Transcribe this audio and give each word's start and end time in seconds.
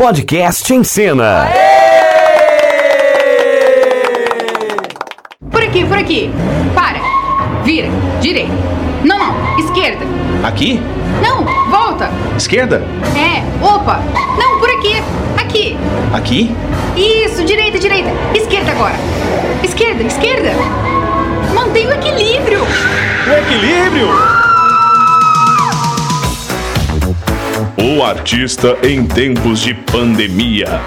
Podcast 0.00 0.72
em 0.72 0.82
Cena. 0.82 1.46
Por 5.50 5.62
aqui, 5.62 5.84
por 5.84 5.98
aqui. 5.98 6.30
Para. 6.74 6.98
Vira. 7.64 7.88
Direita. 8.18 8.50
Não, 9.04 9.18
não. 9.18 9.58
Esquerda. 9.58 10.06
Aqui? 10.42 10.80
Não, 11.22 11.44
volta. 11.70 12.10
Esquerda? 12.34 12.82
É. 13.14 13.44
Opa. 13.62 14.02
Não, 14.38 14.58
por 14.58 14.70
aqui. 14.70 15.02
Aqui. 15.36 15.76
Aqui? 16.14 16.56
Isso, 16.96 17.44
direita, 17.44 17.78
direita. 17.78 18.08
Esquerda 18.34 18.72
agora. 18.72 18.96
Esquerda, 19.62 20.02
esquerda. 20.04 20.52
Mantenha 21.52 21.90
o 21.90 21.92
equilíbrio. 21.92 22.62
O 22.62 23.32
equilíbrio! 23.32 24.39
O 27.92 28.04
artista 28.04 28.78
em 28.84 29.04
tempos 29.04 29.62
de 29.62 29.74
pandemia. 29.74 30.80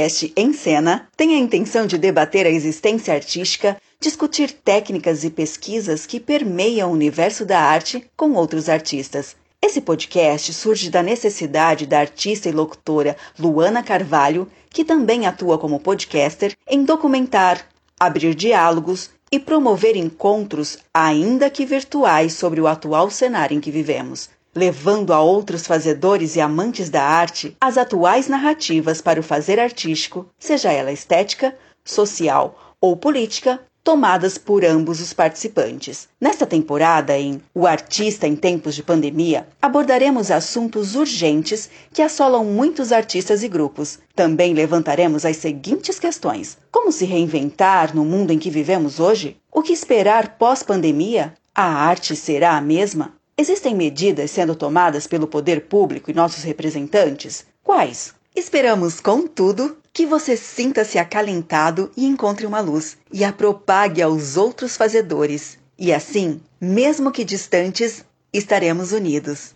Podcast 0.00 0.32
Em 0.34 0.52
Cena 0.54 1.08
tem 1.14 1.34
a 1.34 1.38
intenção 1.38 1.86
de 1.86 1.98
debater 1.98 2.46
a 2.46 2.50
existência 2.50 3.12
artística, 3.12 3.76
discutir 4.00 4.50
técnicas 4.50 5.24
e 5.24 5.30
pesquisas 5.30 6.06
que 6.06 6.18
permeiam 6.18 6.88
o 6.88 6.94
universo 6.94 7.44
da 7.44 7.60
arte 7.60 8.02
com 8.16 8.32
outros 8.32 8.70
artistas. 8.70 9.36
Esse 9.60 9.82
podcast 9.82 10.54
surge 10.54 10.88
da 10.88 11.02
necessidade 11.02 11.84
da 11.84 12.00
artista 12.00 12.48
e 12.48 12.52
locutora 12.52 13.14
Luana 13.38 13.82
Carvalho, 13.82 14.48
que 14.70 14.84
também 14.86 15.26
atua 15.26 15.58
como 15.58 15.80
podcaster, 15.80 16.56
em 16.66 16.82
documentar, 16.82 17.66
abrir 17.98 18.34
diálogos 18.34 19.10
e 19.30 19.38
promover 19.38 19.96
encontros, 19.96 20.78
ainda 20.94 21.50
que 21.50 21.66
virtuais, 21.66 22.32
sobre 22.32 22.58
o 22.58 22.66
atual 22.66 23.10
cenário 23.10 23.54
em 23.54 23.60
que 23.60 23.70
vivemos 23.70 24.30
levando 24.54 25.12
a 25.12 25.20
outros 25.20 25.66
fazedores 25.66 26.36
e 26.36 26.40
amantes 26.40 26.90
da 26.90 27.02
arte 27.02 27.56
as 27.60 27.78
atuais 27.78 28.28
narrativas 28.28 29.00
para 29.00 29.20
o 29.20 29.22
fazer 29.22 29.58
artístico, 29.58 30.26
seja 30.38 30.72
ela 30.72 30.92
estética, 30.92 31.56
social 31.84 32.76
ou 32.80 32.96
política, 32.96 33.60
tomadas 33.82 34.36
por 34.36 34.64
ambos 34.64 35.00
os 35.00 35.12
participantes. 35.12 36.08
Nesta 36.20 36.46
temporada, 36.46 37.16
em 37.16 37.40
O 37.54 37.66
Artista 37.66 38.26
em 38.26 38.36
Tempos 38.36 38.74
de 38.74 38.82
Pandemia, 38.82 39.46
abordaremos 39.60 40.30
assuntos 40.30 40.94
urgentes 40.94 41.70
que 41.92 42.02
assolam 42.02 42.44
muitos 42.44 42.92
artistas 42.92 43.42
e 43.42 43.48
grupos. 43.48 43.98
Também 44.14 44.54
levantaremos 44.54 45.24
as 45.24 45.36
seguintes 45.36 45.98
questões: 45.98 46.58
como 46.70 46.92
se 46.92 47.04
reinventar 47.04 47.94
no 47.94 48.04
mundo 48.04 48.32
em 48.32 48.38
que 48.38 48.50
vivemos 48.50 49.00
hoje? 49.00 49.36
O 49.50 49.62
que 49.62 49.72
esperar 49.72 50.36
pós-pandemia? 50.38 51.34
A 51.54 51.64
arte 51.64 52.14
será 52.14 52.56
a 52.56 52.60
mesma? 52.60 53.19
Existem 53.40 53.74
medidas 53.74 54.30
sendo 54.32 54.54
tomadas 54.54 55.06
pelo 55.06 55.26
poder 55.26 55.62
público 55.62 56.10
e 56.10 56.14
nossos 56.14 56.44
representantes? 56.44 57.46
Quais? 57.64 58.12
Esperamos, 58.36 59.00
contudo, 59.00 59.78
que 59.94 60.04
você 60.04 60.36
sinta-se 60.36 60.98
acalentado 60.98 61.90
e 61.96 62.04
encontre 62.04 62.44
uma 62.44 62.60
luz 62.60 62.98
e 63.10 63.24
a 63.24 63.32
propague 63.32 64.02
aos 64.02 64.36
outros 64.36 64.76
fazedores. 64.76 65.58
E 65.78 65.90
assim, 65.90 66.38
mesmo 66.60 67.10
que 67.10 67.24
distantes, 67.24 68.04
estaremos 68.30 68.92
unidos. 68.92 69.54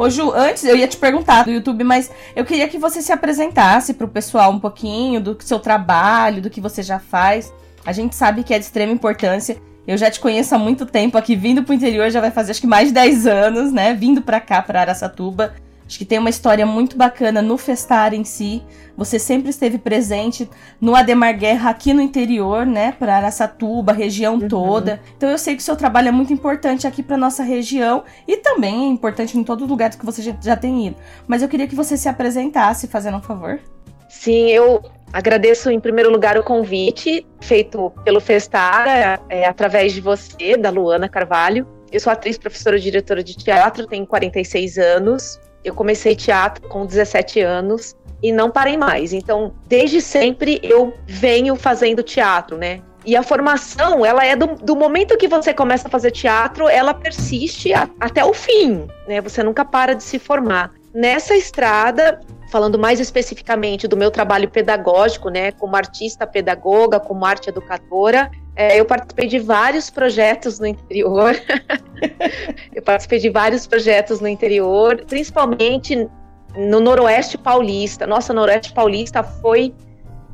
Ô 0.00 0.08
Ju, 0.08 0.32
antes 0.32 0.64
eu 0.64 0.74
ia 0.74 0.88
te 0.88 0.96
perguntar 0.96 1.44
do 1.44 1.50
YouTube, 1.50 1.84
mas 1.84 2.10
eu 2.34 2.42
queria 2.42 2.66
que 2.66 2.78
você 2.78 3.02
se 3.02 3.12
apresentasse 3.12 3.92
pro 3.92 4.08
pessoal 4.08 4.50
um 4.50 4.58
pouquinho 4.58 5.20
do 5.20 5.36
seu 5.40 5.58
trabalho, 5.58 6.40
do 6.40 6.48
que 6.48 6.58
você 6.58 6.82
já 6.82 6.98
faz. 6.98 7.52
A 7.84 7.92
gente 7.92 8.16
sabe 8.16 8.42
que 8.42 8.54
é 8.54 8.58
de 8.58 8.64
extrema 8.64 8.94
importância. 8.94 9.58
Eu 9.86 9.98
já 9.98 10.10
te 10.10 10.18
conheço 10.18 10.54
há 10.54 10.58
muito 10.58 10.86
tempo 10.86 11.18
aqui, 11.18 11.36
vindo 11.36 11.62
pro 11.62 11.74
interior, 11.74 12.08
já 12.08 12.18
vai 12.18 12.30
fazer 12.30 12.52
acho 12.52 12.62
que 12.62 12.66
mais 12.66 12.88
de 12.88 12.94
10 12.94 13.26
anos, 13.26 13.72
né? 13.74 13.92
Vindo 13.92 14.22
pra 14.22 14.40
cá, 14.40 14.62
pra 14.62 14.80
Araçatuba. 14.80 15.52
Acho 15.90 15.98
que 15.98 16.04
tem 16.04 16.20
uma 16.20 16.30
história 16.30 16.64
muito 16.64 16.96
bacana 16.96 17.42
no 17.42 17.58
Festar 17.58 18.14
em 18.14 18.22
si. 18.22 18.62
Você 18.96 19.18
sempre 19.18 19.50
esteve 19.50 19.76
presente 19.76 20.48
no 20.80 20.94
Ademar 20.94 21.36
Guerra 21.36 21.68
aqui 21.68 21.92
no 21.92 22.00
interior, 22.00 22.64
né, 22.64 22.92
para 22.92 23.16
Araçatuba, 23.16 23.92
região 23.92 24.34
uhum. 24.34 24.46
toda. 24.46 25.00
Então 25.16 25.28
eu 25.28 25.36
sei 25.36 25.56
que 25.56 25.62
o 25.62 25.64
seu 25.64 25.74
trabalho 25.74 26.06
é 26.06 26.12
muito 26.12 26.32
importante 26.32 26.86
aqui 26.86 27.02
para 27.02 27.16
nossa 27.16 27.42
região 27.42 28.04
e 28.28 28.36
também 28.36 28.84
é 28.84 28.86
importante 28.86 29.36
em 29.36 29.42
todos 29.42 29.64
os 29.64 29.68
lugares 29.68 29.96
que 29.96 30.06
você 30.06 30.22
já 30.40 30.56
tem 30.56 30.86
ido. 30.86 30.96
Mas 31.26 31.42
eu 31.42 31.48
queria 31.48 31.66
que 31.66 31.74
você 31.74 31.96
se 31.96 32.08
apresentasse, 32.08 32.86
fazendo 32.86 33.16
um 33.16 33.22
favor. 33.22 33.58
Sim, 34.08 34.48
eu 34.48 34.80
agradeço 35.12 35.72
em 35.72 35.80
primeiro 35.80 36.08
lugar 36.08 36.38
o 36.38 36.44
convite 36.44 37.26
feito 37.40 37.90
pelo 38.04 38.20
Festar, 38.20 38.86
é, 38.86 39.18
é, 39.28 39.44
através 39.44 39.92
de 39.92 40.00
você, 40.00 40.56
da 40.56 40.70
Luana 40.70 41.08
Carvalho. 41.08 41.66
Eu 41.90 41.98
sou 41.98 42.12
atriz, 42.12 42.38
professora 42.38 42.76
e 42.78 42.80
diretora 42.80 43.24
de 43.24 43.36
teatro, 43.36 43.88
tenho 43.88 44.06
46 44.06 44.78
anos. 44.78 45.40
Eu 45.64 45.74
comecei 45.74 46.14
teatro 46.14 46.68
com 46.68 46.86
17 46.86 47.40
anos 47.40 47.94
e 48.22 48.32
não 48.32 48.50
parei 48.50 48.76
mais. 48.76 49.12
Então, 49.12 49.52
desde 49.66 50.00
sempre 50.00 50.60
eu 50.62 50.94
venho 51.06 51.56
fazendo 51.56 52.02
teatro, 52.02 52.56
né? 52.56 52.80
E 53.04 53.16
a 53.16 53.22
formação, 53.22 54.04
ela 54.04 54.24
é 54.24 54.36
do, 54.36 54.46
do 54.56 54.76
momento 54.76 55.16
que 55.16 55.26
você 55.26 55.54
começa 55.54 55.88
a 55.88 55.90
fazer 55.90 56.10
teatro, 56.10 56.68
ela 56.68 56.92
persiste 56.92 57.72
a, 57.72 57.88
até 57.98 58.24
o 58.24 58.34
fim, 58.34 58.86
né? 59.08 59.20
Você 59.22 59.42
nunca 59.42 59.64
para 59.64 59.94
de 59.94 60.02
se 60.02 60.18
formar. 60.18 60.72
Nessa 60.92 61.34
estrada, 61.34 62.20
falando 62.50 62.78
mais 62.78 63.00
especificamente 63.00 63.88
do 63.88 63.96
meu 63.96 64.10
trabalho 64.10 64.50
pedagógico, 64.50 65.30
né, 65.30 65.52
como 65.52 65.76
artista 65.76 66.26
pedagoga, 66.26 66.98
como 66.98 67.24
arte 67.24 67.48
educadora, 67.48 68.30
é, 68.60 68.78
eu 68.78 68.84
participei 68.84 69.26
de 69.26 69.38
vários 69.38 69.88
projetos 69.88 70.60
no 70.60 70.66
interior. 70.66 71.34
eu 72.76 72.82
participei 72.82 73.18
de 73.18 73.30
vários 73.30 73.66
projetos 73.66 74.20
no 74.20 74.28
interior, 74.28 75.02
principalmente 75.08 76.06
no 76.54 76.78
Noroeste 76.78 77.38
Paulista. 77.38 78.06
Nossa, 78.06 78.34
Noroeste 78.34 78.74
Paulista 78.74 79.22
foi 79.22 79.72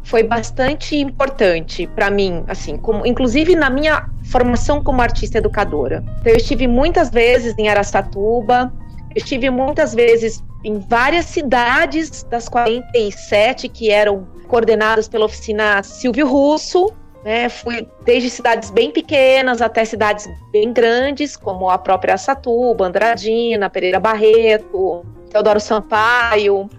foi 0.02 0.22
bastante 0.22 0.96
importante 0.96 1.86
para 1.88 2.10
mim, 2.10 2.44
assim, 2.46 2.76
como, 2.76 3.04
inclusive 3.04 3.56
na 3.56 3.68
minha 3.68 4.08
formação 4.24 4.82
como 4.82 5.02
artista 5.02 5.38
educadora. 5.38 6.04
Então, 6.20 6.32
eu 6.32 6.36
estive 6.36 6.68
muitas 6.68 7.10
vezes 7.10 7.56
em 7.58 7.68
Aracatuba, 7.68 8.72
eu 9.10 9.16
estive 9.16 9.50
muitas 9.50 9.94
vezes 9.94 10.42
em 10.64 10.78
várias 10.78 11.26
cidades 11.26 12.24
das 12.24 12.48
47 12.48 13.68
que 13.68 13.90
eram 13.90 14.26
coordenadas 14.46 15.08
pela 15.08 15.24
oficina 15.24 15.82
Silvio 15.82 16.28
Russo, 16.28 16.92
né? 17.26 17.48
Fui 17.48 17.88
desde 18.04 18.30
cidades 18.30 18.70
bem 18.70 18.92
pequenas 18.92 19.60
até 19.60 19.84
cidades 19.84 20.28
bem 20.52 20.72
grandes, 20.72 21.36
como 21.36 21.68
a 21.68 21.76
própria 21.76 22.14
Açatuba, 22.14 22.86
Andradina, 22.86 23.68
Pereira 23.68 23.98
Barreto, 23.98 25.04
Teodoro 25.28 25.58
Sampaio, 25.58 26.70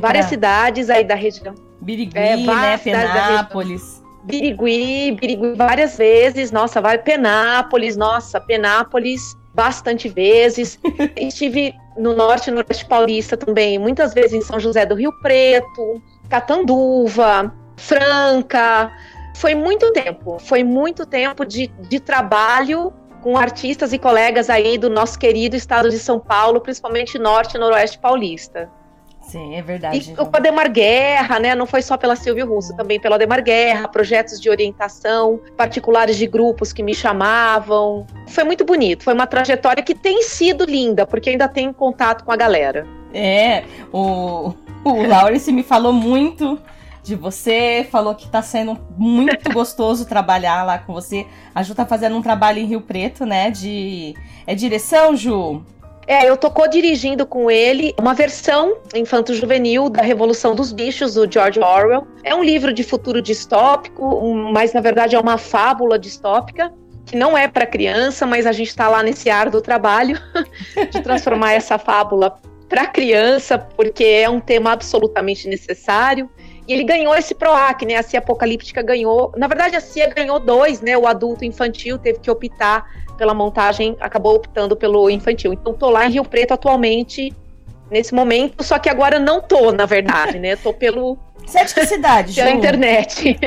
várias 0.00 0.26
pra... 0.26 0.28
cidades 0.28 0.88
aí 0.88 1.02
da 1.02 1.16
região. 1.16 1.52
Birigui, 1.80 2.16
é, 2.16 2.36
né? 2.36 2.78
Penápolis. 2.78 4.00
Birigui, 4.22 5.16
Birigui 5.20 5.54
várias 5.56 5.98
vezes, 5.98 6.52
nossa, 6.52 6.80
vai 6.80 6.98
Penápolis, 6.98 7.96
nossa, 7.96 8.40
Penápolis 8.40 9.36
bastante 9.52 10.08
vezes. 10.08 10.78
Estive 11.16 11.74
no 11.96 12.14
norte 12.14 12.50
e 12.50 12.50
noroeste 12.52 12.86
paulista 12.86 13.36
também, 13.36 13.80
muitas 13.80 14.14
vezes 14.14 14.32
em 14.32 14.42
São 14.42 14.60
José 14.60 14.86
do 14.86 14.94
Rio 14.94 15.12
Preto, 15.20 16.00
Catanduva, 16.28 17.52
Franca. 17.76 18.92
Foi 19.38 19.54
muito 19.54 19.92
tempo, 19.92 20.36
foi 20.40 20.64
muito 20.64 21.06
tempo 21.06 21.44
de, 21.44 21.68
de 21.88 22.00
trabalho 22.00 22.92
com 23.22 23.38
artistas 23.38 23.92
e 23.92 23.98
colegas 23.98 24.50
aí 24.50 24.76
do 24.76 24.90
nosso 24.90 25.16
querido 25.16 25.54
estado 25.54 25.90
de 25.90 25.98
São 26.00 26.18
Paulo, 26.18 26.60
principalmente 26.60 27.20
norte 27.20 27.54
e 27.54 27.58
noroeste 27.58 28.00
paulista. 28.00 28.68
Sim, 29.20 29.54
é 29.54 29.62
verdade. 29.62 30.12
E 30.12 30.20
o 30.20 30.28
Ademar 30.32 30.68
Guerra, 30.72 31.38
né? 31.38 31.54
Não 31.54 31.66
foi 31.66 31.82
só 31.82 31.96
pela 31.96 32.16
Silvio 32.16 32.48
Russo, 32.48 32.74
também 32.76 32.98
pelo 32.98 33.14
Ademar 33.14 33.40
Guerra, 33.40 33.86
projetos 33.86 34.40
de 34.40 34.50
orientação, 34.50 35.40
particulares 35.56 36.16
de 36.16 36.26
grupos 36.26 36.72
que 36.72 36.82
me 36.82 36.94
chamavam. 36.94 38.08
Foi 38.26 38.42
muito 38.42 38.64
bonito, 38.64 39.04
foi 39.04 39.14
uma 39.14 39.26
trajetória 39.26 39.84
que 39.84 39.94
tem 39.94 40.20
sido 40.24 40.64
linda, 40.64 41.06
porque 41.06 41.30
ainda 41.30 41.46
tenho 41.46 41.72
contato 41.72 42.24
com 42.24 42.32
a 42.32 42.36
galera. 42.36 42.84
É, 43.14 43.62
o, 43.92 44.52
o 44.82 45.06
Laurence 45.06 45.52
me 45.52 45.62
falou 45.62 45.92
muito 45.92 46.60
de 47.08 47.16
você, 47.16 47.86
falou 47.90 48.14
que 48.14 48.28
tá 48.28 48.42
sendo 48.42 48.78
muito 48.96 49.50
gostoso 49.50 50.04
trabalhar 50.04 50.62
lá 50.62 50.78
com 50.78 50.92
você. 50.92 51.26
A 51.54 51.62
Ju 51.62 51.74
tá 51.74 51.86
fazendo 51.86 52.14
um 52.16 52.22
trabalho 52.22 52.58
em 52.58 52.66
Rio 52.66 52.82
Preto, 52.82 53.24
né? 53.24 53.50
De. 53.50 54.14
É 54.46 54.54
direção, 54.54 55.16
Ju? 55.16 55.64
É, 56.06 56.28
eu 56.28 56.36
tô 56.36 56.50
co-dirigindo 56.50 57.26
com 57.26 57.50
ele 57.50 57.94
uma 57.98 58.14
versão 58.14 58.78
infanto-juvenil 58.94 59.90
da 59.90 60.02
Revolução 60.02 60.54
dos 60.54 60.72
Bichos, 60.72 61.14
do 61.14 61.30
George 61.30 61.60
Orwell. 61.60 62.06
É 62.22 62.34
um 62.34 62.42
livro 62.42 62.72
de 62.72 62.82
futuro 62.82 63.20
distópico, 63.20 64.22
mas 64.52 64.72
na 64.72 64.80
verdade 64.80 65.16
é 65.16 65.20
uma 65.20 65.36
fábula 65.36 65.98
distópica. 65.98 66.72
que 67.04 67.16
não 67.16 67.36
é 67.36 67.48
para 67.48 67.66
criança, 67.66 68.26
mas 68.26 68.46
a 68.46 68.52
gente 68.52 68.68
está 68.68 68.86
lá 68.86 69.02
nesse 69.02 69.30
ar 69.30 69.48
do 69.48 69.62
trabalho 69.62 70.20
de 70.90 71.00
transformar 71.02 71.52
essa 71.52 71.78
fábula 71.78 72.38
para 72.68 72.86
criança, 72.86 73.58
porque 73.58 74.04
é 74.04 74.28
um 74.28 74.40
tema 74.40 74.72
absolutamente 74.72 75.48
necessário. 75.48 76.28
E 76.68 76.72
ele 76.74 76.84
ganhou 76.84 77.16
esse 77.16 77.34
PROAC, 77.34 77.86
né? 77.86 77.96
A 77.96 78.02
CIA 78.02 78.18
Apocalíptica 78.18 78.82
ganhou. 78.82 79.32
Na 79.38 79.46
verdade, 79.46 79.74
a 79.74 79.80
CIA 79.80 80.10
ganhou 80.10 80.38
dois, 80.38 80.82
né? 80.82 80.98
O 80.98 81.06
adulto 81.06 81.42
infantil 81.42 81.96
teve 81.98 82.18
que 82.18 82.30
optar 82.30 82.86
pela 83.16 83.32
montagem, 83.32 83.96
acabou 83.98 84.36
optando 84.36 84.76
pelo 84.76 85.08
infantil. 85.08 85.54
Então, 85.54 85.72
tô 85.72 85.88
lá 85.88 86.06
em 86.06 86.10
Rio 86.10 86.24
Preto 86.24 86.52
atualmente, 86.52 87.34
nesse 87.90 88.14
momento, 88.14 88.62
só 88.62 88.78
que 88.78 88.90
agora 88.90 89.18
não 89.18 89.40
tô, 89.40 89.72
na 89.72 89.86
verdade, 89.86 90.38
né? 90.38 90.56
Tô 90.56 90.74
pelo. 90.74 91.18
Você 91.44 91.58
é 91.58 91.64
de 91.64 91.74
que 91.74 91.86
cidade, 91.86 92.34
Pela 92.36 92.50
internet. 92.50 93.38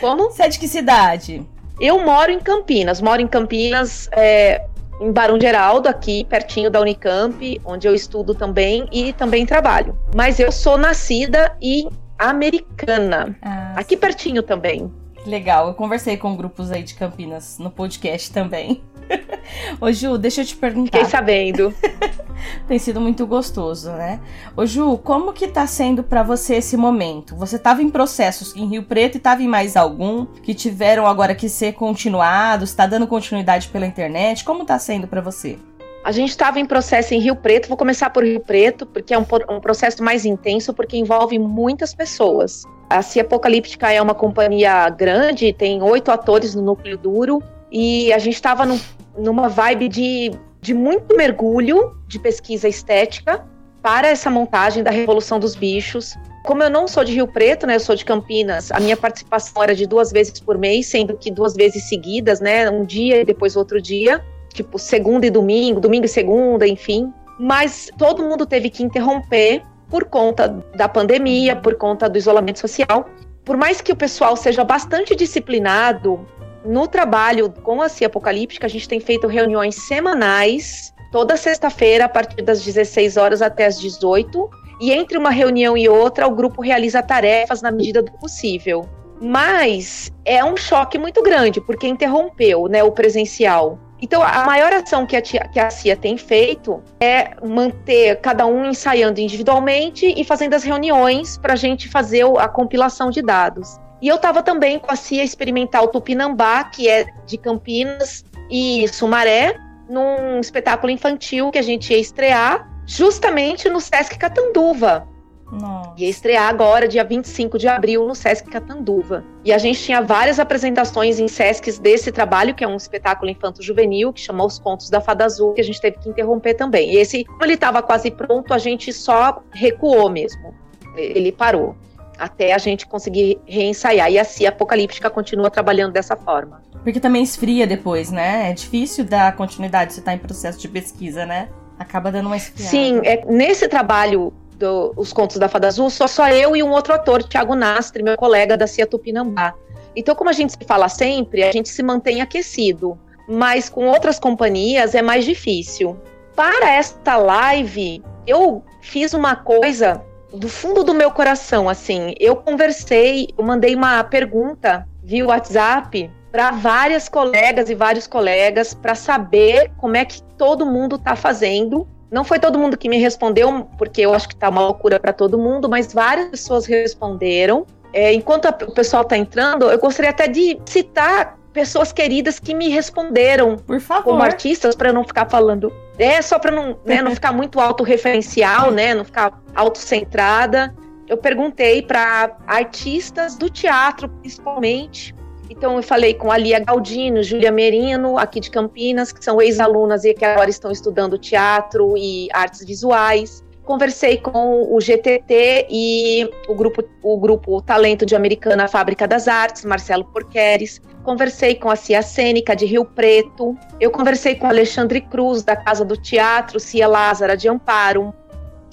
Como? 0.00 0.30
Você 0.30 0.44
é 0.44 0.48
de 0.48 0.58
que 0.58 0.66
cidade? 0.66 1.46
Eu 1.78 2.00
moro 2.00 2.32
em 2.32 2.40
Campinas, 2.40 3.02
moro 3.02 3.20
em 3.20 3.26
Campinas, 3.26 4.08
é, 4.12 4.64
em 5.00 5.12
Barão 5.12 5.38
Geraldo, 5.38 5.88
aqui 5.88 6.24
pertinho 6.24 6.70
da 6.70 6.80
Unicamp, 6.80 7.60
onde 7.64 7.86
eu 7.86 7.94
estudo 7.94 8.34
também 8.34 8.88
e 8.90 9.12
também 9.12 9.44
trabalho. 9.44 9.98
Mas 10.14 10.40
eu 10.40 10.50
sou 10.50 10.78
nascida 10.78 11.54
em 11.60 11.88
Americana, 12.30 13.36
ah, 13.42 13.74
aqui 13.76 13.96
pertinho 13.96 14.42
também. 14.42 14.90
Legal, 15.26 15.68
eu 15.68 15.74
conversei 15.74 16.16
com 16.16 16.36
grupos 16.36 16.72
aí 16.72 16.82
de 16.82 16.94
Campinas 16.94 17.58
no 17.58 17.70
podcast 17.70 18.32
também. 18.32 18.82
Ô 19.80 19.90
Ju, 19.92 20.18
deixa 20.18 20.40
eu 20.42 20.46
te 20.46 20.56
perguntar. 20.56 20.98
Fiquei 20.98 21.04
sabendo. 21.04 21.74
Tem 22.66 22.78
sido 22.78 23.00
muito 23.00 23.24
gostoso, 23.26 23.90
né? 23.92 24.20
Ô 24.56 24.66
Ju, 24.66 24.98
como 24.98 25.32
que 25.32 25.46
tá 25.46 25.66
sendo 25.66 26.02
para 26.02 26.22
você 26.22 26.56
esse 26.56 26.76
momento? 26.76 27.36
Você 27.36 27.58
tava 27.58 27.82
em 27.82 27.88
processos 27.88 28.54
em 28.56 28.66
Rio 28.66 28.82
Preto 28.82 29.16
e 29.16 29.20
tava 29.20 29.42
em 29.42 29.48
mais 29.48 29.76
algum 29.76 30.26
que 30.26 30.54
tiveram 30.54 31.06
agora 31.06 31.34
que 31.34 31.48
ser 31.48 31.74
continuados? 31.74 32.70
Está 32.70 32.86
dando 32.86 33.06
continuidade 33.06 33.68
pela 33.68 33.86
internet? 33.86 34.44
Como 34.44 34.64
tá 34.64 34.78
sendo 34.78 35.06
para 35.06 35.20
você? 35.20 35.58
A 36.04 36.10
gente 36.10 36.30
estava 36.30 36.58
em 36.58 36.66
processo 36.66 37.14
em 37.14 37.20
Rio 37.20 37.36
Preto, 37.36 37.68
vou 37.68 37.76
começar 37.76 38.10
por 38.10 38.24
Rio 38.24 38.40
Preto, 38.40 38.84
porque 38.84 39.14
é 39.14 39.18
um, 39.18 39.24
um 39.48 39.60
processo 39.60 40.02
mais 40.02 40.24
intenso, 40.24 40.74
porque 40.74 40.96
envolve 40.96 41.38
muitas 41.38 41.94
pessoas. 41.94 42.64
A 42.90 43.02
Cia 43.02 43.22
Apocalíptica 43.22 43.90
é 43.92 44.02
uma 44.02 44.14
companhia 44.14 44.88
grande, 44.88 45.52
tem 45.52 45.80
oito 45.80 46.10
atores 46.10 46.56
no 46.56 46.62
núcleo 46.62 46.98
duro, 46.98 47.40
e 47.70 48.12
a 48.12 48.18
gente 48.18 48.34
estava 48.34 48.66
num, 48.66 48.80
numa 49.16 49.48
vibe 49.48 49.88
de, 49.88 50.32
de 50.60 50.74
muito 50.74 51.16
mergulho 51.16 51.96
de 52.08 52.18
pesquisa 52.18 52.68
estética 52.68 53.46
para 53.80 54.08
essa 54.08 54.28
montagem 54.28 54.82
da 54.82 54.90
Revolução 54.90 55.38
dos 55.38 55.54
Bichos. 55.54 56.16
Como 56.44 56.64
eu 56.64 56.70
não 56.70 56.88
sou 56.88 57.04
de 57.04 57.12
Rio 57.12 57.28
Preto, 57.28 57.64
né, 57.64 57.76
eu 57.76 57.80
sou 57.80 57.94
de 57.94 58.04
Campinas, 58.04 58.72
a 58.72 58.80
minha 58.80 58.96
participação 58.96 59.62
era 59.62 59.74
de 59.74 59.86
duas 59.86 60.10
vezes 60.10 60.40
por 60.40 60.58
mês, 60.58 60.88
sendo 60.88 61.16
que 61.16 61.30
duas 61.30 61.54
vezes 61.54 61.88
seguidas, 61.88 62.40
né, 62.40 62.68
um 62.68 62.84
dia 62.84 63.20
e 63.20 63.24
depois 63.24 63.54
outro 63.54 63.80
dia, 63.80 64.20
tipo 64.52 64.78
segunda 64.78 65.26
e 65.26 65.30
domingo, 65.30 65.80
domingo 65.80 66.06
e 66.06 66.08
segunda, 66.08 66.66
enfim. 66.66 67.12
Mas 67.38 67.90
todo 67.98 68.22
mundo 68.22 68.46
teve 68.46 68.70
que 68.70 68.82
interromper 68.82 69.62
por 69.88 70.04
conta 70.04 70.48
da 70.74 70.88
pandemia, 70.88 71.56
por 71.56 71.74
conta 71.76 72.08
do 72.08 72.16
isolamento 72.16 72.58
social. 72.58 73.06
Por 73.44 73.56
mais 73.56 73.80
que 73.80 73.92
o 73.92 73.96
pessoal 73.96 74.36
seja 74.36 74.64
bastante 74.64 75.14
disciplinado 75.14 76.26
no 76.64 76.86
trabalho 76.86 77.50
com 77.62 77.82
a 77.82 77.88
CIA 77.88 78.06
Apocalíptica, 78.06 78.66
a 78.66 78.70
gente 78.70 78.88
tem 78.88 79.00
feito 79.00 79.26
reuniões 79.26 79.74
semanais, 79.74 80.94
toda 81.10 81.36
sexta-feira, 81.36 82.04
a 82.04 82.08
partir 82.08 82.42
das 82.42 82.64
16 82.64 83.16
horas 83.16 83.42
até 83.42 83.66
as 83.66 83.80
18. 83.80 84.48
E 84.80 84.92
entre 84.92 85.18
uma 85.18 85.30
reunião 85.30 85.76
e 85.76 85.88
outra, 85.88 86.26
o 86.26 86.34
grupo 86.34 86.62
realiza 86.62 87.02
tarefas 87.02 87.62
na 87.62 87.70
medida 87.70 88.02
do 88.02 88.12
possível. 88.12 88.88
Mas 89.20 90.10
é 90.24 90.44
um 90.44 90.56
choque 90.56 90.98
muito 90.98 91.22
grande, 91.22 91.60
porque 91.60 91.86
interrompeu 91.86 92.66
né, 92.66 92.82
o 92.82 92.90
presencial. 92.90 93.78
Então, 94.02 94.20
a 94.20 94.44
maior 94.44 94.72
ação 94.72 95.06
que 95.06 95.14
a, 95.14 95.22
tia, 95.22 95.48
que 95.52 95.60
a 95.60 95.70
CIA 95.70 95.96
tem 95.96 96.18
feito 96.18 96.82
é 97.00 97.36
manter 97.40 98.20
cada 98.20 98.44
um 98.44 98.68
ensaiando 98.68 99.20
individualmente 99.20 100.12
e 100.16 100.24
fazendo 100.24 100.54
as 100.54 100.64
reuniões 100.64 101.38
para 101.38 101.52
a 101.52 101.56
gente 101.56 101.88
fazer 101.88 102.24
a 102.36 102.48
compilação 102.48 103.10
de 103.10 103.22
dados. 103.22 103.78
E 104.00 104.08
eu 104.08 104.16
estava 104.16 104.42
também 104.42 104.80
com 104.80 104.90
a 104.90 104.96
CIA 104.96 105.22
Experimental 105.22 105.86
Tupinambá, 105.86 106.64
que 106.64 106.88
é 106.88 107.06
de 107.24 107.38
Campinas 107.38 108.24
e 108.50 108.88
Sumaré, 108.88 109.56
num 109.88 110.40
espetáculo 110.40 110.90
infantil 110.90 111.52
que 111.52 111.58
a 111.58 111.62
gente 111.62 111.92
ia 111.92 112.00
estrear, 112.00 112.68
justamente 112.84 113.68
no 113.68 113.80
Sesc 113.80 114.18
Catanduva. 114.18 115.06
Nossa. 115.52 115.92
Ia 115.98 116.08
estrear 116.08 116.48
agora, 116.48 116.88
dia 116.88 117.04
25 117.04 117.58
de 117.58 117.68
abril, 117.68 118.06
no 118.06 118.14
Sesc 118.14 118.48
Catanduva. 118.48 119.22
E 119.44 119.52
a 119.52 119.58
gente 119.58 119.82
tinha 119.82 120.00
várias 120.00 120.38
apresentações 120.38 121.20
em 121.20 121.28
Sescs 121.28 121.78
desse 121.78 122.10
trabalho, 122.10 122.54
que 122.54 122.64
é 122.64 122.66
um 122.68 122.76
espetáculo 122.76 123.30
infanto-juvenil, 123.30 124.14
que 124.14 124.20
chama 124.20 124.44
Os 124.44 124.58
Contos 124.58 124.88
da 124.88 125.00
Fada 125.00 125.26
Azul, 125.26 125.52
que 125.52 125.60
a 125.60 125.64
gente 125.64 125.78
teve 125.78 125.98
que 125.98 126.08
interromper 126.08 126.54
também. 126.54 126.94
E 126.94 126.96
esse, 126.96 127.24
como 127.24 127.44
ele 127.44 127.54
estava 127.54 127.82
quase 127.82 128.10
pronto, 128.10 128.54
a 128.54 128.58
gente 128.58 128.90
só 128.94 129.42
recuou 129.52 130.08
mesmo. 130.08 130.54
Ele 130.96 131.30
parou 131.30 131.76
até 132.18 132.52
a 132.52 132.58
gente 132.58 132.86
conseguir 132.86 133.38
reensaiar. 133.46 134.10
E 134.10 134.18
assim 134.18 134.46
a 134.46 134.48
Apocalíptica 134.48 135.10
continua 135.10 135.50
trabalhando 135.50 135.92
dessa 135.92 136.16
forma. 136.16 136.62
Porque 136.82 136.98
também 136.98 137.22
esfria 137.22 137.66
depois, 137.66 138.10
né? 138.10 138.50
É 138.50 138.52
difícil 138.54 139.04
dar 139.04 139.36
continuidade 139.36 139.92
se 139.92 139.98
está 140.00 140.14
em 140.14 140.18
processo 140.18 140.58
de 140.58 140.68
pesquisa, 140.68 141.26
né? 141.26 141.48
Acaba 141.78 142.10
dando 142.10 142.26
uma 142.26 142.36
esfriada. 142.36 142.70
Sim, 142.70 143.00
é, 143.04 143.24
nesse 143.26 143.68
trabalho 143.68 144.32
do, 144.56 144.92
Os 144.96 145.12
Contos 145.12 145.38
da 145.38 145.48
Fada 145.48 145.68
Azul, 145.68 145.90
só, 145.90 146.06
só 146.06 146.28
eu 146.28 146.56
e 146.56 146.62
um 146.62 146.70
outro 146.70 146.94
ator, 146.94 147.22
Thiago 147.22 147.54
Nastre, 147.54 148.02
meu 148.02 148.16
colega 148.16 148.56
da 148.56 148.66
Cia 148.66 148.86
Tupinambá. 148.86 149.54
Então, 149.94 150.14
como 150.14 150.30
a 150.30 150.32
gente 150.32 150.52
se 150.52 150.64
fala 150.66 150.88
sempre, 150.88 151.42
a 151.42 151.52
gente 151.52 151.68
se 151.68 151.82
mantém 151.82 152.20
aquecido. 152.20 152.98
Mas 153.28 153.68
com 153.68 153.86
outras 153.86 154.18
companhias 154.18 154.94
é 154.94 155.02
mais 155.02 155.24
difícil. 155.24 155.96
Para 156.34 156.70
esta 156.70 157.16
live, 157.16 158.02
eu 158.26 158.62
fiz 158.80 159.12
uma 159.12 159.36
coisa 159.36 160.02
do 160.32 160.48
fundo 160.48 160.82
do 160.82 160.94
meu 160.94 161.10
coração, 161.10 161.68
assim. 161.68 162.14
Eu 162.18 162.36
conversei, 162.36 163.28
eu 163.36 163.44
mandei 163.44 163.74
uma 163.74 164.02
pergunta 164.02 164.86
via 165.02 165.26
WhatsApp 165.26 166.10
para 166.30 166.50
várias 166.52 167.08
colegas 167.08 167.68
e 167.68 167.74
vários 167.74 168.06
colegas 168.06 168.72
para 168.72 168.94
saber 168.94 169.70
como 169.76 169.96
é 169.96 170.04
que 170.04 170.22
todo 170.38 170.64
mundo 170.64 170.96
está 170.96 171.14
fazendo. 171.14 171.86
Não 172.12 172.22
foi 172.22 172.38
todo 172.38 172.58
mundo 172.58 172.76
que 172.76 172.88
me 172.88 172.98
respondeu, 172.98 173.68
porque 173.78 174.02
eu 174.02 174.14
acho 174.14 174.28
que 174.28 174.34
está 174.34 174.48
uma 174.48 174.60
loucura 174.60 175.00
para 175.00 175.12
todo 175.12 175.38
mundo, 175.38 175.68
mas 175.68 175.92
várias 175.92 176.28
pessoas 176.28 176.66
responderam. 176.66 177.66
É, 177.92 178.12
enquanto 178.12 178.46
a, 178.46 178.50
o 178.50 178.72
pessoal 178.72 179.02
está 179.02 179.16
entrando, 179.16 179.70
eu 179.70 179.78
gostaria 179.78 180.10
até 180.10 180.28
de 180.28 180.60
citar 180.66 181.38
pessoas 181.52 181.92
queridas 181.92 182.38
que 182.38 182.54
me 182.54 182.68
responderam 182.68 183.56
Por 183.56 183.80
favor. 183.80 184.04
como 184.04 184.22
artistas, 184.22 184.74
para 184.74 184.92
não 184.92 185.04
ficar 185.04 185.28
falando 185.28 185.72
é 185.98 186.20
só 186.22 186.38
para 186.38 186.50
não, 186.50 186.76
né, 186.84 187.02
não 187.02 187.12
ficar 187.12 187.32
muito 187.32 187.60
autorreferencial, 187.60 188.70
né, 188.70 188.94
não 188.94 189.04
ficar 189.04 189.40
autocentrada. 189.54 190.74
Eu 191.08 191.16
perguntei 191.16 191.82
para 191.82 192.36
artistas 192.46 193.36
do 193.36 193.50
teatro, 193.50 194.08
principalmente. 194.08 195.14
Então, 195.62 195.76
eu 195.76 195.82
falei 195.84 196.12
com 196.12 196.28
a 196.28 196.36
Lia 196.36 196.58
Galdino, 196.58 197.22
Júlia 197.22 197.52
Merino, 197.52 198.18
aqui 198.18 198.40
de 198.40 198.50
Campinas, 198.50 199.12
que 199.12 199.24
são 199.24 199.40
ex-alunas 199.40 200.04
e 200.04 200.12
que 200.12 200.24
agora 200.24 200.50
estão 200.50 200.72
estudando 200.72 201.16
teatro 201.16 201.96
e 201.96 202.28
artes 202.32 202.66
visuais. 202.66 203.44
Conversei 203.62 204.16
com 204.16 204.74
o 204.74 204.80
GTT 204.80 205.68
e 205.70 206.28
o 206.48 206.54
grupo, 206.56 206.82
o 207.00 207.16
grupo 207.16 207.62
Talento 207.62 208.04
de 208.04 208.16
Americana 208.16 208.66
Fábrica 208.66 209.06
das 209.06 209.28
Artes, 209.28 209.64
Marcelo 209.64 210.04
Porqueres. 210.06 210.80
Conversei 211.04 211.54
com 211.54 211.70
a 211.70 211.76
Cia 211.76 212.02
Cênica 212.02 212.56
de 212.56 212.66
Rio 212.66 212.84
Preto. 212.84 213.56
Eu 213.78 213.92
conversei 213.92 214.34
com 214.34 214.48
Alexandre 214.48 215.00
Cruz, 215.00 215.44
da 215.44 215.54
Casa 215.54 215.84
do 215.84 215.96
Teatro, 215.96 216.58
Cia 216.58 216.88
Lázara 216.88 217.36
de 217.36 217.48
Amparo. 217.48 218.12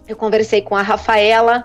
Eu 0.08 0.16
conversei 0.16 0.64
com 0.64 0.76
a 0.76 0.82
Rafaela 0.82 1.64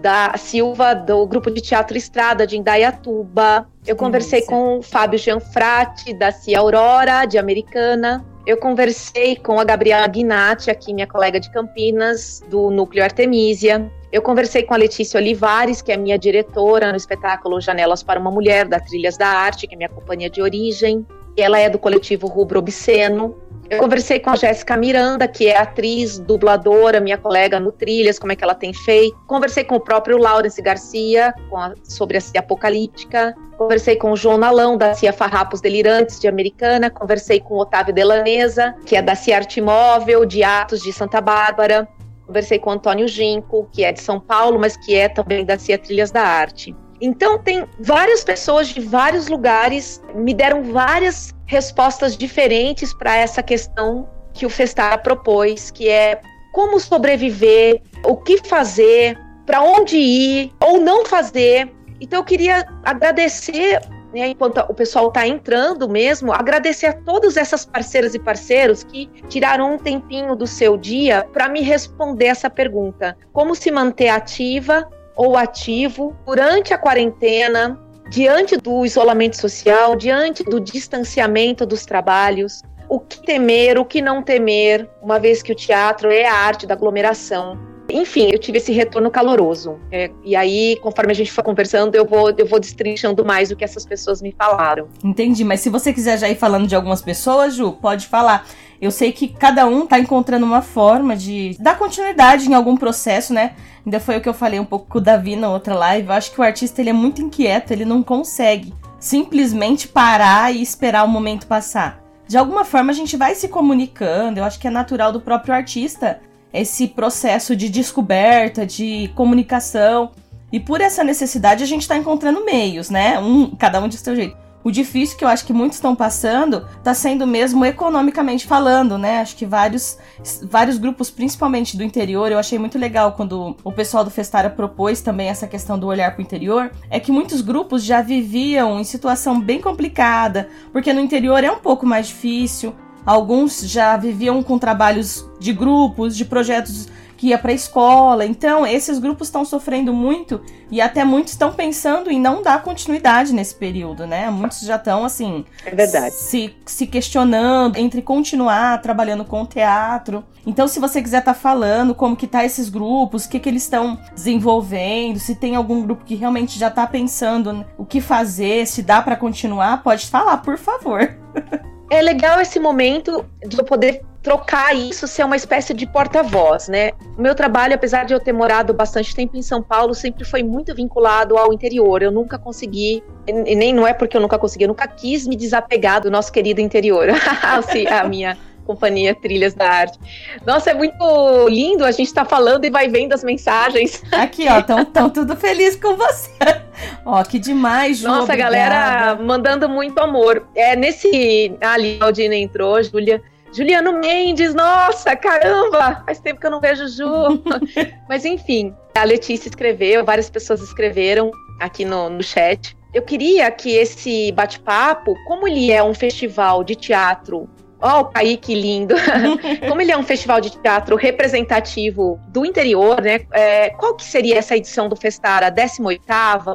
da 0.00 0.34
Silva, 0.36 0.94
do 0.94 1.26
Grupo 1.26 1.50
de 1.50 1.60
Teatro 1.60 1.96
Estrada 1.96 2.46
de 2.46 2.56
Indaiatuba. 2.56 3.68
Eu 3.86 3.94
conversei 3.96 4.40
Nossa. 4.40 4.52
com 4.52 4.78
o 4.78 4.82
Fábio 4.82 5.18
Gianfrati, 5.18 6.14
da 6.14 6.32
Cia 6.32 6.58
Aurora, 6.58 7.26
de 7.26 7.38
Americana. 7.38 8.24
Eu 8.46 8.56
conversei 8.56 9.36
com 9.36 9.60
a 9.60 9.64
Gabriela 9.64 10.06
Guinatti, 10.06 10.70
aqui 10.70 10.94
minha 10.94 11.06
colega 11.06 11.38
de 11.38 11.50
Campinas, 11.50 12.42
do 12.48 12.70
Núcleo 12.70 13.04
Artemisia. 13.04 13.90
Eu 14.10 14.22
conversei 14.22 14.62
com 14.62 14.74
a 14.74 14.76
Letícia 14.76 15.18
Olivares, 15.20 15.82
que 15.82 15.92
é 15.92 15.96
minha 15.96 16.18
diretora 16.18 16.90
no 16.90 16.96
espetáculo 16.96 17.60
Janelas 17.60 18.02
para 18.02 18.18
uma 18.18 18.30
Mulher, 18.30 18.66
da 18.66 18.80
Trilhas 18.80 19.16
da 19.16 19.28
Arte, 19.28 19.66
que 19.66 19.74
é 19.74 19.76
minha 19.76 19.88
companhia 19.88 20.30
de 20.30 20.42
origem. 20.42 21.06
Ela 21.36 21.60
é 21.60 21.68
do 21.68 21.78
coletivo 21.78 22.26
Rubro 22.26 22.58
Obsceno. 22.58 23.36
Eu 23.70 23.78
conversei 23.78 24.18
com 24.18 24.30
a 24.30 24.36
Jéssica 24.36 24.76
Miranda, 24.76 25.28
que 25.28 25.46
é 25.46 25.56
atriz, 25.56 26.18
dubladora, 26.18 26.98
minha 26.98 27.16
colega 27.16 27.60
no 27.60 27.70
Trilhas, 27.70 28.18
como 28.18 28.32
é 28.32 28.36
que 28.36 28.42
ela 28.42 28.54
tem 28.54 28.74
feito. 28.74 29.16
Conversei 29.28 29.62
com 29.62 29.76
o 29.76 29.80
próprio 29.80 30.18
Laurence 30.18 30.60
Garcia 30.60 31.32
a, 31.54 31.72
sobre 31.84 32.16
a 32.16 32.20
Cia 32.20 32.40
Apocalíptica. 32.40 33.32
Conversei 33.56 33.94
com 33.94 34.10
o 34.10 34.16
João 34.16 34.38
Nalão, 34.38 34.76
da 34.76 34.92
Cia 34.92 35.12
Farrapos 35.12 35.60
Delirantes, 35.60 36.18
de 36.18 36.26
Americana. 36.26 36.90
Conversei 36.90 37.38
com 37.38 37.54
o 37.54 37.60
Otávio 37.60 37.94
Delanesa, 37.94 38.74
que 38.84 38.96
é 38.96 39.02
da 39.02 39.14
Cia 39.14 39.36
Arte 39.36 39.60
Móvel, 39.60 40.26
de 40.26 40.42
Atos, 40.42 40.82
de 40.82 40.92
Santa 40.92 41.20
Bárbara. 41.20 41.86
Conversei 42.26 42.58
com 42.58 42.70
o 42.70 42.72
Antônio 42.72 43.06
Ginco, 43.06 43.68
que 43.70 43.84
é 43.84 43.92
de 43.92 44.00
São 44.00 44.18
Paulo, 44.18 44.58
mas 44.58 44.76
que 44.76 44.96
é 44.96 45.08
também 45.08 45.44
da 45.44 45.56
Cia 45.56 45.78
Trilhas 45.78 46.10
da 46.10 46.22
Arte. 46.22 46.74
Então, 47.00 47.38
tem 47.38 47.64
várias 47.78 48.22
pessoas 48.22 48.68
de 48.68 48.80
vários 48.80 49.28
lugares 49.28 50.02
me 50.14 50.34
deram 50.34 50.62
várias 50.64 51.32
respostas 51.50 52.16
diferentes 52.16 52.94
para 52.94 53.16
essa 53.16 53.42
questão 53.42 54.08
que 54.32 54.46
o 54.46 54.50
Festara 54.50 54.96
propôs, 54.96 55.68
que 55.68 55.88
é 55.88 56.20
como 56.52 56.78
sobreviver, 56.78 57.82
o 58.04 58.16
que 58.16 58.38
fazer, 58.46 59.18
para 59.44 59.60
onde 59.60 59.96
ir 59.96 60.52
ou 60.64 60.80
não 60.80 61.04
fazer. 61.04 61.68
Então, 62.00 62.20
eu 62.20 62.24
queria 62.24 62.64
agradecer 62.84 63.80
né, 64.14 64.28
enquanto 64.28 64.58
o 64.58 64.74
pessoal 64.74 65.08
está 65.08 65.26
entrando 65.26 65.88
mesmo, 65.88 66.32
agradecer 66.32 66.86
a 66.86 66.92
todas 66.92 67.36
essas 67.36 67.64
parceiras 67.64 68.14
e 68.14 68.20
parceiros 68.20 68.84
que 68.84 69.08
tiraram 69.28 69.74
um 69.74 69.78
tempinho 69.78 70.36
do 70.36 70.46
seu 70.46 70.76
dia 70.76 71.26
para 71.32 71.48
me 71.48 71.62
responder 71.62 72.26
essa 72.26 72.48
pergunta: 72.48 73.16
como 73.32 73.56
se 73.56 73.72
manter 73.72 74.08
ativa 74.08 74.88
ou 75.16 75.36
ativo 75.36 76.16
durante 76.24 76.72
a 76.72 76.78
quarentena, 76.78 77.76
diante 78.10 78.56
do 78.56 78.84
isolamento 78.84 79.36
social, 79.36 79.94
diante 79.94 80.42
do 80.42 80.60
distanciamento 80.60 81.64
dos 81.64 81.86
trabalhos, 81.86 82.62
o 82.88 82.98
que 82.98 83.22
temer, 83.22 83.78
o 83.78 83.84
que 83.84 84.02
não 84.02 84.20
temer, 84.20 84.90
uma 85.00 85.18
vez 85.20 85.42
que 85.42 85.52
o 85.52 85.54
teatro 85.54 86.10
é 86.10 86.26
a 86.26 86.34
arte 86.34 86.66
da 86.66 86.74
aglomeração. 86.74 87.56
Enfim, 87.88 88.30
eu 88.32 88.38
tive 88.38 88.58
esse 88.58 88.72
retorno 88.72 89.10
caloroso. 89.10 89.78
É, 89.90 90.10
e 90.24 90.34
aí, 90.34 90.76
conforme 90.82 91.12
a 91.12 91.14
gente 91.14 91.30
for 91.30 91.42
conversando, 91.42 91.94
eu 91.94 92.04
vou, 92.04 92.32
eu 92.36 92.46
vou 92.46 92.58
destrinchando 92.58 93.24
mais 93.24 93.50
o 93.50 93.56
que 93.56 93.64
essas 93.64 93.86
pessoas 93.86 94.20
me 94.20 94.32
falaram. 94.32 94.88
Entendi, 95.02 95.44
mas 95.44 95.60
se 95.60 95.68
você 95.68 95.92
quiser 95.92 96.18
já 96.18 96.28
ir 96.28 96.36
falando 96.36 96.66
de 96.66 96.74
algumas 96.74 97.02
pessoas, 97.02 97.54
Ju, 97.54 97.72
pode 97.72 98.06
falar. 98.06 98.46
Eu 98.80 98.90
sei 98.90 99.12
que 99.12 99.28
cada 99.28 99.66
um 99.66 99.86
tá 99.86 99.98
encontrando 99.98 100.46
uma 100.46 100.62
forma 100.62 101.14
de 101.14 101.54
dar 101.60 101.76
continuidade 101.76 102.48
em 102.48 102.54
algum 102.54 102.76
processo, 102.76 103.34
né? 103.34 103.52
Ainda 103.84 104.00
foi 104.00 104.16
o 104.16 104.20
que 104.20 104.28
eu 104.28 104.34
falei 104.34 104.58
um 104.58 104.64
pouco 104.64 104.86
com 104.86 104.98
o 104.98 105.00
Davi 105.00 105.36
na 105.36 105.50
outra 105.50 105.74
live. 105.74 106.08
Eu 106.08 106.14
acho 106.14 106.32
que 106.32 106.40
o 106.40 106.42
artista 106.42 106.80
ele 106.80 106.90
é 106.90 106.94
muito 106.94 107.20
inquieto, 107.20 107.72
ele 107.72 107.84
não 107.84 108.02
consegue 108.02 108.72
simplesmente 108.98 109.86
parar 109.86 110.54
e 110.54 110.62
esperar 110.62 111.04
o 111.04 111.08
momento 111.08 111.46
passar. 111.46 112.00
De 112.26 112.38
alguma 112.38 112.64
forma 112.64 112.90
a 112.90 112.94
gente 112.94 113.16
vai 113.16 113.34
se 113.34 113.48
comunicando, 113.48 114.38
eu 114.38 114.44
acho 114.44 114.58
que 114.58 114.68
é 114.68 114.70
natural 114.70 115.12
do 115.12 115.20
próprio 115.20 115.54
artista 115.54 116.20
esse 116.52 116.88
processo 116.88 117.54
de 117.54 117.68
descoberta, 117.68 118.66
de 118.66 119.10
comunicação. 119.14 120.12
E 120.52 120.58
por 120.58 120.80
essa 120.80 121.04
necessidade 121.04 121.62
a 121.62 121.66
gente 121.66 121.82
está 121.82 121.96
encontrando 121.96 122.44
meios, 122.44 122.90
né? 122.90 123.18
Um, 123.18 123.54
cada 123.54 123.80
um 123.80 123.88
de 123.88 123.96
seu 123.96 124.16
jeito. 124.16 124.36
O 124.62 124.70
difícil 124.70 125.16
que 125.16 125.24
eu 125.24 125.28
acho 125.28 125.46
que 125.46 125.52
muitos 125.52 125.78
estão 125.78 125.96
passando 125.96 126.66
está 126.76 126.92
sendo 126.92 127.26
mesmo 127.26 127.64
economicamente 127.64 128.46
falando, 128.46 128.98
né? 128.98 129.20
Acho 129.20 129.34
que 129.34 129.46
vários, 129.46 129.96
vários 130.42 130.76
grupos, 130.76 131.10
principalmente 131.10 131.76
do 131.76 131.82
interior, 131.82 132.30
eu 132.30 132.38
achei 132.38 132.58
muito 132.58 132.78
legal 132.78 133.12
quando 133.12 133.56
o 133.64 133.72
pessoal 133.72 134.04
do 134.04 134.10
Festara 134.10 134.50
propôs 134.50 135.00
também 135.00 135.28
essa 135.28 135.46
questão 135.46 135.78
do 135.78 135.86
olhar 135.86 136.12
para 136.12 136.20
o 136.20 136.22
interior, 136.22 136.70
é 136.90 137.00
que 137.00 137.10
muitos 137.10 137.40
grupos 137.40 137.82
já 137.82 138.02
viviam 138.02 138.78
em 138.78 138.84
situação 138.84 139.40
bem 139.40 139.60
complicada, 139.60 140.48
porque 140.72 140.92
no 140.92 141.00
interior 141.00 141.42
é 141.42 141.50
um 141.50 141.58
pouco 141.58 141.86
mais 141.86 142.08
difícil, 142.08 142.74
Alguns 143.04 143.62
já 143.62 143.96
viviam 143.96 144.42
com 144.42 144.58
trabalhos 144.58 145.28
de 145.38 145.52
grupos, 145.52 146.16
de 146.16 146.24
projetos 146.24 146.88
que 147.20 147.26
ia 147.26 147.38
para 147.38 147.50
a 147.50 147.54
escola. 147.54 148.24
Então, 148.24 148.66
esses 148.66 148.98
grupos 148.98 149.28
estão 149.28 149.44
sofrendo 149.44 149.92
muito 149.92 150.40
e 150.70 150.80
até 150.80 151.04
muitos 151.04 151.34
estão 151.34 151.52
pensando 151.52 152.10
em 152.10 152.18
não 152.18 152.42
dar 152.42 152.62
continuidade 152.62 153.34
nesse 153.34 153.54
período, 153.54 154.06
né? 154.06 154.30
Muitos 154.30 154.62
já 154.62 154.76
estão 154.76 155.04
assim, 155.04 155.44
é 155.66 155.70
verdade. 155.74 156.14
Se, 156.14 156.56
se 156.64 156.86
questionando 156.86 157.76
entre 157.76 158.00
continuar 158.00 158.80
trabalhando 158.80 159.22
com 159.22 159.42
o 159.42 159.46
teatro. 159.46 160.24
Então, 160.46 160.66
se 160.66 160.80
você 160.80 161.02
quiser 161.02 161.18
estar 161.18 161.34
tá 161.34 161.38
falando 161.38 161.94
como 161.94 162.16
que 162.16 162.26
tá 162.26 162.42
esses 162.42 162.70
grupos, 162.70 163.26
o 163.26 163.28
que 163.28 163.38
que 163.38 163.50
eles 163.50 163.64
estão 163.64 163.98
desenvolvendo, 164.14 165.18
se 165.18 165.34
tem 165.34 165.54
algum 165.54 165.82
grupo 165.82 166.06
que 166.06 166.14
realmente 166.14 166.58
já 166.58 166.68
está 166.68 166.86
pensando 166.86 167.66
o 167.76 167.84
que 167.84 168.00
fazer, 168.00 168.66
se 168.66 168.80
dá 168.80 169.02
para 169.02 169.14
continuar, 169.14 169.82
pode 169.82 170.06
falar, 170.06 170.38
por 170.38 170.56
favor. 170.56 171.14
é 171.90 172.00
legal 172.00 172.40
esse 172.40 172.58
momento 172.58 173.26
de 173.46 173.58
eu 173.58 173.64
poder 173.64 174.08
trocar 174.22 174.76
isso, 174.76 175.06
ser 175.06 175.24
uma 175.24 175.36
espécie 175.36 175.72
de 175.72 175.86
porta-voz, 175.86 176.68
né? 176.68 176.90
O 177.16 177.22
meu 177.22 177.34
trabalho, 177.34 177.74
apesar 177.74 178.04
de 178.04 178.12
eu 178.12 178.20
ter 178.20 178.32
morado 178.32 178.74
bastante 178.74 179.14
tempo 179.14 179.36
em 179.36 179.42
São 179.42 179.62
Paulo, 179.62 179.94
sempre 179.94 180.24
foi 180.24 180.42
muito 180.42 180.74
vinculado 180.74 181.38
ao 181.38 181.52
interior. 181.52 182.02
Eu 182.02 182.10
nunca 182.10 182.38
consegui, 182.38 183.02
e 183.26 183.54
nem 183.54 183.72
não 183.72 183.86
é 183.86 183.94
porque 183.94 184.16
eu 184.16 184.20
nunca 184.20 184.38
consegui, 184.38 184.64
eu 184.64 184.68
nunca 184.68 184.86
quis 184.86 185.26
me 185.26 185.36
desapegar 185.36 186.02
do 186.02 186.10
nosso 186.10 186.30
querido 186.32 186.60
interior. 186.60 187.08
a 187.90 188.04
minha 188.04 188.36
companhia 188.66 189.14
Trilhas 189.14 189.54
da 189.54 189.68
Arte. 189.68 189.98
Nossa, 190.46 190.70
é 190.70 190.74
muito 190.74 191.48
lindo, 191.48 191.84
a 191.84 191.90
gente 191.90 192.12
tá 192.12 192.24
falando 192.24 192.64
e 192.64 192.70
vai 192.70 192.88
vendo 192.88 193.12
as 193.12 193.24
mensagens. 193.24 194.02
Aqui, 194.12 194.46
ó, 194.48 194.62
tão, 194.62 194.84
tão 194.84 195.10
tudo 195.10 195.34
feliz 195.34 195.74
com 195.74 195.96
você. 195.96 196.30
Ó, 197.04 197.22
que 197.24 197.38
demais, 197.38 197.98
Ju, 197.98 198.08
Nossa, 198.08 198.24
obrigada. 198.24 198.56
galera 198.56 199.16
mandando 199.16 199.68
muito 199.68 199.98
amor. 199.98 200.46
É 200.54 200.76
nesse... 200.76 201.56
Ali, 201.60 201.98
a 202.00 202.04
Aldina 202.04 202.36
entrou, 202.36 202.80
Júlia... 202.82 203.22
Juliano 203.52 203.92
Mendes, 203.92 204.54
nossa, 204.54 205.16
caramba! 205.16 206.02
Faz 206.06 206.20
tempo 206.20 206.40
que 206.40 206.46
eu 206.46 206.50
não 206.50 206.60
vejo 206.60 206.86
Ju. 206.88 207.42
Mas 208.08 208.24
enfim, 208.24 208.74
a 208.94 209.04
Letícia 209.04 209.48
escreveu, 209.48 210.04
várias 210.04 210.30
pessoas 210.30 210.60
escreveram 210.62 211.30
aqui 211.60 211.84
no, 211.84 212.08
no 212.08 212.22
chat. 212.22 212.76
Eu 212.92 213.02
queria 213.02 213.50
que 213.50 213.70
esse 213.70 214.32
bate-papo, 214.32 215.14
como 215.26 215.46
ele 215.46 215.70
é 215.70 215.82
um 215.82 215.94
festival 215.94 216.64
de 216.64 216.74
teatro 216.74 217.48
Ó, 217.82 217.96
oh, 217.96 218.00
o 218.00 218.04
Kaique 218.06 218.54
lindo. 218.54 218.94
Como 219.66 219.80
ele 219.80 219.90
é 219.90 219.96
um 219.96 220.02
festival 220.02 220.38
de 220.38 220.50
teatro 220.50 220.96
representativo 220.96 222.20
do 222.28 222.44
interior, 222.44 223.00
né? 223.00 223.20
É, 223.32 223.70
qual 223.70 223.94
que 223.94 224.04
seria 224.04 224.36
essa 224.38 224.54
edição 224.54 224.86
do 224.86 224.94
Festara? 224.94 225.50
18 225.50 226.02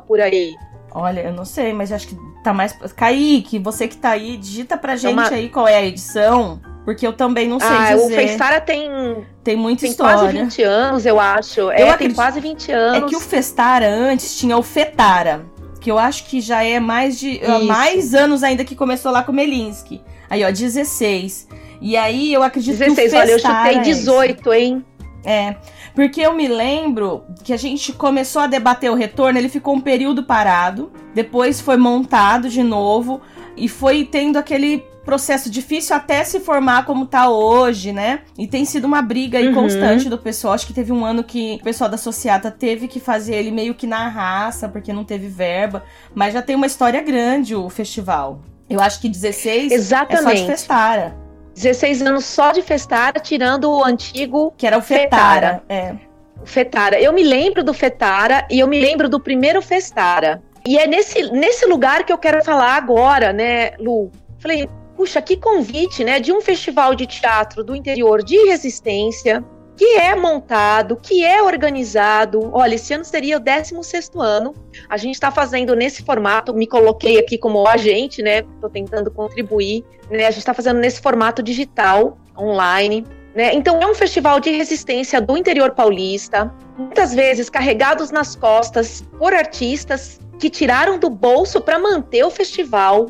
por 0.08 0.22
aí? 0.22 0.54
Olha, 0.92 1.22
eu 1.22 1.34
não 1.34 1.44
sei, 1.44 1.74
mas 1.74 1.92
acho 1.92 2.10
que 2.10 2.18
tá 2.44 2.54
mais. 2.54 2.74
Kaique, 2.94 3.58
você 3.58 3.88
que 3.88 3.98
tá 3.98 4.12
aí, 4.12 4.38
digita 4.38 4.78
pra 4.78 4.96
gente 4.96 5.14
Uma... 5.14 5.28
aí 5.28 5.50
qual 5.50 5.68
é 5.68 5.78
a 5.78 5.84
edição. 5.84 6.62
Porque 6.86 7.06
eu 7.06 7.12
também 7.12 7.50
não 7.50 7.60
sei 7.60 7.68
ah, 7.68 7.94
dizer. 7.94 8.06
O 8.06 8.10
Festara 8.10 8.62
tem. 8.62 9.26
Tem 9.44 9.56
muita 9.56 9.82
tem 9.82 9.90
história. 9.90 10.20
quase 10.20 10.38
20 10.38 10.64
anos, 10.64 11.06
eu 11.06 11.20
acho. 11.20 11.60
Eu 11.60 11.72
é, 11.72 11.90
acredito... 11.90 11.98
tem 11.98 12.12
quase 12.12 12.40
20 12.40 12.72
anos. 12.72 13.04
É 13.04 13.10
que 13.10 13.16
o 13.16 13.20
Festara 13.20 13.90
antes 13.90 14.38
tinha 14.38 14.56
o 14.56 14.62
Fetara. 14.62 15.46
Que 15.82 15.92
eu 15.92 15.98
acho 15.98 16.26
que 16.26 16.40
já 16.40 16.64
é 16.64 16.80
mais 16.80 17.20
de. 17.20 17.42
Isso. 17.42 17.64
Mais 17.66 18.14
anos 18.14 18.44
ainda 18.44 18.64
que 18.64 18.76
começou 18.76 19.12
lá 19.12 19.24
com 19.24 19.32
o 19.32 19.36
Melinski. 19.36 20.00
Aí, 20.30 20.44
ó, 20.44 20.52
16. 20.52 21.48
E 21.82 21.98
aí 21.98 22.32
eu 22.32 22.44
acredito 22.44 22.78
16, 22.78 23.12
que 23.12 23.16
o 23.16 23.20
olha, 23.20 23.32
eu 23.32 23.40
chutei 23.40 23.80
18, 23.80 24.54
hein? 24.54 24.86
É, 25.24 25.56
porque 25.96 26.22
eu 26.22 26.34
me 26.34 26.48
lembro 26.48 27.24
que 27.44 27.52
a 27.52 27.58
gente 27.58 27.92
começou 27.94 28.44
a 28.44 28.48
debater 28.48 28.92
o 28.92 28.96
retorno, 28.96 29.40
ele 29.40 29.50
ficou 29.50 29.74
um 29.74 29.82
período 29.82 30.24
parado, 30.24 30.92
depois 31.16 31.60
foi 31.60 31.78
montado 31.78 32.48
de 32.48 32.62
novo 32.62 33.22
e 33.58 33.68
foi 33.68 34.06
tendo 34.06 34.38
aquele 34.38 34.86
processo 35.06 35.50
difícil 35.50 35.96
até 35.96 36.24
se 36.24 36.40
formar 36.40 36.86
como 36.86 37.06
tá 37.06 37.30
hoje, 37.30 37.94
né? 37.94 38.22
E 38.38 38.48
tem 38.48 38.66
sido 38.66 38.86
uma 38.86 39.02
briga 39.02 39.38
aí 39.38 39.48
uhum. 39.48 39.54
constante 39.54 40.10
do 40.10 40.18
pessoal. 40.18 40.54
Acho 40.54 40.68
que 40.68 40.74
teve 40.74 40.92
um 40.92 41.06
ano 41.06 41.24
que 41.24 41.60
o 41.62 41.64
pessoal 41.64 41.90
da 41.90 41.98
Sociata 41.98 42.50
teve 42.50 42.88
que 42.88 43.00
fazer 43.00 43.36
ele 43.36 43.52
meio 43.52 43.76
que 43.76 43.86
na 43.86 44.08
raça, 44.10 44.68
porque 44.68 44.92
não 44.92 45.06
teve 45.06 45.28
verba, 45.28 45.84
mas 46.14 46.34
já 46.34 46.42
tem 46.42 46.56
uma 46.56 46.66
história 46.66 47.02
grande 47.02 47.56
o 47.56 47.70
festival. 47.70 48.42
Eu 48.70 48.82
acho 48.82 49.00
que 49.00 49.08
16 49.08 49.72
Exatamente. 49.72 50.20
é 50.20 50.24
só 50.24 50.34
de 50.34 50.46
Festara. 50.48 51.16
16 51.54 52.02
anos 52.02 52.26
só 52.26 52.52
de 52.52 52.62
Festara, 52.62 53.20
tirando 53.20 53.72
o 53.72 53.84
antigo. 53.84 54.54
Que 54.58 54.68
era 54.68 54.78
o 54.78 54.82
Fetara. 54.82 55.62
Fetara. 55.62 55.64
É. 55.70 55.96
Fetara. 56.44 57.00
Eu 57.00 57.14
me 57.14 57.24
lembro 57.24 57.64
do 57.64 57.74
Fetara 57.74 58.46
e 58.50 58.60
eu 58.60 58.68
me 58.68 58.80
lembro 58.80 59.08
do 59.08 59.20
primeiro 59.20 59.62
Festara. 59.62 60.42
E 60.68 60.78
é 60.78 60.88
nesse, 60.88 61.32
nesse 61.32 61.66
lugar 61.68 62.04
que 62.04 62.12
eu 62.12 62.18
quero 62.18 62.44
falar 62.44 62.76
agora, 62.76 63.32
né, 63.32 63.72
Lu? 63.80 64.12
Falei, 64.40 64.68
puxa, 64.96 65.22
que 65.22 65.38
convite, 65.38 66.04
né, 66.04 66.20
de 66.20 66.32
um 66.32 66.42
festival 66.42 66.96
de 66.96 67.06
teatro 67.06 67.64
do 67.64 67.76
interior 67.76 68.24
de 68.24 68.38
resistência, 68.46 69.44
que 69.76 69.98
é 69.98 70.16
montado, 70.16 70.96
que 70.96 71.24
é 71.24 71.42
organizado. 71.42 72.50
Olha, 72.54 72.76
esse 72.76 72.94
ano 72.94 73.04
seria 73.04 73.38
o 73.38 73.40
16 73.40 74.12
ano. 74.16 74.54
A 74.90 74.98
gente 74.98 75.16
está 75.16 75.32
fazendo 75.32 75.76
nesse 75.76 76.02
formato, 76.02 76.54
me 76.54 76.66
coloquei 76.66 77.20
aqui 77.20 77.38
como 77.38 77.68
agente, 77.68 78.22
né? 78.22 78.40
Estou 78.40 78.70
tentando 78.70 79.12
contribuir. 79.12 79.84
Né? 80.10 80.26
A 80.26 80.32
gente 80.32 80.40
está 80.40 80.54
fazendo 80.54 80.80
nesse 80.80 81.02
formato 81.02 81.44
digital, 81.44 82.18
online. 82.38 83.06
Né? 83.36 83.54
Então, 83.54 83.82
é 83.82 83.86
um 83.86 83.94
festival 83.94 84.40
de 84.40 84.50
resistência 84.50 85.20
do 85.20 85.36
interior 85.36 85.72
paulista, 85.72 86.54
muitas 86.78 87.14
vezes 87.14 87.50
carregados 87.50 88.12
nas 88.12 88.34
costas 88.34 89.04
por 89.20 89.34
artistas 89.34 90.22
que 90.40 90.50
tiraram 90.50 90.98
do 90.98 91.10
bolso 91.10 91.60
para 91.60 91.78
manter 91.78 92.24
o 92.24 92.30
festival. 92.30 93.08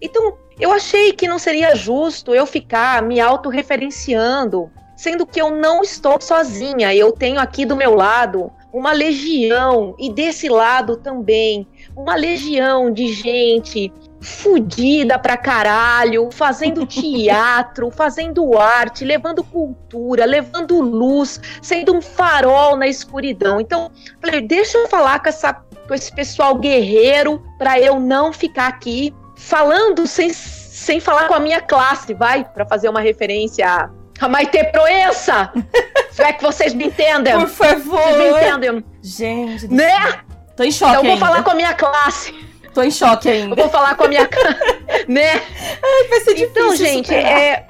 Então, 0.00 0.36
eu 0.58 0.72
achei 0.72 1.12
que 1.12 1.28
não 1.28 1.38
seria 1.38 1.74
justo 1.74 2.34
eu 2.34 2.46
ficar 2.46 3.02
me 3.02 3.20
autorreferenciando 3.20 4.70
sendo 4.96 5.26
que 5.26 5.40
eu 5.40 5.50
não 5.50 5.82
estou 5.82 6.18
sozinha, 6.20 6.94
eu 6.94 7.12
tenho 7.12 7.38
aqui 7.38 7.66
do 7.66 7.76
meu 7.76 7.94
lado 7.94 8.50
uma 8.72 8.92
legião 8.92 9.94
e 9.98 10.12
desse 10.12 10.48
lado 10.48 10.96
também 10.96 11.66
uma 11.94 12.14
legião 12.14 12.90
de 12.90 13.12
gente 13.12 13.92
fudida 14.20 15.18
pra 15.18 15.36
caralho, 15.36 16.30
fazendo 16.32 16.84
teatro, 16.86 17.90
fazendo 17.90 18.58
arte, 18.58 19.04
levando 19.04 19.44
cultura, 19.44 20.24
levando 20.24 20.80
luz, 20.80 21.40
sendo 21.62 21.94
um 21.94 22.02
farol 22.02 22.76
na 22.76 22.86
escuridão. 22.86 23.60
Então, 23.60 23.90
falei, 24.20 24.40
deixa 24.40 24.78
eu 24.78 24.88
falar 24.88 25.20
com 25.20 25.28
essa 25.28 25.52
com 25.86 25.94
esse 25.94 26.12
pessoal 26.12 26.56
guerreiro, 26.56 27.40
para 27.56 27.78
eu 27.78 28.00
não 28.00 28.32
ficar 28.32 28.66
aqui 28.66 29.14
falando 29.36 30.06
sem, 30.06 30.32
sem 30.32 30.98
falar 30.98 31.28
com 31.28 31.34
a 31.34 31.40
minha 31.40 31.60
classe, 31.60 32.12
vai, 32.14 32.44
para 32.44 32.66
fazer 32.66 32.88
uma 32.88 33.00
referência 33.00 33.68
a, 33.68 33.90
a 34.20 34.28
Maite 34.28 34.64
Proença. 34.72 35.52
é 36.18 36.32
que 36.32 36.42
vocês 36.42 36.74
me 36.74 36.86
entendem. 36.86 37.38
Por 37.38 37.48
favor. 37.48 38.00
Vocês 38.00 38.16
me 38.16 38.30
entendem. 38.30 38.84
Gente, 39.02 39.68
né? 39.68 40.20
Tô 40.56 40.64
em 40.64 40.72
choque. 40.72 40.92
Então 40.92 41.02
eu 41.02 41.04
vou 41.04 41.12
ainda. 41.12 41.26
falar 41.26 41.42
com 41.42 41.50
a 41.50 41.54
minha 41.54 41.74
classe. 41.74 42.34
Tô 42.72 42.82
em 42.82 42.90
choque 42.90 43.28
ainda. 43.28 43.52
Eu 43.52 43.56
vou 43.56 43.68
falar 43.68 43.94
com 43.94 44.04
a 44.04 44.08
minha 44.08 44.28
né? 45.06 45.42
Ai, 45.82 46.08
vai 46.08 46.20
ser 46.20 46.34
difícil. 46.34 46.50
Então, 46.50 46.76
gente, 46.76 47.06
superar. 47.06 47.40
é, 47.40 47.66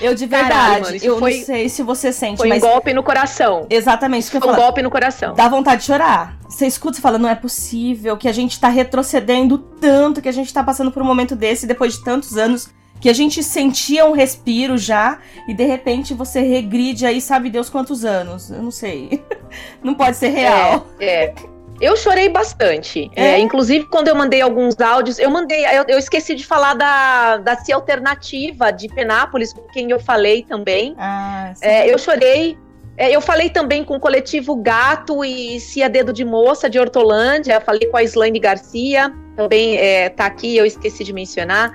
Eu 0.00 0.14
de 0.14 0.26
Caralho, 0.26 0.74
verdade, 0.74 0.96
isso 0.96 1.06
eu 1.06 1.18
foi- 1.18 1.38
não 1.38 1.44
sei 1.44 1.68
se 1.68 1.82
você 1.82 2.12
sente, 2.12 2.38
foi 2.38 2.46
um 2.46 2.50
mas 2.50 2.62
golpe 2.62 2.92
no 2.92 3.02
coração. 3.02 3.66
exatamente 3.70 4.22
isso 4.22 4.30
que 4.30 4.36
eu 4.36 4.40
Foi 4.40 4.52
um 4.52 4.56
golpe 4.56 4.82
no 4.82 4.90
coração. 4.90 5.34
Dá 5.34 5.48
vontade 5.48 5.80
de 5.82 5.86
chorar. 5.86 6.36
Você 6.48 6.66
escuta 6.66 6.98
e 6.98 7.00
fala, 7.00 7.18
não 7.18 7.28
é 7.28 7.34
possível 7.34 8.16
que 8.16 8.28
a 8.28 8.32
gente 8.32 8.58
tá 8.60 8.68
retrocedendo 8.68 9.58
tanto, 9.58 10.20
que 10.20 10.28
a 10.28 10.32
gente 10.32 10.52
tá 10.52 10.62
passando 10.62 10.90
por 10.92 11.02
um 11.02 11.06
momento 11.06 11.34
desse 11.34 11.66
depois 11.66 11.94
de 11.94 12.04
tantos 12.04 12.36
anos, 12.36 12.68
que 13.00 13.08
a 13.08 13.12
gente 13.12 13.42
sentia 13.42 14.04
um 14.06 14.12
respiro 14.12 14.76
já, 14.78 15.18
e 15.48 15.54
de 15.54 15.64
repente 15.64 16.14
você 16.14 16.40
regride 16.40 17.04
aí, 17.04 17.20
sabe 17.20 17.50
Deus 17.50 17.68
quantos 17.68 18.04
anos. 18.04 18.50
Eu 18.50 18.62
não 18.62 18.70
sei. 18.70 19.22
Não 19.82 19.92
pode 19.94 20.16
ser 20.16 20.28
real. 20.28 20.86
É, 20.98 21.24
é. 21.24 21.34
Eu 21.82 21.96
chorei 21.96 22.28
bastante. 22.28 23.10
É? 23.16 23.32
É, 23.32 23.38
inclusive, 23.40 23.86
quando 23.86 24.06
eu 24.06 24.14
mandei 24.14 24.40
alguns 24.40 24.80
áudios, 24.80 25.18
eu 25.18 25.28
mandei. 25.28 25.66
Eu, 25.66 25.84
eu 25.88 25.98
esqueci 25.98 26.32
de 26.32 26.46
falar 26.46 26.74
da, 26.74 27.38
da 27.38 27.56
CIA 27.56 27.74
Alternativa 27.74 28.70
de 28.70 28.86
Penápolis, 28.86 29.52
com 29.52 29.62
quem 29.62 29.90
eu 29.90 29.98
falei 29.98 30.44
também. 30.44 30.94
Ah. 30.96 31.52
É, 31.60 31.92
eu 31.92 31.98
chorei. 31.98 32.56
É, 32.96 33.10
eu 33.10 33.20
falei 33.20 33.50
também 33.50 33.82
com 33.82 33.96
o 33.96 34.00
coletivo 34.00 34.54
Gato 34.54 35.24
e 35.24 35.58
Cia 35.58 35.88
Dedo 35.88 36.12
de 36.12 36.24
Moça 36.24 36.70
de 36.70 36.78
Hortolândia. 36.78 37.60
Falei 37.60 37.88
com 37.88 37.96
a 37.96 38.02
Slaine 38.04 38.38
Garcia, 38.38 39.12
também 39.34 39.76
é, 39.76 40.08
tá 40.08 40.26
aqui, 40.26 40.56
eu 40.56 40.64
esqueci 40.64 41.02
de 41.02 41.12
mencionar. 41.12 41.72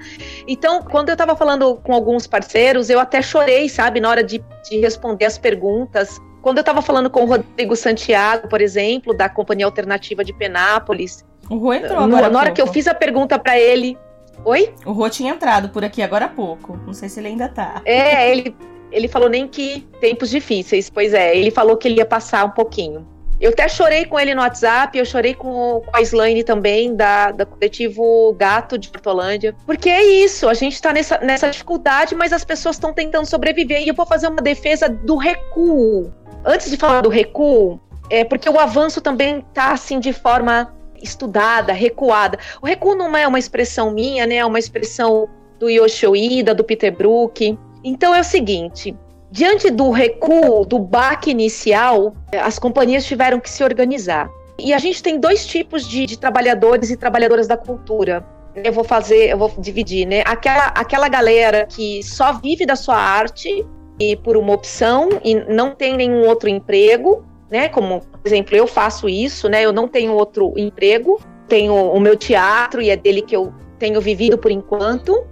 Então, 0.47 0.83
quando 0.83 1.09
eu 1.09 1.17
tava 1.17 1.35
falando 1.35 1.75
com 1.77 1.93
alguns 1.93 2.27
parceiros, 2.27 2.89
eu 2.89 2.99
até 2.99 3.21
chorei, 3.21 3.67
sabe, 3.67 3.99
na 3.99 4.09
hora 4.09 4.23
de, 4.23 4.41
de 4.69 4.79
responder 4.79 5.25
as 5.25 5.37
perguntas. 5.37 6.17
Quando 6.47 6.59
eu 6.59 6.63
tava 6.63 6.81
falando 6.81 7.09
com 7.09 7.23
o 7.23 7.25
Rodrigo 7.25 7.75
Santiago, 7.75 8.47
por 8.47 8.61
exemplo, 8.61 9.13
da 9.13 9.27
Companhia 9.27 9.65
Alternativa 9.65 10.23
de 10.23 10.31
Penápolis, 10.31 11.25
O 11.49 11.57
Rô 11.57 11.73
entrou 11.73 11.97
no- 11.99 12.05
agora 12.05 12.27
há 12.27 12.29
na 12.29 12.39
hora 12.39 12.51
que 12.51 12.61
eu 12.61 12.65
pouco. 12.67 12.73
fiz 12.73 12.87
a 12.87 12.93
pergunta 12.93 13.37
para 13.37 13.59
ele. 13.59 13.97
Oi? 14.45 14.73
O 14.85 14.93
Rô 14.93 15.09
tinha 15.09 15.33
entrado 15.33 15.67
por 15.67 15.83
aqui 15.83 16.01
agora 16.01 16.23
há 16.23 16.29
pouco. 16.29 16.79
Não 16.85 16.93
sei 16.93 17.09
se 17.09 17.19
ele 17.19 17.27
ainda 17.27 17.49
tá. 17.49 17.81
É, 17.83 18.31
ele, 18.31 18.55
ele 18.93 19.09
falou 19.09 19.27
nem 19.27 19.45
que 19.45 19.81
tempos 19.99 20.29
difíceis. 20.29 20.89
Pois 20.89 21.13
é, 21.13 21.35
ele 21.35 21.51
falou 21.51 21.75
que 21.75 21.85
ele 21.89 21.97
ia 21.97 22.05
passar 22.05 22.45
um 22.45 22.51
pouquinho. 22.51 23.05
Eu 23.41 23.51
até 23.51 23.67
chorei 23.67 24.05
com 24.05 24.17
ele 24.17 24.33
no 24.33 24.41
WhatsApp, 24.41 24.97
eu 24.97 25.05
chorei 25.05 25.33
com, 25.35 25.81
com 25.85 25.91
a 25.95 26.01
Slaine 26.01 26.43
também, 26.45 26.95
da, 26.95 27.31
da 27.31 27.45
coletivo 27.45 28.33
Gato 28.39 28.77
de 28.77 28.89
Portolândia. 28.89 29.53
Porque 29.65 29.89
é 29.89 30.01
isso, 30.23 30.47
a 30.47 30.53
gente 30.55 30.81
tá 30.81 30.91
nessa, 30.93 31.19
nessa 31.19 31.49
dificuldade, 31.49 32.15
mas 32.15 32.31
as 32.33 32.43
pessoas 32.45 32.77
estão 32.77 32.93
tentando 32.93 33.25
sobreviver. 33.27 33.83
E 33.83 33.89
eu 33.89 33.93
vou 33.93 34.05
fazer 34.07 34.27
uma 34.29 34.41
defesa 34.41 34.87
do 34.87 35.17
recuo. 35.17 36.11
Antes 36.49 36.71
de 36.71 36.77
falar 36.77 37.01
do 37.01 37.09
recuo, 37.09 37.77
é 38.09 38.23
porque 38.23 38.49
o 38.49 38.57
avanço 38.57 39.01
também 39.01 39.43
tá 39.53 39.73
assim 39.73 39.99
de 39.99 40.13
forma 40.13 40.73
estudada, 41.03 41.73
recuada. 41.73 42.39
O 42.61 42.65
recuo 42.65 42.95
não 42.95 43.17
é 43.17 43.27
uma 43.27 43.37
expressão 43.37 43.91
minha, 43.91 44.25
né? 44.25 44.35
É 44.35 44.45
uma 44.45 44.57
expressão 44.57 45.27
do 45.59 45.69
Yoshio 45.69 46.15
Ida, 46.15 46.55
do 46.55 46.63
Peter 46.63 46.95
Brook. 46.95 47.59
Então 47.83 48.15
é 48.15 48.21
o 48.21 48.23
seguinte: 48.23 48.95
diante 49.29 49.69
do 49.69 49.91
recuo, 49.91 50.65
do 50.65 50.79
baque 50.79 51.31
inicial, 51.31 52.15
as 52.41 52.57
companhias 52.57 53.03
tiveram 53.05 53.41
que 53.41 53.49
se 53.49 53.61
organizar. 53.61 54.29
E 54.57 54.73
a 54.73 54.77
gente 54.77 55.03
tem 55.03 55.19
dois 55.19 55.45
tipos 55.45 55.85
de, 55.85 56.05
de 56.05 56.17
trabalhadores 56.17 56.89
e 56.89 56.95
trabalhadoras 56.95 57.45
da 57.45 57.57
cultura. 57.57 58.25
Eu 58.55 58.71
vou 58.71 58.85
fazer, 58.85 59.29
eu 59.29 59.37
vou 59.37 59.53
dividir, 59.59 60.07
né? 60.07 60.23
Aquela, 60.25 60.67
aquela 60.67 61.09
galera 61.09 61.65
que 61.65 62.01
só 62.03 62.31
vive 62.31 62.65
da 62.65 62.77
sua 62.77 62.95
arte 62.95 63.65
e 63.99 64.15
por 64.15 64.37
uma 64.37 64.53
opção 64.53 65.09
e 65.23 65.35
não 65.35 65.73
tem 65.73 65.95
nenhum 65.95 66.27
outro 66.27 66.49
emprego, 66.49 67.25
né? 67.49 67.69
Como, 67.69 68.01
por 68.01 68.21
exemplo, 68.25 68.55
eu 68.55 68.67
faço 68.67 69.09
isso, 69.09 69.49
né? 69.49 69.63
Eu 69.63 69.71
não 69.71 69.87
tenho 69.87 70.13
outro 70.13 70.53
emprego, 70.57 71.19
tenho 71.47 71.73
o 71.73 71.99
meu 71.99 72.15
teatro 72.15 72.81
e 72.81 72.89
é 72.89 72.95
dele 72.95 73.21
que 73.21 73.35
eu 73.35 73.53
tenho 73.79 73.99
vivido 74.01 74.37
por 74.37 74.51
enquanto. 74.51 75.25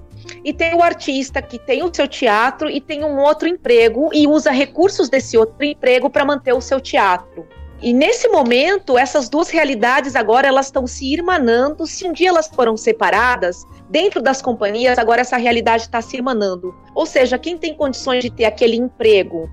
E 0.44 0.52
tem 0.54 0.74
o 0.74 0.82
artista 0.82 1.42
que 1.42 1.60
tem 1.60 1.84
o 1.84 1.94
seu 1.94 2.08
teatro 2.08 2.70
e 2.70 2.82
tem 2.82 3.04
um 3.04 3.20
outro 3.20 3.48
emprego 3.48 4.10
e 4.14 4.28
usa 4.28 4.52
recursos 4.52 5.10
desse 5.10 5.38
outro 5.38 5.64
emprego 5.64 6.10
para 6.10 6.26
manter 6.26 6.54
o 6.54 6.62
seu 6.62 6.80
teatro. 6.80 7.48
E 7.82 7.94
nesse 7.94 8.28
momento, 8.30 8.98
essas 8.98 9.30
duas 9.30 9.50
realidades 9.50 10.16
agora 10.16 10.48
elas 10.48 10.68
estão 10.68 10.88
se 10.88 11.12
irmanando. 11.12 11.86
Se 11.86 12.08
um 12.08 12.14
dia 12.14 12.30
elas 12.30 12.48
foram 12.48 12.78
separadas, 12.78 13.66
dentro 13.90 14.22
das 14.22 14.42
companhias, 14.42 14.98
agora 14.98 15.22
essa 15.22 15.38
realidade 15.38 15.84
está 15.84 16.02
se 16.02 16.16
irmanando. 16.16 16.74
Ou 16.94 17.06
seja, 17.06 17.38
quem 17.38 17.58
tem 17.58 17.74
condições 17.74 18.24
de 18.24 18.30
ter 18.30 18.46
aquele 18.46 18.76
emprego 18.78 19.50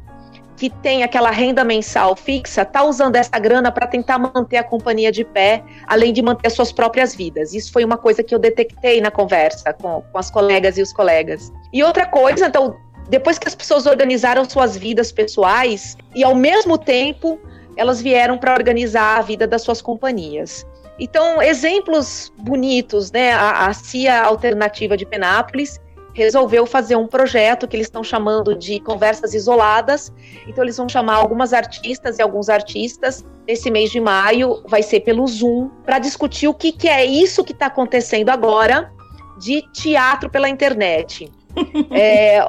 que 0.56 0.70
tem 0.70 1.02
aquela 1.02 1.32
renda 1.32 1.64
mensal 1.64 2.14
fixa, 2.14 2.62
está 2.62 2.84
usando 2.84 3.16
essa 3.16 3.36
grana 3.36 3.72
para 3.72 3.84
tentar 3.84 4.16
manter 4.16 4.58
a 4.58 4.62
companhia 4.62 5.10
de 5.10 5.24
pé, 5.24 5.64
além 5.88 6.12
de 6.12 6.22
manter 6.22 6.50
suas 6.50 6.70
próprias 6.70 7.16
vidas. 7.16 7.52
Isso 7.52 7.72
foi 7.72 7.84
uma 7.84 7.96
coisa 7.96 8.22
que 8.22 8.32
eu 8.32 8.38
detectei 8.38 9.00
na 9.00 9.10
conversa 9.10 9.72
com, 9.72 10.02
com 10.02 10.18
as 10.18 10.30
colegas 10.30 10.78
e 10.78 10.82
os 10.82 10.92
colegas. 10.92 11.52
E 11.72 11.82
outra 11.82 12.06
coisa, 12.06 12.46
então, 12.46 12.76
depois 13.08 13.40
que 13.40 13.48
as 13.48 13.56
pessoas 13.56 13.86
organizaram 13.86 14.48
suas 14.48 14.76
vidas 14.76 15.10
pessoais 15.10 15.96
e 16.14 16.22
ao 16.22 16.34
mesmo 16.34 16.78
tempo 16.78 17.40
elas 17.76 18.00
vieram 18.00 18.38
para 18.38 18.52
organizar 18.52 19.18
a 19.18 19.22
vida 19.22 19.46
das 19.46 19.62
suas 19.62 19.80
companhias. 19.80 20.66
Então, 20.98 21.42
exemplos 21.42 22.32
bonitos, 22.38 23.10
né? 23.10 23.32
A, 23.32 23.66
a 23.66 23.74
CIA 23.74 24.22
Alternativa 24.22 24.96
de 24.96 25.06
Penápolis 25.06 25.80
resolveu 26.14 26.66
fazer 26.66 26.94
um 26.96 27.06
projeto 27.06 27.66
que 27.66 27.74
eles 27.74 27.86
estão 27.86 28.04
chamando 28.04 28.54
de 28.54 28.78
conversas 28.80 29.32
isoladas. 29.34 30.12
Então, 30.46 30.62
eles 30.62 30.76
vão 30.76 30.88
chamar 30.88 31.14
algumas 31.14 31.52
artistas 31.52 32.18
e 32.18 32.22
alguns 32.22 32.48
artistas. 32.48 33.24
Nesse 33.48 33.70
mês 33.70 33.90
de 33.90 34.00
maio, 34.00 34.62
vai 34.68 34.82
ser 34.82 35.00
pelo 35.00 35.26
Zoom, 35.26 35.70
para 35.84 35.98
discutir 35.98 36.48
o 36.48 36.54
que, 36.54 36.70
que 36.70 36.88
é 36.88 37.04
isso 37.04 37.42
que 37.42 37.52
está 37.52 37.66
acontecendo 37.66 38.28
agora 38.28 38.92
de 39.38 39.62
teatro 39.72 40.30
pela 40.30 40.48
internet. 40.48 41.30
É, 41.90 42.40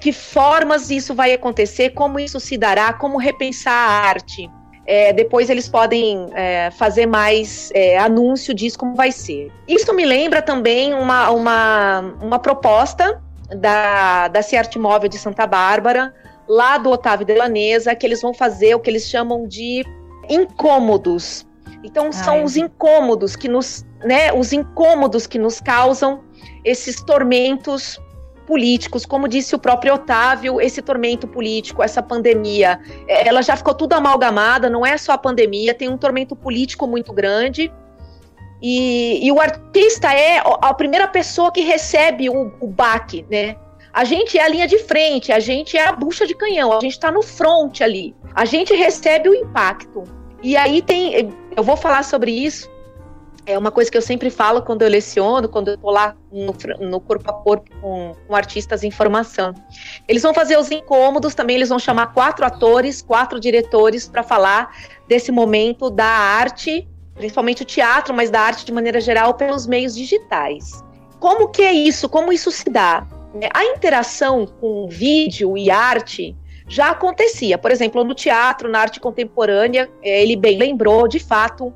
que 0.00 0.12
formas 0.12 0.88
isso 0.88 1.12
vai 1.12 1.32
acontecer, 1.32 1.90
como 1.90 2.20
isso 2.20 2.38
se 2.38 2.56
dará, 2.56 2.92
como 2.92 3.18
repensar 3.18 3.72
a 3.72 4.06
arte. 4.06 4.48
É, 4.86 5.12
depois 5.12 5.48
eles 5.48 5.68
podem 5.68 6.26
é, 6.34 6.70
fazer 6.70 7.06
mais 7.06 7.70
é, 7.74 7.98
anúncio 7.98 8.52
disso, 8.52 8.78
como 8.78 8.94
vai 8.94 9.10
ser. 9.10 9.50
Isso 9.66 9.92
me 9.94 10.04
lembra 10.04 10.42
também 10.42 10.92
uma, 10.92 11.30
uma, 11.30 12.00
uma 12.20 12.38
proposta 12.38 13.22
da, 13.56 14.28
da 14.28 14.42
Ciarte 14.42 14.78
Móvel 14.78 15.08
de 15.08 15.18
Santa 15.18 15.46
Bárbara, 15.46 16.14
lá 16.48 16.76
do 16.76 16.90
Otávio 16.90 17.26
Delanesa, 17.26 17.94
que 17.94 18.06
eles 18.06 18.20
vão 18.20 18.34
fazer 18.34 18.74
o 18.74 18.80
que 18.80 18.90
eles 18.90 19.08
chamam 19.08 19.46
de 19.46 19.84
incômodos. 20.28 21.46
Então 21.82 22.10
são 22.12 22.36
Ai. 22.36 22.44
os 22.44 22.56
incômodos 22.56 23.36
que 23.36 23.48
nos, 23.48 23.84
né, 24.02 24.32
os 24.32 24.52
incômodos 24.52 25.26
que 25.26 25.38
nos 25.38 25.60
causam 25.60 26.22
esses 26.64 26.96
tormentos 27.02 28.00
políticos, 28.46 29.04
como 29.06 29.28
disse 29.28 29.54
o 29.54 29.58
próprio 29.58 29.94
Otávio, 29.94 30.60
esse 30.60 30.80
tormento 30.82 31.26
político, 31.26 31.82
essa 31.82 32.02
pandemia, 32.02 32.78
eh, 33.08 33.28
ela 33.28 33.42
já 33.42 33.56
ficou 33.56 33.74
tudo 33.74 33.94
amalgamada, 33.94 34.68
não 34.70 34.84
é 34.84 34.96
só 34.96 35.12
a 35.12 35.18
pandemia, 35.18 35.74
tem 35.74 35.88
um 35.88 35.98
tormento 35.98 36.36
político 36.36 36.86
muito 36.86 37.12
grande. 37.12 37.72
E, 38.62 39.26
e 39.26 39.30
o 39.30 39.40
artista 39.40 40.12
é 40.12 40.42
a 40.62 40.72
primeira 40.72 41.06
pessoa 41.06 41.52
que 41.52 41.60
recebe 41.60 42.30
o, 42.30 42.52
o 42.60 42.66
baque, 42.66 43.26
né? 43.30 43.56
A 43.92 44.04
gente 44.04 44.36
é 44.38 44.42
a 44.42 44.48
linha 44.48 44.66
de 44.66 44.78
frente, 44.78 45.30
a 45.30 45.38
gente 45.38 45.76
é 45.76 45.86
a 45.86 45.92
bucha 45.92 46.26
de 46.26 46.34
canhão, 46.34 46.72
a 46.72 46.80
gente 46.80 46.92
está 46.92 47.12
no 47.12 47.22
front 47.22 47.80
ali. 47.80 48.14
A 48.34 48.44
gente 48.44 48.74
recebe 48.74 49.28
o 49.28 49.34
impacto. 49.34 50.02
E 50.42 50.56
aí 50.56 50.82
tem, 50.82 51.32
eu 51.56 51.62
vou 51.62 51.76
falar 51.76 52.02
sobre 52.02 52.32
isso. 52.32 52.68
É 53.46 53.58
uma 53.58 53.70
coisa 53.70 53.90
que 53.90 53.96
eu 53.96 54.02
sempre 54.02 54.30
falo 54.30 54.62
quando 54.62 54.82
eu 54.82 54.88
leciono, 54.88 55.48
quando 55.48 55.68
eu 55.68 55.76
tô 55.76 55.90
lá 55.90 56.16
no, 56.32 56.54
no 56.88 57.00
corpo 57.00 57.30
a 57.30 57.32
corpo 57.34 57.70
com, 57.80 58.14
com 58.26 58.34
artistas 58.34 58.82
em 58.82 58.90
formação. 58.90 59.52
Eles 60.08 60.22
vão 60.22 60.32
fazer 60.32 60.58
os 60.58 60.70
incômodos 60.70 61.34
também, 61.34 61.56
eles 61.56 61.68
vão 61.68 61.78
chamar 61.78 62.14
quatro 62.14 62.44
atores, 62.44 63.02
quatro 63.02 63.38
diretores 63.38 64.08
para 64.08 64.22
falar 64.22 64.74
desse 65.06 65.30
momento 65.30 65.90
da 65.90 66.06
arte, 66.06 66.88
principalmente 67.14 67.62
o 67.62 67.66
teatro, 67.66 68.14
mas 68.14 68.30
da 68.30 68.40
arte 68.40 68.64
de 68.64 68.72
maneira 68.72 69.00
geral 69.00 69.34
pelos 69.34 69.66
meios 69.66 69.94
digitais. 69.94 70.82
Como 71.20 71.48
que 71.48 71.62
é 71.62 71.72
isso? 71.72 72.08
Como 72.08 72.32
isso 72.32 72.50
se 72.50 72.70
dá? 72.70 73.06
É, 73.40 73.50
A 73.52 73.64
interação 73.64 74.46
com 74.46 74.88
vídeo 74.88 75.56
e 75.58 75.70
arte 75.70 76.34
já 76.66 76.90
acontecia. 76.90 77.58
Por 77.58 77.70
exemplo, 77.70 78.02
no 78.04 78.14
teatro, 78.14 78.70
na 78.70 78.80
arte 78.80 79.00
contemporânea, 79.00 79.90
eh, 80.02 80.22
ele 80.22 80.34
bem 80.34 80.56
lembrou, 80.56 81.06
de 81.06 81.18
fato, 81.18 81.72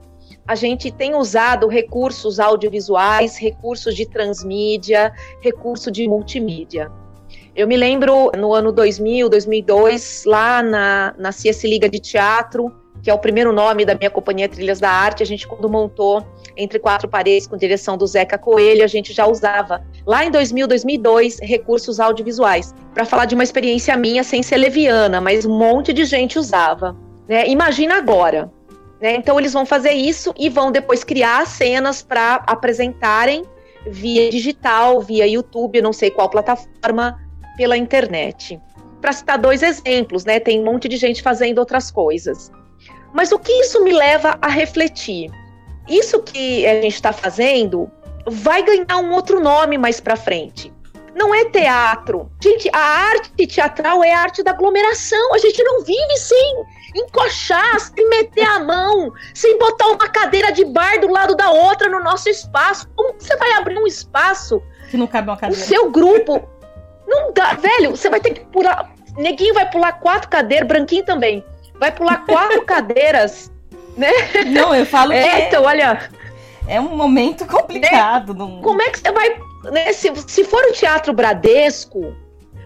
a 0.48 0.54
gente 0.54 0.90
tem 0.90 1.14
usado 1.14 1.68
recursos 1.68 2.40
audiovisuais, 2.40 3.36
recursos 3.36 3.94
de 3.94 4.06
transmídia, 4.06 5.12
recurso 5.42 5.90
de 5.90 6.08
multimídia. 6.08 6.90
Eu 7.54 7.68
me 7.68 7.76
lembro 7.76 8.32
no 8.34 8.54
ano 8.54 8.72
2000, 8.72 9.28
2002, 9.28 10.24
lá 10.24 10.62
na, 10.62 11.14
na 11.18 11.32
CS 11.32 11.64
Liga 11.64 11.86
de 11.86 11.98
Teatro, 11.98 12.74
que 13.02 13.10
é 13.10 13.14
o 13.14 13.18
primeiro 13.18 13.52
nome 13.52 13.84
da 13.84 13.94
minha 13.94 14.08
companhia 14.08 14.48
Trilhas 14.48 14.80
da 14.80 14.88
Arte. 14.88 15.22
A 15.22 15.26
gente, 15.26 15.46
quando 15.46 15.68
montou 15.68 16.26
Entre 16.56 16.78
Quatro 16.78 17.08
Paredes, 17.08 17.46
com 17.46 17.58
direção 17.58 17.98
do 17.98 18.06
Zeca 18.06 18.38
Coelho, 18.38 18.82
a 18.82 18.86
gente 18.86 19.12
já 19.12 19.26
usava, 19.26 19.84
lá 20.06 20.24
em 20.24 20.30
2000, 20.30 20.66
2002, 20.66 21.40
recursos 21.40 22.00
audiovisuais, 22.00 22.74
para 22.94 23.04
falar 23.04 23.26
de 23.26 23.34
uma 23.34 23.44
experiência 23.44 23.94
minha 23.98 24.24
sem 24.24 24.42
ser 24.42 24.56
leviana, 24.56 25.20
mas 25.20 25.44
um 25.44 25.58
monte 25.58 25.92
de 25.92 26.06
gente 26.06 26.38
usava. 26.38 26.96
Né? 27.28 27.46
Imagina 27.48 27.98
agora. 27.98 28.50
Né? 29.00 29.14
Então, 29.14 29.38
eles 29.38 29.52
vão 29.52 29.64
fazer 29.64 29.92
isso 29.92 30.34
e 30.36 30.48
vão 30.48 30.72
depois 30.72 31.04
criar 31.04 31.46
cenas 31.46 32.02
para 32.02 32.42
apresentarem 32.46 33.44
via 33.86 34.28
digital, 34.30 35.00
via 35.00 35.26
YouTube, 35.26 35.80
não 35.80 35.92
sei 35.92 36.10
qual 36.10 36.28
plataforma, 36.28 37.18
pela 37.56 37.76
internet. 37.76 38.60
Para 39.00 39.12
citar 39.12 39.38
dois 39.38 39.62
exemplos, 39.62 40.24
né? 40.24 40.40
Tem 40.40 40.60
um 40.60 40.64
monte 40.64 40.88
de 40.88 40.96
gente 40.96 41.22
fazendo 41.22 41.58
outras 41.58 41.90
coisas. 41.90 42.50
Mas 43.12 43.32
o 43.32 43.38
que 43.38 43.52
isso 43.52 43.82
me 43.82 43.92
leva 43.92 44.36
a 44.40 44.48
refletir? 44.48 45.30
Isso 45.88 46.22
que 46.22 46.66
a 46.66 46.74
gente 46.82 46.94
está 46.94 47.12
fazendo 47.12 47.90
vai 48.26 48.62
ganhar 48.62 48.98
um 48.98 49.12
outro 49.12 49.40
nome 49.40 49.78
mais 49.78 50.00
para 50.00 50.16
frente. 50.16 50.72
Não 51.18 51.34
é 51.34 51.44
teatro. 51.46 52.30
Gente, 52.42 52.70
a 52.72 52.78
arte 52.78 53.46
teatral 53.46 54.04
é 54.04 54.12
a 54.14 54.20
arte 54.20 54.42
da 54.42 54.52
aglomeração. 54.52 55.34
A 55.34 55.38
gente 55.38 55.62
não 55.62 55.84
vive 55.84 56.16
sem 56.16 56.64
encoxar, 56.94 57.80
sem 57.80 58.08
meter 58.08 58.44
a 58.44 58.60
mão, 58.60 59.12
sem 59.34 59.58
botar 59.58 59.88
uma 59.88 60.08
cadeira 60.08 60.52
de 60.52 60.64
bar 60.64 61.00
do 61.00 61.08
lado 61.08 61.34
da 61.34 61.50
outra 61.50 61.88
no 61.88 62.02
nosso 62.02 62.28
espaço. 62.28 62.88
Como 62.96 63.14
você 63.18 63.36
vai 63.36 63.52
abrir 63.52 63.78
um 63.78 63.86
espaço? 63.86 64.62
Que 64.90 64.96
não 64.96 65.06
cabe 65.06 65.28
uma 65.28 65.36
cadeira. 65.36 65.62
O 65.62 65.66
seu 65.66 65.90
grupo. 65.90 66.48
Não 67.06 67.32
dá, 67.32 67.54
velho, 67.54 67.90
você 67.90 68.08
vai 68.08 68.20
ter 68.20 68.30
que 68.30 68.40
pular. 68.46 68.90
Neguinho 69.16 69.54
vai 69.54 69.68
pular 69.68 69.92
quatro 69.92 70.28
cadeiras, 70.28 70.68
branquinho 70.68 71.04
também 71.04 71.44
vai 71.78 71.92
pular 71.92 72.24
quatro 72.26 72.62
cadeiras, 72.66 73.50
né? 73.96 74.10
Não, 74.46 74.74
eu 74.74 74.84
falo 74.84 75.12
é, 75.12 75.22
que 75.22 75.28
é, 75.28 75.48
então, 75.48 75.64
olha, 75.64 76.10
é 76.66 76.80
um 76.80 76.96
momento 76.96 77.46
complicado. 77.46 78.34
Né? 78.34 78.38
Não... 78.38 78.60
Como 78.60 78.82
é 78.82 78.90
que 78.90 78.98
você 78.98 79.12
vai, 79.12 79.40
né? 79.64 79.92
Se, 79.92 80.12
se 80.26 80.44
for 80.44 80.64
o 80.64 80.72
Teatro 80.72 81.12
Bradesco, 81.12 82.14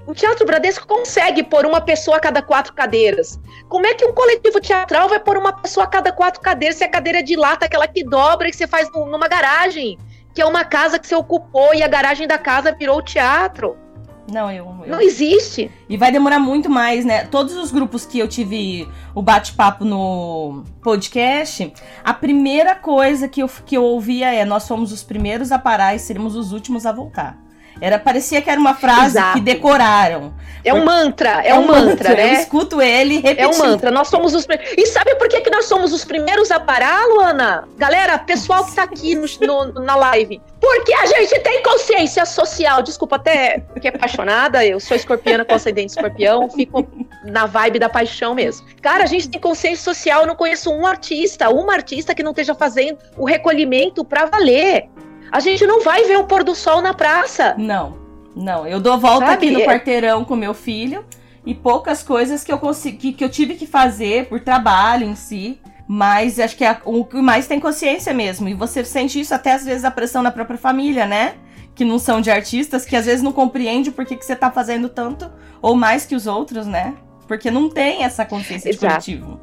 o 0.07 0.15
Teatro 0.15 0.45
Bradesco 0.45 0.87
consegue 0.87 1.43
pôr 1.43 1.65
uma 1.65 1.81
pessoa 1.81 2.17
a 2.17 2.21
cada 2.21 2.43
quatro 2.43 2.73
cadeiras. 2.75 3.39
Como 3.69 3.87
é 3.87 3.95
que 3.95 4.05
um 4.05 4.13
coletivo 4.13 4.61
teatral 4.61 5.09
vai 5.09 5.21
pôr 5.21 5.37
uma 5.37 5.53
pessoa 5.53 5.85
a 5.85 5.89
cada 5.89 6.13
quatro 6.13 6.41
cadeiras 6.41 6.77
se 6.77 6.85
a 6.85 6.91
cadeira 6.91 7.21
é 7.21 7.23
de 7.23 7.37
lata, 7.37 7.67
aquela 7.67 7.87
que 7.87 8.03
dobra 8.03 8.49
e 8.49 8.51
que 8.51 8.57
você 8.57 8.67
faz 8.67 8.91
numa 8.93 9.29
garagem? 9.29 9.97
Que 10.35 10.43
é 10.43 10.47
uma 10.47 10.65
casa 10.65 10.99
que 10.99 11.07
você 11.07 11.15
ocupou 11.15 11.75
e 11.75 11.83
a 11.83 11.89
garagem 11.89 12.27
da 12.27 12.39
casa 12.39 12.73
virou 12.73 13.01
teatro. 13.01 13.77
Não, 14.31 14.51
eu, 14.51 14.67
eu, 14.85 14.89
Não 14.89 15.01
existe. 15.01 15.71
E 15.89 15.97
vai 15.97 16.13
demorar 16.13 16.39
muito 16.39 16.71
mais, 16.71 17.05
né? 17.05 17.25
Todos 17.25 17.57
os 17.57 17.73
grupos 17.73 18.07
que 18.07 18.19
eu 18.19 18.29
tive 18.29 18.89
o 19.15 19.23
bate-papo 19.23 19.85
no 19.85 20.63
podcast, 20.81 21.73
a 22.05 22.15
primeira 22.15 22.75
coisa 22.75 23.29
que 23.29 23.43
eu, 23.43 23.49
que 23.49 23.77
eu 23.77 23.83
ouvia 23.83 24.33
é: 24.33 24.45
nós 24.45 24.67
fomos 24.67 24.93
os 24.93 25.03
primeiros 25.03 25.51
a 25.51 25.59
parar 25.59 25.95
e 25.95 25.99
seremos 25.99 26.37
os 26.37 26.53
últimos 26.53 26.87
a 26.87 26.93
voltar. 26.93 27.39
Era, 27.83 27.99
parecia 27.99 28.41
que 28.41 28.49
era 28.49 28.61
uma 28.61 28.77
frase 28.77 29.19
Exato. 29.19 29.35
que 29.35 29.41
decoraram. 29.41 30.33
É 30.65 30.73
um 30.73 30.85
mantra, 30.85 31.45
é, 31.45 31.49
é 31.49 31.55
um 31.55 31.67
mantra, 31.67 31.85
mantra, 31.85 32.15
né? 32.15 32.37
Eu 32.37 32.41
escuto 32.41 32.81
ele 32.81 33.17
repetindo. 33.17 33.41
É 33.41 33.49
um 33.49 33.59
mantra, 33.59 33.91
nós 33.91 34.07
somos 34.07 34.33
os 34.35 34.47
E 34.79 34.87
sabe 34.87 35.17
por 35.17 35.27
que, 35.27 35.41
que 35.41 35.51
nós 35.51 35.65
somos 35.65 35.93
os 35.93 36.05
primeiros 36.05 36.53
a 36.53 36.61
parar, 36.61 37.05
Luana? 37.09 37.67
Galera, 37.77 38.17
pessoal 38.21 38.65
que 38.65 38.77
tá 38.77 38.85
aqui 38.85 39.17
no, 39.17 39.27
no, 39.41 39.73
na 39.83 39.97
live. 39.97 40.41
Porque 40.61 40.95
a 40.95 41.07
gente 41.07 41.41
tem 41.41 41.61
consciência 41.65 42.25
social. 42.25 42.85
Desculpa 42.85 43.17
até 43.17 43.59
porque 43.73 43.89
é 43.89 43.91
apaixonada, 43.91 44.65
eu 44.65 44.79
sou 44.79 44.97
escorpiana 44.97 45.45
com 45.45 45.53
ascendente 45.53 45.91
escorpião, 45.91 46.49
fico 46.49 46.87
na 47.25 47.47
vibe 47.47 47.81
da 47.81 47.89
paixão 47.89 48.33
mesmo. 48.33 48.65
Cara, 48.81 49.03
a 49.03 49.09
gente 49.09 49.29
tem 49.29 49.41
consciência 49.41 49.83
social, 49.83 50.21
eu 50.21 50.29
não 50.29 50.37
conheço 50.37 50.71
um 50.71 50.87
artista, 50.87 51.51
uma 51.51 51.75
artista 51.75 52.15
que 52.15 52.23
não 52.23 52.31
esteja 52.31 52.55
fazendo 52.55 52.99
o 53.19 53.25
recolhimento 53.25 54.05
para 54.05 54.27
valer. 54.27 54.89
A 55.33 55.41
gente 55.41 55.67
não 55.67 55.81
vai 55.81 56.05
ver 56.05 56.19
o 56.19 56.25
pôr 56.25 56.45
do 56.45 56.55
sol 56.55 56.83
na 56.83 56.93
praça. 56.93 57.55
Não, 57.57 57.97
não. 58.37 58.67
Eu 58.67 58.79
dou 58.79 58.99
volta 58.99 59.29
Sabe? 59.29 59.47
aqui 59.47 59.51
no 59.51 59.61
quarteirão 59.61 60.27
com 60.27 60.37
meu 60.37 60.53
filho 60.53 61.07
e 61.47 61.55
poucas 61.55 62.03
coisas 62.03 62.45
que 62.45 62.53
eu 62.53 62.59
consegui, 62.59 63.15
que 63.15 63.25
eu 63.25 63.31
tive 63.31 63.55
que 63.55 63.67
fazer 63.67 64.29
por 64.29 64.41
trabalho 64.41 65.07
em 65.07 65.15
si. 65.15 65.59
Mas 65.89 66.39
acho 66.39 66.55
que 66.55 66.65
é 66.65 66.79
o 66.85 67.03
que 67.03 67.17
mais 67.23 67.47
tem 67.47 67.59
consciência 67.59 68.13
mesmo. 68.13 68.47
E 68.47 68.53
você 68.53 68.85
sente 68.85 69.19
isso 69.19 69.35
até 69.35 69.53
às 69.53 69.65
vezes 69.65 69.87
a 69.87 69.91
pressão 69.91 70.23
na 70.23 70.31
própria 70.31 70.59
família, 70.59 71.07
né? 71.07 71.35
Que 71.75 71.85
não 71.85 71.99
são 71.99 72.21
de 72.21 72.31
artistas, 72.31 72.85
que 72.85 72.95
às 72.95 73.07
vezes 73.07 73.23
não 73.23 73.33
compreende 73.33 73.91
por 73.91 74.05
que, 74.05 74.17
que 74.17 74.25
você 74.27 74.37
tá 74.37 74.51
fazendo 74.51 74.91
tanto 74.91 75.31
ou 75.63 75.75
mais 75.75 76.05
que 76.05 76.15
os 76.15 76.27
outros, 76.27 76.67
né? 76.67 76.95
Porque 77.27 77.51
não 77.51 77.71
tem 77.71 78.05
essa 78.05 78.27
consciência 78.27 78.69
Exato. 78.69 78.83
de 78.83 79.17
coletivo. 79.17 79.41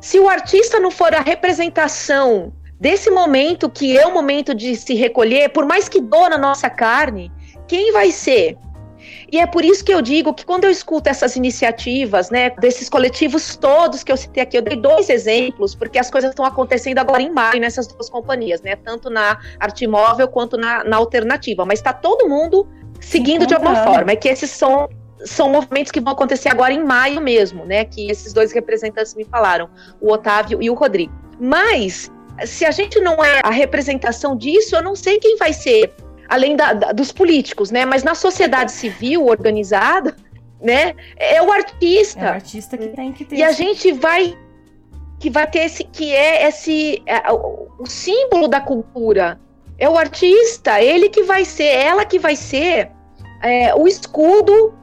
Se 0.00 0.18
o 0.18 0.28
artista 0.28 0.80
não 0.80 0.90
for 0.90 1.14
a 1.14 1.20
representação 1.20 2.52
desse 2.80 3.10
momento 3.10 3.68
que 3.68 3.96
é 3.96 4.06
o 4.06 4.12
momento 4.12 4.54
de 4.54 4.74
se 4.76 4.94
recolher, 4.94 5.50
por 5.50 5.66
mais 5.66 5.88
que 5.88 6.00
doa 6.00 6.28
na 6.28 6.38
nossa 6.38 6.70
carne, 6.70 7.30
quem 7.66 7.92
vai 7.92 8.10
ser? 8.10 8.56
E 9.30 9.38
é 9.38 9.46
por 9.46 9.64
isso 9.64 9.84
que 9.84 9.92
eu 9.92 10.00
digo 10.00 10.32
que 10.32 10.44
quando 10.44 10.64
eu 10.64 10.70
escuto 10.70 11.08
essas 11.08 11.36
iniciativas, 11.36 12.30
né, 12.30 12.50
desses 12.50 12.88
coletivos 12.88 13.56
todos 13.56 14.02
que 14.02 14.10
eu 14.10 14.16
citei 14.16 14.42
aqui, 14.42 14.56
eu 14.56 14.62
dei 14.62 14.76
dois 14.76 15.08
exemplos, 15.08 15.74
porque 15.74 15.98
as 15.98 16.10
coisas 16.10 16.30
estão 16.30 16.44
acontecendo 16.44 16.98
agora 16.98 17.22
em 17.22 17.30
maio 17.30 17.60
nessas 17.60 17.86
duas 17.86 18.08
companhias, 18.08 18.62
né, 18.62 18.76
tanto 18.76 19.10
na 19.10 19.38
arte 19.60 19.86
móvel 19.86 20.28
quanto 20.28 20.56
na, 20.56 20.82
na 20.84 20.96
alternativa, 20.96 21.64
mas 21.64 21.78
está 21.78 21.92
todo 21.92 22.28
mundo 22.28 22.66
seguindo 23.00 23.46
de 23.46 23.54
alguma 23.54 23.76
forma. 23.84 24.12
É 24.12 24.16
que 24.16 24.28
esses 24.28 24.50
são 24.50 24.88
são 25.24 25.50
movimentos 25.50 25.90
que 25.90 26.00
vão 26.00 26.12
acontecer 26.12 26.48
agora 26.48 26.72
em 26.72 26.84
maio 26.84 27.20
mesmo, 27.20 27.64
né? 27.64 27.84
Que 27.84 28.08
esses 28.08 28.32
dois 28.32 28.52
representantes 28.52 29.16
me 29.16 29.24
falaram, 29.24 29.68
o 30.00 30.12
Otávio 30.12 30.62
e 30.62 30.70
o 30.70 30.74
Rodrigo. 30.74 31.12
Mas 31.40 32.08
se 32.46 32.64
a 32.64 32.70
gente 32.70 33.00
não 33.00 33.22
é 33.24 33.40
a 33.42 33.50
representação 33.50 34.36
disso, 34.36 34.76
eu 34.76 34.82
não 34.82 34.94
sei 34.94 35.18
quem 35.18 35.36
vai 35.36 35.52
ser, 35.52 35.92
além 36.28 36.56
da, 36.56 36.72
da, 36.72 36.92
dos 36.92 37.12
políticos, 37.12 37.70
né? 37.70 37.84
Mas 37.84 38.02
na 38.02 38.14
sociedade 38.14 38.72
civil 38.72 39.26
organizada, 39.26 40.14
né? 40.60 40.94
É 41.16 41.42
o 41.42 41.50
artista. 41.52 42.20
É 42.20 42.30
o 42.30 42.34
artista 42.34 42.76
que 42.76 42.88
tem 42.88 43.12
que 43.12 43.24
ter. 43.24 43.36
E 43.36 43.42
a 43.42 43.52
gente 43.52 43.92
vai 43.92 44.36
que 45.18 45.30
vai 45.30 45.50
ter 45.50 45.60
esse 45.60 45.82
que 45.82 46.14
é 46.14 46.46
esse 46.46 47.02
é, 47.04 47.32
o, 47.32 47.68
o 47.78 47.86
símbolo 47.86 48.46
da 48.48 48.60
cultura. 48.60 49.40
É 49.78 49.88
o 49.88 49.96
artista, 49.96 50.82
ele 50.82 51.08
que 51.08 51.22
vai 51.22 51.44
ser, 51.44 51.66
ela 51.66 52.04
que 52.04 52.18
vai 52.18 52.34
ser 52.34 52.90
é, 53.42 53.74
o 53.74 53.86
escudo, 53.86 54.74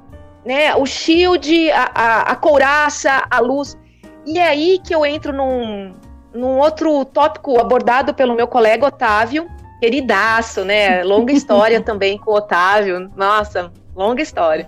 né? 0.45 0.75
O 0.75 0.85
shield, 0.85 1.71
a, 1.71 1.91
a, 1.93 2.21
a 2.31 2.35
couraça, 2.35 3.25
a 3.29 3.39
luz. 3.39 3.77
E 4.25 4.39
é 4.39 4.47
aí 4.47 4.79
que 4.79 4.95
eu 4.95 5.05
entro 5.05 5.33
num, 5.33 5.93
num 6.35 6.59
outro 6.59 7.03
tópico 7.05 7.59
abordado 7.59 8.13
pelo 8.13 8.35
meu 8.35 8.47
colega 8.47 8.85
Otávio, 8.85 9.47
queridaço, 9.79 10.63
né? 10.63 11.03
Longa 11.03 11.31
história 11.33 11.81
também 11.81 12.17
com 12.17 12.31
o 12.31 12.35
Otávio. 12.35 13.11
Nossa, 13.15 13.71
longa 13.95 14.21
história. 14.21 14.67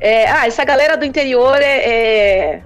É, 0.00 0.30
ah, 0.30 0.46
essa 0.46 0.64
galera 0.64 0.96
do 0.96 1.04
interior 1.04 1.60
é, 1.60 2.62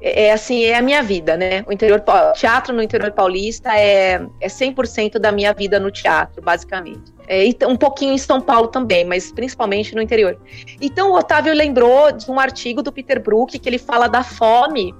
é, 0.00 0.26
é, 0.26 0.32
assim, 0.32 0.64
é 0.64 0.76
a 0.76 0.82
minha 0.82 1.02
vida, 1.02 1.36
né? 1.36 1.64
O 1.66 1.72
interior, 1.72 2.02
teatro 2.34 2.74
no 2.74 2.82
interior 2.82 3.10
paulista 3.12 3.74
é, 3.74 4.20
é 4.40 4.48
100% 4.48 5.18
da 5.18 5.32
minha 5.32 5.52
vida 5.54 5.80
no 5.80 5.90
teatro, 5.90 6.42
basicamente. 6.42 7.14
É, 7.26 7.44
um 7.66 7.76
pouquinho 7.76 8.12
em 8.12 8.18
São 8.18 8.40
Paulo 8.40 8.68
também, 8.68 9.04
mas 9.04 9.32
principalmente 9.32 9.94
no 9.94 10.02
interior. 10.02 10.38
Então, 10.80 11.12
o 11.12 11.14
Otávio 11.16 11.54
lembrou 11.54 12.12
de 12.12 12.30
um 12.30 12.38
artigo 12.38 12.82
do 12.82 12.92
Peter 12.92 13.18
Brook 13.22 13.58
que 13.58 13.66
ele 13.66 13.78
fala 13.78 14.06
da 14.08 14.22
fome 14.22 14.94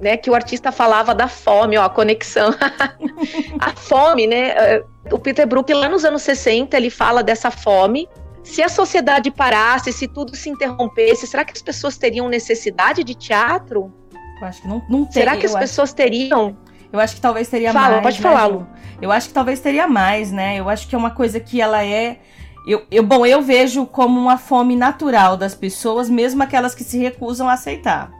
né, 0.00 0.16
que 0.16 0.30
o 0.30 0.34
artista 0.34 0.72
falava 0.72 1.14
da 1.14 1.28
fome, 1.28 1.76
ó, 1.78 1.84
a 1.84 1.90
conexão. 1.90 2.54
a 3.58 3.70
fome, 3.76 4.26
né? 4.26 4.82
O 5.10 5.18
Peter 5.18 5.46
Brook, 5.46 5.72
lá 5.72 5.88
nos 5.88 6.04
anos 6.04 6.22
60, 6.22 6.76
ele 6.76 6.90
fala 6.90 7.22
dessa 7.22 7.50
fome. 7.50 8.08
Se 8.42 8.62
a 8.62 8.68
sociedade 8.68 9.30
parasse, 9.30 9.92
se 9.92 10.06
tudo 10.06 10.36
se 10.36 10.50
interrompesse, 10.50 11.26
será 11.26 11.44
que 11.44 11.52
as 11.52 11.62
pessoas 11.62 11.96
teriam 11.96 12.28
necessidade 12.28 13.02
de 13.02 13.14
teatro? 13.14 13.92
Eu 14.40 14.46
acho 14.46 14.62
que 14.62 14.68
não, 14.68 14.82
não 14.88 15.04
teria. 15.06 15.12
Será 15.12 15.36
que 15.36 15.46
as 15.46 15.54
pessoas 15.54 15.88
acho... 15.90 15.96
teriam? 15.96 16.56
Eu 16.92 17.00
acho 17.00 17.14
que 17.16 17.20
talvez 17.20 17.48
teria 17.48 17.72
Fala, 17.72 18.00
mais. 18.00 18.02
Pode 18.02 18.16
né, 18.16 18.22
falar, 18.22 18.46
Lu. 18.46 18.66
Eu 19.00 19.10
acho 19.10 19.28
que 19.28 19.34
talvez 19.34 19.60
teria 19.60 19.88
mais, 19.88 20.30
né? 20.30 20.60
Eu 20.60 20.68
acho 20.68 20.86
que 20.86 20.94
é 20.94 20.98
uma 20.98 21.10
coisa 21.10 21.40
que 21.40 21.60
ela 21.60 21.84
é. 21.84 22.18
Eu, 22.66 22.84
eu, 22.90 23.02
bom, 23.02 23.26
eu 23.26 23.42
vejo 23.42 23.86
como 23.86 24.18
uma 24.20 24.38
fome 24.38 24.76
natural 24.76 25.36
das 25.36 25.54
pessoas, 25.54 26.08
mesmo 26.08 26.42
aquelas 26.42 26.74
que 26.74 26.84
se 26.84 26.98
recusam 26.98 27.48
a 27.48 27.54
aceitar. 27.54 28.10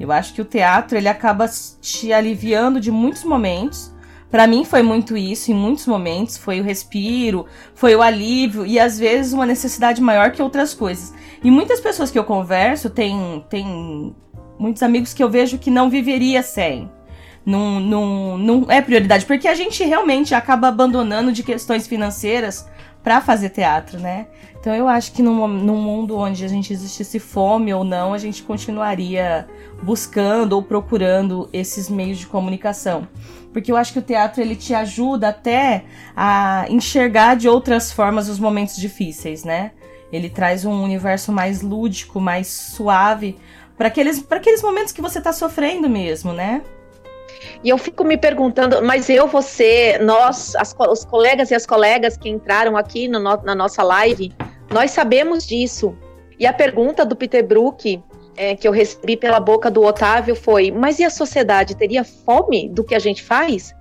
Eu 0.00 0.10
acho 0.10 0.32
que 0.32 0.40
o 0.40 0.46
teatro 0.46 0.96
ele 0.96 1.08
acaba 1.08 1.46
te 1.82 2.10
aliviando 2.10 2.80
de 2.80 2.90
muitos 2.90 3.22
momentos. 3.22 3.94
Para 4.30 4.46
mim 4.46 4.64
foi 4.64 4.82
muito 4.82 5.14
isso, 5.14 5.50
em 5.50 5.54
muitos 5.54 5.86
momentos 5.86 6.38
foi 6.38 6.58
o 6.58 6.64
respiro, 6.64 7.44
foi 7.74 7.94
o 7.94 8.00
alívio 8.00 8.64
e 8.64 8.80
às 8.80 8.98
vezes 8.98 9.34
uma 9.34 9.44
necessidade 9.44 10.00
maior 10.00 10.30
que 10.30 10.40
outras 10.40 10.72
coisas. 10.72 11.12
E 11.44 11.50
muitas 11.50 11.80
pessoas 11.80 12.10
que 12.10 12.18
eu 12.18 12.24
converso 12.24 12.88
tem 12.88 13.44
tem 13.50 14.16
muitos 14.58 14.82
amigos 14.82 15.12
que 15.12 15.22
eu 15.22 15.28
vejo 15.28 15.58
que 15.58 15.70
não 15.70 15.90
viveria 15.90 16.42
sem. 16.42 16.90
Não, 17.50 17.80
não, 17.80 18.38
não 18.38 18.66
é 18.70 18.80
prioridade, 18.80 19.26
porque 19.26 19.48
a 19.48 19.54
gente 19.56 19.82
realmente 19.82 20.36
acaba 20.36 20.68
abandonando 20.68 21.32
de 21.32 21.42
questões 21.42 21.86
financeiras 21.86 22.68
para 23.02 23.20
fazer 23.20 23.48
teatro, 23.50 23.98
né? 23.98 24.28
Então 24.60 24.72
eu 24.72 24.86
acho 24.86 25.12
que 25.12 25.20
num, 25.20 25.48
num 25.48 25.80
mundo 25.80 26.16
onde 26.16 26.44
a 26.44 26.48
gente 26.48 26.72
existisse 26.72 27.18
fome 27.18 27.74
ou 27.74 27.82
não, 27.82 28.14
a 28.14 28.18
gente 28.18 28.44
continuaria 28.44 29.48
buscando 29.82 30.52
ou 30.52 30.62
procurando 30.62 31.48
esses 31.52 31.88
meios 31.88 32.18
de 32.18 32.26
comunicação. 32.26 33.08
Porque 33.52 33.72
eu 33.72 33.76
acho 33.76 33.92
que 33.94 33.98
o 33.98 34.02
teatro 34.02 34.40
ele 34.40 34.54
te 34.54 34.72
ajuda 34.72 35.30
até 35.30 35.84
a 36.14 36.66
enxergar 36.68 37.34
de 37.34 37.48
outras 37.48 37.90
formas 37.90 38.28
os 38.28 38.38
momentos 38.38 38.76
difíceis, 38.76 39.42
né? 39.42 39.72
Ele 40.12 40.28
traz 40.28 40.64
um 40.64 40.84
universo 40.84 41.32
mais 41.32 41.62
lúdico, 41.62 42.20
mais 42.20 42.46
suave 42.46 43.36
para 43.76 43.88
aqueles, 43.88 44.24
aqueles 44.30 44.62
momentos 44.62 44.92
que 44.92 45.00
você 45.02 45.20
tá 45.20 45.32
sofrendo 45.32 45.88
mesmo, 45.88 46.32
né? 46.32 46.62
E 47.62 47.68
eu 47.68 47.78
fico 47.78 48.04
me 48.04 48.16
perguntando, 48.16 48.82
mas 48.82 49.08
eu, 49.08 49.26
você, 49.26 49.98
nós, 49.98 50.54
as, 50.56 50.74
os 50.90 51.04
colegas 51.04 51.50
e 51.50 51.54
as 51.54 51.66
colegas 51.66 52.16
que 52.16 52.28
entraram 52.28 52.76
aqui 52.76 53.08
no, 53.08 53.20
na 53.20 53.54
nossa 53.54 53.82
live, 53.82 54.32
nós 54.70 54.90
sabemos 54.90 55.46
disso. 55.46 55.96
E 56.38 56.46
a 56.46 56.52
pergunta 56.52 57.04
do 57.04 57.16
Peter 57.16 57.46
Brook, 57.46 58.02
é, 58.36 58.54
que 58.56 58.66
eu 58.66 58.72
recebi 58.72 59.16
pela 59.16 59.40
boca 59.40 59.70
do 59.70 59.82
Otávio, 59.82 60.34
foi: 60.34 60.70
mas 60.70 60.98
e 60.98 61.04
a 61.04 61.10
sociedade 61.10 61.76
teria 61.76 62.04
fome 62.04 62.68
do 62.68 62.84
que 62.84 62.94
a 62.94 62.98
gente 62.98 63.22
faz? 63.22 63.74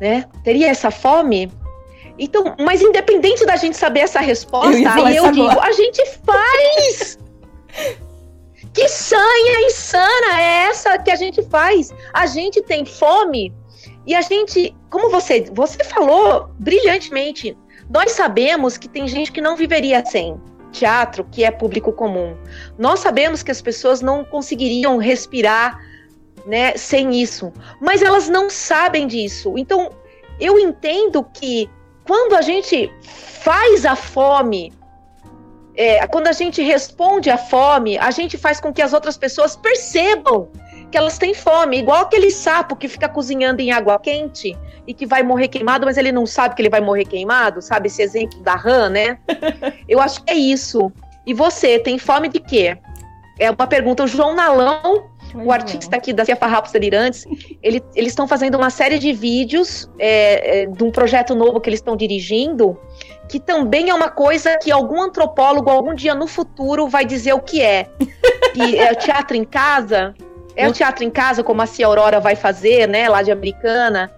Né? 0.00 0.24
Teria 0.42 0.68
essa 0.68 0.90
fome? 0.90 1.50
Então, 2.18 2.56
mas 2.58 2.82
independente 2.82 3.46
da 3.46 3.56
gente 3.56 3.76
saber 3.76 4.00
essa 4.00 4.20
resposta, 4.20 4.76
eu 4.76 5.04
aí 5.04 5.16
eu 5.16 5.30
digo: 5.30 5.60
a 5.60 5.72
gente 5.72 6.04
faz! 6.24 7.18
Que 8.72 8.88
sanha 8.88 9.66
insana 9.66 10.40
é 10.40 10.68
essa 10.68 10.98
que 10.98 11.10
a 11.10 11.16
gente 11.16 11.42
faz? 11.42 11.92
A 12.12 12.26
gente 12.26 12.62
tem 12.62 12.84
fome 12.84 13.52
e 14.06 14.14
a 14.14 14.22
gente, 14.22 14.74
como 14.90 15.10
você, 15.10 15.44
você 15.52 15.84
falou 15.84 16.48
brilhantemente, 16.58 17.56
nós 17.90 18.12
sabemos 18.12 18.78
que 18.78 18.88
tem 18.88 19.06
gente 19.06 19.30
que 19.30 19.40
não 19.40 19.56
viveria 19.56 20.04
sem 20.04 20.40
teatro, 20.72 21.24
que 21.30 21.44
é 21.44 21.50
público 21.50 21.92
comum. 21.92 22.34
Nós 22.78 23.00
sabemos 23.00 23.42
que 23.42 23.50
as 23.50 23.60
pessoas 23.60 24.00
não 24.00 24.24
conseguiriam 24.24 24.96
respirar, 24.96 25.78
né, 26.46 26.76
sem 26.76 27.20
isso, 27.20 27.52
mas 27.80 28.02
elas 28.02 28.28
não 28.28 28.48
sabem 28.48 29.06
disso. 29.06 29.54
Então, 29.56 29.90
eu 30.40 30.58
entendo 30.58 31.22
que 31.22 31.70
quando 32.06 32.34
a 32.34 32.40
gente 32.40 32.90
faz 33.02 33.84
a 33.84 33.94
fome 33.94 34.72
é, 35.74 36.06
quando 36.06 36.28
a 36.28 36.32
gente 36.32 36.62
responde 36.62 37.30
à 37.30 37.38
fome, 37.38 37.98
a 37.98 38.10
gente 38.10 38.36
faz 38.36 38.60
com 38.60 38.72
que 38.72 38.82
as 38.82 38.92
outras 38.92 39.16
pessoas 39.16 39.56
percebam 39.56 40.48
que 40.90 40.98
elas 40.98 41.16
têm 41.16 41.32
fome, 41.32 41.78
igual 41.78 42.02
aquele 42.02 42.30
sapo 42.30 42.76
que 42.76 42.86
fica 42.86 43.08
cozinhando 43.08 43.62
em 43.62 43.72
água 43.72 43.98
quente 43.98 44.56
e 44.86 44.92
que 44.92 45.06
vai 45.06 45.22
morrer 45.22 45.48
queimado, 45.48 45.86
mas 45.86 45.96
ele 45.96 46.12
não 46.12 46.26
sabe 46.26 46.54
que 46.54 46.60
ele 46.60 46.68
vai 46.68 46.82
morrer 46.82 47.06
queimado, 47.06 47.62
sabe 47.62 47.86
esse 47.86 48.02
exemplo 48.02 48.38
da 48.42 48.54
rã, 48.54 48.90
né? 48.90 49.18
Eu 49.88 50.00
acho 50.00 50.22
que 50.22 50.30
é 50.30 50.34
isso. 50.34 50.92
E 51.26 51.32
você, 51.32 51.78
tem 51.78 51.98
fome 51.98 52.28
de 52.28 52.40
quê? 52.40 52.76
É 53.38 53.50
uma 53.50 53.66
pergunta. 53.66 54.04
O 54.04 54.06
João 54.06 54.34
Nalão, 54.34 55.08
o 55.34 55.50
artista 55.50 55.96
aqui 55.96 56.12
da 56.12 56.26
Cia 56.26 56.36
Farrapos 56.36 56.72
Delirantes, 56.72 57.24
ele, 57.62 57.82
eles 57.94 58.12
estão 58.12 58.28
fazendo 58.28 58.56
uma 58.56 58.68
série 58.68 58.98
de 58.98 59.14
vídeos 59.14 59.88
é, 59.98 60.62
é, 60.62 60.66
de 60.66 60.84
um 60.84 60.90
projeto 60.90 61.34
novo 61.34 61.58
que 61.58 61.70
eles 61.70 61.80
estão 61.80 61.96
dirigindo, 61.96 62.78
que 63.32 63.40
também 63.40 63.88
é 63.88 63.94
uma 63.94 64.10
coisa 64.10 64.58
que 64.58 64.70
algum 64.70 65.00
antropólogo 65.00 65.70
algum 65.70 65.94
dia 65.94 66.14
no 66.14 66.26
futuro 66.26 66.86
vai 66.86 67.02
dizer 67.02 67.32
o 67.32 67.40
que 67.40 67.62
é. 67.62 67.88
Que 68.52 68.76
é 68.78 68.92
o 68.92 68.94
teatro 68.94 69.34
em 69.34 69.42
casa, 69.42 70.14
é 70.54 70.68
o 70.68 70.72
teatro 70.72 71.02
em 71.02 71.08
casa 71.08 71.42
como 71.42 71.62
a 71.62 71.66
Cia 71.66 71.86
Aurora 71.86 72.20
vai 72.20 72.36
fazer, 72.36 72.86
né, 72.86 73.08
lá 73.08 73.22
de 73.22 73.32
Americana. 73.32 74.12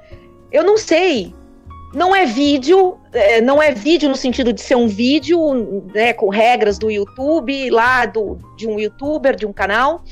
Eu 0.51 0.65
não 0.65 0.77
sei. 0.77 1.33
Não 1.95 2.13
é 2.13 2.27
vídeo, 2.27 2.99
é, 3.13 3.41
não 3.41 3.63
é 3.63 3.71
vídeo 3.71 4.09
no 4.09 4.17
sentido 4.17 4.53
de 4.53 4.61
ser 4.61 4.75
um 4.75 4.89
vídeo, 4.89 5.39
né, 5.95 6.13
com 6.13 6.29
regras 6.29 6.77
do 6.77 6.91
YouTube, 6.91 7.71
lá 7.71 8.07
do, 8.07 8.37
de 8.57 8.67
um 8.67 8.81
youtuber, 8.81 9.37
de 9.37 9.47
um 9.47 9.53
canal. 9.53 10.03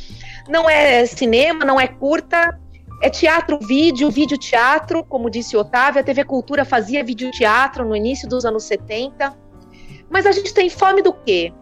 Não 0.48 0.70
é 0.70 1.04
cinema, 1.06 1.64
não 1.64 1.80
é 1.80 1.88
curta, 1.88 2.56
é 3.02 3.10
teatro, 3.10 3.58
vídeo, 3.58 4.08
vídeo 4.12 4.38
teatro, 4.38 5.02
como 5.02 5.28
disse 5.28 5.56
Otávio, 5.56 6.00
a 6.00 6.04
TV 6.04 6.24
Cultura 6.24 6.64
fazia 6.64 7.02
vídeo 7.02 7.32
teatro 7.32 7.84
no 7.84 7.96
início 7.96 8.28
dos 8.28 8.44
anos 8.44 8.62
70. 8.62 9.36
Mas 10.08 10.24
a 10.24 10.30
gente 10.30 10.54
tem 10.54 10.70
fome 10.70 11.02
do 11.02 11.12
quê? 11.12 11.52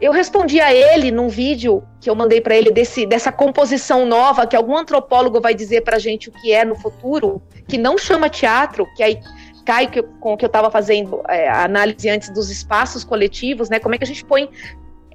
Eu 0.00 0.12
respondi 0.12 0.60
a 0.60 0.72
ele 0.72 1.10
num 1.10 1.28
vídeo 1.28 1.82
que 2.00 2.08
eu 2.08 2.14
mandei 2.14 2.40
para 2.40 2.54
ele 2.54 2.70
desse, 2.70 3.04
dessa 3.04 3.32
composição 3.32 4.06
nova 4.06 4.46
que 4.46 4.54
algum 4.54 4.76
antropólogo 4.76 5.40
vai 5.40 5.52
dizer 5.52 5.82
para 5.82 5.96
a 5.96 5.98
gente 5.98 6.28
o 6.28 6.32
que 6.32 6.52
é 6.52 6.64
no 6.64 6.76
futuro, 6.76 7.42
que 7.66 7.76
não 7.76 7.98
chama 7.98 8.30
teatro, 8.30 8.86
que 8.94 9.02
aí 9.02 9.20
cai 9.66 9.90
com 10.20 10.34
o 10.34 10.36
que 10.36 10.44
eu 10.44 10.48
estava 10.48 10.70
fazendo 10.70 11.22
é, 11.28 11.48
a 11.48 11.64
análise 11.64 12.08
antes 12.08 12.30
dos 12.30 12.50
espaços 12.50 13.02
coletivos, 13.02 13.68
né? 13.68 13.80
Como 13.80 13.96
é 13.96 13.98
que 13.98 14.04
a 14.04 14.06
gente 14.06 14.24
põe 14.24 14.48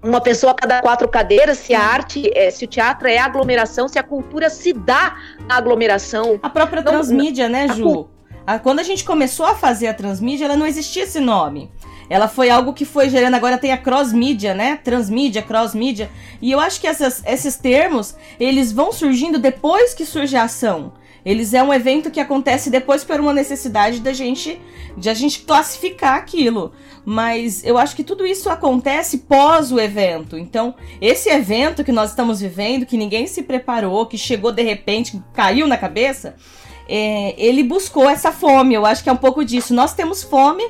uma 0.06 0.22
pessoa 0.22 0.52
a 0.52 0.56
cada 0.56 0.82
quatro 0.82 1.08
cadeiras, 1.08 1.58
se 1.58 1.74
a 1.74 1.82
arte, 1.82 2.32
é, 2.36 2.52
se 2.52 2.66
o 2.66 2.68
teatro 2.68 3.08
é 3.08 3.18
aglomeração, 3.18 3.88
se 3.88 3.98
a 3.98 4.04
cultura 4.04 4.50
se 4.50 4.72
dá 4.72 5.18
na 5.48 5.56
aglomeração. 5.58 6.40
A 6.44 6.50
própria 6.50 6.82
não, 6.82 6.92
transmídia, 6.92 7.50
né, 7.50 7.68
Ju? 7.70 8.08
A, 8.46 8.60
quando 8.60 8.80
a 8.80 8.84
gente 8.84 9.04
começou 9.04 9.46
a 9.46 9.56
fazer 9.56 9.88
a 9.88 9.94
transmídia, 9.94 10.46
ela 10.46 10.56
não 10.56 10.68
existia 10.68 11.04
esse 11.04 11.20
nome. 11.20 11.72
Ela 12.08 12.28
foi 12.28 12.52
algo 12.52 12.74
que 12.74 12.86
foi 12.86 13.10
gerando, 13.10 13.34
agora 13.34 13.58
tem 13.58 13.72
a 13.72 13.78
cross-mídia, 13.78 14.54
né? 14.54 14.80
Transmídia, 14.84 15.42
cross-mídia. 15.42 16.10
E 16.40 16.52
eu 16.52 16.60
acho 16.60 16.80
que 16.80 16.86
essas, 16.86 17.24
esses 17.26 17.56
termos, 17.56 18.16
eles 18.40 18.72
vão 18.72 18.92
surgindo 18.92 19.40
depois 19.40 19.96
que 19.96 20.06
surge 20.06 20.36
a 20.36 20.44
ação. 20.44 20.94
Eles 21.26 21.54
é 21.56 21.64
um 21.64 21.74
evento 21.74 22.12
que 22.12 22.20
acontece 22.20 22.70
depois 22.70 23.04
por 23.04 23.20
uma 23.20 23.34
necessidade 23.34 24.00
da 24.00 24.14
gente 24.14 24.62
de 24.96 25.10
a 25.10 25.14
gente 25.14 25.40
classificar 25.40 26.16
aquilo. 26.16 26.72
Mas 27.04 27.64
eu 27.66 27.78
acho 27.78 27.96
que 27.96 28.04
tudo 28.04 28.26
isso 28.26 28.50
acontece 28.50 29.20
pós 29.20 29.72
o 29.72 29.80
evento. 29.80 30.38
Então, 30.38 30.76
esse 31.02 31.28
evento 31.30 31.84
que 31.84 31.92
nós 31.92 32.12
estamos 32.12 32.40
vivendo, 32.40 32.86
que 32.86 32.96
ninguém 32.96 33.26
se 33.26 33.42
preparou, 33.42 34.06
que 34.06 34.18
chegou 34.18 34.52
de 34.52 34.62
repente, 34.62 35.22
caiu 35.34 35.68
na 35.68 35.78
cabeça, 35.78 36.36
é, 36.88 37.34
ele 37.38 37.64
buscou 37.64 38.08
essa 38.08 38.32
fome. 38.32 38.76
Eu 38.76 38.86
acho 38.86 39.04
que 39.04 39.10
é 39.10 39.14
um 39.14 39.18
pouco 39.18 39.44
disso. 39.44 39.74
Nós 39.74 39.94
temos 39.94 40.24
fome 40.24 40.64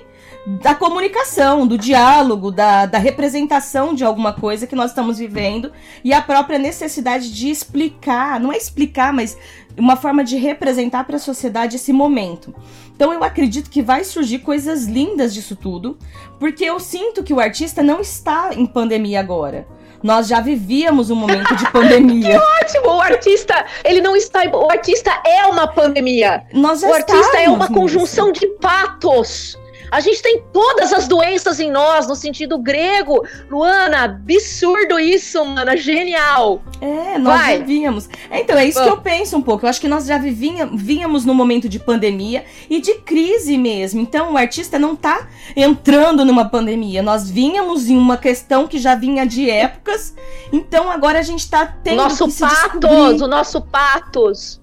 da 0.46 0.76
comunicação, 0.76 1.66
do 1.66 1.78
diálogo, 1.78 2.52
da, 2.52 2.86
da 2.86 3.00
representação 3.00 3.96
de 3.96 4.04
alguma 4.04 4.32
coisa 4.32 4.68
que 4.68 4.76
nós 4.76 4.92
estamos 4.92 5.18
vivendo 5.18 5.72
e 6.04 6.14
a 6.14 6.22
própria 6.22 6.60
necessidade 6.60 7.34
de 7.34 7.50
explicar, 7.50 8.40
não 8.40 8.54
é 8.54 8.58
explicar, 8.58 9.12
mas 9.12 9.36
uma 9.76 9.96
forma 9.96 10.24
de 10.24 10.38
representar 10.38 11.04
para 11.04 11.16
a 11.16 11.20
sociedade 11.20 11.78
esse 11.78 11.92
momento. 11.92 12.54
Então 12.96 13.12
eu 13.12 13.24
acredito 13.24 13.72
que 13.72 13.82
vai 13.82 14.04
surgir 14.04 14.40
coisas 14.40 14.86
lindas 14.86 15.34
disso 15.34 15.56
tudo, 15.56 15.98
porque 16.40 16.64
eu 16.64 16.80
sinto 16.80 17.24
que 17.24 17.34
o 17.34 17.40
artista 17.40 17.82
não 17.82 18.00
está 18.00 18.52
em 18.54 18.68
pandemia 18.68 19.20
agora. 19.20 19.68
Nós 20.04 20.28
já 20.28 20.40
vivíamos 20.40 21.10
um 21.10 21.16
momento 21.16 21.56
de 21.56 21.70
pandemia. 21.74 22.30
que 22.30 22.38
ótimo! 22.38 22.96
O 22.98 23.02
artista, 23.02 23.66
ele 23.84 24.02
não 24.02 24.16
está. 24.16 24.44
O 24.44 24.70
artista 24.70 25.12
é 25.26 25.48
uma 25.48 25.68
pandemia. 25.68 26.44
Nós 26.54 26.82
já 26.82 26.90
o 26.90 26.94
artista 26.94 27.40
é 27.40 27.50
uma 27.50 27.68
conjunção 27.68 28.32
de 28.32 28.46
patos 28.62 29.58
a 29.96 30.02
gente 30.02 30.22
tem 30.22 30.44
todas 30.52 30.92
as 30.92 31.08
doenças 31.08 31.58
em 31.58 31.72
nós, 31.72 32.06
no 32.06 32.18
sentido 32.18 32.58
grego. 32.58 33.26
Luana, 33.50 34.04
absurdo 34.04 35.00
isso, 35.00 35.44
mana, 35.46 35.78
genial. 35.78 36.62
É, 36.82 37.18
nós 37.18 37.40
Vai. 37.40 37.60
vivíamos. 37.60 38.10
Então, 38.30 38.58
é 38.58 38.66
isso 38.66 38.78
Bom. 38.80 38.86
que 38.86 38.92
eu 38.92 38.98
penso 38.98 39.38
um 39.38 39.42
pouco. 39.42 39.66
Eu 39.66 39.70
acho 39.70 39.80
que 39.80 39.88
nós 39.88 40.06
já 40.06 40.18
vivíamos 40.18 41.24
num 41.24 41.34
momento 41.34 41.70
de 41.70 41.80
pandemia 41.80 42.44
e 42.70 42.82
de 42.82 42.96
crise 42.96 43.58
mesmo. 43.58 44.02
Então, 44.02 44.34
o 44.34 44.38
artista 44.38 44.78
não 44.78 44.98
tá 44.98 45.30
entrando 45.56 46.26
numa 46.26 46.44
pandemia. 46.44 47.02
Nós 47.02 47.32
vínhamos 47.32 47.88
em 47.88 47.98
uma 47.98 48.18
questão 48.18 48.68
que 48.68 48.78
já 48.78 48.96
vinha 48.96 49.26
de 49.26 49.50
épocas. 49.50 50.14
Então, 50.52 50.92
agora 50.92 51.20
a 51.20 51.24
gente 51.24 51.50
tá 51.50 51.66
tendo 51.66 51.96
nosso 51.96 52.26
que 52.26 52.32
se 52.34 52.42
patos, 52.42 53.22
o 53.22 53.28
nosso 53.28 53.62
patos. 53.62 54.60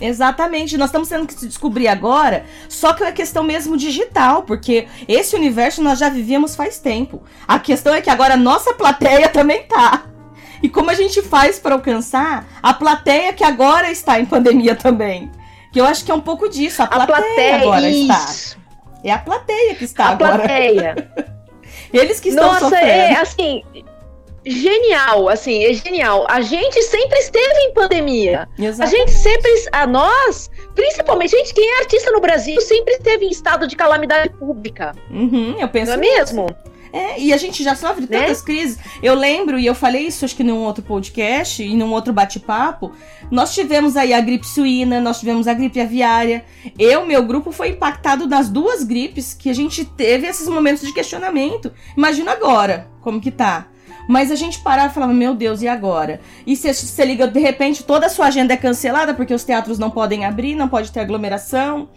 Exatamente, 0.00 0.76
nós 0.76 0.88
estamos 0.88 1.08
tendo 1.08 1.26
que 1.26 1.34
se 1.34 1.46
descobrir 1.46 1.88
agora, 1.88 2.44
só 2.68 2.92
que 2.92 3.02
é 3.02 3.10
questão 3.12 3.42
mesmo 3.42 3.76
digital, 3.76 4.42
porque 4.42 4.86
esse 5.08 5.34
universo 5.34 5.82
nós 5.82 5.98
já 5.98 6.08
vivíamos 6.08 6.54
faz 6.54 6.78
tempo. 6.78 7.22
A 7.48 7.58
questão 7.58 7.94
é 7.94 8.02
que 8.02 8.10
agora 8.10 8.34
a 8.34 8.36
nossa 8.36 8.74
plateia 8.74 9.28
também 9.30 9.62
tá. 9.62 10.04
E 10.62 10.68
como 10.68 10.90
a 10.90 10.94
gente 10.94 11.22
faz 11.22 11.58
para 11.58 11.74
alcançar 11.74 12.46
a 12.62 12.74
plateia 12.74 13.32
que 13.32 13.44
agora 13.44 13.90
está 13.90 14.20
em 14.20 14.24
pandemia 14.24 14.74
também? 14.74 15.30
Que 15.72 15.80
eu 15.80 15.86
acho 15.86 16.04
que 16.04 16.10
é 16.10 16.14
um 16.14 16.20
pouco 16.20 16.48
disso, 16.48 16.82
a 16.82 16.86
plateia, 16.86 17.16
a 17.16 17.22
plateia 17.22 17.56
agora 17.56 17.88
isso. 17.90 18.12
está. 18.12 18.56
É 19.04 19.12
a 19.12 19.18
plateia 19.18 19.74
que 19.74 19.84
está 19.84 20.06
a 20.06 20.08
agora. 20.10 20.34
A 20.34 20.38
plateia. 20.38 21.10
Eles 21.92 22.20
que 22.20 22.30
estão 22.30 22.48
Nossa, 22.48 22.60
sofrendo. 22.60 22.86
é 22.86 23.16
assim, 23.16 23.62
genial, 24.46 25.28
assim, 25.28 25.64
é 25.64 25.74
genial. 25.74 26.24
A 26.28 26.40
gente 26.40 26.80
sempre 26.84 27.18
esteve 27.18 27.60
em 27.60 27.74
pandemia. 27.74 28.48
Exatamente. 28.56 28.82
A 28.82 28.98
gente 28.98 29.10
sempre, 29.12 29.50
a 29.72 29.86
nós, 29.86 30.50
principalmente, 30.74 31.32
gente, 31.32 31.52
quem 31.52 31.68
é 31.68 31.80
artista 31.80 32.10
no 32.12 32.20
Brasil, 32.20 32.60
sempre 32.60 32.94
esteve 32.94 33.26
em 33.26 33.30
estado 33.30 33.66
de 33.66 33.74
calamidade 33.74 34.30
pública. 34.30 34.94
Uhum, 35.10 35.56
eu 35.58 35.68
penso. 35.68 35.86
Não 35.86 35.94
é 35.94 35.96
mesmo? 35.98 36.46
É, 36.92 37.20
e 37.20 37.32
a 37.32 37.36
gente 37.36 37.62
já 37.62 37.74
sofre 37.74 38.06
né? 38.08 38.20
tantas 38.20 38.40
crises. 38.40 38.78
Eu 39.02 39.14
lembro, 39.14 39.58
e 39.58 39.66
eu 39.66 39.74
falei 39.74 40.06
isso 40.06 40.24
acho 40.24 40.34
que 40.34 40.44
num 40.44 40.64
outro 40.64 40.82
podcast 40.82 41.62
e 41.62 41.76
num 41.76 41.92
outro 41.92 42.12
bate-papo. 42.12 42.92
Nós 43.30 43.52
tivemos 43.52 43.96
aí 43.96 44.14
a 44.14 44.20
gripe 44.20 44.46
suína, 44.46 45.00
nós 45.00 45.18
tivemos 45.18 45.46
a 45.46 45.52
gripe 45.52 45.80
aviária. 45.80 46.44
Eu, 46.78 47.04
meu 47.04 47.22
grupo, 47.22 47.52
foi 47.52 47.70
impactado 47.70 48.26
nas 48.26 48.48
duas 48.48 48.82
gripes 48.82 49.34
que 49.34 49.50
a 49.50 49.52
gente 49.52 49.84
teve 49.84 50.26
esses 50.26 50.48
momentos 50.48 50.86
de 50.86 50.92
questionamento. 50.94 51.72
Imagina 51.96 52.32
agora 52.32 52.88
como 53.02 53.20
que 53.20 53.30
tá. 53.30 53.66
Mas 54.08 54.30
a 54.30 54.36
gente 54.36 54.60
parava 54.60 54.90
e 54.90 54.94
falava, 54.94 55.12
meu 55.12 55.34
Deus, 55.34 55.62
e 55.62 55.68
agora? 55.68 56.20
E 56.46 56.56
se 56.56 56.72
você 56.72 57.04
liga, 57.04 57.26
de 57.26 57.40
repente, 57.40 57.82
toda 57.82 58.06
a 58.06 58.08
sua 58.08 58.26
agenda 58.26 58.54
é 58.54 58.56
cancelada 58.56 59.14
porque 59.14 59.34
os 59.34 59.44
teatros 59.44 59.78
não 59.78 59.90
podem 59.90 60.24
abrir, 60.24 60.54
não 60.54 60.68
pode 60.68 60.92
ter 60.92 61.00
aglomeração. 61.00 61.88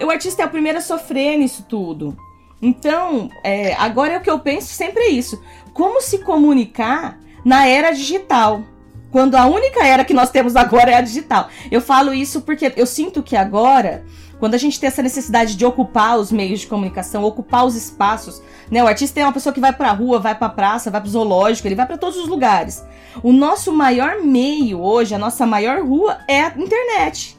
O 0.00 0.10
artista 0.10 0.42
é 0.42 0.46
o 0.46 0.50
primeiro 0.50 0.78
a 0.78 0.82
sofrer 0.82 1.38
nisso 1.38 1.64
tudo. 1.68 2.16
Então, 2.60 3.28
é, 3.42 3.74
agora 3.74 4.14
é 4.14 4.18
o 4.18 4.20
que 4.20 4.30
eu 4.30 4.38
penso 4.38 4.72
sempre 4.72 5.04
é 5.04 5.08
isso. 5.10 5.42
Como 5.72 6.00
se 6.00 6.18
comunicar 6.18 7.18
na 7.44 7.66
era 7.66 7.92
digital? 7.92 8.62
Quando 9.10 9.36
a 9.36 9.46
única 9.46 9.86
era 9.86 10.04
que 10.04 10.12
nós 10.12 10.30
temos 10.30 10.56
agora 10.56 10.90
é 10.90 10.96
a 10.96 11.00
digital. 11.00 11.48
Eu 11.70 11.80
falo 11.80 12.12
isso 12.12 12.40
porque 12.40 12.72
eu 12.76 12.86
sinto 12.86 13.22
que 13.22 13.36
agora 13.36 14.04
quando 14.44 14.56
a 14.56 14.58
gente 14.58 14.78
tem 14.78 14.88
essa 14.88 15.00
necessidade 15.00 15.56
de 15.56 15.64
ocupar 15.64 16.18
os 16.18 16.30
meios 16.30 16.60
de 16.60 16.66
comunicação, 16.66 17.24
ocupar 17.24 17.64
os 17.64 17.74
espaços, 17.74 18.42
né? 18.70 18.84
O 18.84 18.86
artista 18.86 19.18
é 19.18 19.24
uma 19.24 19.32
pessoa 19.32 19.54
que 19.54 19.58
vai 19.58 19.72
pra 19.72 19.90
rua, 19.90 20.20
vai 20.20 20.34
pra 20.34 20.50
praça, 20.50 20.90
vai 20.90 21.00
pro 21.00 21.08
zoológico, 21.08 21.66
ele 21.66 21.74
vai 21.74 21.86
para 21.86 21.96
todos 21.96 22.18
os 22.18 22.28
lugares. 22.28 22.84
O 23.22 23.32
nosso 23.32 23.72
maior 23.72 24.20
meio 24.20 24.82
hoje, 24.82 25.14
a 25.14 25.18
nossa 25.18 25.46
maior 25.46 25.82
rua 25.82 26.18
é 26.28 26.42
a 26.42 26.52
internet. 26.58 27.38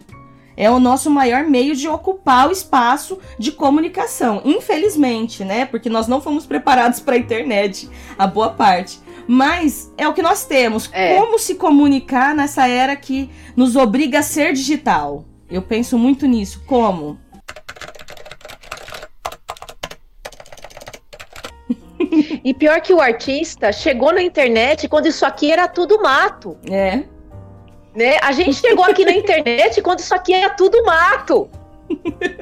É 0.57 0.67
o 0.71 0.79
nosso 0.79 1.11
maior 1.11 1.43
meio 1.43 1.75
de 1.75 1.87
ocupar 1.87 2.49
o 2.49 2.51
espaço 2.51 3.19
de 3.37 3.51
comunicação. 3.51 4.41
Infelizmente, 4.43 5.45
né? 5.45 5.63
Porque 5.63 5.91
nós 5.91 6.07
não 6.07 6.19
fomos 6.19 6.47
preparados 6.47 6.99
para 6.99 7.13
a 7.13 7.19
internet, 7.19 7.87
a 8.17 8.25
boa 8.25 8.49
parte. 8.49 8.99
Mas 9.27 9.93
é 9.95 10.07
o 10.07 10.13
que 10.15 10.23
nós 10.23 10.43
temos. 10.43 10.89
É. 10.91 11.15
Como 11.15 11.37
se 11.37 11.53
comunicar 11.53 12.33
nessa 12.33 12.67
era 12.67 12.95
que 12.95 13.29
nos 13.55 13.75
obriga 13.75 14.17
a 14.17 14.23
ser 14.23 14.53
digital? 14.53 15.23
Eu 15.49 15.61
penso 15.61 15.97
muito 15.97 16.25
nisso. 16.25 16.63
Como? 16.65 17.19
E 22.43 22.53
pior 22.53 22.79
que 22.81 22.93
o 22.93 23.01
artista 23.01 23.71
chegou 23.71 24.13
na 24.13 24.21
internet 24.21 24.87
quando 24.87 25.07
isso 25.07 25.25
aqui 25.25 25.51
era 25.51 25.67
tudo 25.67 26.01
mato. 26.01 26.57
É. 26.69 27.03
Né? 27.95 28.17
A 28.21 28.31
gente 28.31 28.53
chegou 28.53 28.85
aqui 28.85 29.03
na 29.03 29.13
internet 29.13 29.81
quando 29.81 29.99
isso 29.99 30.13
aqui 30.13 30.33
era 30.33 30.49
tudo 30.51 30.83
mato. 30.85 31.49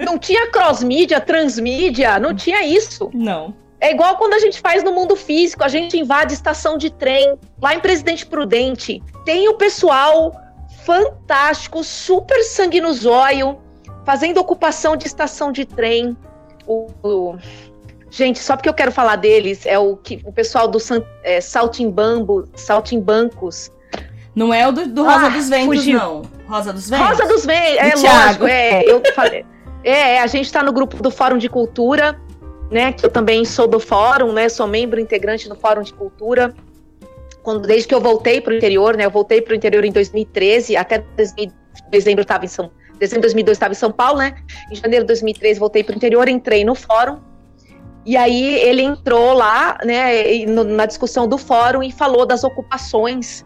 Não 0.05 0.17
tinha 0.17 0.49
cross-mídia, 0.49 1.21
transmídia, 1.21 2.19
não 2.19 2.33
tinha 2.35 2.65
isso. 2.65 3.09
Não. 3.13 3.55
É 3.79 3.91
igual 3.91 4.17
quando 4.17 4.33
a 4.33 4.39
gente 4.39 4.61
faz 4.61 4.83
no 4.83 4.93
mundo 4.93 5.15
físico, 5.15 5.63
a 5.63 5.67
gente 5.67 5.97
invade 5.97 6.33
estação 6.33 6.77
de 6.77 6.89
trem, 6.89 7.37
lá 7.61 7.75
em 7.75 7.79
Presidente 7.79 8.25
Prudente. 8.25 9.03
Tem 9.25 9.47
o 9.49 9.55
pessoal 9.55 10.31
fantástico, 10.85 11.83
super 11.83 12.43
sangue 12.43 12.81
no 12.81 12.93
zóio, 12.93 13.57
fazendo 14.05 14.39
ocupação 14.39 14.95
de 14.95 15.07
estação 15.07 15.51
de 15.51 15.65
trem. 15.65 16.15
O, 16.67 16.87
o, 17.03 17.37
gente, 18.09 18.39
só 18.39 18.55
porque 18.55 18.69
eu 18.69 18.73
quero 18.73 18.91
falar 18.91 19.17
deles, 19.17 19.65
é 19.65 19.77
o 19.77 19.95
que 19.95 20.21
o 20.25 20.31
pessoal 20.31 20.67
do 20.67 20.79
é, 21.23 21.41
Saltimbambo, 21.41 22.47
Saltimbancos. 22.55 23.71
Não 24.35 24.53
é 24.53 24.67
o 24.67 24.71
do, 24.71 24.87
do 24.87 25.03
Rosa 25.03 25.27
ah, 25.27 25.29
dos 25.29 25.49
Ventos, 25.49 25.77
fugiu. 25.77 25.99
não. 25.99 26.21
Rosa 26.47 26.73
dos 26.73 26.89
Ventos? 26.89 27.07
Rosa 27.07 27.25
dos 27.27 27.45
Ventos, 27.45 28.03
é 28.03 28.09
lógico, 28.09 28.47
é, 28.47 28.83
eu 28.83 29.01
falei. 29.13 29.45
É, 29.83 30.19
a 30.19 30.27
gente 30.27 30.45
está 30.45 30.63
no 30.63 30.71
grupo 30.71 31.01
do 31.03 31.11
Fórum 31.11 31.37
de 31.37 31.49
Cultura, 31.49 32.19
né? 32.71 32.93
Que 32.93 33.05
eu 33.05 33.09
também 33.09 33.45
sou 33.45 33.67
do 33.67 33.79
Fórum, 33.79 34.31
né? 34.31 34.49
Sou 34.49 34.65
membro 34.65 34.99
integrante 34.99 35.47
do 35.47 35.55
Fórum 35.55 35.81
de 35.81 35.93
Cultura 35.93 36.55
quando, 37.43 37.67
desde 37.67 37.87
que 37.87 37.93
eu 37.93 38.01
voltei 38.01 38.41
para 38.41 38.53
o 38.53 38.55
interior, 38.55 38.97
né? 38.97 39.05
Eu 39.05 39.11
voltei 39.11 39.41
para 39.41 39.51
o 39.51 39.55
interior 39.55 39.83
em 39.85 39.91
2013, 39.91 40.75
até 40.77 41.03
dezembro 41.91 42.21
estava 42.21 42.45
em 42.45 42.47
São 42.47 42.71
dezembro 42.97 43.21
de 43.21 43.33
2002 43.33 43.55
estava 43.57 43.73
em 43.73 43.75
São 43.75 43.91
Paulo, 43.91 44.19
né? 44.19 44.35
Em 44.71 44.75
janeiro 44.75 45.03
de 45.03 45.07
2013 45.07 45.59
voltei 45.59 45.83
para 45.83 45.93
o 45.93 45.95
interior, 45.95 46.27
entrei 46.29 46.63
no 46.63 46.73
fórum. 46.73 47.19
E 48.05 48.17
aí 48.17 48.55
ele 48.55 48.81
entrou 48.81 49.33
lá, 49.33 49.77
né, 49.83 50.45
na 50.45 50.85
discussão 50.85 51.27
do 51.27 51.37
fórum 51.37 51.81
e 51.81 51.91
falou 51.91 52.25
das 52.25 52.43
ocupações, 52.43 53.45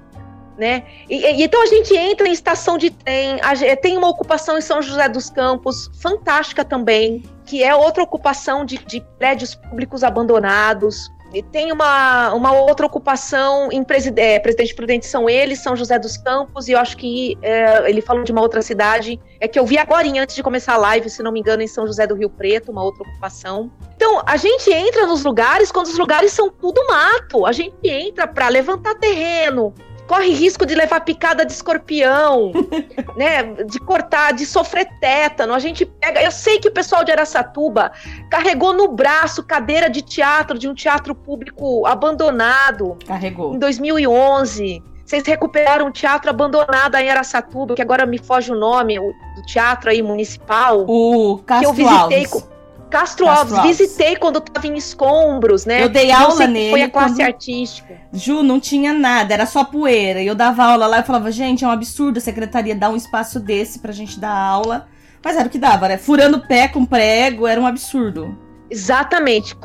né? 0.57 0.83
E, 1.07 1.15
e, 1.15 1.43
então 1.43 1.61
a 1.61 1.67
gente 1.67 1.95
entra 1.95 2.27
em 2.27 2.31
estação 2.31 2.77
de 2.77 2.89
trem, 2.89 3.39
a, 3.41 3.75
tem 3.75 3.97
uma 3.97 4.09
ocupação 4.09 4.57
em 4.57 4.61
São 4.61 4.81
José 4.81 5.07
dos 5.07 5.29
Campos, 5.29 5.91
fantástica 6.01 6.65
também, 6.65 7.23
que 7.45 7.63
é 7.63 7.75
outra 7.75 8.01
ocupação 8.01 8.65
de, 8.65 8.79
de 8.79 8.99
prédios 9.19 9.53
públicos 9.53 10.03
abandonados. 10.03 11.07
Tem 11.51 11.71
uma, 11.71 12.33
uma 12.33 12.51
outra 12.53 12.85
ocupação 12.85 13.69
em 13.71 13.83
Preside 13.83 14.19
é, 14.19 14.39
Presidente 14.39 14.73
Prudente 14.73 15.05
são 15.05 15.29
eles, 15.29 15.59
São 15.59 15.75
José 15.75 15.99
dos 15.99 16.17
Campos, 16.17 16.67
e 16.67 16.71
eu 16.71 16.79
acho 16.79 16.95
que 16.97 17.37
é, 17.41 17.89
ele 17.89 18.01
falou 18.01 18.23
de 18.23 18.31
uma 18.31 18.41
outra 18.41 18.61
cidade, 18.61 19.19
é 19.39 19.47
que 19.47 19.59
eu 19.59 19.65
vi 19.65 19.77
agora 19.77 20.07
antes 20.07 20.35
de 20.35 20.41
começar 20.41 20.75
a 20.75 20.77
live, 20.77 21.09
se 21.09 21.21
não 21.21 21.31
me 21.31 21.39
engano, 21.39 21.61
em 21.61 21.67
São 21.67 21.85
José 21.85 22.07
do 22.07 22.15
Rio 22.15 22.29
Preto, 22.29 22.71
uma 22.71 22.83
outra 22.83 23.03
ocupação. 23.03 23.69
Então, 23.95 24.21
a 24.25 24.37
gente 24.37 24.71
entra 24.71 25.05
nos 25.05 25.23
lugares 25.23 25.71
quando 25.71 25.87
os 25.87 25.97
lugares 25.97 26.31
são 26.31 26.49
tudo 26.49 26.85
mato. 26.87 27.45
A 27.45 27.51
gente 27.51 27.75
entra 27.83 28.27
para 28.27 28.47
levantar 28.47 28.95
terreno, 28.95 29.73
corre 30.07 30.29
risco 30.29 30.65
de 30.65 30.73
levar 30.73 31.01
picada 31.01 31.45
de 31.45 31.51
escorpião, 31.51 32.51
né? 33.15 33.43
De 33.65 33.79
cortar, 33.79 34.33
de 34.33 34.45
sofrer 34.45 34.87
tétano. 34.99 35.53
A 35.53 35.59
gente 35.59 35.85
pega. 35.85 36.21
Eu 36.21 36.31
sei 36.31 36.59
que 36.59 36.69
o 36.69 36.71
pessoal 36.71 37.03
de 37.03 37.11
Aracatuba 37.11 37.91
carregou 38.29 38.73
no 38.73 38.87
braço 38.87 39.43
cadeira 39.43 39.89
de 39.89 40.01
teatro 40.01 40.57
de 40.57 40.67
um 40.67 40.73
teatro 40.73 41.13
público 41.13 41.85
abandonado. 41.85 42.97
Carregou. 43.05 43.53
Em 43.53 43.59
2011. 43.59 44.81
Vocês 45.05 45.25
recuperaram 45.25 45.87
um 45.87 45.91
teatro 45.91 46.29
abandonado 46.29 46.95
em 46.95 47.09
Aracatuba, 47.09 47.75
que 47.75 47.81
agora 47.81 48.05
me 48.05 48.17
foge 48.17 48.51
o 48.51 48.55
nome, 48.55 48.99
o, 48.99 49.13
do 49.37 49.41
teatro 49.45 49.89
aí 49.89 50.01
municipal. 50.01 50.85
O 50.85 51.41
Castro 51.45 51.73
que 51.73 51.81
eu 51.81 51.87
visitei. 51.87 52.25
Alves. 52.25 52.56
Castro, 52.89 53.25
Castro 53.25 53.27
Alves. 53.27 53.53
Alves. 53.53 53.77
Visitei 53.77 54.15
quando 54.15 54.41
tava 54.41 54.67
em 54.67 54.75
escombros, 54.75 55.65
né? 55.65 55.83
Eu 55.83 55.89
dei 55.89 56.11
aula 56.11 56.47
nele. 56.47 56.71
Foi 56.71 56.81
a 56.81 56.89
classe 56.89 57.15
quando... 57.15 57.27
artística. 57.27 57.97
Ju, 58.13 58.43
não 58.43 58.59
tinha 58.59 58.93
nada, 58.93 59.33
era 59.33 59.45
só 59.45 59.63
poeira. 59.63 60.21
E 60.21 60.27
eu 60.27 60.35
dava 60.35 60.63
aula 60.63 60.87
lá 60.87 60.99
e 60.99 61.03
falava, 61.03 61.31
gente, 61.31 61.63
é 61.63 61.67
um 61.67 61.71
absurdo 61.71 62.17
a 62.17 62.21
secretaria 62.21 62.75
dar 62.75 62.89
um 62.89 62.95
espaço 62.95 63.39
desse 63.39 63.79
pra 63.79 63.91
gente 63.91 64.19
dar 64.19 64.35
aula. 64.35 64.87
Mas 65.23 65.35
era 65.35 65.47
o 65.47 65.49
que 65.49 65.57
dava, 65.57 65.87
né? 65.87 65.97
Furando 65.97 66.39
pé 66.47 66.67
com 66.67 66.85
prego, 66.85 67.47
era 67.47 67.59
um 67.59 67.67
absurdo. 67.67 68.37
Exatamente. 68.69 69.55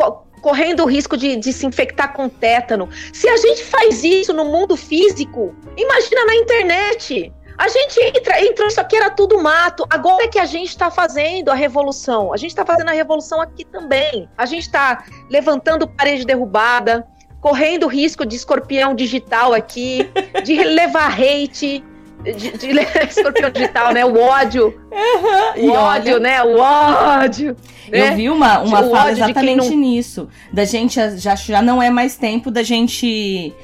correndo 0.40 0.82
o 0.82 0.86
risco 0.86 1.16
de, 1.16 1.36
de 1.36 1.52
se 1.52 1.64
infectar 1.64 2.12
com 2.12 2.28
tétano. 2.28 2.88
Se 3.12 3.28
a 3.28 3.36
gente 3.36 3.62
faz 3.64 4.02
isso 4.02 4.32
no 4.32 4.44
mundo 4.44 4.76
físico, 4.76 5.54
imagina 5.76 6.24
na 6.24 6.34
internet. 6.34 7.32
A 7.62 7.68
gente 7.68 8.00
entra, 8.00 8.44
entrou, 8.44 8.66
isso 8.66 8.80
aqui 8.80 8.96
era 8.96 9.08
tudo 9.08 9.40
mato. 9.40 9.86
Agora 9.88 10.24
é 10.24 10.26
que 10.26 10.40
a 10.40 10.44
gente 10.44 10.70
está 10.70 10.90
fazendo 10.90 11.48
a 11.48 11.54
revolução. 11.54 12.32
A 12.32 12.36
gente 12.36 12.50
está 12.50 12.66
fazendo 12.66 12.88
a 12.88 12.92
revolução 12.92 13.40
aqui 13.40 13.64
também. 13.64 14.28
A 14.36 14.44
gente 14.46 14.62
está 14.62 15.04
levantando 15.30 15.86
parede 15.86 16.26
derrubada, 16.26 17.06
correndo 17.40 17.86
risco 17.86 18.26
de 18.26 18.34
escorpião 18.34 18.96
digital 18.96 19.54
aqui, 19.54 20.10
de 20.42 20.56
levar 20.74 21.12
hate. 21.12 21.84
De, 22.24 22.32
de 22.32 22.70
escorpião 23.08 23.48
digital, 23.48 23.92
né? 23.92 24.04
O 24.04 24.18
ódio. 24.18 24.76
Uhum, 24.90 25.68
o 25.68 25.72
ódio, 25.72 26.18
né? 26.18 26.42
O 26.42 26.58
ódio. 26.58 27.56
Né? 27.88 28.10
Eu 28.10 28.16
vi 28.16 28.28
uma, 28.28 28.58
uma 28.58 28.82
fala 28.90 29.12
exatamente 29.12 29.70
não... 29.70 29.76
nisso. 29.76 30.28
Da 30.52 30.64
gente 30.64 30.94
já, 31.16 31.36
já 31.36 31.62
não 31.62 31.80
é 31.80 31.90
mais 31.90 32.16
tempo 32.16 32.50
da 32.50 32.64
gente 32.64 33.54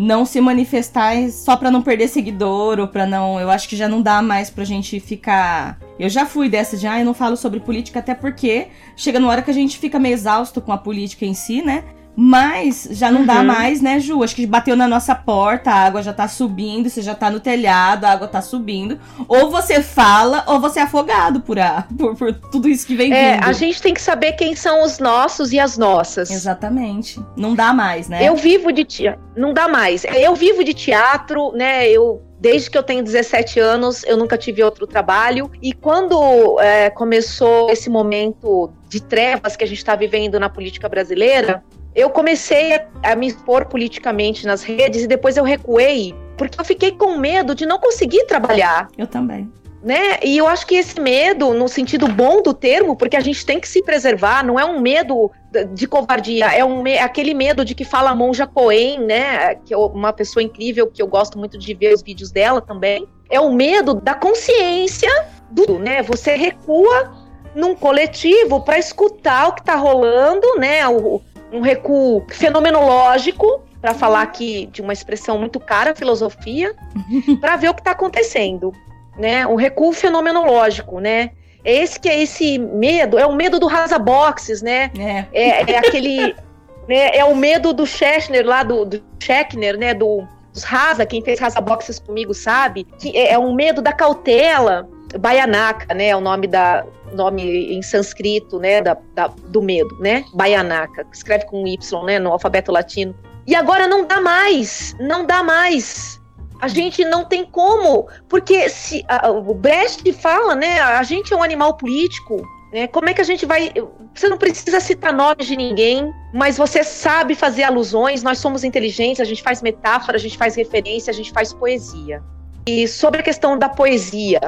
não 0.00 0.24
se 0.24 0.40
manifestar 0.40 1.28
só 1.30 1.56
para 1.58 1.70
não 1.70 1.82
perder 1.82 2.08
seguidor 2.08 2.80
ou 2.80 2.88
para 2.88 3.04
não, 3.04 3.38
eu 3.38 3.50
acho 3.50 3.68
que 3.68 3.76
já 3.76 3.86
não 3.86 4.00
dá 4.00 4.22
mais 4.22 4.48
pra 4.48 4.64
gente 4.64 4.98
ficar 4.98 5.78
eu 5.98 6.08
já 6.08 6.24
fui 6.24 6.48
dessa 6.48 6.78
de, 6.78 6.86
ah, 6.86 6.98
eu 6.98 7.04
não 7.04 7.12
falo 7.12 7.36
sobre 7.36 7.60
política 7.60 7.98
até 7.98 8.14
porque 8.14 8.68
chega 8.96 9.20
numa 9.20 9.30
hora 9.30 9.42
que 9.42 9.50
a 9.50 9.54
gente 9.54 9.76
fica 9.76 9.98
meio 9.98 10.14
exausto 10.14 10.58
com 10.62 10.72
a 10.72 10.78
política 10.78 11.26
em 11.26 11.34
si, 11.34 11.60
né? 11.60 11.84
Mas 12.16 12.88
já 12.90 13.10
não 13.10 13.20
uhum. 13.20 13.26
dá 13.26 13.42
mais, 13.42 13.80
né, 13.80 13.98
Ju? 13.98 14.22
Acho 14.22 14.34
que 14.34 14.46
bateu 14.46 14.76
na 14.76 14.86
nossa 14.86 15.14
porta, 15.14 15.70
a 15.70 15.74
água 15.74 16.02
já 16.02 16.12
tá 16.12 16.28
subindo, 16.28 16.88
você 16.88 17.02
já 17.02 17.14
tá 17.14 17.30
no 17.30 17.40
telhado, 17.40 18.04
a 18.04 18.10
água 18.10 18.28
tá 18.28 18.42
subindo. 18.42 18.98
Ou 19.28 19.50
você 19.50 19.82
fala, 19.82 20.44
ou 20.46 20.60
você 20.60 20.80
é 20.80 20.82
afogado 20.82 21.40
por, 21.40 21.58
a, 21.58 21.86
por, 21.96 22.16
por 22.16 22.34
tudo 22.34 22.68
isso 22.68 22.86
que 22.86 22.94
vem 22.94 23.12
é, 23.12 23.34
vindo. 23.34 23.44
A 23.44 23.52
gente 23.52 23.80
tem 23.80 23.94
que 23.94 24.02
saber 24.02 24.32
quem 24.32 24.54
são 24.54 24.82
os 24.84 24.98
nossos 24.98 25.52
e 25.52 25.58
as 25.58 25.78
nossas. 25.78 26.30
Exatamente. 26.30 27.20
Não 27.36 27.54
dá 27.54 27.72
mais, 27.72 28.08
né? 28.08 28.26
Eu 28.26 28.36
vivo 28.36 28.72
de 28.72 28.84
teatro. 28.84 29.20
Não 29.36 29.54
dá 29.54 29.68
mais. 29.68 30.04
Eu 30.04 30.34
vivo 30.34 30.62
de 30.64 30.74
teatro, 30.74 31.52
né? 31.52 31.88
Eu 31.88 32.22
Desde 32.40 32.70
que 32.70 32.78
eu 32.78 32.82
tenho 32.82 33.04
17 33.04 33.60
anos, 33.60 34.02
eu 34.04 34.16
nunca 34.16 34.38
tive 34.38 34.62
outro 34.62 34.86
trabalho. 34.86 35.50
E 35.60 35.74
quando 35.74 36.58
é, 36.58 36.88
começou 36.88 37.70
esse 37.70 37.90
momento 37.90 38.72
de 38.88 39.02
trevas 39.02 39.56
que 39.56 39.62
a 39.62 39.66
gente 39.66 39.76
está 39.76 39.94
vivendo 39.94 40.40
na 40.40 40.48
política 40.48 40.88
brasileira, 40.88 41.62
eu 41.94 42.10
comecei 42.10 42.74
a, 42.74 42.86
a, 43.02 43.16
me 43.16 43.28
expor 43.28 43.66
politicamente 43.66 44.46
nas 44.46 44.62
redes 44.62 45.02
e 45.02 45.06
depois 45.06 45.36
eu 45.36 45.44
recuei, 45.44 46.14
porque 46.36 46.60
eu 46.60 46.64
fiquei 46.64 46.92
com 46.92 47.16
medo 47.16 47.54
de 47.54 47.66
não 47.66 47.78
conseguir 47.78 48.24
trabalhar. 48.26 48.88
Eu 48.96 49.06
também. 49.06 49.50
né? 49.82 50.18
E 50.22 50.36
eu 50.36 50.46
acho 50.46 50.66
que 50.66 50.74
esse 50.74 51.00
medo, 51.00 51.54
no 51.54 51.68
sentido 51.68 52.06
bom 52.06 52.42
do 52.42 52.52
termo, 52.52 52.94
porque 52.94 53.16
a 53.16 53.20
gente 53.20 53.44
tem 53.44 53.58
que 53.58 53.68
se 53.68 53.82
preservar, 53.82 54.44
não 54.44 54.58
é 54.58 54.64
um 54.64 54.80
medo 54.80 55.30
de 55.72 55.86
covardia, 55.86 56.46
é 56.46 56.64
um 56.64 56.84
aquele 57.02 57.34
medo 57.34 57.64
de 57.64 57.74
que 57.74 57.84
fala 57.84 58.10
a 58.10 58.14
Monja 58.14 58.46
Coen, 58.46 59.00
né? 59.00 59.54
Que 59.56 59.74
é 59.74 59.76
uma 59.76 60.12
pessoa 60.12 60.42
incrível 60.42 60.86
que 60.86 61.02
eu 61.02 61.06
gosto 61.06 61.38
muito 61.38 61.58
de 61.58 61.74
ver 61.74 61.94
os 61.94 62.02
vídeos 62.02 62.30
dela 62.30 62.60
também. 62.60 63.06
É 63.28 63.40
o 63.40 63.52
medo 63.52 63.94
da 63.94 64.14
consciência 64.14 65.10
do, 65.50 65.78
né? 65.78 66.02
Você 66.02 66.36
recua 66.36 67.12
num 67.54 67.74
coletivo 67.74 68.60
para 68.60 68.78
escutar 68.78 69.48
o 69.48 69.52
que 69.54 69.60
está 69.60 69.74
rolando, 69.74 70.46
né? 70.58 70.86
O, 70.88 71.20
um 71.52 71.60
recuo 71.60 72.24
fenomenológico 72.30 73.62
para 73.80 73.94
falar 73.94 74.22
aqui 74.22 74.66
de 74.66 74.82
uma 74.82 74.92
expressão 74.92 75.38
muito 75.38 75.58
cara, 75.58 75.94
filosofia, 75.94 76.74
para 77.40 77.56
ver 77.56 77.70
o 77.70 77.74
que 77.74 77.80
está 77.80 77.92
acontecendo 77.92 78.72
né? 79.20 79.46
Um 79.46 79.54
recuo 79.54 79.92
fenomenológico, 79.92 80.98
né? 80.98 81.30
É 81.62 81.74
esse 81.74 82.00
que 82.00 82.08
é 82.08 82.22
esse 82.22 82.58
medo, 82.58 83.18
é 83.18 83.26
o 83.26 83.34
medo 83.34 83.60
do 83.60 83.66
rasa-boxes, 83.66 84.62
né? 84.62 84.90
É, 84.98 85.26
é, 85.32 85.72
é 85.72 85.78
aquele. 85.78 86.34
né, 86.88 87.10
é 87.14 87.24
o 87.24 87.36
medo 87.36 87.72
do 87.72 87.86
Schechner 87.86 88.46
lá, 88.46 88.62
do, 88.62 88.84
do 88.84 89.02
Schechner, 89.22 89.76
né? 89.76 89.92
Do, 89.92 90.26
dos 90.52 90.64
rasa, 90.64 91.04
quem 91.04 91.22
fez 91.22 91.38
rasa-boxes 91.38 91.98
comigo 91.98 92.32
sabe, 92.32 92.84
que 92.98 93.16
é, 93.16 93.34
é 93.34 93.38
um 93.38 93.54
medo 93.54 93.82
da 93.82 93.92
cautela. 93.92 94.88
Baianaka, 95.18 95.94
né? 95.94 96.08
É 96.08 96.16
o 96.16 96.20
nome 96.20 96.46
da 96.46 96.84
nome 97.12 97.74
em 97.74 97.82
sânscrito, 97.82 98.58
né? 98.58 98.80
Da, 98.80 98.96
da, 99.14 99.28
do 99.48 99.60
medo, 99.62 99.96
né? 99.98 100.24
Baianaka, 100.32 101.06
escreve 101.12 101.46
com 101.46 101.66
Y, 101.66 102.04
né? 102.04 102.18
No 102.18 102.32
alfabeto 102.32 102.70
latino. 102.70 103.14
E 103.46 103.54
agora 103.54 103.86
não 103.86 104.06
dá 104.06 104.20
mais, 104.20 104.94
não 105.00 105.26
dá 105.26 105.42
mais. 105.42 106.20
A 106.60 106.68
gente 106.68 107.04
não 107.04 107.24
tem 107.24 107.44
como, 107.44 108.06
porque 108.28 108.68
se 108.68 109.04
a, 109.08 109.30
o 109.30 109.54
Brecht 109.54 110.12
fala, 110.12 110.54
né? 110.54 110.80
A 110.80 111.02
gente 111.02 111.32
é 111.32 111.36
um 111.36 111.42
animal 111.42 111.74
político, 111.74 112.42
né? 112.72 112.86
Como 112.86 113.08
é 113.08 113.14
que 113.14 113.20
a 113.20 113.24
gente 113.24 113.46
vai? 113.46 113.72
Você 114.14 114.28
não 114.28 114.36
precisa 114.36 114.78
citar 114.78 115.12
nomes 115.12 115.46
de 115.46 115.56
ninguém, 115.56 116.12
mas 116.34 116.58
você 116.58 116.84
sabe 116.84 117.34
fazer 117.34 117.62
alusões. 117.62 118.22
Nós 118.22 118.38
somos 118.38 118.62
inteligentes, 118.62 119.20
a 119.20 119.24
gente 119.24 119.42
faz 119.42 119.62
metáfora, 119.62 120.16
a 120.16 120.20
gente 120.20 120.36
faz 120.36 120.54
referência, 120.54 121.10
a 121.10 121.14
gente 121.14 121.32
faz 121.32 121.52
poesia. 121.52 122.22
E 122.66 122.86
sobre 122.86 123.20
a 123.20 123.22
questão 123.22 123.58
da 123.58 123.68
poesia, 123.68 124.40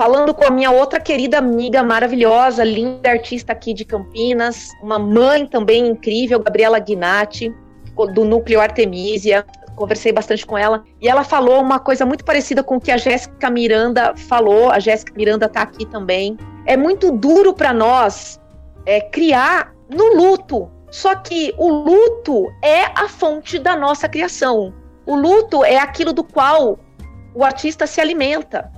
falando 0.00 0.32
com 0.32 0.46
a 0.46 0.50
minha 0.50 0.70
outra 0.70 0.98
querida 0.98 1.36
amiga 1.36 1.82
maravilhosa, 1.82 2.64
linda 2.64 3.10
artista 3.10 3.52
aqui 3.52 3.74
de 3.74 3.84
Campinas, 3.84 4.70
uma 4.82 4.98
mãe 4.98 5.46
também 5.46 5.86
incrível, 5.88 6.40
Gabriela 6.40 6.78
Guinatti, 6.78 7.54
do 8.14 8.24
Núcleo 8.24 8.62
Artemisia 8.62 9.44
conversei 9.76 10.10
bastante 10.10 10.46
com 10.46 10.56
ela, 10.56 10.84
e 11.02 11.08
ela 11.08 11.22
falou 11.22 11.60
uma 11.60 11.78
coisa 11.78 12.06
muito 12.06 12.24
parecida 12.24 12.62
com 12.62 12.76
o 12.76 12.80
que 12.80 12.90
a 12.90 12.96
Jéssica 12.96 13.50
Miranda 13.50 14.14
falou. 14.14 14.70
A 14.70 14.78
Jéssica 14.78 15.12
Miranda 15.14 15.46
está 15.46 15.62
aqui 15.62 15.86
também. 15.86 16.36
É 16.66 16.76
muito 16.76 17.12
duro 17.12 17.54
para 17.54 17.72
nós 17.72 18.38
é, 18.84 19.00
criar 19.00 19.74
no 19.88 20.14
luto. 20.14 20.70
Só 20.90 21.14
que 21.14 21.54
o 21.56 21.70
luto 21.70 22.46
é 22.62 22.84
a 22.94 23.08
fonte 23.08 23.58
da 23.58 23.74
nossa 23.74 24.06
criação. 24.06 24.74
O 25.06 25.14
luto 25.14 25.64
é 25.64 25.78
aquilo 25.78 26.12
do 26.12 26.24
qual 26.24 26.78
o 27.34 27.42
artista 27.42 27.86
se 27.86 28.02
alimenta. 28.02 28.70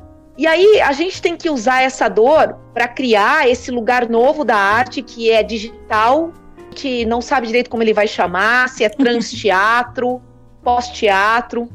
E 0.43 0.47
aí 0.49 0.81
a 0.81 0.91
gente 0.91 1.23
tem 1.23 1.37
que 1.37 1.49
usar 1.49 1.83
essa 1.83 2.09
dor 2.09 2.59
para 2.75 2.89
criar 2.89 3.49
esse 3.49 3.71
lugar 3.71 4.09
novo 4.09 4.45
da 4.45 4.57
arte 4.57 5.01
que 5.01 5.31
é 5.31 5.41
digital, 5.41 6.33
que 6.75 7.07
não 7.07 7.21
sabe 7.21 7.47
direito 7.47 7.71
como 7.71 7.81
ele 7.81 7.93
vai 7.93 8.09
chamar, 8.09 8.69
se 8.69 8.83
é 8.83 8.89
transteatro, 8.89 10.21
pós-teatro, 10.61 11.69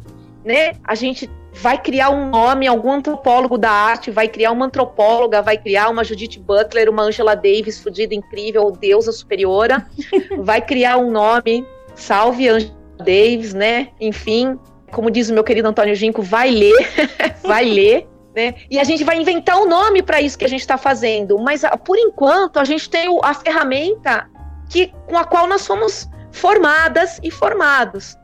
né? 0.43 0.74
A 0.84 0.95
gente 0.95 1.32
vai 1.53 1.82
criar 1.82 2.09
um 2.09 2.30
nome, 2.30 2.68
algum 2.68 2.91
antropólogo 2.91 3.57
da 3.57 3.72
arte 3.72 4.11
vai 4.11 4.28
criar 4.28 4.51
uma 4.51 4.65
antropóloga, 4.65 5.41
vai 5.41 5.57
criar 5.57 5.88
uma 5.88 6.03
Judith 6.03 6.38
Butler, 6.38 6.89
uma 6.89 7.03
Angela 7.03 7.36
Davis, 7.36 7.82
fodida 7.82 8.13
incrível, 8.13 8.70
deusa 8.70 9.13
superiora, 9.13 9.88
vai 10.39 10.59
criar 10.59 10.97
um 10.97 11.09
nome, 11.09 11.65
salve 11.95 12.49
Angela 12.49 12.76
Davis, 12.97 13.53
né? 13.53 13.91
Enfim, 13.97 14.59
como 14.91 15.09
diz 15.09 15.30
o 15.30 15.34
meu 15.34 15.45
querido 15.45 15.70
Antônio 15.70 15.95
Ginco, 15.95 16.22
vai 16.22 16.51
ler, 16.51 16.76
vai 17.47 17.63
ler. 17.63 18.16
Né? 18.38 18.53
E 18.69 18.79
a 18.79 18.83
gente 18.83 19.03
vai 19.03 19.19
inventar 19.19 19.57
um 19.57 19.67
nome 19.67 20.03
para 20.03 20.21
isso 20.21 20.38
que 20.38 20.45
a 20.45 20.47
gente 20.47 20.61
está 20.61 20.77
fazendo, 20.77 21.39
mas 21.39 21.63
ah, 21.63 21.75
por 21.75 21.97
enquanto 21.97 22.59
a 22.59 22.63
gente 22.63 22.88
tem 22.88 23.07
a 23.23 23.33
ferramenta 23.33 24.29
que, 24.69 24.93
com 25.07 25.17
a 25.17 25.25
qual 25.25 25.47
nós 25.47 25.63
somos 25.63 26.07
formadas 26.31 27.19
e 27.23 27.31
formados 27.31 28.15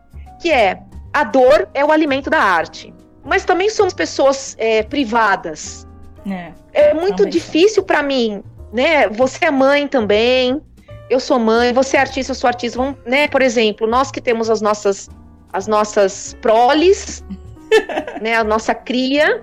que 0.43 0.51
é 0.51 0.78
a 1.14 1.24
dor 1.24 1.70
é 1.74 1.86
o 1.86 1.91
alimento 1.91 2.30
da 2.30 2.39
arte. 2.39 2.93
Mas 3.24 3.45
também 3.45 3.70
somos 3.70 3.93
pessoas 3.93 4.55
é, 4.59 4.84
privadas. 4.84 5.88
É, 6.30 6.51
é 6.74 6.93
muito 6.93 7.26
difícil 7.26 7.82
para 7.84 8.03
mim, 8.03 8.43
né? 8.74 9.07
Você 9.07 9.45
é 9.45 9.51
mãe 9.51 9.88
também, 9.88 10.61
eu 11.09 11.20
sou 11.22 11.39
mãe, 11.39 11.72
você 11.72 11.95
é 11.95 12.01
artista, 12.01 12.32
eu 12.32 12.36
sou 12.36 12.49
artista. 12.49 12.78
Vamos, 12.78 12.97
né? 13.05 13.30
Por 13.30 13.41
exemplo, 13.41 13.88
nós 13.88 14.11
que 14.11 14.20
temos 14.20 14.49
as 14.49 14.61
nossas 14.61 15.09
as 15.53 15.66
nossas 15.66 16.36
proles, 16.41 17.24
né? 18.22 18.36
A 18.36 18.43
nossa 18.43 18.76
cria, 18.76 19.41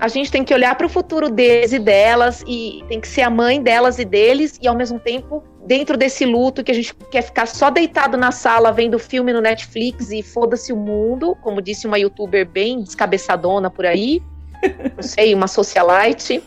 a 0.00 0.08
gente 0.08 0.30
tem 0.30 0.44
que 0.44 0.54
olhar 0.54 0.74
para 0.76 0.86
o 0.86 0.88
futuro 0.88 1.28
deles 1.28 1.72
e 1.72 1.78
delas 1.78 2.44
e 2.46 2.84
tem 2.88 3.00
que 3.00 3.08
ser 3.08 3.22
a 3.22 3.30
mãe 3.30 3.60
delas 3.60 3.98
e 3.98 4.04
deles 4.04 4.58
e 4.62 4.68
ao 4.68 4.76
mesmo 4.76 4.98
tempo 5.00 5.42
dentro 5.66 5.96
desse 5.96 6.24
luto 6.24 6.62
que 6.62 6.70
a 6.70 6.74
gente 6.74 6.94
quer 7.10 7.22
ficar 7.22 7.46
só 7.46 7.68
deitado 7.68 8.16
na 8.16 8.30
sala 8.30 8.72
vendo 8.72 8.98
filme 8.98 9.32
no 9.32 9.40
Netflix 9.40 10.10
e 10.10 10.22
foda-se 10.22 10.72
o 10.72 10.76
mundo, 10.76 11.36
como 11.42 11.60
disse 11.60 11.86
uma 11.86 11.98
youtuber 11.98 12.48
bem 12.48 12.82
descabeçadona 12.82 13.70
por 13.70 13.84
aí, 13.84 14.22
não 14.96 15.02
sei, 15.02 15.34
uma 15.34 15.48
socialite, 15.48 16.42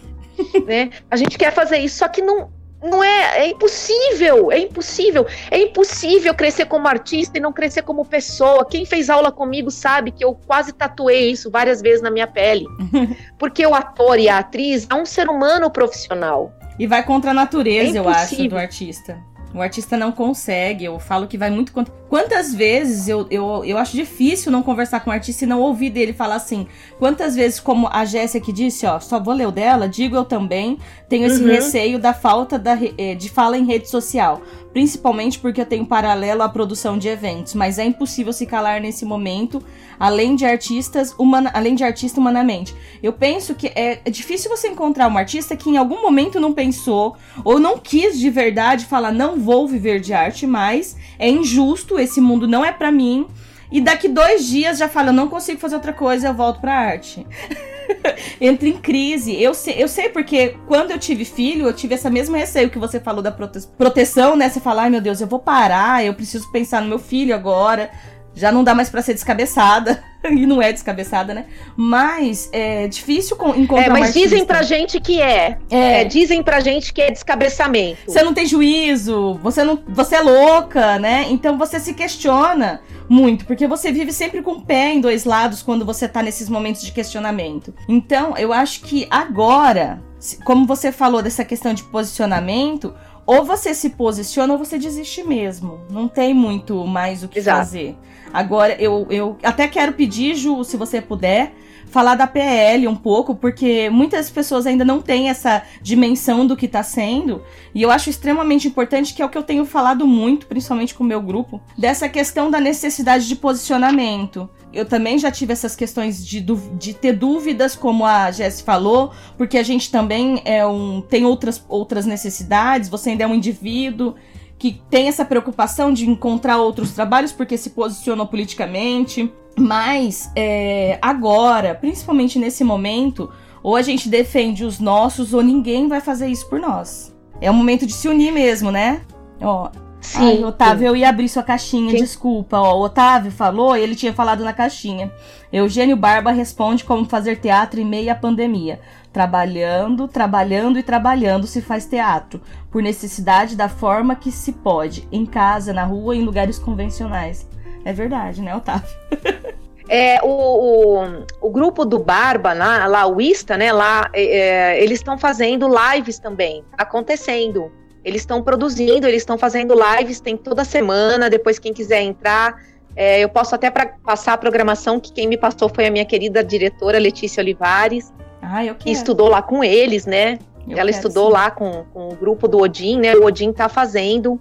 né? 0.65 0.89
A 1.09 1.15
gente 1.15 1.37
quer 1.37 1.51
fazer 1.51 1.77
isso, 1.77 1.97
só 1.99 2.07
que 2.07 2.21
não 2.21 2.49
não 2.83 3.03
é, 3.03 3.41
é 3.41 3.49
impossível, 3.49 4.51
é 4.51 4.59
impossível, 4.59 5.27
é 5.51 5.61
impossível 5.61 6.33
crescer 6.33 6.65
como 6.65 6.87
artista 6.87 7.37
e 7.37 7.41
não 7.41 7.53
crescer 7.53 7.83
como 7.83 8.03
pessoa. 8.03 8.65
Quem 8.65 8.85
fez 8.85 9.09
aula 9.09 9.31
comigo 9.31 9.69
sabe 9.69 10.11
que 10.11 10.25
eu 10.25 10.33
quase 10.33 10.73
tatuei 10.73 11.31
isso 11.31 11.51
várias 11.51 11.81
vezes 11.81 12.01
na 12.01 12.09
minha 12.09 12.27
pele. 12.27 12.65
Porque 13.37 13.65
o 13.65 13.75
ator 13.75 14.19
e 14.19 14.27
a 14.27 14.39
atriz 14.39 14.87
é 14.89 14.95
um 14.95 15.05
ser 15.05 15.29
humano 15.29 15.69
profissional. 15.69 16.51
E 16.79 16.87
vai 16.87 17.03
contra 17.03 17.31
a 17.31 17.33
natureza, 17.33 17.97
é 17.97 17.99
eu 17.99 18.09
acho, 18.09 18.47
do 18.47 18.57
artista. 18.57 19.21
O 19.53 19.61
artista 19.61 19.97
não 19.97 20.11
consegue, 20.11 20.85
eu 20.85 20.97
falo 20.97 21.27
que 21.27 21.37
vai 21.37 21.49
muito 21.49 21.71
contra. 21.71 21.93
Quantas 22.11 22.53
vezes 22.53 23.07
eu, 23.07 23.25
eu, 23.31 23.63
eu 23.63 23.77
acho 23.77 23.95
difícil 23.95 24.51
não 24.51 24.61
conversar 24.61 24.99
com 24.99 25.09
o 25.09 25.13
artista 25.13 25.45
e 25.45 25.47
não 25.47 25.61
ouvir 25.61 25.89
dele 25.89 26.11
falar 26.11 26.35
assim. 26.35 26.67
Quantas 26.99 27.37
vezes, 27.37 27.57
como 27.57 27.87
a 27.89 28.03
Jéssica 28.03 28.45
que 28.45 28.51
disse, 28.51 28.85
ó, 28.85 28.99
só 28.99 29.17
vou 29.17 29.33
ler 29.33 29.47
o 29.47 29.51
dela, 29.51 29.87
digo 29.87 30.17
eu 30.17 30.25
também, 30.25 30.77
tenho 31.07 31.25
esse 31.25 31.41
uhum. 31.41 31.47
receio 31.47 31.97
da 31.97 32.13
falta 32.13 32.59
da, 32.59 32.77
eh, 32.97 33.15
de 33.15 33.29
fala 33.29 33.57
em 33.57 33.63
rede 33.63 33.89
social 33.89 34.41
principalmente 34.73 35.39
porque 35.39 35.61
eu 35.61 35.65
tenho 35.65 35.85
paralelo 35.85 36.41
à 36.41 36.49
produção 36.49 36.97
de 36.97 37.07
eventos, 37.07 37.53
mas 37.53 37.77
é 37.77 37.85
impossível 37.85 38.31
se 38.31 38.45
calar 38.45 38.79
nesse 38.79 39.05
momento, 39.05 39.61
além 39.99 40.35
de 40.35 40.45
artistas, 40.45 41.13
humana, 41.17 41.51
além 41.53 41.75
de 41.75 41.83
artista 41.83 42.19
humanamente. 42.19 42.73
Eu 43.03 43.13
penso 43.13 43.53
que 43.53 43.67
é, 43.67 43.99
é 44.03 44.09
difícil 44.09 44.49
você 44.49 44.69
encontrar 44.69 45.07
um 45.07 45.17
artista 45.17 45.55
que 45.55 45.69
em 45.69 45.77
algum 45.77 46.01
momento 46.01 46.39
não 46.39 46.53
pensou 46.53 47.15
ou 47.43 47.59
não 47.59 47.77
quis 47.77 48.17
de 48.17 48.29
verdade 48.29 48.85
falar 48.85 49.11
não 49.11 49.37
vou 49.37 49.67
viver 49.67 49.99
de 49.99 50.13
arte 50.13 50.47
mais, 50.47 50.95
é 51.19 51.29
injusto, 51.29 51.99
esse 52.01 52.21
mundo 52.21 52.47
não 52.47 52.63
é 52.63 52.71
para 52.71 52.91
mim. 52.91 53.27
E 53.71 53.79
daqui 53.79 54.09
dois 54.09 54.45
dias 54.45 54.77
já 54.77 54.89
fala, 54.89 55.13
não 55.13 55.29
consigo 55.29 55.59
fazer 55.59 55.75
outra 55.75 55.93
coisa, 55.93 56.27
eu 56.27 56.33
volto 56.33 56.59
pra 56.59 56.73
arte. 56.73 57.25
entra 58.39 58.67
em 58.67 58.77
crise. 58.77 59.41
Eu 59.41 59.53
sei, 59.53 59.75
eu 59.81 59.87
sei 59.87 60.09
porque 60.09 60.55
quando 60.67 60.91
eu 60.91 60.99
tive 60.99 61.25
filho, 61.25 61.67
eu 61.67 61.73
tive 61.73 61.95
essa 61.95 62.09
mesma 62.09 62.37
receio 62.37 62.69
que 62.69 62.79
você 62.79 62.99
falou 62.99 63.21
da 63.21 63.31
prote 63.31 63.59
proteção, 63.77 64.35
né? 64.35 64.49
Você 64.49 64.59
fala, 64.59 64.83
ai 64.83 64.89
meu 64.89 65.01
Deus, 65.01 65.21
eu 65.21 65.27
vou 65.27 65.39
parar, 65.39 66.03
eu 66.03 66.13
preciso 66.13 66.51
pensar 66.51 66.81
no 66.81 66.87
meu 66.87 66.99
filho 66.99 67.33
agora. 67.33 67.91
Já 68.33 68.51
não 68.51 68.63
dá 68.63 68.73
mais 68.73 68.89
para 68.89 69.01
ser 69.01 69.13
descabeçada. 69.13 70.03
e 70.29 70.45
não 70.45 70.61
é 70.61 70.71
descabeçada, 70.71 71.33
né? 71.33 71.45
Mas 71.75 72.49
é 72.51 72.87
difícil 72.87 73.35
encontrar. 73.55 73.85
É, 73.85 73.89
mas 73.89 74.13
dizem 74.13 74.45
pra 74.45 74.61
gente 74.61 74.99
que 74.99 75.21
é. 75.21 75.57
é. 75.69 76.01
é. 76.01 76.03
Dizem 76.03 76.43
pra 76.43 76.59
gente 76.59 76.93
que 76.93 77.01
é 77.01 77.11
descabeçamento. 77.11 77.99
Você 78.05 78.23
não 78.23 78.33
tem 78.33 78.45
juízo, 78.45 79.39
você 79.41 79.63
não. 79.63 79.81
Você 79.87 80.15
é 80.15 80.21
louca, 80.21 80.99
né? 80.99 81.25
Então 81.29 81.57
você 81.57 81.79
se 81.79 81.93
questiona 81.93 82.81
muito, 83.09 83.45
porque 83.45 83.67
você 83.67 83.91
vive 83.91 84.13
sempre 84.13 84.41
com 84.41 84.51
o 84.51 84.61
pé 84.61 84.93
em 84.93 85.01
dois 85.01 85.25
lados 85.25 85.61
quando 85.61 85.85
você 85.85 86.07
tá 86.07 86.23
nesses 86.23 86.47
momentos 86.47 86.81
de 86.81 86.91
questionamento. 86.91 87.73
Então, 87.87 88.37
eu 88.37 88.53
acho 88.53 88.81
que 88.81 89.05
agora, 89.09 90.01
como 90.45 90.65
você 90.65 90.93
falou 90.93 91.21
dessa 91.21 91.43
questão 91.43 91.73
de 91.73 91.83
posicionamento, 91.83 92.93
ou 93.25 93.43
você 93.43 93.73
se 93.73 93.91
posiciona 93.91 94.53
ou 94.53 94.59
você 94.59 94.77
desiste 94.77 95.23
mesmo. 95.23 95.81
Não 95.89 96.07
tem 96.07 96.33
muito 96.33 96.85
mais 96.87 97.23
o 97.23 97.27
que 97.27 97.39
Exato. 97.39 97.57
fazer. 97.59 97.97
Agora, 98.33 98.75
eu, 98.81 99.07
eu 99.09 99.37
até 99.43 99.67
quero 99.67 99.93
pedir, 99.93 100.35
Ju, 100.35 100.63
se 100.63 100.77
você 100.77 101.01
puder, 101.01 101.53
falar 101.91 102.15
da 102.15 102.25
PL 102.25 102.87
um 102.87 102.95
pouco, 102.95 103.35
porque 103.35 103.89
muitas 103.89 104.29
pessoas 104.29 104.65
ainda 104.65 104.85
não 104.85 105.01
têm 105.01 105.29
essa 105.29 105.61
dimensão 105.81 106.47
do 106.47 106.55
que 106.55 106.65
está 106.65 106.81
sendo, 106.81 107.43
e 107.75 107.81
eu 107.81 107.91
acho 107.91 108.09
extremamente 108.09 108.65
importante, 108.65 109.13
que 109.13 109.21
é 109.21 109.25
o 109.25 109.29
que 109.29 109.37
eu 109.37 109.43
tenho 109.43 109.65
falado 109.65 110.07
muito, 110.07 110.47
principalmente 110.47 110.95
com 110.95 111.03
o 111.03 111.07
meu 111.07 111.21
grupo, 111.21 111.61
dessa 111.77 112.07
questão 112.07 112.49
da 112.49 112.61
necessidade 112.61 113.27
de 113.27 113.35
posicionamento. 113.35 114.49
Eu 114.73 114.85
também 114.85 115.19
já 115.19 115.29
tive 115.29 115.51
essas 115.51 115.75
questões 115.75 116.25
de, 116.25 116.39
de 116.39 116.93
ter 116.93 117.11
dúvidas, 117.11 117.75
como 117.75 118.05
a 118.05 118.31
Jess 118.31 118.61
falou, 118.61 119.11
porque 119.37 119.57
a 119.57 119.63
gente 119.63 119.91
também 119.91 120.41
é 120.45 120.65
um, 120.65 121.01
tem 121.01 121.25
outras, 121.25 121.61
outras 121.67 122.05
necessidades, 122.05 122.87
você 122.87 123.09
ainda 123.09 123.25
é 123.25 123.27
um 123.27 123.35
indivíduo 123.35 124.15
que 124.61 124.79
tem 124.91 125.07
essa 125.07 125.25
preocupação 125.25 125.91
de 125.91 126.07
encontrar 126.07 126.57
outros 126.57 126.91
trabalhos 126.91 127.31
porque 127.31 127.57
se 127.57 127.71
posicionou 127.71 128.27
politicamente. 128.27 129.33
Mas 129.57 130.31
é, 130.35 130.99
agora, 131.01 131.73
principalmente 131.73 132.37
nesse 132.37 132.63
momento, 132.63 133.27
ou 133.63 133.75
a 133.75 133.81
gente 133.81 134.07
defende 134.07 134.63
os 134.63 134.79
nossos 134.79 135.33
ou 135.33 135.41
ninguém 135.41 135.87
vai 135.87 135.99
fazer 135.99 136.27
isso 136.27 136.47
por 136.47 136.59
nós. 136.59 137.11
É 137.41 137.49
o 137.49 137.53
momento 137.55 137.87
de 137.87 137.93
se 137.93 138.07
unir 138.07 138.31
mesmo, 138.31 138.69
né? 138.69 139.01
Ó, 139.41 139.71
Sim. 140.01 140.37
Ai, 140.39 140.43
Otávio, 140.43 140.87
eu 140.87 140.95
ia 140.95 141.07
abrir 141.07 141.29
sua 141.29 141.43
caixinha, 141.43 141.91
Quem? 141.91 142.01
desculpa. 142.01 142.57
Ó, 142.57 142.77
o 142.77 142.81
Otávio 142.81 143.31
falou, 143.31 143.77
ele 143.77 143.95
tinha 143.95 144.11
falado 144.11 144.43
na 144.43 144.51
caixinha. 144.51 145.11
Eugênio 145.53 145.95
Barba 145.95 146.31
responde 146.31 146.83
como 146.83 147.05
fazer 147.05 147.37
teatro 147.37 147.79
em 147.79 147.85
meio 147.85 148.11
à 148.11 148.15
pandemia. 148.15 148.79
Trabalhando, 149.13 150.07
trabalhando 150.07 150.79
e 150.79 150.83
trabalhando 150.83 151.45
se 151.45 151.61
faz 151.61 151.85
teatro, 151.85 152.41
por 152.71 152.81
necessidade 152.81 153.55
da 153.55 153.69
forma 153.69 154.15
que 154.15 154.31
se 154.31 154.53
pode, 154.53 155.07
em 155.11 155.25
casa, 155.25 155.71
na 155.71 155.83
rua, 155.83 156.15
em 156.15 156.23
lugares 156.23 156.57
convencionais. 156.57 157.47
É 157.85 157.93
verdade, 157.93 158.41
né, 158.41 158.55
Otávio? 158.55 158.89
É, 159.93 160.21
o, 160.23 160.29
o, 160.29 161.25
o, 161.41 161.49
grupo 161.49 161.83
do 161.83 161.99
Barba, 161.99 162.53
lá, 162.53 162.85
lá 162.87 163.05
o 163.07 163.19
Ista, 163.19 163.57
né? 163.57 163.73
Lá 163.73 164.09
é, 164.13 164.77
é 164.77 164.81
eles 164.81 164.99
estão 164.99 165.17
fazendo 165.17 165.67
lives 165.67 166.17
também, 166.17 166.63
acontecendo. 166.77 167.69
Eles 168.03 168.21
estão 168.21 168.41
produzindo, 168.41 169.07
eles 169.07 169.21
estão 169.21 169.37
fazendo 169.37 169.75
lives, 169.75 170.19
tem 170.19 170.35
toda 170.35 170.63
semana. 170.65 171.29
Depois, 171.29 171.59
quem 171.59 171.73
quiser 171.73 172.01
entrar, 172.01 172.55
é, 172.95 173.19
eu 173.19 173.29
posso 173.29 173.53
até 173.55 173.69
pra, 173.69 173.87
passar 174.03 174.33
a 174.33 174.37
programação, 174.37 174.99
que 174.99 175.11
quem 175.11 175.27
me 175.27 175.37
passou 175.37 175.69
foi 175.69 175.85
a 175.85 175.91
minha 175.91 176.05
querida 176.05 176.43
diretora 176.43 176.97
Letícia 176.97 177.41
Olivares. 177.41 178.11
Ah, 178.41 178.65
eu 178.65 178.73
quero. 178.73 178.83
Que 178.83 178.91
estudou 178.91 179.29
lá 179.29 179.41
com 179.41 179.63
eles, 179.63 180.05
né? 180.05 180.39
Eu 180.67 180.77
Ela 180.77 180.89
estudou 180.89 181.27
sim. 181.27 181.33
lá 181.33 181.51
com, 181.51 181.85
com 181.93 182.09
o 182.09 182.15
grupo 182.15 182.47
do 182.47 182.59
Odin, 182.59 182.99
né? 182.99 183.15
O 183.15 183.25
Odin 183.25 183.51
tá 183.51 183.69
fazendo 183.69 184.39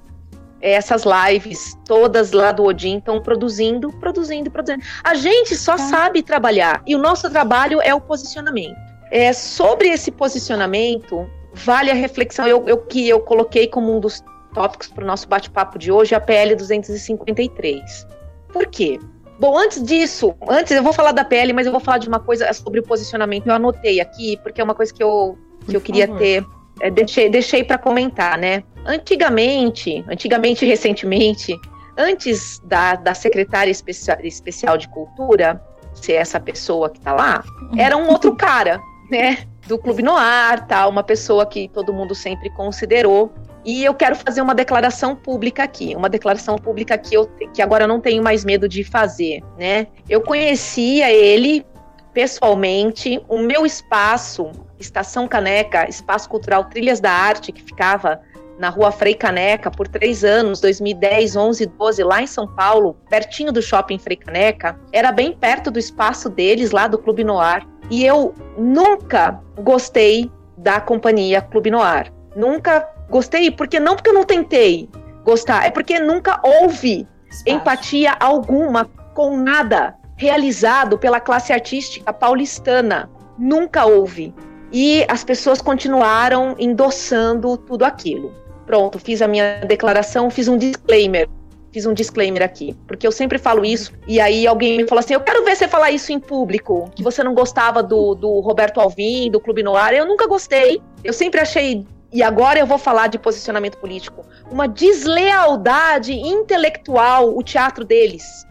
essas 0.61 1.05
lives 1.05 1.79
todas 1.87 2.33
lá 2.33 2.53
do 2.53 2.65
Odin 2.65 2.99
estão 2.99 3.21
produzindo, 3.21 3.91
produzindo, 3.93 4.51
produzindo. 4.51 4.85
A 5.03 5.15
gente 5.15 5.57
só 5.57 5.73
tá. 5.73 5.79
sabe 5.79 6.23
trabalhar 6.23 6.83
e 6.87 6.95
o 6.95 6.99
nosso 6.99 7.31
trabalho 7.31 7.81
é 7.83 7.95
o 7.95 8.01
posicionamento. 8.01 8.77
É, 9.11 9.33
sobre 9.33 9.89
esse 9.89 10.11
posicionamento, 10.11 11.29
vale 11.55 11.90
a 11.90 11.94
reflexão 11.94 12.46
eu, 12.46 12.66
eu 12.68 12.78
que 12.78 13.09
eu 13.09 13.20
coloquei 13.20 13.66
como 13.66 13.94
um 13.94 14.01
dos 14.01 14.22
tópicos 14.55 14.88
para 14.88 15.05
o 15.05 15.07
nosso 15.07 15.28
bate-papo 15.28 15.78
de 15.78 15.92
hoje, 15.92 16.14
a 16.14 16.20
PL 16.20 16.55
253. 16.57 18.07
Por 18.53 18.66
quê? 18.66 18.98
Bom, 19.38 19.57
antes 19.57 19.82
disso, 19.82 20.34
antes 20.48 20.72
eu 20.72 20.82
vou 20.82 20.92
falar 20.92 21.12
da 21.12 21.24
PL, 21.24 21.53
mas 21.53 21.66
eu 21.66 21.72
vou 21.72 21.80
falar 21.80 21.98
de 21.98 22.09
uma 22.09 22.20
coisa 22.20 22.53
sobre 22.53 22.80
o 22.80 22.82
posicionamento. 22.82 23.46
Eu 23.46 23.55
anotei 23.55 24.01
aqui, 24.01 24.36
porque 24.42 24.61
é 24.61 24.64
uma 24.64 24.74
coisa 24.74 24.92
que 24.92 25.03
eu, 25.03 25.38
que 25.66 25.76
eu 25.76 25.80
queria 25.80 26.09
ter 26.09 26.44
é, 26.80 26.90
deixei, 26.90 27.28
deixei 27.28 27.62
para 27.62 27.78
comentar, 27.78 28.38
né? 28.38 28.62
Antigamente, 28.84 30.05
antigamente 30.09 30.64
recentemente, 30.64 31.55
antes 31.96 32.61
da, 32.64 32.94
da 32.96 33.14
secretária 33.14 33.70
especial, 33.70 34.18
especial 34.22 34.78
de 34.78 34.88
cultura 34.88 35.62
ser 35.94 36.14
essa 36.14 36.40
pessoa 36.40 36.88
que 36.88 37.01
tá 37.01 37.12
lá, 37.12 37.44
era 37.76 37.96
um 37.96 38.09
outro 38.09 38.34
cara, 38.34 38.80
né? 39.11 39.38
Do 39.67 39.79
Clube 39.79 40.03
Noir, 40.03 40.67
tá? 40.67 40.87
Uma 40.87 41.03
pessoa 41.03 41.47
que 41.47 41.69
todo 41.69 41.93
mundo 41.93 42.15
sempre 42.15 42.51
considerou. 42.51 43.33
E 43.65 43.85
eu 43.85 43.95
quero 43.95 44.17
fazer 44.17 44.41
uma 44.41 44.55
declaração 44.55 45.15
pública 45.15 45.63
aqui, 45.63 45.95
uma 45.95 46.09
declaração 46.09 46.57
pública 46.57 46.97
que 46.97 47.15
eu 47.15 47.27
que 47.53 47.61
agora 47.61 47.85
eu 47.85 47.89
não 47.89 48.01
tenho 48.01 48.23
mais 48.23 48.45
medo 48.45 48.69
de 48.69 48.83
fazer, 48.83 49.43
né? 49.59 49.87
Eu 50.09 50.23
conhecia 50.23 51.13
ele 51.13 51.65
pessoalmente, 52.13 53.23
o 53.29 53.39
meu 53.39 53.65
espaço 53.67 54.51
Estação 54.81 55.29
Caneca, 55.29 55.89
Espaço 55.89 56.29
Cultural 56.29 56.65
Trilhas 56.65 57.01
da 57.01 57.13
Arte, 57.13 57.53
que 57.53 57.63
ficava 57.63 58.21
na 58.61 58.69
rua 58.69 58.93
Frei 58.93 59.15
Caneca 59.15 59.71
por 59.71 59.89
três 59.89 60.23
anos, 60.23 60.61
2010, 60.61 61.35
11, 61.35 61.65
12, 61.65 62.05
lá 62.05 62.21
em 62.21 62.27
São 62.27 62.47
Paulo, 62.47 62.95
pertinho 63.09 63.51
do 63.51 63.63
shopping 63.63 63.99
Frei 63.99 64.19
Caneca, 64.19 64.79
era 64.93 65.11
bem 65.11 65.33
perto 65.33 65.71
do 65.71 65.79
espaço 65.79 66.29
deles, 66.29 66.71
lá 66.71 66.87
do 66.87 66.99
Clube 66.99 67.25
Noir. 67.25 67.67
E 67.91 68.05
eu 68.05 68.35
nunca 68.59 69.41
gostei 69.63 70.31
da 70.59 70.79
companhia 70.79 71.41
Clube 71.41 71.71
Noir. 71.71 72.13
Nunca 72.37 72.87
gostei, 73.09 73.51
porque 73.51 73.81
não 73.81 73.97
porque 73.97 74.11
eu 74.11 74.15
não 74.15 74.25
tentei 74.25 74.91
gostar, 75.25 75.65
é 75.65 75.71
porque 75.71 75.99
nunca 75.99 76.39
houve 76.45 77.09
espaço. 77.31 77.57
empatia 77.57 78.15
alguma 78.21 78.85
com 79.15 79.39
nada 79.39 79.97
realizado 80.17 80.99
pela 80.99 81.19
classe 81.19 81.51
artística 81.51 82.13
paulistana. 82.13 83.11
Nunca 83.39 83.87
houve 83.87 84.35
e 84.71 85.05
as 85.09 85.25
pessoas 85.25 85.63
continuaram 85.63 86.55
endossando 86.59 87.57
tudo 87.57 87.85
aquilo. 87.85 88.39
Pronto, 88.71 89.01
fiz 89.01 89.21
a 89.21 89.27
minha 89.27 89.62
declaração, 89.66 90.31
fiz 90.31 90.47
um 90.47 90.57
disclaimer. 90.57 91.29
Fiz 91.73 91.87
um 91.87 91.93
disclaimer 91.93 92.41
aqui, 92.41 92.77
porque 92.87 93.05
eu 93.05 93.11
sempre 93.11 93.37
falo 93.37 93.64
isso, 93.64 93.93
e 94.07 94.21
aí 94.21 94.47
alguém 94.47 94.77
me 94.77 94.87
falou 94.87 95.01
assim: 95.01 95.12
Eu 95.12 95.21
quero 95.23 95.45
ver 95.45 95.57
você 95.57 95.66
falar 95.66 95.91
isso 95.91 96.12
em 96.12 96.21
público, 96.21 96.89
que 96.95 97.03
você 97.03 97.25
não 97.25 97.35
gostava 97.35 97.83
do, 97.83 98.14
do 98.14 98.39
Roberto 98.39 98.81
Alvim, 98.81 99.29
do 99.29 99.41
Clube 99.41 99.64
Noir. 99.64 99.93
Eu 99.95 100.07
nunca 100.07 100.25
gostei. 100.29 100.81
Eu 101.03 101.12
sempre 101.12 101.41
achei 101.41 101.85
e 102.12 102.23
agora 102.23 102.61
eu 102.61 102.66
vou 102.66 102.79
falar 102.79 103.09
de 103.09 103.18
posicionamento 103.18 103.77
político, 103.77 104.25
uma 104.49 104.68
deslealdade 104.68 106.12
intelectual 106.12 107.37
o 107.37 107.43
teatro 107.43 107.85
deles. 107.85 108.47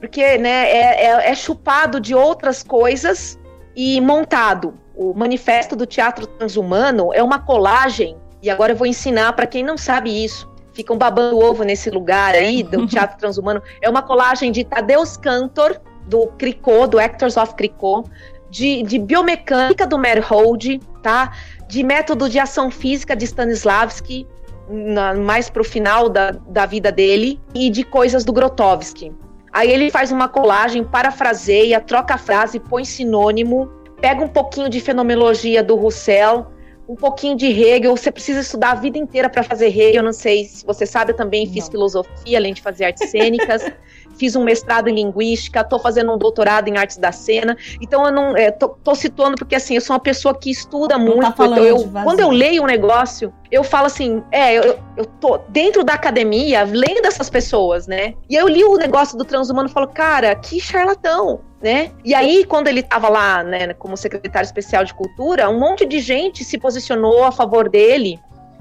Porque 0.00 0.36
né, 0.36 0.70
é, 0.70 1.06
é, 1.06 1.30
é, 1.30 1.34
chupado 1.34 1.98
de 1.98 2.14
outras 2.14 2.62
coisas 2.62 3.38
e 3.74 4.02
montado 4.02 4.78
o 4.94 5.14
Manifesto 5.14 5.74
do 5.74 5.86
Teatro 5.86 6.26
Transhumano 6.26 7.10
é 7.14 7.22
uma 7.22 7.38
colagem, 7.38 8.16
e 8.42 8.50
agora 8.50 8.72
eu 8.72 8.76
vou 8.76 8.86
ensinar 8.86 9.32
para 9.34 9.46
quem 9.46 9.62
não 9.62 9.78
sabe 9.78 10.24
isso. 10.24 10.50
Ficam 10.72 10.98
babando 10.98 11.38
ovo 11.38 11.62
nesse 11.62 11.90
lugar 11.90 12.34
aí 12.34 12.62
do 12.62 12.86
Teatro 12.88 13.18
Transhumano. 13.18 13.62
É 13.80 13.88
uma 13.88 14.02
colagem 14.02 14.50
de 14.50 14.64
Tadeusz 14.64 15.16
Cantor, 15.16 15.80
do 16.06 16.26
Cricô, 16.38 16.86
do 16.86 16.98
Actors 16.98 17.36
of 17.36 17.54
Cricô, 17.54 18.04
de, 18.50 18.82
de 18.82 18.98
biomecânica 18.98 19.86
do 19.86 19.98
Merhold, 19.98 20.80
tá? 21.02 21.32
De 21.68 21.84
método 21.84 22.28
de 22.28 22.38
ação 22.38 22.70
física 22.70 23.14
de 23.14 23.24
Stanislavski, 23.24 24.26
na, 24.68 25.14
mais 25.14 25.48
pro 25.48 25.62
final 25.62 26.08
da, 26.08 26.32
da 26.32 26.66
vida 26.66 26.90
dele, 26.90 27.40
e 27.54 27.70
de 27.70 27.84
coisas 27.84 28.24
do 28.24 28.32
Grotowski. 28.32 29.12
Aí 29.52 29.70
ele 29.70 29.90
faz 29.90 30.10
uma 30.10 30.28
colagem, 30.28 30.82
parafraseia, 30.82 31.80
troca 31.80 32.14
a 32.14 32.18
frase, 32.18 32.58
põe 32.58 32.84
sinônimo 32.84 33.70
pega 34.02 34.24
um 34.24 34.28
pouquinho 34.28 34.68
de 34.68 34.80
fenomenologia 34.80 35.62
do 35.62 35.76
Russell, 35.76 36.48
um 36.92 36.96
pouquinho 36.96 37.34
de 37.36 37.46
Hegel. 37.46 37.96
Você 37.96 38.12
precisa 38.12 38.40
estudar 38.40 38.72
a 38.72 38.74
vida 38.74 38.98
inteira 38.98 39.28
para 39.28 39.42
fazer 39.42 39.66
Hegel. 39.68 40.02
Não 40.02 40.12
sei 40.12 40.44
se 40.44 40.64
você 40.64 40.84
sabe, 40.84 41.12
eu 41.12 41.16
também 41.16 41.46
fiz 41.46 41.64
Não. 41.64 41.72
filosofia, 41.72 42.38
além 42.38 42.52
de 42.52 42.60
fazer 42.60 42.84
artes 42.84 43.10
cênicas. 43.10 43.64
fiz 44.18 44.36
um 44.36 44.44
mestrado 44.44 44.88
em 44.88 44.94
linguística, 44.94 45.60
estou 45.60 45.78
fazendo 45.78 46.12
um 46.12 46.18
doutorado 46.18 46.68
em 46.68 46.76
artes 46.76 46.98
da 46.98 47.10
cena. 47.10 47.56
Então 47.80 48.04
eu 48.04 48.12
não 48.12 48.36
é, 48.36 48.50
tô, 48.50 48.68
tô, 48.68 48.94
situando 48.94 49.36
porque 49.36 49.54
assim, 49.54 49.74
eu 49.74 49.80
sou 49.80 49.94
uma 49.94 50.00
pessoa 50.00 50.38
que 50.38 50.50
estuda 50.50 50.98
não 50.98 51.18
tá 51.18 51.28
muito. 51.28 51.36
Tá 51.36 51.46
então 51.46 51.64
eu, 51.64 51.90
quando 52.04 52.20
eu 52.20 52.30
leio 52.30 52.62
um 52.62 52.66
negócio, 52.66 53.32
eu 53.50 53.64
falo 53.64 53.86
assim, 53.86 54.22
é, 54.30 54.58
eu, 54.58 54.78
eu 54.98 55.06
tô 55.06 55.38
dentro 55.48 55.82
da 55.82 55.94
academia 55.94 56.62
lendo 56.62 57.06
essas 57.06 57.30
pessoas, 57.30 57.86
né? 57.86 58.14
E 58.28 58.34
eu 58.34 58.46
li 58.46 58.62
o 58.64 58.76
negócio 58.76 59.16
do 59.16 59.24
transhumano 59.24 59.68
e 59.68 59.72
falo, 59.72 59.88
cara, 59.88 60.34
que 60.34 60.60
charlatão 60.60 61.40
né? 61.62 61.90
E 62.04 62.14
aí, 62.14 62.44
quando 62.44 62.66
ele 62.66 62.80
estava 62.80 63.08
lá, 63.08 63.42
né, 63.42 63.72
como 63.74 63.96
secretário 63.96 64.44
especial 64.44 64.84
de 64.84 64.92
cultura, 64.92 65.48
um 65.48 65.58
monte 65.58 65.86
de 65.86 66.00
gente 66.00 66.44
se 66.44 66.58
posicionou 66.58 67.24
a 67.24 67.30
favor 67.30 67.68
dele. 67.68 68.18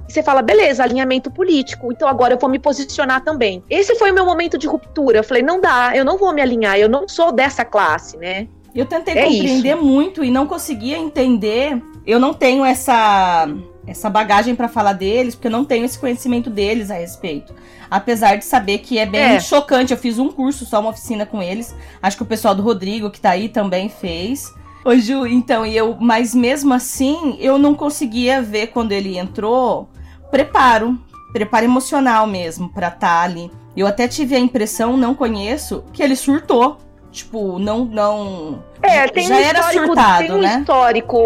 E 0.08 0.14
você 0.14 0.22
fala, 0.22 0.42
beleza, 0.42 0.84
alinhamento 0.84 1.32
político, 1.32 1.92
então 1.92 2.08
agora 2.08 2.34
eu 2.34 2.38
vou 2.38 2.50
me 2.50 2.60
posicionar 2.60 3.24
também. 3.24 3.64
Esse 3.70 3.96
foi 3.96 4.12
o 4.12 4.14
meu 4.14 4.26
momento 4.26 4.58
de 4.58 4.68
ruptura. 4.68 5.20
Eu 5.20 5.24
falei, 5.24 5.42
não 5.42 5.60
dá, 5.60 5.96
eu 5.96 6.06
não 6.06 6.18
vou 6.18 6.34
me 6.34 6.42
alinhar, 6.42 6.78
eu 6.78 6.90
não 6.90 7.08
sou 7.08 7.32
dessa 7.32 7.66
classe, 7.66 8.18
né? 8.18 8.48
Eu 8.74 8.86
tentei 8.86 9.18
é 9.18 9.24
compreender 9.24 9.76
isso. 9.76 9.84
muito 9.84 10.24
e 10.24 10.32
não 10.32 10.48
conseguia 10.48 10.98
entender. 10.98 11.82
Eu 12.06 12.20
não 12.20 12.34
tenho 12.34 12.64
essa 12.64 13.48
essa 13.88 14.10
bagagem 14.10 14.56
para 14.56 14.68
falar 14.68 14.94
deles, 14.94 15.36
porque 15.36 15.48
eu 15.48 15.52
não 15.52 15.66
tenho 15.66 15.84
esse 15.86 15.98
conhecimento 15.98 16.50
deles 16.50 16.92
a 16.92 16.96
respeito. 16.96 17.54
Apesar 17.92 18.38
de 18.38 18.46
saber 18.46 18.78
que 18.78 18.98
é 18.98 19.06
bem 19.06 19.22
é. 19.22 19.40
chocante. 19.42 19.92
Eu 19.92 19.98
fiz 19.98 20.18
um 20.18 20.32
curso, 20.32 20.66
só 20.66 20.80
uma 20.80 20.92
oficina 20.92 21.26
com 21.26 21.44
eles. 21.44 21.76
Acho 22.02 22.16
que 22.16 22.24
o 22.24 22.26
pessoal 22.26 22.56
do 22.56 22.64
Rodrigo, 22.64 23.12
que 23.12 23.20
tá 23.20 23.32
aí, 23.32 23.50
também 23.50 23.90
fez. 23.90 24.50
Ô, 24.86 24.96
Ju, 24.96 25.28
então, 25.28 25.66
e 25.66 25.76
eu, 25.76 25.98
mas 26.00 26.34
mesmo 26.34 26.74
assim, 26.74 27.38
eu 27.40 27.58
não 27.58 27.76
conseguia 27.76 28.42
ver 28.42 28.68
quando 28.68 28.94
ele 28.94 29.18
entrou 29.18 29.90
preparo, 30.32 30.98
preparo 31.34 31.66
emocional 31.66 32.26
mesmo 32.26 32.70
para 32.70 32.88
estar 32.88 33.00
tá 33.00 33.22
ali. 33.22 33.52
Eu 33.76 33.86
até 33.86 34.08
tive 34.08 34.36
a 34.36 34.40
impressão, 34.40 34.96
não 34.96 35.14
conheço, 35.14 35.84
que 35.92 36.02
ele 36.02 36.16
surtou. 36.16 36.78
Tipo, 37.12 37.60
não, 37.60 37.84
não. 37.84 38.64
É, 38.82 39.06
tem 39.08 39.28
Já 39.28 39.36
um 39.36 39.38
era 39.38 39.64
surtado, 39.72 40.20
tem 40.20 40.32
um 40.32 40.42
né? 40.42 40.60
histórico. 40.60 41.20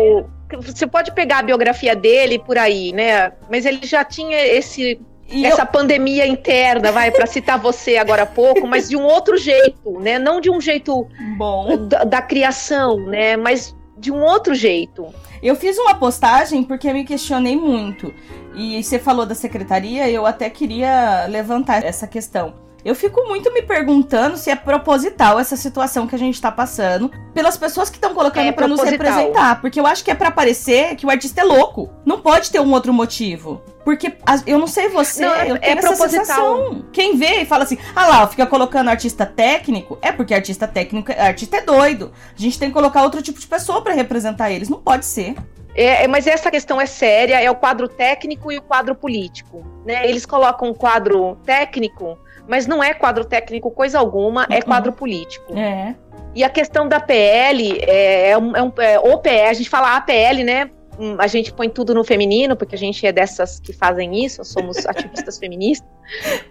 Você 0.61 0.87
pode 0.87 1.13
pegar 1.13 1.39
a 1.39 1.43
biografia 1.43 1.95
dele 1.95 2.39
por 2.39 2.57
aí, 2.57 2.91
né? 2.91 3.31
Mas 3.49 3.65
ele 3.65 3.85
já 3.85 4.03
tinha 4.03 4.37
esse 4.37 4.99
E 5.27 5.45
essa 5.45 5.63
eu- 5.63 5.67
pandemia 5.67 6.25
interna, 6.27 6.91
vai, 6.91 7.09
para 7.11 7.25
citar 7.25 7.57
você 7.59 7.97
agora 7.97 8.23
há 8.23 8.27
pouco, 8.27 8.67
mas 8.67 8.89
de 8.89 8.95
um 8.95 9.03
outro 9.03 9.37
jeito, 9.37 9.99
né? 9.99 10.19
Não 10.19 10.39
de 10.39 10.49
um 10.51 10.61
jeito 10.61 11.07
Bom. 11.37 11.87
da, 11.87 12.03
da 12.03 12.21
criação, 12.21 12.97
né? 12.97 13.35
Mas 13.35 13.75
de 13.97 14.11
um 14.11 14.21
outro 14.21 14.53
jeito. 14.53 15.07
Eu 15.41 15.55
fiz 15.55 15.77
uma 15.77 15.95
postagem 15.95 16.63
porque 16.63 16.87
eu 16.87 16.93
me 16.93 17.03
questionei 17.03 17.55
muito. 17.55 18.13
E 18.55 18.81
você 18.83 18.97
falou 18.99 19.25
da 19.25 19.35
secretaria, 19.35 20.09
eu 20.09 20.25
até 20.25 20.49
queria 20.49 21.25
levantar 21.27 21.83
essa 21.83 22.07
questão. 22.07 22.53
Eu 22.85 22.93
fico 22.93 23.25
muito 23.27 23.51
me 23.51 23.63
perguntando 23.63 24.37
se 24.37 24.51
é 24.51 24.55
proposital 24.55 25.39
essa 25.39 25.55
situação 25.57 26.05
que 26.05 26.13
a 26.13 26.19
gente 26.19 26.39
tá 26.39 26.51
passando 26.51 27.09
pelas 27.33 27.57
pessoas 27.57 27.89
que 27.89 27.97
estão 27.97 28.13
colocando 28.13 28.45
É 28.45 28.51
pra 28.51 28.67
nos 28.67 28.79
representar. 28.83 29.59
Porque 29.59 29.79
eu 29.79 29.87
acho 29.87 30.03
que 30.03 30.11
é 30.11 30.15
pra 30.15 30.29
parecer 30.29 30.95
que 30.95 31.03
o 31.03 31.09
artista 31.09 31.41
é 31.41 31.43
louco. 31.43 31.89
Não 32.05 32.21
pode 32.21 32.51
ter 32.51 32.59
um 32.59 32.71
outro 32.71 32.93
motivo. 32.93 33.59
Porque 33.83 34.13
eu 34.45 34.59
não 34.59 34.67
sei 34.67 34.87
você, 34.89 35.25
Não, 35.25 35.33
é- 35.33 35.49
eu 35.49 35.55
é 35.55 35.59
tenho 35.59 35.79
essa 35.79 35.87
proposital. 35.87 36.25
sensação. 36.25 36.85
Quem 36.93 37.17
vê 37.17 37.41
e 37.41 37.45
fala 37.45 37.63
assim, 37.63 37.79
ah 37.95 38.05
lá, 38.07 38.27
fica 38.27 38.45
colocando 38.45 38.89
artista 38.89 39.25
técnico, 39.25 39.97
é 39.99 40.11
porque 40.11 40.35
artista 40.35 40.67
técnico, 40.67 41.11
artista 41.11 41.57
é 41.57 41.61
doido. 41.61 42.11
A 42.37 42.39
gente 42.39 42.59
tem 42.59 42.67
que 42.69 42.73
colocar 42.75 43.01
outro 43.01 43.19
tipo 43.19 43.39
de 43.39 43.47
pessoa 43.47 43.81
pra 43.81 43.93
representar 43.95 44.51
eles. 44.51 44.69
Não 44.69 44.79
pode 44.79 45.05
ser. 45.07 45.33
É, 45.75 46.03
é, 46.03 46.07
mas 46.07 46.25
essa 46.27 46.49
questão 46.51 46.79
é 46.79 46.85
séria, 46.85 47.41
é 47.41 47.49
o 47.49 47.55
quadro 47.55 47.87
técnico 47.87 48.51
e 48.51 48.57
o 48.59 48.61
quadro 48.61 48.93
político. 48.95 49.65
Né? 49.85 50.07
Eles 50.07 50.25
colocam 50.25 50.69
um 50.69 50.73
quadro 50.73 51.35
técnico, 51.43 52.17
mas 52.47 52.67
não 52.67 52.83
é 52.83 52.93
quadro 52.93 53.25
técnico 53.25 53.71
coisa 53.71 53.97
alguma, 53.99 54.45
é 54.49 54.57
Uhum. 54.57 54.61
quadro 54.63 54.91
político. 54.93 55.57
É. 55.57 55.95
E 56.33 56.43
a 56.43 56.49
questão 56.49 56.87
da 56.87 56.99
PL 56.99 57.79
é, 57.81 58.31
é 58.31 58.37
um, 58.37 58.55
é 58.55 58.61
um 58.61 58.71
é, 58.77 58.99
OPL, 58.99 59.47
a 59.49 59.53
gente 59.53 59.69
fala 59.69 59.95
APL, 59.95 60.43
né? 60.43 60.69
Hum, 60.99 61.15
A 61.19 61.27
gente 61.27 61.51
põe 61.51 61.69
tudo 61.69 61.93
no 61.93 62.03
feminino, 62.05 62.55
porque 62.55 62.75
a 62.75 62.77
gente 62.77 63.05
é 63.05 63.11
dessas 63.11 63.59
que 63.59 63.73
fazem 63.73 64.23
isso, 64.23 64.43
somos 64.45 64.77
ativistas 64.87 65.37
feministas. 65.37 65.89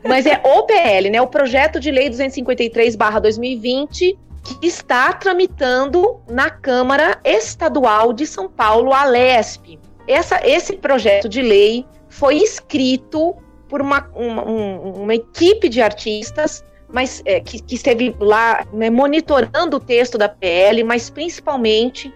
Mas 0.06 0.26
é 0.26 0.38
OPL, 0.44 1.08
né? 1.10 1.20
O 1.22 1.26
projeto 1.26 1.80
de 1.80 1.90
lei 1.90 2.10
253/2020 2.10 4.18
que 4.60 4.66
está 4.66 5.10
tramitando 5.14 6.20
na 6.28 6.50
Câmara 6.50 7.18
Estadual 7.24 8.12
de 8.12 8.26
São 8.26 8.46
Paulo, 8.48 8.92
a 8.92 9.04
LESP. 9.04 9.78
Essa, 10.06 10.46
esse 10.46 10.76
projeto 10.76 11.26
de 11.28 11.40
lei 11.40 11.86
foi 12.10 12.36
escrito 12.36 13.34
por 13.68 13.80
uma, 13.80 14.08
uma, 14.14 14.44
um- 14.48 15.02
uma 15.02 15.14
equipe 15.14 15.68
de 15.68 15.80
artistas 15.82 16.64
mas 16.86 17.22
é, 17.24 17.40
que, 17.40 17.60
que 17.60 17.74
esteve 17.74 18.14
lá 18.20 18.64
né, 18.72 18.88
monitorando 18.88 19.78
o 19.78 19.80
texto 19.80 20.16
da 20.16 20.28
PL, 20.28 20.84
mas 20.84 21.10
principalmente 21.10 22.12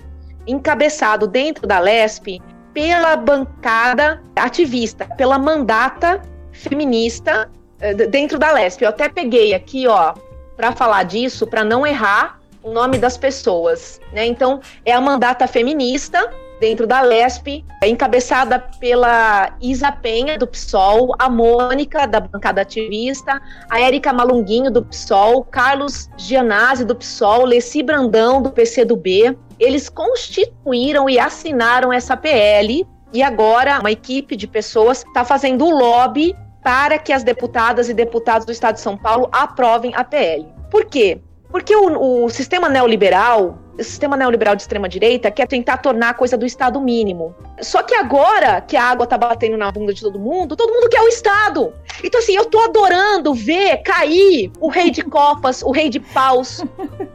encabeçado 0.46 1.26
dentro 1.26 1.66
da 1.66 1.80
LESP 1.80 2.40
pela 2.72 3.16
bancada 3.16 4.22
ativista, 4.36 5.05
pela 5.16 5.36
mandata 5.38 6.22
feminista 6.53 7.51
d- 7.78 8.07
dentro 8.07 8.38
da 8.38 8.53
LESP. 8.53 8.82
Eu 8.84 8.90
até 8.90 9.09
peguei 9.09 9.53
aqui, 9.53 9.88
ó, 9.88 10.14
para 10.57 10.70
falar 10.72 11.03
disso, 11.03 11.44
para 11.46 11.64
não 11.64 11.84
errar 11.86 12.38
o 12.62 12.70
nome 12.72 12.99
das 12.99 13.16
pessoas, 13.16 14.01
né? 14.12 14.26
Então, 14.26 14.61
é 14.84 14.92
a 14.92 15.01
mandata 15.01 15.46
feminista 15.49 16.30
dentro 16.61 16.87
da 16.87 17.01
LESP, 17.01 17.65
é 17.83 17.89
encabeçada 17.89 18.59
pela 18.81 19.57
Isa 19.61 19.93
Penha 19.93 20.39
do 20.39 20.47
PSOL, 20.47 21.15
a 21.19 21.29
Mônica 21.29 22.07
da 22.07 22.21
bancada 22.21 22.63
ativista, 22.63 23.41
a 23.71 23.81
Érica 23.81 24.13
Malunguinho 24.13 24.71
do 24.71 24.85
PSOL, 24.85 25.45
Carlos 25.45 26.11
Gianazzi 26.17 26.85
do 26.85 26.95
PSOL, 26.95 27.45
Leci 27.45 27.83
Brandão 27.83 28.43
do 28.43 28.51
PCdoB. 28.51 29.37
Eles 29.59 29.89
constituíram 29.89 31.09
e 31.09 31.19
assinaram 31.19 31.93
essa 31.93 32.17
PL 32.17 32.87
e 33.13 33.23
agora 33.23 33.81
uma 33.81 33.91
equipe 33.91 34.37
de 34.37 34.47
pessoas 34.47 35.05
está 35.05 35.25
fazendo 35.25 35.65
o 35.65 35.71
lobby 35.71 36.35
para 36.63 36.99
que 36.99 37.13
as 37.13 37.23
deputadas 37.23 37.89
e 37.89 37.95
deputados 37.95 38.45
do 38.45 38.53
Estado 38.53 38.75
de 38.75 38.81
São 38.81 38.97
Paulo 38.97 39.29
aprovem 39.33 39.95
a 39.95 40.05
PL. 40.05 40.47
Por 40.71 40.85
quê? 40.85 41.21
Porque 41.51 41.75
o, 41.75 42.25
o 42.25 42.29
sistema 42.29 42.69
neoliberal, 42.69 43.59
o 43.79 43.85
sistema 43.85 44.16
neoliberal 44.16 44.57
de 44.57 44.62
extrema 44.62 44.89
direita 44.89 45.31
quer 45.31 45.47
tentar 45.47 45.79
tornar 45.79 46.11
a 46.11 46.14
coisa 46.14 46.37
do 46.37 46.45
Estado 46.45 46.81
mínimo. 46.81 47.35
Só 47.61 47.83
que 47.83 47.95
agora 47.95 48.61
que 48.61 48.76
a 48.76 48.85
água 48.85 49.07
tá 49.07 49.16
batendo 49.16 49.57
na 49.57 49.70
bunda 49.70 49.95
de 49.95 50.01
todo 50.01 50.18
mundo, 50.18 50.57
todo 50.57 50.72
mundo 50.72 50.89
quer 50.89 51.01
o 51.01 51.09
Estado. 51.09 51.72
Então, 52.03 52.20
assim, 52.20 52.35
eu 52.35 52.45
tô 52.45 52.59
adorando 52.61 53.35
ver 53.35 53.79
cair 53.79 54.51
o 54.61 54.68
rei 54.68 54.91
de 54.91 55.03
copas, 55.03 55.62
o 55.62 55.70
rei 55.70 55.89
de 55.89 56.01
paus, 56.01 56.64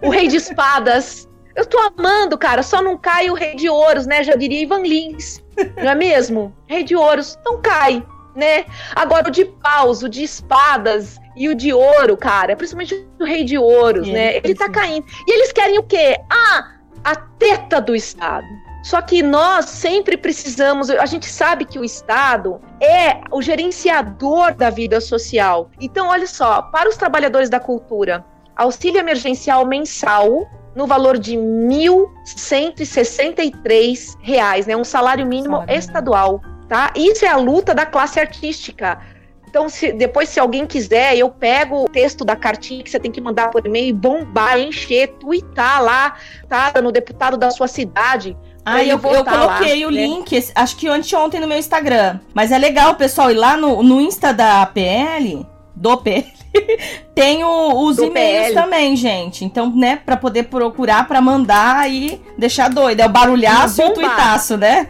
o 0.01 0.09
rei 0.09 0.27
de 0.27 0.37
espadas. 0.37 1.27
Eu 1.55 1.65
tô 1.65 1.77
amando, 1.79 2.37
cara. 2.37 2.63
Só 2.63 2.81
não 2.81 2.97
cai 2.97 3.29
o 3.29 3.35
rei 3.35 3.55
de 3.55 3.69
ouros, 3.69 4.07
né? 4.07 4.23
Já 4.23 4.35
diria 4.35 4.61
Ivan 4.61 4.81
Lins. 4.81 5.43
Não 5.77 5.91
é 5.91 5.95
mesmo? 5.95 6.53
Rei 6.67 6.83
de 6.83 6.95
ouros 6.95 7.37
não 7.45 7.61
cai, 7.61 8.03
né? 8.35 8.65
Agora 8.95 9.27
o 9.27 9.31
de 9.31 9.45
paus, 9.45 10.01
o 10.03 10.09
de 10.09 10.23
espadas 10.23 11.19
e 11.35 11.49
o 11.49 11.55
de 11.55 11.73
ouro, 11.73 12.15
cara, 12.17 12.55
principalmente 12.55 13.07
o 13.19 13.25
rei 13.25 13.43
de 13.43 13.57
ouros, 13.57 14.07
E 14.07 14.11
né? 14.11 14.37
ele 14.37 14.53
tá 14.55 14.69
caindo. 14.69 15.05
E 15.27 15.31
eles 15.33 15.51
querem 15.51 15.79
o 15.79 15.83
quê? 15.83 16.17
Ah, 16.31 16.73
a 17.03 17.15
teta 17.15 17.81
do 17.81 17.95
Estado. 17.95 18.45
Só 18.83 19.01
que 19.01 19.23
nós 19.23 19.65
sempre 19.65 20.17
precisamos, 20.17 20.89
a 20.89 21.05
gente 21.05 21.25
sabe 21.25 21.63
que 21.63 21.79
o 21.79 21.85
Estado 21.85 22.59
é 22.81 23.21
o 23.31 23.41
gerenciador 23.41 24.53
da 24.55 24.69
vida 24.69 24.99
social. 24.99 25.69
Então, 25.79 26.09
olha 26.09 26.27
só, 26.27 26.63
para 26.63 26.89
os 26.89 26.97
trabalhadores 26.97 27.49
da 27.49 27.61
cultura, 27.61 28.25
auxílio 28.57 28.99
emergencial 28.99 29.65
mensal 29.65 30.45
no 30.75 30.85
valor 30.85 31.17
de 31.17 31.37
1.163 31.37 34.17
reais, 34.21 34.67
né? 34.67 34.75
Um 34.75 34.83
salário 34.83 35.25
mínimo 35.25 35.51
Salário 35.53 35.67
mínimo. 35.67 35.79
estadual, 35.79 36.41
tá? 36.67 36.91
Isso 36.95 37.25
é 37.25 37.29
a 37.29 37.37
luta 37.37 37.73
da 37.73 37.85
classe 37.85 38.19
artística. 38.19 38.99
Então, 39.47 39.69
se, 39.69 39.91
depois, 39.91 40.29
se 40.29 40.39
alguém 40.39 40.65
quiser, 40.65 41.15
eu 41.15 41.29
pego 41.29 41.83
o 41.83 41.87
texto 41.87 42.25
da 42.25 42.35
cartinha 42.35 42.83
que 42.83 42.89
você 42.89 42.99
tem 42.99 43.11
que 43.11 43.21
mandar 43.21 43.51
por 43.51 43.63
e-mail 43.63 43.89
e 43.89 43.93
bombar, 43.93 44.59
encher, 44.59 45.09
tuitar 45.19 45.83
lá, 45.83 46.15
tá? 46.49 46.73
No 46.81 46.91
deputado 46.91 47.37
da 47.37 47.51
sua 47.51 47.67
cidade. 47.67 48.35
Ah, 48.65 48.81
eu, 48.81 48.91
eu 48.91 48.97
votar 48.97 49.45
lá, 49.45 49.57
coloquei 49.57 49.85
o 49.85 49.91
né? 49.91 50.01
link, 50.05 50.43
acho 50.55 50.75
que 50.75 50.87
anteontem 50.87 51.39
no 51.39 51.47
meu 51.47 51.57
Instagram. 51.59 52.19
Mas 52.33 52.51
é 52.51 52.57
legal, 52.57 52.95
pessoal, 52.95 53.29
ir 53.29 53.35
lá 53.35 53.55
no, 53.55 53.83
no 53.83 54.01
Insta 54.01 54.33
da 54.33 54.65
PL, 54.65 55.45
do 55.75 55.97
PL, 55.97 56.25
tem 57.13 57.43
o- 57.43 57.83
os 57.85 57.97
e-mails 57.99 58.53
também, 58.53 58.95
gente. 58.95 59.43
Então, 59.45 59.69
né, 59.75 59.97
pra 60.03 60.15
poder 60.17 60.43
procurar, 60.43 61.07
pra 61.07 61.21
mandar 61.21 61.91
e 61.91 62.19
deixar 62.37 62.69
doido. 62.69 63.01
É 63.01 63.05
o 63.05 63.09
barulhaço 63.09 63.81
e 63.81 63.85
o 63.85 63.93
tuitaço, 63.93 64.57
né? 64.57 64.89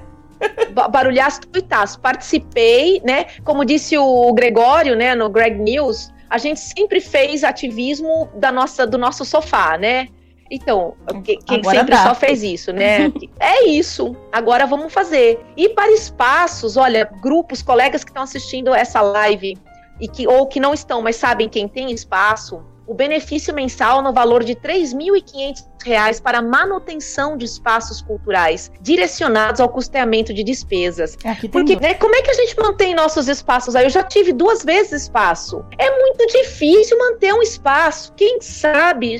Ba- 0.73 0.87
Barulhaço 0.87 1.41
tuitaço. 1.41 1.99
Participei, 1.99 3.01
né? 3.03 3.25
Como 3.43 3.63
disse 3.65 3.97
o 3.97 4.33
Gregório, 4.33 4.95
né, 4.95 5.13
no 5.15 5.29
Greg 5.29 5.59
News, 5.59 6.11
a 6.29 6.37
gente 6.37 6.59
sempre 6.59 6.99
fez 6.99 7.43
ativismo 7.43 8.29
da 8.35 8.51
nossa, 8.51 8.85
do 8.87 8.97
nosso 8.97 9.23
sofá, 9.25 9.77
né? 9.77 10.07
Então, 10.51 10.93
que- 11.23 11.37
quem 11.37 11.59
Agora 11.59 11.77
sempre 11.79 11.95
dá. 11.95 12.03
só 12.03 12.13
fez 12.15 12.43
isso, 12.43 12.71
né? 12.71 13.11
é 13.39 13.65
isso. 13.67 14.15
Agora 14.31 14.65
vamos 14.67 14.93
fazer. 14.93 15.39
E 15.57 15.69
para 15.69 15.91
espaços, 15.91 16.77
olha, 16.77 17.09
grupos, 17.21 17.61
colegas 17.61 18.03
que 18.03 18.11
estão 18.11 18.23
assistindo 18.23 18.73
essa 18.73 19.01
live 19.01 19.57
e 19.99 20.07
que 20.07 20.27
ou 20.27 20.45
que 20.47 20.59
não 20.59 20.73
estão, 20.73 21.01
mas 21.01 21.15
sabem 21.15 21.47
quem 21.49 21.67
tem 21.67 21.91
espaço, 21.91 22.61
o 22.85 22.93
benefício 22.93 23.53
mensal 23.53 24.01
no 24.01 24.11
valor 24.13 24.43
de 24.43 24.53
R$ 24.53 24.59
3.500 24.59 25.65
reais 25.84 26.19
para 26.19 26.41
manutenção 26.41 27.38
de 27.38 27.45
espaços 27.45 28.01
culturais, 28.01 28.71
direcionados 28.81 29.61
ao 29.61 29.69
custeamento 29.69 30.34
de 30.34 30.43
despesas. 30.43 31.15
Tem 31.15 31.49
Porque, 31.49 31.75
né, 31.75 31.93
como 31.95 32.15
é 32.15 32.21
que 32.21 32.31
a 32.31 32.34
gente 32.34 32.55
mantém 32.57 32.95
nossos 32.95 33.27
espaços 33.27 33.75
aí? 33.75 33.86
Eu 33.86 33.89
já 33.89 34.03
tive 34.03 34.34
duas 34.34 34.63
vezes 34.63 35.03
espaço. 35.03 35.63
É 35.77 35.89
muito 35.99 36.25
difícil 36.27 36.97
manter 36.97 37.34
um 37.34 37.41
espaço. 37.41 38.13
Quem 38.15 38.39
sabe, 38.41 39.17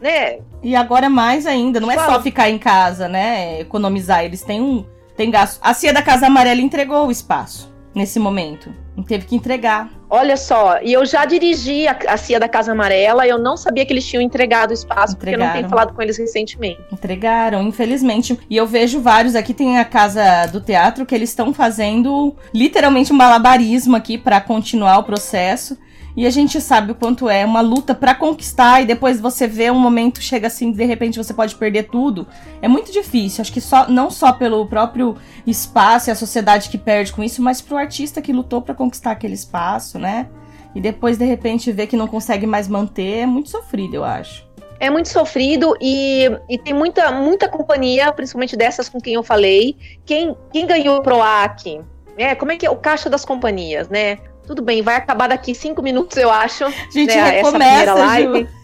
né? 0.00 0.40
E 0.62 0.76
agora 0.76 1.08
mais 1.08 1.46
ainda, 1.46 1.80
não 1.80 1.90
é 1.90 1.94
Fala. 1.94 2.14
só 2.14 2.22
ficar 2.22 2.50
em 2.50 2.58
casa, 2.58 3.08
né? 3.08 3.60
Economizar. 3.60 4.24
Eles 4.24 4.42
têm 4.42 4.60
um. 4.60 4.84
Tem 5.16 5.30
gasto. 5.30 5.60
A 5.62 5.72
Cia 5.74 5.92
da 5.92 6.02
Casa 6.02 6.26
Amarela 6.26 6.60
entregou 6.60 7.06
o 7.06 7.10
espaço 7.10 7.72
nesse 7.94 8.18
momento. 8.18 8.72
Teve 9.06 9.26
que 9.26 9.34
entregar. 9.34 9.90
Olha 10.08 10.36
só, 10.36 10.78
e 10.82 10.92
eu 10.92 11.06
já 11.06 11.24
dirigi 11.24 11.86
a, 11.86 11.96
a 12.08 12.16
CIA 12.16 12.38
da 12.38 12.48
Casa 12.48 12.72
Amarela, 12.72 13.26
eu 13.26 13.38
não 13.38 13.56
sabia 13.56 13.86
que 13.86 13.92
eles 13.92 14.06
tinham 14.06 14.20
entregado 14.20 14.70
o 14.70 14.74
espaço, 14.74 15.16
porque 15.16 15.34
eu 15.34 15.38
não 15.38 15.46
tenho 15.46 15.58
Entregaram. 15.60 15.70
falado 15.70 15.94
com 15.94 16.02
eles 16.02 16.18
recentemente. 16.18 16.80
Entregaram, 16.92 17.62
infelizmente. 17.62 18.38
E 18.48 18.56
eu 18.56 18.66
vejo 18.66 19.00
vários 19.00 19.34
aqui, 19.34 19.54
tem 19.54 19.78
a 19.78 19.84
casa 19.84 20.46
do 20.46 20.60
teatro, 20.60 21.06
que 21.06 21.14
eles 21.14 21.30
estão 21.30 21.54
fazendo 21.54 22.34
literalmente 22.52 23.12
um 23.12 23.16
malabarismo 23.16 23.96
aqui 23.96 24.18
pra 24.18 24.40
continuar 24.40 24.98
o 24.98 25.04
processo. 25.04 25.78
E 26.20 26.26
a 26.26 26.30
gente 26.30 26.60
sabe 26.60 26.92
o 26.92 26.94
quanto 26.94 27.30
é 27.30 27.46
uma 27.46 27.62
luta 27.62 27.94
pra 27.94 28.14
conquistar 28.14 28.82
e 28.82 28.84
depois 28.84 29.18
você 29.18 29.46
vê 29.46 29.70
um 29.70 29.78
momento 29.78 30.20
chega 30.20 30.48
assim, 30.48 30.70
de 30.70 30.84
repente 30.84 31.16
você 31.16 31.32
pode 31.32 31.54
perder 31.54 31.84
tudo. 31.84 32.26
É 32.60 32.68
muito 32.68 32.92
difícil. 32.92 33.40
Acho 33.40 33.50
que 33.50 33.58
só 33.58 33.88
não 33.88 34.10
só 34.10 34.30
pelo 34.30 34.66
próprio 34.66 35.16
espaço 35.46 36.10
e 36.10 36.12
a 36.12 36.14
sociedade 36.14 36.68
que 36.68 36.76
perde 36.76 37.10
com 37.10 37.22
isso, 37.24 37.40
mas 37.40 37.62
pro 37.62 37.78
artista 37.78 38.20
que 38.20 38.34
lutou 38.34 38.60
pra 38.60 38.74
conquistar 38.74 39.12
aquele 39.12 39.32
espaço, 39.32 39.98
né? 39.98 40.28
E 40.74 40.80
depois 40.82 41.16
de 41.16 41.24
repente 41.24 41.72
ver 41.72 41.86
que 41.86 41.96
não 41.96 42.06
consegue 42.06 42.46
mais 42.46 42.68
manter, 42.68 43.20
é 43.20 43.26
muito 43.26 43.48
sofrido, 43.48 43.94
eu 43.94 44.04
acho. 44.04 44.46
É 44.78 44.90
muito 44.90 45.08
sofrido 45.08 45.74
e, 45.80 46.30
e 46.50 46.58
tem 46.58 46.74
muita, 46.74 47.12
muita 47.12 47.48
companhia, 47.48 48.12
principalmente 48.12 48.58
dessas 48.58 48.90
com 48.90 49.00
quem 49.00 49.14
eu 49.14 49.22
falei. 49.22 49.74
Quem, 50.04 50.36
quem 50.52 50.66
ganhou 50.66 50.98
o 50.98 51.02
PROAC? 51.02 51.80
É, 52.18 52.34
como 52.34 52.52
é 52.52 52.58
que 52.58 52.66
é 52.66 52.70
o 52.70 52.76
caixa 52.76 53.08
das 53.08 53.24
companhias, 53.24 53.88
né? 53.88 54.18
Tudo 54.46 54.62
bem, 54.62 54.82
vai 54.82 54.96
acabar 54.96 55.28
daqui 55.28 55.54
cinco 55.54 55.82
minutos, 55.82 56.16
eu 56.16 56.30
acho. 56.30 56.64
A 56.64 56.70
gente 56.92 57.14
né, 57.14 57.30
recomeça, 57.30 57.46
essa 57.46 57.58
primeira 57.58 57.94
live. 57.94 58.40
Ju. 58.40 58.60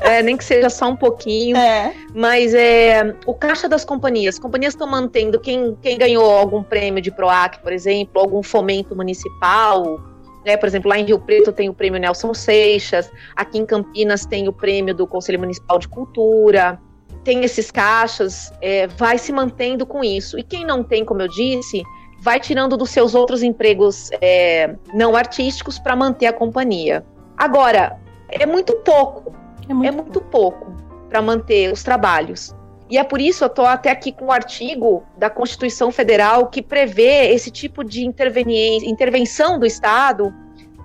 É, 0.00 0.20
nem 0.20 0.36
que 0.36 0.44
seja 0.44 0.68
só 0.68 0.88
um 0.88 0.96
pouquinho. 0.96 1.56
É. 1.56 1.94
Mas 2.14 2.54
é, 2.54 3.14
o 3.24 3.34
caixa 3.34 3.68
das 3.68 3.84
companhias. 3.84 4.34
As 4.34 4.40
companhias 4.40 4.74
estão 4.74 4.86
mantendo 4.86 5.38
quem, 5.38 5.76
quem 5.80 5.96
ganhou 5.96 6.24
algum 6.24 6.62
prêmio 6.62 7.00
de 7.00 7.10
PROAC, 7.10 7.60
por 7.62 7.72
exemplo, 7.72 8.20
algum 8.20 8.42
fomento 8.42 8.96
municipal. 8.96 10.00
Né? 10.44 10.56
Por 10.56 10.66
exemplo, 10.66 10.88
lá 10.88 10.98
em 10.98 11.04
Rio 11.04 11.20
Preto 11.20 11.52
tem 11.52 11.68
o 11.68 11.74
prêmio 11.74 12.00
Nelson 12.00 12.34
Seixas, 12.34 13.10
aqui 13.36 13.58
em 13.58 13.64
Campinas 13.64 14.26
tem 14.26 14.48
o 14.48 14.52
prêmio 14.52 14.94
do 14.94 15.06
Conselho 15.06 15.38
Municipal 15.38 15.78
de 15.78 15.88
Cultura. 15.88 16.80
Tem 17.22 17.44
esses 17.44 17.70
caixas, 17.70 18.52
é, 18.60 18.88
vai 18.88 19.16
se 19.16 19.32
mantendo 19.32 19.86
com 19.86 20.02
isso. 20.02 20.36
E 20.36 20.42
quem 20.42 20.64
não 20.66 20.82
tem, 20.82 21.04
como 21.04 21.22
eu 21.22 21.28
disse, 21.28 21.84
vai 22.22 22.38
tirando 22.38 22.76
dos 22.76 22.90
seus 22.90 23.16
outros 23.16 23.42
empregos 23.42 24.08
é, 24.20 24.76
não 24.94 25.16
artísticos 25.16 25.76
para 25.76 25.96
manter 25.96 26.26
a 26.26 26.32
companhia. 26.32 27.04
Agora, 27.36 27.98
é 28.28 28.46
muito 28.46 28.76
pouco 28.76 29.34
é 29.68 29.74
muito, 29.74 29.88
é 29.88 29.90
muito 29.90 30.20
pouco 30.20 30.72
para 31.08 31.20
manter 31.20 31.72
os 31.72 31.82
trabalhos. 31.82 32.54
E 32.88 32.96
é 32.96 33.02
por 33.02 33.20
isso 33.20 33.42
eu 33.42 33.48
estou 33.48 33.66
até 33.66 33.90
aqui 33.90 34.12
com 34.12 34.26
um 34.26 34.32
artigo 34.32 35.02
da 35.16 35.28
Constituição 35.28 35.90
Federal 35.90 36.46
que 36.46 36.62
prevê 36.62 37.32
esse 37.32 37.50
tipo 37.50 37.82
de 37.82 38.04
intervenção 38.04 39.58
do 39.58 39.66
Estado 39.66 40.32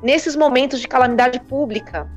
nesses 0.02 0.36
momentos 0.36 0.80
de 0.80 0.88
calamidade 0.88 1.40
pública. 1.42 2.10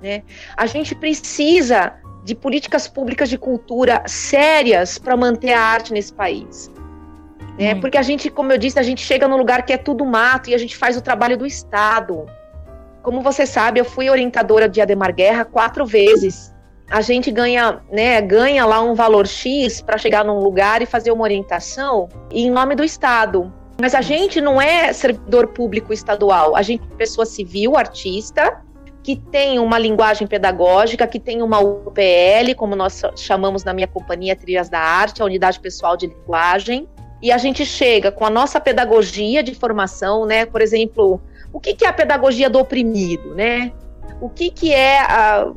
Né? 0.00 0.22
A 0.56 0.64
gente 0.64 0.94
precisa 0.94 1.92
de 2.24 2.34
políticas 2.34 2.88
públicas 2.88 3.28
de 3.28 3.36
cultura 3.36 4.02
sérias 4.06 4.96
para 4.96 5.14
manter 5.14 5.52
a 5.52 5.60
arte 5.60 5.92
nesse 5.92 6.12
país. 6.12 6.71
Né? 7.62 7.74
Porque 7.76 7.96
a 7.96 8.02
gente, 8.02 8.28
como 8.28 8.52
eu 8.52 8.58
disse, 8.58 8.78
a 8.78 8.82
gente 8.82 9.00
chega 9.00 9.28
num 9.28 9.36
lugar 9.36 9.64
que 9.64 9.72
é 9.72 9.76
tudo 9.76 10.04
mato 10.04 10.50
e 10.50 10.54
a 10.54 10.58
gente 10.58 10.76
faz 10.76 10.96
o 10.96 11.00
trabalho 11.00 11.38
do 11.38 11.46
Estado. 11.46 12.26
Como 13.02 13.20
você 13.20 13.46
sabe, 13.46 13.78
eu 13.78 13.84
fui 13.84 14.10
orientadora 14.10 14.68
de 14.68 14.80
Ademar 14.80 15.14
Guerra 15.14 15.44
quatro 15.44 15.86
vezes. 15.86 16.52
A 16.90 17.00
gente 17.00 17.30
ganha, 17.30 17.80
né, 17.90 18.20
ganha 18.20 18.66
lá 18.66 18.80
um 18.82 18.94
valor 18.94 19.26
X 19.26 19.80
para 19.80 19.96
chegar 19.96 20.24
num 20.24 20.40
lugar 20.40 20.82
e 20.82 20.86
fazer 20.86 21.12
uma 21.12 21.22
orientação 21.22 22.08
em 22.32 22.50
nome 22.50 22.74
do 22.74 22.82
Estado. 22.82 23.52
Mas 23.80 23.94
a 23.94 24.00
gente 24.00 24.40
não 24.40 24.60
é 24.60 24.92
servidor 24.92 25.48
público 25.48 25.92
estadual, 25.92 26.54
a 26.54 26.62
gente 26.62 26.82
é 26.92 26.96
pessoa 26.96 27.24
civil, 27.24 27.76
artista, 27.76 28.60
que 29.02 29.16
tem 29.16 29.58
uma 29.58 29.78
linguagem 29.78 30.26
pedagógica, 30.26 31.06
que 31.06 31.18
tem 31.18 31.42
uma 31.42 31.58
UPL, 31.58 32.54
como 32.56 32.76
nós 32.76 33.02
chamamos 33.16 33.64
na 33.64 33.72
minha 33.72 33.88
companhia 33.88 34.36
Trilhas 34.36 34.68
da 34.68 34.78
Arte, 34.78 35.22
a 35.22 35.24
unidade 35.24 35.58
pessoal 35.58 35.96
de 35.96 36.06
linguagem, 36.06 36.88
e 37.22 37.30
a 37.30 37.38
gente 37.38 37.64
chega 37.64 38.10
com 38.10 38.26
a 38.26 38.30
nossa 38.30 38.60
pedagogia 38.60 39.42
de 39.42 39.54
formação, 39.54 40.26
né? 40.26 40.44
Por 40.44 40.60
exemplo, 40.60 41.20
o 41.52 41.60
que, 41.60 41.72
que 41.72 41.84
é 41.84 41.88
a 41.88 41.92
pedagogia 41.92 42.50
do 42.50 42.58
oprimido, 42.58 43.32
né? 43.34 43.72
O 44.20 44.28
que, 44.28 44.50
que 44.50 44.72
é 44.72 44.98
a, 45.00 45.52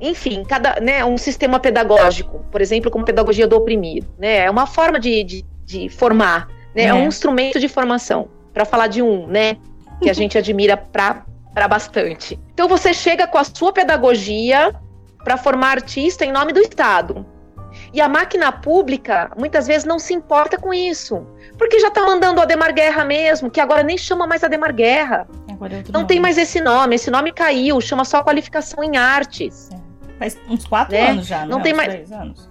enfim, 0.00 0.42
cada, 0.44 0.80
né, 0.80 1.04
um 1.04 1.18
sistema 1.18 1.60
pedagógico, 1.60 2.42
por 2.50 2.62
exemplo, 2.62 2.90
como 2.90 3.04
pedagogia 3.04 3.46
do 3.46 3.54
oprimido, 3.56 4.08
né? 4.18 4.38
É 4.38 4.50
uma 4.50 4.66
forma 4.66 4.98
de, 4.98 5.22
de, 5.22 5.44
de 5.66 5.88
formar, 5.90 6.48
né? 6.74 6.84
É. 6.84 6.86
é 6.86 6.94
um 6.94 7.06
instrumento 7.06 7.60
de 7.60 7.68
formação, 7.68 8.28
para 8.54 8.64
falar 8.64 8.86
de 8.86 9.02
um, 9.02 9.26
né? 9.26 9.58
Que 10.00 10.08
a 10.08 10.14
gente 10.14 10.38
admira 10.38 10.74
para 10.78 11.68
bastante. 11.68 12.40
Então 12.54 12.66
você 12.66 12.94
chega 12.94 13.26
com 13.26 13.36
a 13.36 13.44
sua 13.44 13.72
pedagogia 13.74 14.74
para 15.22 15.36
formar 15.36 15.72
artista 15.72 16.24
em 16.24 16.32
nome 16.32 16.54
do 16.54 16.60
Estado. 16.60 17.26
E 17.92 18.00
a 18.00 18.08
máquina 18.08 18.52
pública 18.52 19.30
muitas 19.36 19.66
vezes 19.66 19.84
não 19.84 19.98
se 19.98 20.14
importa 20.14 20.56
com 20.56 20.72
isso. 20.72 21.26
Porque 21.58 21.80
já 21.80 21.90
tá 21.90 22.02
mandando 22.02 22.40
o 22.40 22.42
Ademar 22.42 22.72
Guerra 22.72 23.04
mesmo, 23.04 23.50
que 23.50 23.60
agora 23.60 23.82
nem 23.82 23.98
chama 23.98 24.26
mais 24.26 24.44
Ademar 24.44 24.72
Guerra. 24.72 25.26
É 25.48 25.52
não 25.92 26.00
nome. 26.00 26.06
tem 26.06 26.20
mais 26.20 26.38
esse 26.38 26.60
nome, 26.60 26.94
esse 26.94 27.10
nome 27.10 27.32
caiu, 27.32 27.80
chama 27.80 28.04
só 28.04 28.22
qualificação 28.22 28.82
em 28.82 28.96
artes. 28.96 29.68
É. 29.72 29.90
Faz 30.18 30.38
uns 30.48 30.66
quatro 30.66 30.94
né? 30.94 31.10
anos 31.10 31.26
já, 31.26 31.40
não, 31.40 31.56
não 31.56 31.60
tem 31.62 31.72
mais. 31.72 32.12
Anos. 32.12 32.50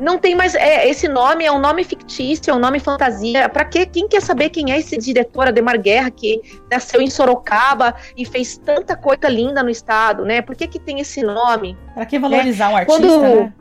Não 0.00 0.18
tem 0.18 0.34
mais. 0.34 0.54
É, 0.54 0.88
esse 0.88 1.06
nome 1.06 1.44
é 1.44 1.52
um 1.52 1.58
nome 1.58 1.84
fictício, 1.84 2.50
é 2.50 2.54
um 2.54 2.58
nome 2.58 2.80
fantasia. 2.80 3.46
Para 3.50 3.66
quê? 3.66 3.84
Quem 3.84 4.08
quer 4.08 4.22
saber 4.22 4.48
quem 4.48 4.72
é 4.72 4.78
esse 4.78 4.96
diretor 4.96 5.48
Ademar 5.48 5.78
Guerra 5.78 6.10
que 6.10 6.40
nasceu 6.70 7.02
em 7.02 7.10
Sorocaba 7.10 7.94
e 8.16 8.24
fez 8.24 8.56
tanta 8.56 8.96
coisa 8.96 9.28
linda 9.28 9.62
no 9.62 9.68
estado, 9.68 10.24
né? 10.24 10.40
Por 10.40 10.56
que, 10.56 10.66
que 10.66 10.80
tem 10.80 11.00
esse 11.00 11.22
nome? 11.22 11.76
Para 11.94 12.06
que 12.06 12.18
valorizar 12.18 12.68
né? 12.68 12.72
um 12.72 12.76
artista? 12.78 13.02
Quando, 13.02 13.20
né? 13.20 13.52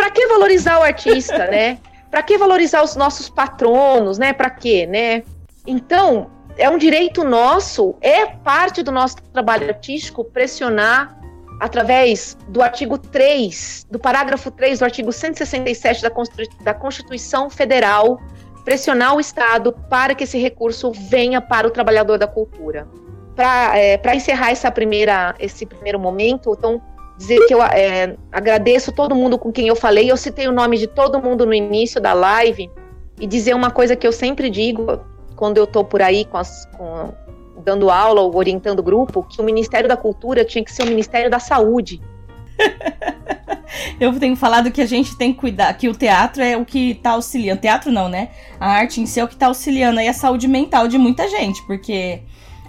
Para 0.00 0.10
que 0.10 0.26
valorizar 0.28 0.78
o 0.78 0.82
artista, 0.82 1.46
né? 1.46 1.76
Para 2.10 2.22
que 2.22 2.38
valorizar 2.38 2.82
os 2.82 2.96
nossos 2.96 3.28
patronos, 3.28 4.16
né? 4.16 4.32
Para 4.32 4.48
quê, 4.48 4.86
né? 4.86 5.22
Então, 5.66 6.30
é 6.56 6.70
um 6.70 6.78
direito 6.78 7.22
nosso, 7.22 7.94
é 8.00 8.24
parte 8.24 8.82
do 8.82 8.90
nosso 8.90 9.16
trabalho 9.30 9.68
artístico 9.68 10.24
pressionar 10.24 11.20
através 11.60 12.34
do 12.48 12.62
artigo 12.62 12.96
3, 12.96 13.88
do 13.90 13.98
parágrafo 13.98 14.50
3 14.50 14.78
do 14.78 14.86
artigo 14.86 15.12
167 15.12 16.02
da, 16.64 16.72
Constituição 16.72 17.50
Federal, 17.50 18.18
pressionar 18.64 19.14
o 19.14 19.20
Estado 19.20 19.70
para 19.90 20.14
que 20.14 20.24
esse 20.24 20.38
recurso 20.38 20.92
venha 20.92 21.42
para 21.42 21.68
o 21.68 21.70
trabalhador 21.70 22.16
da 22.16 22.26
cultura. 22.26 22.88
Para 23.36 23.78
é, 23.78 24.00
encerrar 24.16 24.50
essa 24.50 24.70
primeira, 24.70 25.34
esse 25.38 25.66
primeiro 25.66 26.00
momento, 26.00 26.56
então, 26.58 26.80
dizer 27.20 27.46
que 27.46 27.52
eu 27.52 27.62
é, 27.62 28.16
agradeço 28.32 28.90
todo 28.90 29.14
mundo 29.14 29.38
com 29.38 29.52
quem 29.52 29.68
eu 29.68 29.76
falei. 29.76 30.10
Eu 30.10 30.16
citei 30.16 30.48
o 30.48 30.52
nome 30.52 30.78
de 30.78 30.86
todo 30.86 31.22
mundo 31.22 31.44
no 31.44 31.52
início 31.52 32.00
da 32.00 32.14
live 32.14 32.70
e 33.20 33.26
dizer 33.26 33.54
uma 33.54 33.70
coisa 33.70 33.94
que 33.94 34.06
eu 34.06 34.12
sempre 34.12 34.48
digo 34.48 34.98
quando 35.36 35.58
eu 35.58 35.64
estou 35.64 35.84
por 35.84 36.00
aí 36.00 36.24
com 36.24 36.38
as, 36.38 36.64
com, 36.76 37.12
dando 37.62 37.90
aula 37.90 38.22
ou 38.22 38.34
orientando 38.34 38.82
grupo, 38.82 39.22
que 39.22 39.38
o 39.38 39.44
Ministério 39.44 39.86
da 39.86 39.98
Cultura 39.98 40.46
tinha 40.46 40.64
que 40.64 40.72
ser 40.72 40.82
o 40.82 40.86
Ministério 40.86 41.30
da 41.30 41.38
Saúde. 41.38 42.00
eu 44.00 44.18
tenho 44.18 44.34
falado 44.34 44.70
que 44.70 44.80
a 44.80 44.86
gente 44.86 45.14
tem 45.16 45.34
que 45.34 45.40
cuidar, 45.40 45.74
que 45.74 45.90
o 45.90 45.94
teatro 45.94 46.42
é 46.42 46.56
o 46.56 46.64
que 46.64 46.92
está 46.92 47.10
auxiliando. 47.10 47.60
Teatro 47.60 47.92
não, 47.92 48.08
né? 48.08 48.30
A 48.58 48.70
arte 48.70 48.98
em 48.98 49.04
si 49.04 49.20
é 49.20 49.24
o 49.24 49.28
que 49.28 49.34
está 49.34 49.48
auxiliando 49.48 50.00
aí 50.00 50.08
a 50.08 50.14
saúde 50.14 50.48
mental 50.48 50.88
de 50.88 50.96
muita 50.96 51.28
gente, 51.28 51.62
porque 51.66 52.22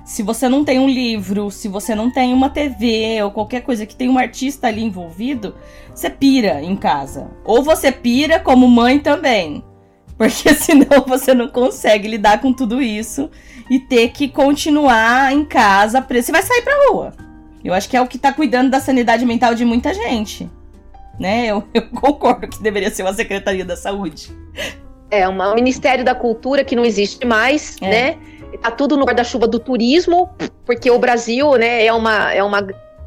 se 0.04 0.24
você 0.24 0.50
não 0.50 0.64
tem 0.66 0.80
um 0.80 0.90
livro, 0.90 1.52
se 1.52 1.68
você 1.68 1.94
não 1.94 2.12
tem 2.12 2.34
uma 2.34 2.50
TV 2.50 3.22
ou 3.24 3.32
qualquer 3.32 3.62
coisa 3.62 3.86
que 3.86 3.96
tem 3.96 4.10
um 4.10 4.18
artista 4.18 4.68
ali 4.68 4.84
envolvido, 4.84 5.56
você 5.94 6.10
pira 6.10 6.62
em 6.62 6.76
casa. 6.76 7.30
Ou 7.46 7.64
você 7.64 7.92
pira 7.92 8.40
como 8.40 8.68
mãe 8.68 9.00
também. 9.00 9.64
Porque 10.18 10.54
senão 10.56 11.04
você 11.08 11.34
não 11.34 11.48
consegue 11.48 12.08
lidar 12.08 12.42
com 12.42 12.52
tudo 12.52 12.82
isso 12.82 13.30
e 13.70 13.80
ter 13.80 14.10
que 14.10 14.28
continuar 14.28 15.32
em 15.34 15.46
casa. 15.46 16.06
Você 16.10 16.32
vai 16.32 16.44
sair 16.44 16.62
pra 16.62 16.90
rua. 16.90 17.14
Eu 17.64 17.74
acho 17.74 17.90
que 17.90 17.96
é 17.96 18.02
o 18.02 18.08
que 18.08 18.18
tá 18.18 18.34
cuidando 18.34 18.70
da 18.70 18.80
sanidade 18.80 19.26
mental 19.26 19.54
de 19.54 19.64
muita 19.64 19.94
gente. 19.94 20.50
Né? 21.20 21.48
Eu, 21.48 21.64
eu 21.74 21.90
concordo 21.90 22.48
que 22.48 22.62
deveria 22.62 22.90
ser 22.90 23.04
uma 23.04 23.14
Secretaria 23.14 23.64
da 23.64 23.78
Saúde. 23.78 24.32
É, 25.12 25.28
um 25.28 25.56
Ministério 25.56 26.06
da 26.06 26.16
Cultura 26.16 26.64
que 26.64 26.76
não 26.76 26.86
existe 26.86 27.26
mais, 27.26 27.76
é. 27.82 27.90
né? 27.90 28.18
Tá 28.58 28.72
tudo 28.72 28.98
no 28.98 29.06
guarda-chuva 29.06 29.48
do 29.48 29.60
turismo, 29.60 30.30
porque 30.66 30.90
o 30.90 31.00
Brasil, 31.00 31.54
né, 31.56 31.86
é 31.86 31.94
uma, 31.94 32.34
é 32.34 32.44
uma 32.44 32.62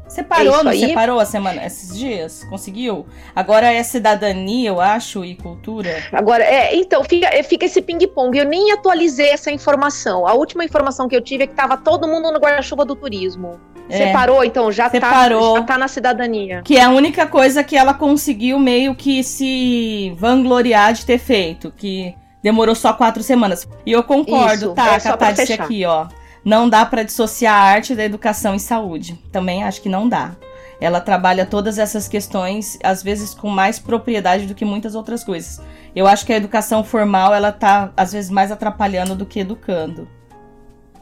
você 0.07 0.21
parou, 0.21 0.59
é 0.59 0.63
não 0.63 0.71
aí. 0.71 0.93
parou 0.93 1.19
a 1.19 1.25
semana, 1.25 1.65
esses 1.65 1.97
dias? 1.97 2.43
Conseguiu? 2.45 3.05
Agora 3.35 3.73
é 3.73 3.81
cidadania, 3.81 4.69
eu 4.69 4.79
acho, 4.79 5.25
e 5.25 5.35
cultura. 5.35 6.03
Agora, 6.11 6.43
é, 6.43 6.75
então, 6.75 7.03
fica, 7.03 7.27
é, 7.27 7.41
fica 7.41 7.65
esse 7.65 7.81
ping-pong. 7.81 8.37
Eu 8.37 8.45
nem 8.45 8.71
atualizei 8.71 9.29
essa 9.29 9.51
informação. 9.51 10.27
A 10.27 10.33
última 10.33 10.63
informação 10.63 11.07
que 11.07 11.15
eu 11.15 11.21
tive 11.21 11.45
é 11.45 11.47
que 11.47 11.55
tava 11.55 11.75
todo 11.75 12.07
mundo 12.07 12.31
no 12.31 12.39
guarda-chuva 12.39 12.85
do 12.85 12.95
turismo. 12.95 13.59
É. 13.89 13.97
Separou, 13.97 14.43
então, 14.43 14.71
já 14.71 14.89
Separou, 14.89 15.53
tá, 15.53 15.59
já 15.59 15.65
tá 15.65 15.77
na 15.77 15.87
cidadania. 15.87 16.61
Que 16.63 16.77
é 16.77 16.83
a 16.83 16.89
única 16.89 17.25
coisa 17.25 17.63
que 17.63 17.75
ela 17.75 17.93
conseguiu 17.93 18.59
meio 18.59 18.95
que 18.95 19.23
se 19.23 20.15
vangloriar 20.17 20.93
de 20.93 21.05
ter 21.05 21.17
feito. 21.17 21.73
Que 21.75 22.15
demorou 22.45 22.75
só 22.75 22.93
quatro 22.93 23.23
semanas. 23.23 23.67
E 23.83 23.91
eu 23.91 24.03
concordo, 24.03 24.65
Isso, 24.67 24.73
tá, 24.75 24.93
é 24.93 24.99
Catá 24.99 25.31
disse 25.31 25.53
aqui, 25.53 25.83
ó. 25.83 26.05
Não 26.43 26.69
dá 26.69 26.85
para 26.85 27.01
dissociar 27.01 27.55
a 27.55 27.63
arte 27.63 27.95
da 27.95 28.05
educação 28.05 28.53
e 28.53 28.59
saúde. 28.59 29.19
Também 29.31 29.63
acho 29.63 29.81
que 29.81 29.89
não 29.89 30.07
dá. 30.07 30.35
Ela 30.79 31.01
trabalha 31.01 31.43
todas 31.43 31.79
essas 31.79 32.07
questões, 32.07 32.77
às 32.83 33.01
vezes 33.01 33.33
com 33.33 33.49
mais 33.49 33.79
propriedade 33.79 34.45
do 34.45 34.53
que 34.53 34.63
muitas 34.63 34.93
outras 34.93 35.23
coisas. 35.23 35.59
Eu 35.95 36.05
acho 36.05 36.23
que 36.23 36.31
a 36.31 36.37
educação 36.37 36.83
formal, 36.83 37.33
ela 37.33 37.51
tá, 37.51 37.91
às 37.97 38.13
vezes, 38.13 38.29
mais 38.29 38.51
atrapalhando 38.51 39.15
do 39.15 39.25
que 39.25 39.39
educando. 39.39 40.07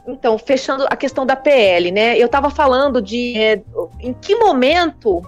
Então, 0.08 0.38
fechando 0.38 0.86
a 0.88 0.96
questão 0.96 1.26
da 1.26 1.36
PL, 1.36 1.92
né? 1.92 2.16
Eu 2.16 2.24
estava 2.24 2.48
falando 2.48 3.02
de 3.02 3.36
é, 3.36 3.62
em 4.00 4.14
que 4.14 4.34
momento 4.36 5.20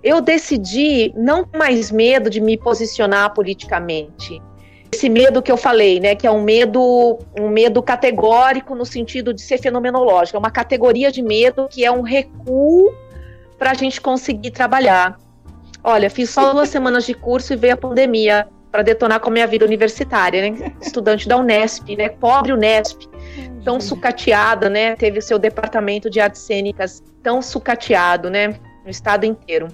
eu 0.00 0.20
decidi 0.20 1.12
não 1.16 1.42
ter 1.42 1.58
mais 1.58 1.90
medo 1.90 2.30
de 2.30 2.40
me 2.40 2.56
posicionar 2.56 3.34
politicamente 3.34 4.40
esse 4.96 5.10
medo 5.10 5.42
que 5.42 5.52
eu 5.52 5.56
falei, 5.58 6.00
né, 6.00 6.14
que 6.14 6.26
é 6.26 6.30
um 6.30 6.42
medo, 6.42 7.18
um 7.38 7.48
medo 7.48 7.82
categórico 7.82 8.74
no 8.74 8.86
sentido 8.86 9.32
de 9.34 9.42
ser 9.42 9.58
fenomenológico, 9.58 10.36
é 10.36 10.38
uma 10.38 10.50
categoria 10.50 11.12
de 11.12 11.22
medo 11.22 11.68
que 11.70 11.84
é 11.84 11.92
um 11.92 12.00
recuo 12.00 12.92
para 13.58 13.72
a 13.72 13.74
gente 13.74 14.00
conseguir 14.00 14.50
trabalhar. 14.50 15.18
Olha, 15.84 16.10
fiz 16.10 16.30
só 16.30 16.52
duas 16.52 16.70
semanas 16.70 17.04
de 17.04 17.14
curso 17.14 17.52
e 17.52 17.56
veio 17.56 17.74
a 17.74 17.76
pandemia 17.76 18.48
para 18.72 18.82
detonar 18.82 19.20
com 19.20 19.28
a 19.28 19.32
minha 19.32 19.46
vida 19.46 19.64
universitária, 19.64 20.50
né? 20.50 20.72
Estudante 20.80 21.28
da 21.28 21.36
Unesp, 21.36 21.94
né? 21.96 22.08
Pobre 22.08 22.52
Unesp, 22.52 23.02
tão 23.64 23.80
sucateada, 23.80 24.68
né? 24.68 24.96
Teve 24.96 25.18
o 25.18 25.22
seu 25.22 25.38
departamento 25.38 26.10
de 26.10 26.20
artes 26.20 26.42
cênicas 26.42 27.02
tão 27.22 27.40
sucateado, 27.40 28.28
né? 28.28 28.58
No 28.84 28.90
estado 28.90 29.24
inteiro. 29.24 29.68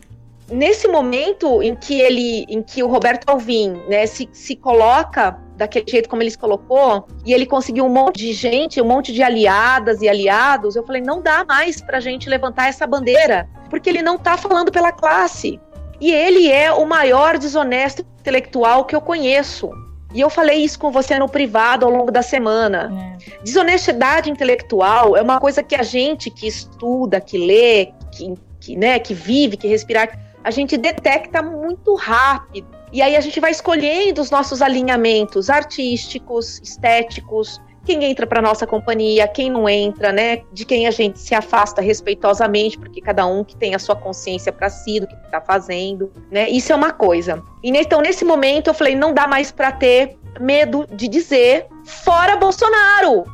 Nesse 0.52 0.86
momento 0.86 1.62
em 1.62 1.74
que 1.74 1.98
ele, 1.98 2.44
em 2.48 2.62
que 2.62 2.82
o 2.82 2.86
Roberto 2.86 3.28
Alvim, 3.28 3.72
né, 3.88 4.06
se, 4.06 4.28
se 4.32 4.54
coloca 4.54 5.38
daquele 5.56 5.86
jeito 5.88 6.08
como 6.08 6.22
ele 6.22 6.30
se 6.30 6.36
colocou, 6.36 7.06
e 7.24 7.32
ele 7.32 7.46
conseguiu 7.46 7.86
um 7.86 7.88
monte 7.88 8.18
de 8.18 8.32
gente, 8.32 8.80
um 8.80 8.84
monte 8.84 9.12
de 9.12 9.22
aliadas 9.22 10.02
e 10.02 10.08
aliados, 10.08 10.76
eu 10.76 10.84
falei, 10.84 11.00
não 11.00 11.22
dá 11.22 11.44
mais 11.44 11.80
pra 11.80 12.00
gente 12.00 12.28
levantar 12.28 12.68
essa 12.68 12.86
bandeira, 12.86 13.48
porque 13.70 13.88
ele 13.88 14.02
não 14.02 14.18
tá 14.18 14.36
falando 14.36 14.70
pela 14.70 14.92
classe. 14.92 15.58
E 15.98 16.12
ele 16.12 16.50
é 16.50 16.70
o 16.70 16.84
maior 16.84 17.38
desonesto 17.38 18.04
intelectual 18.20 18.84
que 18.84 18.94
eu 18.94 19.00
conheço. 19.00 19.70
E 20.12 20.20
eu 20.20 20.28
falei 20.28 20.62
isso 20.62 20.78
com 20.78 20.90
você 20.90 21.18
no 21.18 21.28
privado 21.28 21.86
ao 21.86 21.90
longo 21.90 22.10
da 22.10 22.22
semana. 22.22 23.16
É. 23.18 23.42
Desonestidade 23.42 24.30
intelectual 24.30 25.16
é 25.16 25.22
uma 25.22 25.40
coisa 25.40 25.62
que 25.62 25.74
a 25.74 25.82
gente 25.82 26.28
que 26.28 26.46
estuda, 26.46 27.20
que 27.20 27.38
lê, 27.38 27.92
que, 28.10 28.34
que, 28.60 28.76
né, 28.76 28.98
que 28.98 29.14
vive, 29.14 29.56
que 29.56 29.66
respira, 29.66 30.08
a 30.44 30.50
gente 30.50 30.76
detecta 30.76 31.42
muito 31.42 31.94
rápido. 31.94 32.66
E 32.92 33.00
aí 33.00 33.16
a 33.16 33.20
gente 33.20 33.40
vai 33.40 33.50
escolhendo 33.50 34.20
os 34.20 34.30
nossos 34.30 34.60
alinhamentos 34.60 35.48
artísticos, 35.48 36.60
estéticos, 36.62 37.60
quem 37.84 38.04
entra 38.04 38.26
para 38.26 38.40
nossa 38.40 38.66
companhia, 38.66 39.26
quem 39.26 39.50
não 39.50 39.68
entra, 39.68 40.12
né? 40.12 40.42
De 40.52 40.64
quem 40.64 40.86
a 40.86 40.90
gente 40.90 41.18
se 41.18 41.34
afasta 41.34 41.80
respeitosamente, 41.80 42.78
porque 42.78 43.00
cada 43.00 43.26
um 43.26 43.42
que 43.42 43.56
tem 43.56 43.74
a 43.74 43.78
sua 43.78 43.96
consciência 43.96 44.52
para 44.52 44.70
si 44.70 45.00
do 45.00 45.06
que 45.06 45.14
está 45.14 45.40
fazendo, 45.40 46.12
né? 46.30 46.48
Isso 46.48 46.72
é 46.72 46.76
uma 46.76 46.92
coisa. 46.92 47.42
E 47.62 47.70
então 47.70 48.00
nesse 48.00 48.24
momento 48.24 48.68
eu 48.68 48.74
falei, 48.74 48.94
não 48.94 49.12
dá 49.12 49.26
mais 49.26 49.50
para 49.50 49.72
ter 49.72 50.16
medo 50.40 50.86
de 50.92 51.08
dizer 51.08 51.66
fora 51.84 52.36
Bolsonaro. 52.36 53.24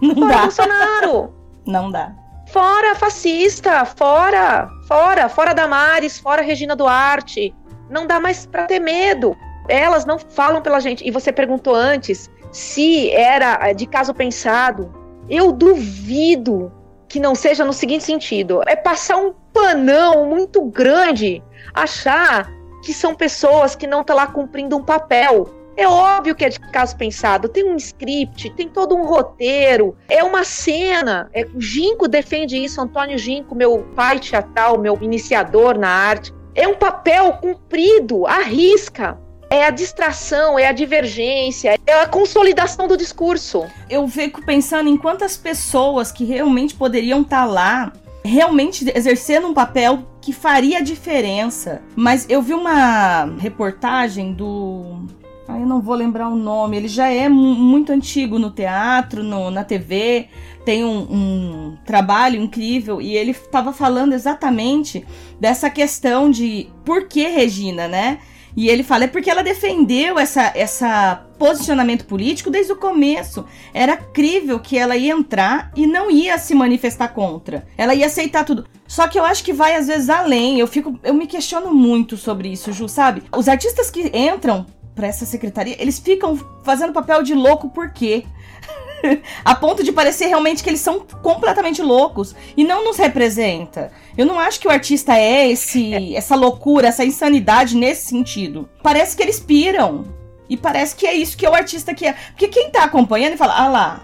Não 0.00 0.14
fora 0.14 0.28
dá. 0.28 0.42
Bolsonaro. 0.42 1.34
Não 1.66 1.90
dá. 1.90 2.14
Fora 2.50 2.94
fascista, 2.94 3.84
fora, 3.84 4.70
fora, 4.86 5.28
fora 5.28 5.54
Damares, 5.54 6.18
fora 6.18 6.40
Regina 6.40 6.74
Duarte. 6.74 7.54
Não 7.90 8.06
dá 8.06 8.18
mais 8.18 8.46
para 8.46 8.64
ter 8.64 8.80
medo. 8.80 9.36
Elas 9.68 10.06
não 10.06 10.18
falam 10.18 10.62
pela 10.62 10.80
gente. 10.80 11.06
E 11.06 11.10
você 11.10 11.30
perguntou 11.30 11.74
antes 11.74 12.30
se 12.50 13.10
era 13.10 13.58
eh, 13.62 13.74
de 13.74 13.86
caso 13.86 14.14
pensado. 14.14 14.90
Eu 15.28 15.52
duvido 15.52 16.72
que 17.06 17.20
não 17.20 17.34
seja 17.34 17.64
no 17.64 17.72
seguinte 17.72 18.04
sentido: 18.04 18.62
é 18.66 18.76
passar 18.76 19.18
um 19.18 19.34
panão 19.52 20.26
muito 20.26 20.62
grande, 20.64 21.42
achar 21.74 22.50
que 22.82 22.94
são 22.94 23.14
pessoas 23.14 23.76
que 23.76 23.86
não 23.86 24.00
estão 24.00 24.16
tá 24.16 24.22
lá 24.24 24.26
cumprindo 24.26 24.76
um 24.76 24.82
papel. 24.82 25.50
É 25.78 25.86
óbvio 25.86 26.34
que 26.34 26.44
é 26.44 26.48
de 26.48 26.58
caso 26.58 26.96
pensado, 26.96 27.48
tem 27.48 27.62
um 27.62 27.76
script, 27.76 28.50
tem 28.50 28.68
todo 28.68 28.96
um 28.96 29.06
roteiro, 29.06 29.96
é 30.08 30.24
uma 30.24 30.42
cena. 30.42 31.30
É, 31.32 31.46
o 31.54 31.60
Ginco 31.60 32.08
defende 32.08 32.56
isso, 32.56 32.80
Antônio 32.80 33.16
Ginco, 33.16 33.54
meu 33.54 33.86
pai 33.94 34.18
teatral, 34.18 34.76
meu 34.76 34.98
iniciador 35.00 35.78
na 35.78 35.88
arte. 35.88 36.34
É 36.52 36.66
um 36.66 36.74
papel 36.74 37.34
cumprido, 37.34 38.26
à 38.26 38.40
risca 38.40 39.16
é 39.50 39.64
a 39.64 39.70
distração, 39.70 40.58
é 40.58 40.66
a 40.66 40.72
divergência, 40.72 41.78
é 41.86 41.92
a 42.02 42.06
consolidação 42.06 42.86
do 42.86 42.96
discurso. 42.96 43.64
Eu 43.88 44.06
fico 44.08 44.44
pensando 44.44 44.88
em 44.88 44.96
quantas 44.96 45.36
pessoas 45.36 46.12
que 46.12 46.24
realmente 46.24 46.74
poderiam 46.74 47.22
estar 47.22 47.46
tá 47.46 47.50
lá, 47.50 47.92
realmente 48.24 48.90
exercendo 48.94 49.46
um 49.46 49.54
papel 49.54 50.06
que 50.20 50.32
faria 50.32 50.82
diferença. 50.82 51.80
Mas 51.96 52.26
eu 52.28 52.42
vi 52.42 52.52
uma 52.52 53.24
reportagem 53.38 54.32
do. 54.34 55.06
Ah, 55.48 55.58
eu 55.58 55.66
não 55.66 55.80
vou 55.80 55.94
lembrar 55.94 56.28
o 56.28 56.36
nome. 56.36 56.76
Ele 56.76 56.88
já 56.88 57.08
é 57.08 57.26
muito 57.26 57.90
antigo 57.90 58.38
no 58.38 58.50
teatro, 58.50 59.22
no, 59.22 59.50
na 59.50 59.64
TV. 59.64 60.28
Tem 60.62 60.84
um, 60.84 60.98
um 61.10 61.78
trabalho 61.86 62.38
incrível 62.38 63.00
e 63.00 63.16
ele 63.16 63.30
estava 63.30 63.72
falando 63.72 64.12
exatamente 64.12 65.06
dessa 65.40 65.70
questão 65.70 66.30
de 66.30 66.68
por 66.84 67.08
que 67.08 67.26
Regina, 67.28 67.88
né? 67.88 68.18
E 68.54 68.68
ele 68.68 68.82
fala, 68.82 69.04
é 69.04 69.06
porque 69.06 69.30
ela 69.30 69.42
defendeu 69.42 70.18
essa, 70.18 70.52
essa 70.54 71.24
posicionamento 71.38 72.04
político 72.04 72.50
desde 72.50 72.72
o 72.72 72.76
começo. 72.76 73.46
Era 73.72 73.96
crível 73.96 74.58
que 74.58 74.76
ela 74.76 74.96
ia 74.96 75.12
entrar 75.12 75.70
e 75.76 75.86
não 75.86 76.10
ia 76.10 76.36
se 76.36 76.54
manifestar 76.54 77.08
contra. 77.08 77.66
Ela 77.78 77.94
ia 77.94 78.06
aceitar 78.06 78.44
tudo. 78.44 78.66
Só 78.86 79.06
que 79.06 79.18
eu 79.18 79.24
acho 79.24 79.44
que 79.44 79.52
vai 79.52 79.76
às 79.76 79.86
vezes 79.86 80.10
além. 80.10 80.58
Eu 80.58 80.66
fico, 80.66 80.98
eu 81.02 81.14
me 81.14 81.26
questiono 81.26 81.72
muito 81.72 82.16
sobre 82.16 82.48
isso, 82.48 82.72
Ju, 82.72 82.88
sabe? 82.88 83.22
Os 83.34 83.48
artistas 83.48 83.90
que 83.90 84.10
entram 84.12 84.66
para 84.98 85.06
essa 85.06 85.24
secretaria, 85.24 85.80
eles 85.80 86.00
ficam 86.00 86.36
fazendo 86.64 86.92
papel 86.92 87.22
de 87.22 87.32
louco 87.32 87.70
por 87.70 87.92
quê? 87.92 88.26
a 89.44 89.54
ponto 89.54 89.84
de 89.84 89.92
parecer 89.92 90.26
realmente 90.26 90.60
que 90.60 90.68
eles 90.68 90.80
são 90.80 91.06
completamente 91.22 91.80
loucos 91.80 92.34
e 92.56 92.64
não 92.64 92.84
nos 92.84 92.96
representa. 92.96 93.92
Eu 94.16 94.26
não 94.26 94.40
acho 94.40 94.58
que 94.58 94.66
o 94.66 94.70
artista 94.72 95.16
é 95.16 95.52
esse 95.52 95.94
essa 96.16 96.34
loucura, 96.34 96.88
essa 96.88 97.04
insanidade 97.04 97.76
nesse 97.76 98.08
sentido. 98.08 98.68
Parece 98.82 99.16
que 99.16 99.22
eles 99.22 99.38
piram. 99.38 100.04
E 100.48 100.56
parece 100.56 100.96
que 100.96 101.06
é 101.06 101.14
isso 101.14 101.36
que 101.36 101.46
é 101.46 101.50
o 101.50 101.54
artista 101.54 101.94
que 101.94 102.04
é. 102.04 102.14
Porque 102.30 102.48
quem 102.48 102.68
tá 102.68 102.82
acompanhando 102.82 103.34
e 103.34 103.36
fala, 103.36 103.54
ah 103.56 103.68
lá, 103.68 104.00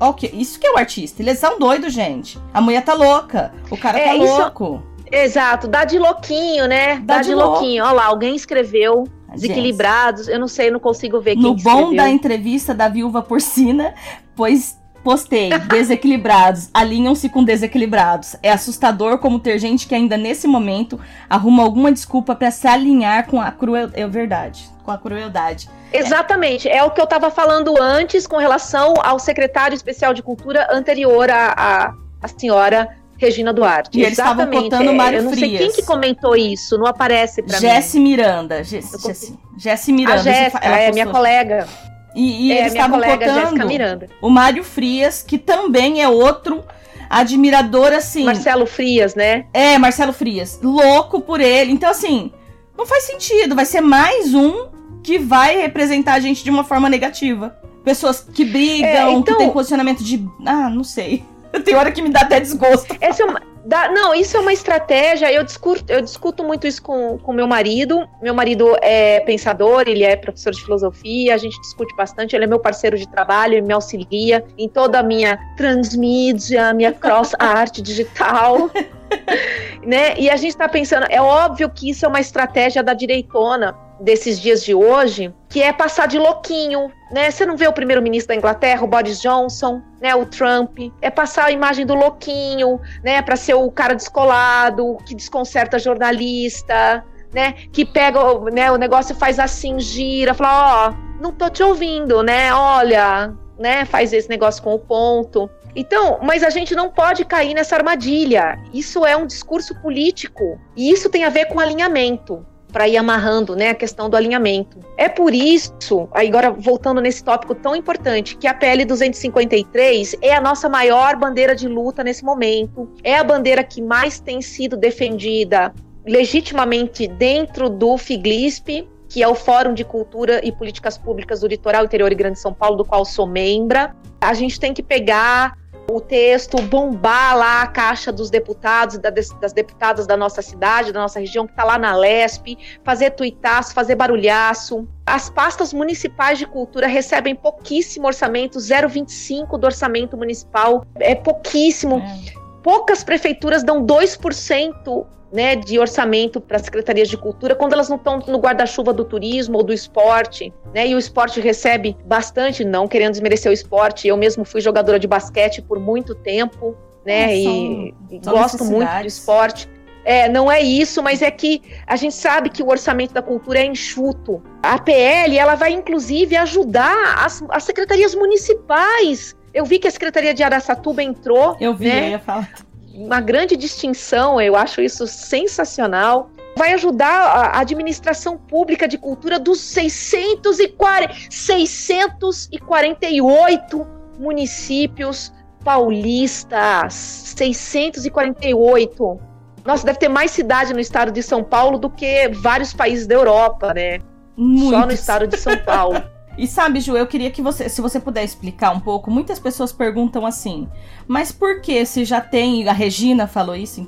ok, 0.00 0.28
isso 0.34 0.58
que 0.58 0.66
é 0.66 0.72
o 0.72 0.78
artista. 0.78 1.22
Eles 1.22 1.38
são 1.38 1.56
doidos, 1.56 1.92
gente. 1.92 2.36
A 2.52 2.60
mulher 2.60 2.82
tá 2.82 2.94
louca, 2.94 3.52
o 3.70 3.76
cara 3.76 4.00
é, 4.00 4.06
tá 4.06 4.14
isso... 4.16 4.24
louco. 4.24 4.82
Exato, 5.12 5.68
dá 5.68 5.84
de 5.84 5.98
louquinho, 5.98 6.66
né? 6.66 6.96
Dá, 6.96 7.16
dá 7.16 7.20
de, 7.20 7.28
de 7.28 7.34
louquinho. 7.34 7.84
Olha 7.84 7.92
lá, 7.92 8.06
alguém 8.06 8.34
escreveu 8.34 9.04
desequilibrados. 9.34 10.28
Eu 10.28 10.38
não 10.38 10.48
sei, 10.48 10.68
eu 10.68 10.72
não 10.72 10.80
consigo 10.80 11.20
ver 11.20 11.34
quem 11.34 11.42
No 11.42 11.54
bom 11.54 11.94
da 11.94 12.08
entrevista 12.08 12.74
da 12.74 12.88
viúva 12.88 13.22
porcina, 13.22 13.94
pois 14.34 14.78
postei, 15.02 15.50
desequilibrados, 15.68 16.70
alinham-se 16.72 17.28
com 17.28 17.44
desequilibrados. 17.44 18.36
É 18.42 18.50
assustador 18.50 19.18
como 19.18 19.38
ter 19.38 19.58
gente 19.58 19.86
que 19.86 19.94
ainda 19.94 20.16
nesse 20.16 20.46
momento 20.46 20.98
arruma 21.28 21.62
alguma 21.62 21.92
desculpa 21.92 22.34
para 22.34 22.50
se 22.50 22.66
alinhar 22.66 23.26
com 23.26 23.40
a 23.40 23.50
crueldade. 23.50 24.00
É 24.00 24.06
verdade, 24.06 24.70
com 24.84 24.90
a 24.90 24.98
crueldade. 24.98 25.68
Exatamente, 25.92 26.68
é. 26.68 26.78
é 26.78 26.82
o 26.84 26.90
que 26.90 27.00
eu 27.00 27.04
estava 27.04 27.30
falando 27.30 27.74
antes 27.80 28.26
com 28.26 28.36
relação 28.36 28.94
ao 29.02 29.18
secretário 29.18 29.74
especial 29.74 30.14
de 30.14 30.22
cultura 30.22 30.68
anterior 30.70 31.30
à, 31.30 31.52
à, 31.56 31.94
à 32.22 32.28
senhora 32.28 33.01
Regina 33.24 33.52
Duarte. 33.52 33.98
E 33.98 34.02
eles 34.02 34.18
estavam 34.18 34.46
botando 34.46 34.88
o 34.88 34.94
Mário 34.94 35.20
Eu 35.20 35.22
não 35.24 35.32
Frias. 35.32 35.50
sei 35.50 35.58
quem 35.58 35.72
que 35.72 35.82
comentou 35.82 36.36
isso, 36.36 36.76
não 36.76 36.86
aparece 36.86 37.42
pra 37.42 37.58
Jesse 37.58 37.98
mim. 37.98 38.10
Miranda. 38.10 38.64
Jesse, 38.64 39.38
Jesse 39.56 39.92
Miranda. 39.92 40.20
A 40.20 40.22
Jéssica, 40.22 40.58
é 40.66 40.92
minha 40.92 41.06
colega. 41.06 41.66
E, 42.14 42.48
e 42.48 42.52
é, 42.52 42.60
eles 42.60 42.72
estavam 42.72 43.00
botando 43.00 44.08
o 44.20 44.28
Mário 44.28 44.62
Frias, 44.62 45.22
que 45.22 45.38
também 45.38 46.02
é 46.02 46.08
outro 46.08 46.62
admirador, 47.08 47.92
assim... 47.92 48.24
Marcelo 48.24 48.66
Frias, 48.66 49.14
né? 49.14 49.46
É, 49.52 49.78
Marcelo 49.78 50.12
Frias. 50.12 50.58
Louco 50.62 51.20
por 51.20 51.40
ele. 51.40 51.72
Então, 51.72 51.90
assim, 51.90 52.32
não 52.76 52.86
faz 52.86 53.04
sentido. 53.04 53.54
Vai 53.54 53.64
ser 53.64 53.80
mais 53.80 54.34
um 54.34 54.66
que 55.02 55.18
vai 55.18 55.56
representar 55.60 56.14
a 56.14 56.20
gente 56.20 56.42
de 56.44 56.50
uma 56.50 56.64
forma 56.64 56.88
negativa. 56.88 57.56
Pessoas 57.84 58.20
que 58.20 58.44
brigam, 58.44 58.88
é, 58.88 59.12
então... 59.12 59.22
que 59.22 59.34
tem 59.34 59.50
posicionamento 59.50 60.02
de... 60.02 60.24
Ah, 60.46 60.70
não 60.70 60.84
sei. 60.84 61.24
Tem 61.64 61.74
hora 61.74 61.90
que 61.92 62.02
me 62.02 62.10
dá 62.10 62.20
até 62.20 62.40
desgosto. 62.40 62.96
Essa 63.00 63.22
é 63.22 63.26
uma, 63.26 63.40
dá, 63.64 63.90
não, 63.90 64.14
isso 64.14 64.36
é 64.36 64.40
uma 64.40 64.52
estratégia. 64.52 65.32
Eu 65.32 65.44
discuto, 65.44 65.84
eu 65.88 66.00
discuto 66.00 66.42
muito 66.42 66.66
isso 66.66 66.82
com, 66.82 67.18
com 67.18 67.32
meu 67.32 67.46
marido. 67.46 68.08
Meu 68.20 68.34
marido 68.34 68.76
é 68.80 69.20
pensador, 69.20 69.84
ele 69.86 70.04
é 70.04 70.16
professor 70.16 70.52
de 70.52 70.62
filosofia, 70.62 71.34
a 71.34 71.38
gente 71.38 71.58
discute 71.60 71.94
bastante. 71.96 72.34
Ele 72.34 72.44
é 72.44 72.48
meu 72.48 72.58
parceiro 72.58 72.96
de 72.96 73.08
trabalho, 73.08 73.54
ele 73.54 73.62
me 73.62 73.72
auxilia 73.72 74.44
em 74.56 74.68
toda 74.68 74.98
a 74.98 75.02
minha 75.02 75.38
transmídia, 75.56 76.72
minha 76.74 76.92
cross 76.92 77.32
arte 77.38 77.82
digital. 77.82 78.70
né? 79.84 80.14
E 80.18 80.30
a 80.30 80.36
gente 80.36 80.50
está 80.50 80.68
pensando, 80.68 81.06
é 81.08 81.20
óbvio 81.20 81.68
que 81.70 81.90
isso 81.90 82.04
é 82.04 82.08
uma 82.08 82.20
estratégia 82.20 82.82
da 82.82 82.94
direitona 82.94 83.76
desses 84.00 84.40
dias 84.40 84.64
de 84.64 84.74
hoje, 84.74 85.32
que 85.48 85.62
é 85.62 85.72
passar 85.72 86.08
de 86.08 86.18
louquinho, 86.18 86.90
né? 87.12 87.30
Você 87.30 87.46
não 87.46 87.56
vê 87.56 87.68
o 87.68 87.72
primeiro-ministro 87.72 88.28
da 88.28 88.34
Inglaterra, 88.34 88.82
o 88.82 88.86
Boris 88.86 89.20
Johnson, 89.20 89.80
né, 90.00 90.14
o 90.14 90.26
Trump, 90.26 90.76
é 91.00 91.08
passar 91.08 91.46
a 91.46 91.50
imagem 91.52 91.86
do 91.86 91.94
louquinho, 91.94 92.80
né, 93.04 93.22
para 93.22 93.36
ser 93.36 93.54
o 93.54 93.70
cara 93.70 93.94
descolado, 93.94 94.96
que 95.06 95.14
desconcerta 95.14 95.78
jornalista, 95.78 97.04
né, 97.32 97.52
que 97.72 97.84
pega, 97.84 98.18
né, 98.52 98.72
o 98.72 98.76
negócio 98.76 99.14
faz 99.14 99.38
assim, 99.38 99.78
gira, 99.78 100.34
fala, 100.34 100.88
ó, 100.88 100.90
oh, 100.90 101.22
não 101.22 101.32
tô 101.32 101.48
te 101.48 101.62
ouvindo, 101.62 102.22
né? 102.22 102.52
Olha, 102.52 103.32
né, 103.58 103.84
faz 103.84 104.12
esse 104.12 104.28
negócio 104.28 104.62
com 104.62 104.74
o 104.74 104.78
ponto. 104.78 105.48
Então, 105.74 106.18
mas 106.22 106.42
a 106.42 106.50
gente 106.50 106.74
não 106.74 106.90
pode 106.90 107.24
cair 107.24 107.54
nessa 107.54 107.76
armadilha. 107.76 108.58
Isso 108.72 109.06
é 109.06 109.16
um 109.16 109.26
discurso 109.26 109.74
político 109.80 110.60
e 110.76 110.90
isso 110.90 111.08
tem 111.08 111.24
a 111.24 111.30
ver 111.30 111.46
com 111.46 111.58
alinhamento 111.58 112.44
para 112.72 112.88
ir 112.88 112.96
amarrando, 112.96 113.54
né, 113.54 113.68
a 113.68 113.74
questão 113.74 114.08
do 114.08 114.16
alinhamento. 114.16 114.78
É 114.96 115.08
por 115.08 115.34
isso, 115.34 116.08
agora 116.10 116.50
voltando 116.50 117.00
nesse 117.02 117.22
tópico 117.22 117.54
tão 117.54 117.76
importante, 117.76 118.36
que 118.36 118.46
a 118.46 118.54
PL 118.54 118.86
253 118.86 120.16
é 120.22 120.34
a 120.34 120.40
nossa 120.40 120.68
maior 120.68 121.14
bandeira 121.16 121.54
de 121.54 121.68
luta 121.68 122.02
nesse 122.02 122.24
momento, 122.24 122.90
é 123.04 123.18
a 123.18 123.22
bandeira 123.22 123.62
que 123.62 123.82
mais 123.82 124.18
tem 124.18 124.40
sido 124.40 124.76
defendida 124.76 125.74
legitimamente 126.06 127.06
dentro 127.06 127.68
do 127.68 127.96
FIGLISP, 127.98 128.88
que 129.06 129.22
é 129.22 129.28
o 129.28 129.34
Fórum 129.34 129.74
de 129.74 129.84
Cultura 129.84 130.40
e 130.42 130.50
Políticas 130.50 130.96
Públicas 130.96 131.40
do 131.40 131.46
Litoral 131.46 131.84
Interior 131.84 132.10
e 132.10 132.14
Grande 132.14 132.38
São 132.38 132.54
Paulo, 132.54 132.76
do 132.76 132.84
qual 132.84 133.04
sou 133.04 133.26
membra. 133.26 133.94
A 134.18 134.32
gente 134.32 134.58
tem 134.58 134.72
que 134.72 134.82
pegar 134.82 135.58
o 135.90 136.00
texto, 136.00 136.60
bombar 136.62 137.36
lá 137.36 137.62
a 137.62 137.66
caixa 137.66 138.12
dos 138.12 138.30
deputados 138.30 138.96
e 138.96 138.98
das 138.98 139.52
deputadas 139.52 140.06
da 140.06 140.16
nossa 140.16 140.40
cidade, 140.40 140.92
da 140.92 141.00
nossa 141.00 141.20
região, 141.20 141.46
que 141.46 141.52
está 141.52 141.64
lá 141.64 141.78
na 141.78 141.94
LESP, 141.96 142.56
fazer 142.82 143.10
tuitaço, 143.10 143.74
fazer 143.74 143.94
barulhaço. 143.94 144.86
As 145.06 145.28
pastas 145.28 145.72
municipais 145.72 146.38
de 146.38 146.46
cultura 146.46 146.86
recebem 146.86 147.34
pouquíssimo 147.34 148.06
orçamento, 148.06 148.58
0,25 148.58 149.58
do 149.58 149.64
orçamento 149.64 150.16
municipal, 150.16 150.86
é 150.96 151.14
pouquíssimo. 151.14 151.98
É. 151.98 152.42
Poucas 152.62 153.02
prefeituras 153.02 153.64
dão 153.64 153.84
2% 153.84 155.06
né, 155.32 155.56
de 155.56 155.78
orçamento 155.78 156.40
para 156.40 156.56
as 156.56 156.62
secretarias 156.62 157.08
de 157.08 157.16
cultura 157.16 157.54
quando 157.54 157.72
elas 157.72 157.88
não 157.88 157.96
estão 157.96 158.18
no 158.18 158.38
guarda-chuva 158.38 158.92
do 158.92 159.04
turismo 159.04 159.56
ou 159.58 159.64
do 159.64 159.72
esporte, 159.72 160.52
né? 160.74 160.86
E 160.86 160.94
o 160.94 160.98
esporte 160.98 161.40
recebe 161.40 161.96
bastante, 162.04 162.64
não 162.64 162.86
querendo 162.86 163.12
desmerecer 163.12 163.50
o 163.50 163.54
esporte. 163.54 164.06
Eu 164.06 164.16
mesmo 164.16 164.44
fui 164.44 164.60
jogadora 164.60 164.98
de 164.98 165.06
basquete 165.06 165.62
por 165.62 165.80
muito 165.80 166.14
tempo, 166.14 166.76
né? 167.04 167.34
E 167.36 167.94
gosto 168.22 168.64
muito 168.64 169.00
de 169.00 169.06
esporte. 169.06 169.68
É, 170.04 170.28
não 170.28 170.50
é 170.50 170.60
isso, 170.60 171.02
mas 171.02 171.22
é 171.22 171.30
que 171.30 171.62
a 171.86 171.96
gente 171.96 172.14
sabe 172.14 172.50
que 172.50 172.62
o 172.62 172.68
orçamento 172.68 173.14
da 173.14 173.22
cultura 173.22 173.60
é 173.60 173.64
enxuto. 173.64 174.42
A 174.62 174.78
PL, 174.78 175.38
ela 175.38 175.54
vai 175.54 175.72
inclusive 175.72 176.36
ajudar 176.36 177.24
as, 177.24 177.42
as 177.48 177.62
secretarias 177.64 178.14
municipais. 178.14 179.34
Eu 179.54 179.64
vi 179.64 179.78
que 179.78 179.86
a 179.86 179.90
Secretaria 179.90 180.34
de 180.34 180.42
Araçatuba 180.42 181.02
entrou. 181.02 181.56
Eu 181.60 181.74
vi, 181.74 181.88
né? 181.88 182.06
eu 182.06 182.10
ia 182.10 182.18
falar 182.18 182.50
uma 182.94 183.20
grande 183.20 183.56
distinção, 183.56 184.40
eu 184.40 184.56
acho 184.56 184.80
isso 184.80 185.06
sensacional. 185.06 186.30
Vai 186.56 186.72
ajudar 186.74 187.08
a 187.08 187.60
administração 187.60 188.36
pública 188.36 188.86
de 188.86 188.98
cultura 188.98 189.38
dos 189.38 189.58
640, 189.60 191.14
648 191.30 193.86
municípios 194.18 195.32
paulistas. 195.64 196.92
648. 197.36 199.20
Nossa, 199.64 199.86
deve 199.86 199.98
ter 199.98 200.08
mais 200.08 200.32
cidade 200.32 200.74
no 200.74 200.80
estado 200.80 201.10
de 201.10 201.22
São 201.22 201.42
Paulo 201.42 201.78
do 201.78 201.88
que 201.88 202.28
vários 202.28 202.74
países 202.74 203.06
da 203.06 203.14
Europa, 203.14 203.72
né? 203.72 204.00
Muitos. 204.36 204.70
Só 204.70 204.86
no 204.86 204.92
estado 204.92 205.26
de 205.26 205.38
São 205.38 205.56
Paulo. 205.58 206.02
E 206.36 206.46
sabe, 206.46 206.80
Ju, 206.80 206.96
eu 206.96 207.06
queria 207.06 207.30
que 207.30 207.42
você, 207.42 207.68
se 207.68 207.80
você 207.80 208.00
puder 208.00 208.24
explicar 208.24 208.70
um 208.70 208.80
pouco, 208.80 209.10
muitas 209.10 209.38
pessoas 209.38 209.72
perguntam 209.72 210.24
assim, 210.24 210.66
mas 211.06 211.30
por 211.30 211.60
que 211.60 211.84
se 211.84 212.04
já 212.04 212.20
tem, 212.20 212.66
a 212.68 212.72
Regina 212.72 213.26
falou 213.26 213.54
isso, 213.54 213.86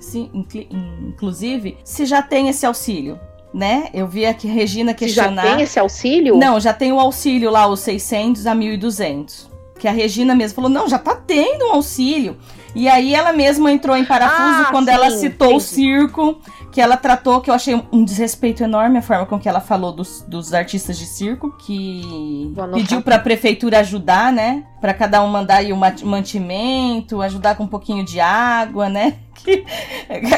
inclusive, 0.71 1.79
se 1.83 2.05
já 2.05 2.23
tem 2.23 2.49
esse 2.49 2.67
auxílio? 2.67 3.19
Né? 3.53 3.89
Eu 3.95 4.09
vi 4.09 4.27
aqui 4.27 4.51
a 4.51 4.53
Regina 4.53 4.93
questionar. 4.93 5.43
Já 5.43 5.55
tem 5.55 5.63
esse 5.63 5.79
auxílio? 5.79 6.37
Não, 6.37 6.59
já 6.59 6.73
tem 6.73 6.93
o 6.93 6.99
auxílio 6.99 7.51
lá, 7.51 7.69
os 7.69 7.81
600 7.81 8.47
a 8.49 8.55
1.200. 8.55 9.49
Que 9.79 9.87
a 9.87 9.93
Regina 9.93 10.35
mesmo 10.35 10.57
falou, 10.57 10.69
não, 10.71 10.89
já 10.89 10.99
tá 10.99 11.15
tendo 11.15 11.67
um 11.67 11.73
auxílio. 11.73 12.37
E 12.75 12.89
aí 12.89 13.15
ela 13.15 13.33
mesma 13.33 13.71
entrou 13.71 13.97
em 13.97 14.05
parafuso 14.05 14.63
ah, 14.63 14.69
quando 14.71 14.87
sim, 14.87 14.95
ela 14.95 15.11
citou 15.11 15.51
sim. 15.51 15.57
o 15.57 15.61
circo, 15.61 16.41
que 16.73 16.81
ela 16.81 16.97
tratou, 16.97 17.41
que 17.41 17.49
eu 17.49 17.55
achei 17.55 17.81
um 17.93 18.05
desrespeito 18.05 18.65
enorme 18.65 18.99
a 18.99 19.03
forma 19.03 19.27
com 19.27 19.39
que 19.39 19.49
ela 19.49 19.61
falou 19.61 19.93
dos, 19.93 20.25
dos 20.27 20.53
artistas 20.53 20.99
de 20.99 21.07
circo, 21.07 21.53
que 21.59 22.53
pediu 22.73 23.01
para 23.01 23.15
a 23.15 23.19
prefeitura 23.21 23.79
ajudar, 23.79 24.33
né? 24.33 24.65
Para 24.81 24.93
cada 24.93 25.23
um 25.23 25.29
mandar 25.29 25.59
aí 25.59 25.73
o 25.73 25.77
mantimento, 25.77 27.23
ajudar 27.23 27.55
com 27.55 27.63
um 27.63 27.69
pouquinho 27.69 28.05
de 28.05 28.19
água, 28.21 28.89
né? 28.89 29.15
Que, 29.45 29.63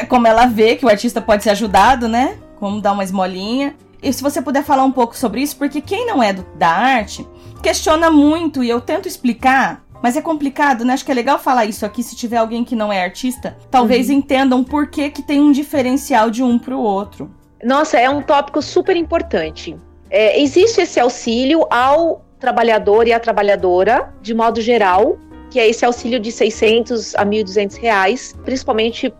como 0.07 0.27
ela 0.27 0.47
vê 0.47 0.75
que 0.75 0.85
o 0.85 0.89
artista 0.89 1.21
pode 1.21 1.43
ser 1.43 1.51
ajudado, 1.51 2.07
né? 2.09 2.37
Como 2.59 2.81
dar 2.81 2.91
uma 2.91 3.03
esmolinha. 3.03 3.73
E 4.01 4.11
se 4.11 4.21
você 4.21 4.41
puder 4.41 4.63
falar 4.63 4.83
um 4.83 4.91
pouco 4.91 5.15
sobre 5.15 5.41
isso, 5.41 5.55
porque 5.55 5.81
quem 5.81 6.05
não 6.05 6.21
é 6.21 6.33
do, 6.33 6.45
da 6.55 6.67
arte 6.69 7.25
questiona 7.61 8.11
muito 8.11 8.63
e 8.63 8.69
eu 8.69 8.81
tento 8.81 9.07
explicar 9.07 9.86
mas 10.01 10.15
é 10.15 10.21
complicado, 10.21 10.85
né? 10.85 10.93
Acho 10.93 11.05
que 11.05 11.11
é 11.11 11.15
legal 11.15 11.39
falar 11.39 11.65
isso 11.65 11.85
aqui 11.85 12.03
se 12.03 12.15
tiver 12.15 12.37
alguém 12.37 12.63
que 12.63 12.75
não 12.75 12.91
é 12.91 13.03
artista. 13.03 13.57
Talvez 13.69 14.09
uhum. 14.09 14.15
entendam 14.15 14.63
por 14.63 14.87
que, 14.87 15.09
que 15.09 15.21
tem 15.21 15.39
um 15.39 15.51
diferencial 15.51 16.29
de 16.29 16.43
um 16.43 16.57
para 16.59 16.75
o 16.75 16.81
outro. 16.81 17.31
Nossa, 17.63 17.97
é 17.99 18.09
um 18.09 18.21
tópico 18.21 18.61
super 18.61 18.95
importante. 18.95 19.75
É, 20.09 20.39
existe 20.41 20.81
esse 20.81 20.99
auxílio 20.99 21.65
ao 21.69 22.23
trabalhador 22.39 23.07
e 23.07 23.13
à 23.13 23.19
trabalhadora, 23.19 24.13
de 24.21 24.33
modo 24.33 24.61
geral, 24.61 25.17
que 25.49 25.59
é 25.59 25.67
esse 25.67 25.83
auxílio 25.83 26.19
de 26.19 26.31
600 26.31 27.15
a 27.15 27.25
1.200 27.25 27.79
reais, 27.79 28.35
principalmente 28.45 29.11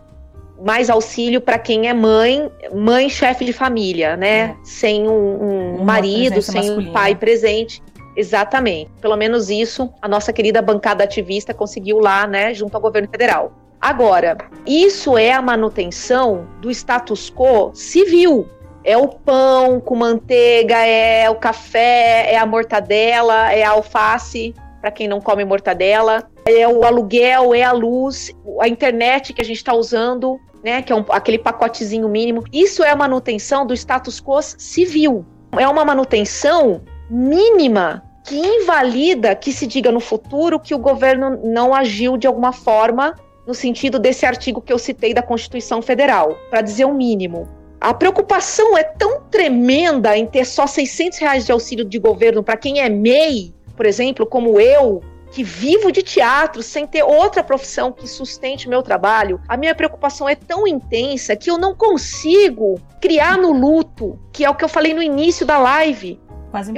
mais 0.64 0.90
auxílio 0.90 1.40
para 1.40 1.58
quem 1.58 1.88
é 1.88 1.94
mãe, 1.94 2.50
mãe 2.74 3.08
chefe 3.08 3.44
de 3.44 3.52
família, 3.52 4.16
né? 4.16 4.38
É. 4.38 4.56
Sem 4.64 5.08
um, 5.08 5.80
um 5.80 5.84
marido, 5.84 6.42
sem 6.42 6.56
masculina. 6.56 6.90
um 6.90 6.92
pai 6.92 7.14
presente. 7.14 7.82
Exatamente. 8.18 8.90
Pelo 9.00 9.16
menos 9.16 9.48
isso 9.48 9.94
a 10.02 10.08
nossa 10.08 10.32
querida 10.32 10.60
bancada 10.60 11.04
ativista 11.04 11.54
conseguiu 11.54 12.00
lá, 12.00 12.26
né, 12.26 12.52
junto 12.52 12.74
ao 12.74 12.80
governo 12.80 13.08
federal. 13.08 13.52
Agora, 13.80 14.36
isso 14.66 15.16
é 15.16 15.30
a 15.30 15.40
manutenção 15.40 16.48
do 16.60 16.68
status 16.68 17.30
quo 17.30 17.70
civil. 17.72 18.48
É 18.82 18.96
o 18.96 19.06
pão 19.06 19.78
com 19.78 19.94
manteiga, 19.94 20.84
é 20.84 21.30
o 21.30 21.36
café, 21.36 22.32
é 22.32 22.36
a 22.36 22.44
mortadela, 22.44 23.52
é 23.52 23.62
a 23.62 23.70
alface, 23.70 24.52
para 24.80 24.90
quem 24.90 25.06
não 25.06 25.20
come 25.20 25.44
mortadela, 25.44 26.28
é 26.44 26.66
o 26.66 26.82
aluguel, 26.82 27.54
é 27.54 27.62
a 27.62 27.70
luz, 27.70 28.34
a 28.60 28.66
internet 28.66 29.32
que 29.32 29.40
a 29.40 29.44
gente 29.44 29.58
está 29.58 29.74
usando, 29.74 30.40
né, 30.64 30.82
que 30.82 30.92
é 30.92 30.96
um, 30.96 31.04
aquele 31.10 31.38
pacotezinho 31.38 32.08
mínimo. 32.08 32.42
Isso 32.52 32.82
é 32.82 32.90
a 32.90 32.96
manutenção 32.96 33.64
do 33.64 33.74
status 33.74 34.20
quo 34.20 34.42
civil. 34.42 35.24
É 35.52 35.68
uma 35.68 35.84
manutenção 35.84 36.82
mínima 37.08 38.07
que 38.28 38.36
invalida 38.36 39.34
que 39.34 39.50
se 39.50 39.66
diga 39.66 39.90
no 39.90 40.00
futuro 40.00 40.60
que 40.60 40.74
o 40.74 40.78
governo 40.78 41.40
não 41.42 41.74
agiu 41.74 42.18
de 42.18 42.26
alguma 42.26 42.52
forma 42.52 43.14
no 43.46 43.54
sentido 43.54 43.98
desse 43.98 44.26
artigo 44.26 44.60
que 44.60 44.70
eu 44.70 44.78
citei 44.78 45.14
da 45.14 45.22
Constituição 45.22 45.80
Federal, 45.80 46.36
para 46.50 46.60
dizer 46.60 46.84
o 46.84 46.92
mínimo. 46.92 47.48
A 47.80 47.94
preocupação 47.94 48.76
é 48.76 48.82
tão 48.82 49.22
tremenda 49.30 50.14
em 50.14 50.26
ter 50.26 50.44
só 50.44 50.66
600 50.66 51.18
reais 51.18 51.46
de 51.46 51.52
auxílio 51.52 51.86
de 51.86 51.98
governo 51.98 52.42
para 52.42 52.58
quem 52.58 52.80
é 52.80 52.90
MEI, 52.90 53.54
por 53.74 53.86
exemplo, 53.86 54.26
como 54.26 54.60
eu, 54.60 55.02
que 55.30 55.42
vivo 55.42 55.90
de 55.90 56.02
teatro 56.02 56.62
sem 56.62 56.86
ter 56.86 57.02
outra 57.02 57.42
profissão 57.42 57.90
que 57.90 58.06
sustente 58.06 58.68
meu 58.68 58.82
trabalho, 58.82 59.40
a 59.48 59.56
minha 59.56 59.74
preocupação 59.74 60.28
é 60.28 60.34
tão 60.34 60.66
intensa 60.66 61.34
que 61.34 61.50
eu 61.50 61.56
não 61.56 61.74
consigo 61.74 62.78
criar 63.00 63.38
no 63.38 63.52
luto, 63.52 64.18
que 64.30 64.44
é 64.44 64.50
o 64.50 64.54
que 64.54 64.64
eu 64.64 64.68
falei 64.68 64.92
no 64.92 65.02
início 65.02 65.46
da 65.46 65.56
live. 65.56 66.20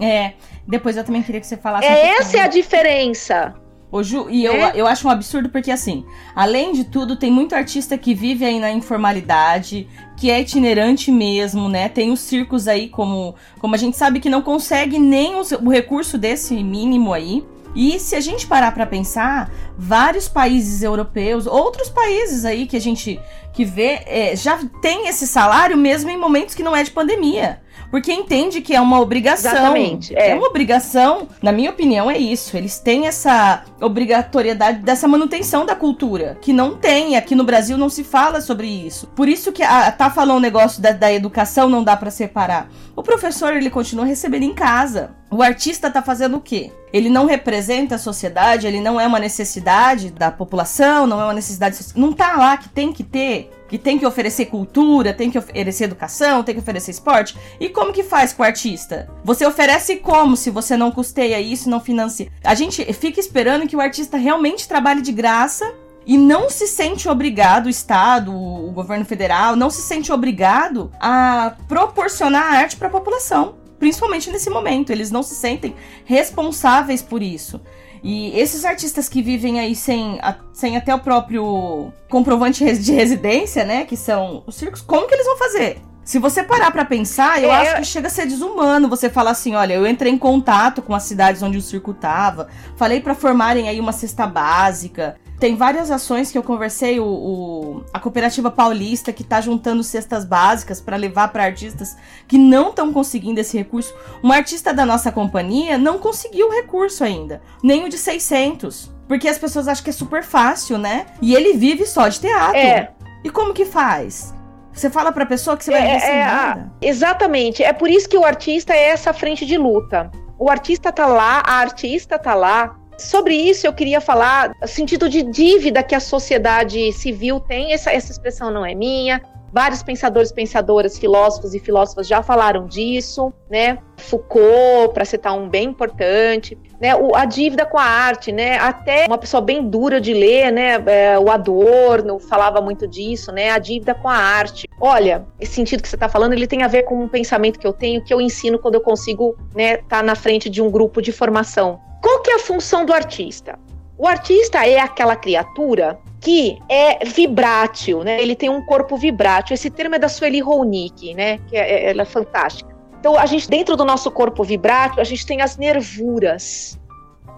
É, 0.00 0.32
depois 0.66 0.96
eu 0.96 1.04
também 1.04 1.22
queria 1.22 1.42
que 1.42 1.46
você 1.46 1.58
falasse. 1.58 1.86
É, 1.86 2.16
essa 2.16 2.38
é 2.38 2.40
a 2.40 2.48
diferença. 2.48 3.54
Ô, 3.90 4.02
Ju, 4.02 4.28
e 4.28 4.44
eu, 4.44 4.52
É? 4.52 4.72
eu 4.74 4.86
acho 4.86 5.06
um 5.08 5.10
absurdo 5.10 5.48
porque, 5.48 5.70
assim, 5.70 6.04
além 6.34 6.72
de 6.72 6.84
tudo, 6.84 7.16
tem 7.16 7.30
muito 7.30 7.54
artista 7.54 7.96
que 7.96 8.14
vive 8.14 8.44
aí 8.44 8.60
na 8.60 8.70
informalidade, 8.70 9.88
que 10.16 10.30
é 10.30 10.40
itinerante 10.40 11.10
mesmo, 11.10 11.68
né? 11.68 11.88
Tem 11.88 12.10
os 12.12 12.20
circos 12.20 12.68
aí, 12.68 12.88
como, 12.88 13.34
como 13.58 13.74
a 13.74 13.78
gente 13.78 13.96
sabe, 13.96 14.20
que 14.20 14.28
não 14.28 14.42
consegue 14.42 14.98
nem 14.98 15.36
os- 15.36 15.52
o 15.52 15.70
recurso 15.70 16.18
desse 16.18 16.62
mínimo 16.62 17.12
aí. 17.14 17.42
E 17.74 17.98
se 18.00 18.14
a 18.16 18.20
gente 18.20 18.46
parar 18.46 18.72
pra 18.72 18.86
pensar, 18.86 19.50
vários 19.76 20.28
países 20.28 20.82
europeus, 20.82 21.46
outros 21.46 21.88
países 21.88 22.44
aí 22.44 22.66
que 22.66 22.76
a 22.76 22.80
gente 22.80 23.18
que 23.52 23.64
vê, 23.64 24.02
é, 24.06 24.36
já 24.36 24.58
tem 24.82 25.08
esse 25.08 25.26
salário 25.26 25.76
mesmo 25.76 26.10
em 26.10 26.16
momentos 26.16 26.54
que 26.54 26.62
não 26.62 26.74
é 26.76 26.82
de 26.82 26.90
pandemia. 26.90 27.60
Porque 27.90 28.12
entende 28.12 28.60
que 28.60 28.74
é 28.74 28.80
uma 28.80 29.00
obrigação. 29.00 29.50
Exatamente, 29.50 30.14
é. 30.14 30.30
é 30.30 30.34
uma 30.34 30.46
obrigação, 30.46 31.28
na 31.42 31.52
minha 31.52 31.70
opinião, 31.70 32.10
é 32.10 32.18
isso. 32.18 32.56
Eles 32.56 32.78
têm 32.78 33.06
essa 33.06 33.62
obrigatoriedade 33.80 34.80
dessa 34.80 35.08
manutenção 35.08 35.64
da 35.64 35.74
cultura, 35.74 36.36
que 36.40 36.52
não 36.52 36.76
tem. 36.76 37.16
Aqui 37.16 37.34
no 37.34 37.44
Brasil 37.44 37.78
não 37.78 37.88
se 37.88 38.04
fala 38.04 38.40
sobre 38.40 38.66
isso. 38.66 39.06
Por 39.08 39.28
isso 39.28 39.52
que 39.52 39.62
a, 39.62 39.90
tá 39.90 40.10
falando 40.10 40.38
um 40.38 40.40
negócio 40.40 40.82
da, 40.82 40.92
da 40.92 41.12
educação 41.12 41.68
não 41.68 41.82
dá 41.82 41.96
pra 41.96 42.10
separar. 42.10 42.68
O 42.94 43.02
professor, 43.02 43.56
ele 43.56 43.70
continua 43.70 44.04
recebendo 44.04 44.42
em 44.42 44.54
casa. 44.54 45.10
O 45.30 45.42
artista 45.42 45.90
tá 45.90 46.02
fazendo 46.02 46.38
o 46.38 46.40
quê? 46.40 46.72
Ele 46.92 47.10
não 47.10 47.26
representa 47.26 47.96
a 47.96 47.98
sociedade, 47.98 48.66
ele 48.66 48.80
não 48.80 48.98
é 49.00 49.06
uma 49.06 49.18
necessidade 49.18 50.10
da 50.10 50.30
população, 50.30 51.06
não 51.06 51.20
é 51.20 51.24
uma 51.24 51.34
necessidade. 51.34 51.78
Não 51.94 52.12
tá 52.12 52.36
lá 52.36 52.56
que 52.56 52.68
tem 52.68 52.92
que 52.92 53.04
ter, 53.04 53.50
que 53.68 53.78
tem 53.78 53.98
que 53.98 54.06
oferecer 54.06 54.46
cultura, 54.46 55.12
tem 55.12 55.30
que 55.30 55.38
oferecer 55.38 55.84
educação, 55.84 56.42
tem 56.42 56.54
que 56.54 56.60
oferecer 56.60 56.90
esporte. 56.90 57.36
E 57.60 57.68
como 57.68 57.92
que 57.92 58.02
faz 58.02 58.32
com 58.32 58.42
o 58.42 58.46
artista? 58.46 59.08
Você 59.22 59.46
oferece 59.46 59.96
como 59.96 60.36
se 60.36 60.50
você 60.50 60.76
não 60.76 60.90
custeia 60.90 61.40
isso, 61.40 61.68
não 61.68 61.80
financia? 61.80 62.28
A 62.42 62.54
gente 62.54 62.84
fica 62.94 63.20
esperando 63.20 63.66
que 63.68 63.76
o 63.76 63.80
artista 63.80 64.16
realmente 64.16 64.66
trabalhe 64.66 65.02
de 65.02 65.12
graça 65.12 65.70
e 66.06 66.16
não 66.16 66.48
se 66.48 66.66
sente 66.66 67.06
obrigado, 67.06 67.66
o 67.66 67.68
Estado, 67.68 68.34
o 68.34 68.70
governo 68.72 69.04
federal, 69.04 69.54
não 69.54 69.68
se 69.68 69.82
sente 69.82 70.10
obrigado 70.10 70.90
a 70.98 71.54
proporcionar 71.68 72.54
arte 72.54 72.76
para 72.76 72.88
a 72.88 72.90
população. 72.90 73.56
Principalmente 73.78 74.30
nesse 74.30 74.48
momento, 74.48 74.90
eles 74.90 75.10
não 75.10 75.22
se 75.22 75.34
sentem 75.34 75.76
responsáveis 76.04 77.02
por 77.02 77.22
isso. 77.22 77.60
E 78.02 78.38
esses 78.38 78.64
artistas 78.64 79.08
que 79.08 79.22
vivem 79.22 79.58
aí 79.60 79.74
sem, 79.74 80.18
a- 80.22 80.36
sem 80.52 80.76
até 80.76 80.94
o 80.94 80.98
próprio 81.00 81.92
comprovante 82.08 82.64
de 82.78 82.92
residência, 82.92 83.64
né? 83.64 83.84
Que 83.84 83.96
são 83.96 84.42
os 84.46 84.54
circos, 84.54 84.80
como 84.80 85.06
que 85.06 85.14
eles 85.14 85.26
vão 85.26 85.36
fazer? 85.36 85.80
Se 86.04 86.18
você 86.18 86.42
parar 86.42 86.70
pra 86.70 86.86
pensar, 86.86 87.42
eu 87.42 87.50
É, 87.50 87.56
acho 87.56 87.76
que 87.76 87.84
chega 87.84 88.06
a 88.06 88.10
ser 88.10 88.24
desumano 88.26 88.88
você 88.88 89.10
falar 89.10 89.32
assim, 89.32 89.54
olha, 89.54 89.74
eu 89.74 89.86
entrei 89.86 90.10
em 90.10 90.16
contato 90.16 90.80
com 90.80 90.94
as 90.94 91.02
cidades 91.02 91.42
onde 91.42 91.58
o 91.58 91.62
circo 91.62 91.92
tava, 91.92 92.48
falei 92.76 92.98
pra 93.00 93.14
formarem 93.14 93.68
aí 93.68 93.78
uma 93.78 93.92
cesta 93.92 94.26
básica. 94.26 95.16
Tem 95.38 95.54
várias 95.54 95.88
ações 95.90 96.32
que 96.32 96.36
eu 96.38 96.42
conversei, 96.42 96.98
o, 96.98 97.04
o- 97.06 97.84
a 97.92 98.00
cooperativa 98.00 98.50
paulista 98.50 99.12
que 99.12 99.22
tá 99.22 99.40
juntando 99.40 99.84
cestas 99.84 100.24
básicas 100.24 100.80
pra 100.80 100.96
levar 100.96 101.28
pra 101.28 101.44
artistas 101.44 101.96
que 102.26 102.36
não 102.36 102.70
estão 102.70 102.92
conseguindo 102.92 103.38
esse 103.38 103.56
recurso. 103.56 103.94
Uma 104.22 104.34
artista 104.36 104.74
da 104.74 104.84
nossa 104.84 105.12
companhia 105.12 105.78
não 105.78 105.98
conseguiu 105.98 106.48
o 106.48 106.52
recurso 106.52 107.04
ainda, 107.04 107.40
nem 107.62 107.84
o 107.84 107.88
de 107.88 107.96
600, 107.98 108.90
porque 109.06 109.28
as 109.28 109.38
pessoas 109.38 109.68
acham 109.68 109.84
que 109.84 109.90
é 109.90 109.92
super 109.92 110.24
fácil, 110.24 110.76
né? 110.76 111.06
E 111.22 111.34
ele 111.34 111.52
vive 111.56 111.86
só 111.86 112.08
de 112.08 112.18
teatro. 112.18 112.56
É. 112.56 112.90
E 113.22 113.30
como 113.30 113.54
que 113.54 113.64
faz? 113.64 114.34
Você 114.72 114.90
fala 114.90 115.10
pra 115.12 115.24
pessoa 115.26 115.56
que 115.56 115.64
você 115.64 115.70
vai 115.70 115.82
É, 115.82 115.86
viver 115.86 116.00
sem 116.00 116.10
é, 116.14 116.22
a- 116.24 116.32
nada. 116.32 116.72
Exatamente. 116.80 117.62
É 117.62 117.72
por 117.72 117.88
isso 117.88 118.08
que 118.08 118.18
o 118.18 118.24
artista 118.24 118.72
é 118.74 118.90
essa 118.90 119.12
frente 119.12 119.46
de 119.46 119.56
luta. 119.56 120.10
O 120.38 120.48
artista 120.50 120.92
tá 120.92 121.06
lá, 121.06 121.42
a 121.46 121.54
artista 121.54 122.16
tá 122.18 122.34
lá. 122.34 122.76
Sobre 122.98 123.34
isso 123.34 123.64
eu 123.64 123.72
queria 123.72 124.00
falar, 124.00 124.56
o 124.60 124.66
sentido 124.66 125.08
de 125.08 125.22
dívida 125.22 125.84
que 125.84 125.94
a 125.94 126.00
sociedade 126.00 126.92
civil 126.92 127.38
tem. 127.38 127.72
Essa, 127.72 127.92
essa 127.92 128.10
expressão 128.10 128.50
não 128.50 128.66
é 128.66 128.74
minha. 128.74 129.22
Vários 129.52 129.82
pensadores, 129.82 130.30
pensadoras, 130.30 130.98
filósofos 130.98 131.54
e 131.54 131.58
filósofas 131.58 132.06
já 132.06 132.22
falaram 132.22 132.66
disso, 132.66 133.32
né? 133.50 133.78
Foucault, 133.96 134.92
para 134.92 135.04
citar 135.04 135.34
um 135.36 135.48
bem 135.48 135.68
importante, 135.68 136.56
né? 136.80 136.94
O- 136.94 137.14
a 137.16 137.24
dívida 137.24 137.64
com 137.64 137.78
a 137.78 137.82
arte, 137.84 138.30
né? 138.30 138.58
Até 138.58 139.06
uma 139.06 139.18
pessoa 139.18 139.40
bem 139.40 139.68
dura 139.68 140.00
de 140.00 140.12
ler, 140.12 140.52
né? 140.52 140.82
É, 140.86 141.18
o 141.18 141.30
Adorno 141.30 142.18
falava 142.18 142.60
muito 142.60 142.86
disso, 142.86 143.32
né? 143.32 143.50
A 143.50 143.58
dívida 143.58 143.94
com 143.94 144.08
a 144.08 144.14
arte. 144.16 144.68
Olha, 144.80 145.26
esse 145.40 145.52
sentido 145.54 145.82
que 145.82 145.88
você 145.88 145.96
está 145.96 146.08
falando, 146.08 146.32
ele 146.34 146.46
tem 146.46 146.62
a 146.62 146.68
ver 146.68 146.82
com 146.84 147.02
um 147.02 147.08
pensamento 147.08 147.58
que 147.58 147.66
eu 147.66 147.72
tenho, 147.72 148.02
que 148.04 148.12
eu 148.12 148.20
ensino 148.20 148.58
quando 148.58 148.74
eu 148.74 148.80
consigo, 148.80 149.36
né? 149.54 149.74
Estar 149.76 150.02
na 150.02 150.14
frente 150.14 150.48
de 150.50 150.60
um 150.60 150.70
grupo 150.70 151.00
de 151.00 151.10
formação. 151.12 151.80
Qual 152.02 152.20
que 152.22 152.30
é 152.30 152.34
a 152.34 152.38
função 152.38 152.84
do 152.84 152.92
artista? 152.92 153.58
O 153.96 154.06
artista 154.06 154.64
é 154.64 154.78
aquela 154.78 155.16
criatura 155.16 155.98
que 156.20 156.58
é 156.68 157.04
vibrátil, 157.04 158.02
né? 158.02 158.20
Ele 158.20 158.34
tem 158.34 158.48
um 158.48 158.64
corpo 158.64 158.96
vibrátil. 158.96 159.54
Esse 159.54 159.70
termo 159.70 159.94
é 159.94 159.98
da 159.98 160.08
Sueli 160.08 160.40
Ronick, 160.40 161.14
né? 161.14 161.38
Que 161.48 161.56
é, 161.56 161.60
é- 161.60 161.90
ela 161.90 162.02
é 162.02 162.04
fantástica. 162.04 162.76
Então, 162.98 163.16
a 163.16 163.26
gente 163.26 163.48
dentro 163.48 163.76
do 163.76 163.84
nosso 163.84 164.10
corpo 164.10 164.42
vibrátil, 164.42 165.00
a 165.00 165.04
gente 165.04 165.24
tem 165.24 165.40
as 165.40 165.56
nervuras. 165.56 166.78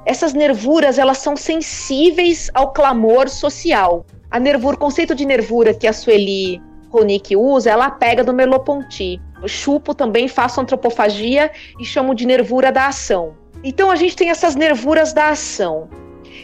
Essas 0.07 0.33
nervuras, 0.33 0.99
elas 0.99 1.19
são 1.19 1.37
sensíveis 1.37 2.51
ao 2.55 2.73
clamor 2.73 3.29
social. 3.29 4.07
A 4.31 4.41
nervura, 4.41 4.77
o 4.77 4.79
conceito 4.79 5.15
de 5.15 5.27
nervura 5.27 5.75
que 5.75 5.87
a 5.87 5.93
Sueli 5.93 6.61
Ronick 6.91 7.37
usa, 7.37 7.71
ela 7.71 7.91
pega 7.91 8.25
do 8.25 8.33
Merleau-Ponty. 8.33 9.21
Chupo 9.47 9.95
também, 9.95 10.29
faço 10.29 10.61
antropofagia 10.61 11.51
e 11.79 11.85
chamo 11.85 12.15
de 12.15 12.27
nervura 12.27 12.73
da 12.73 12.87
ação. 12.87 13.35
Então 13.63 13.91
a 13.91 13.97
gente 13.97 14.17
tem 14.17 14.31
essas 14.31 14.57
nervuras 14.57 15.13
da 15.13 15.31
ação. 15.31 15.89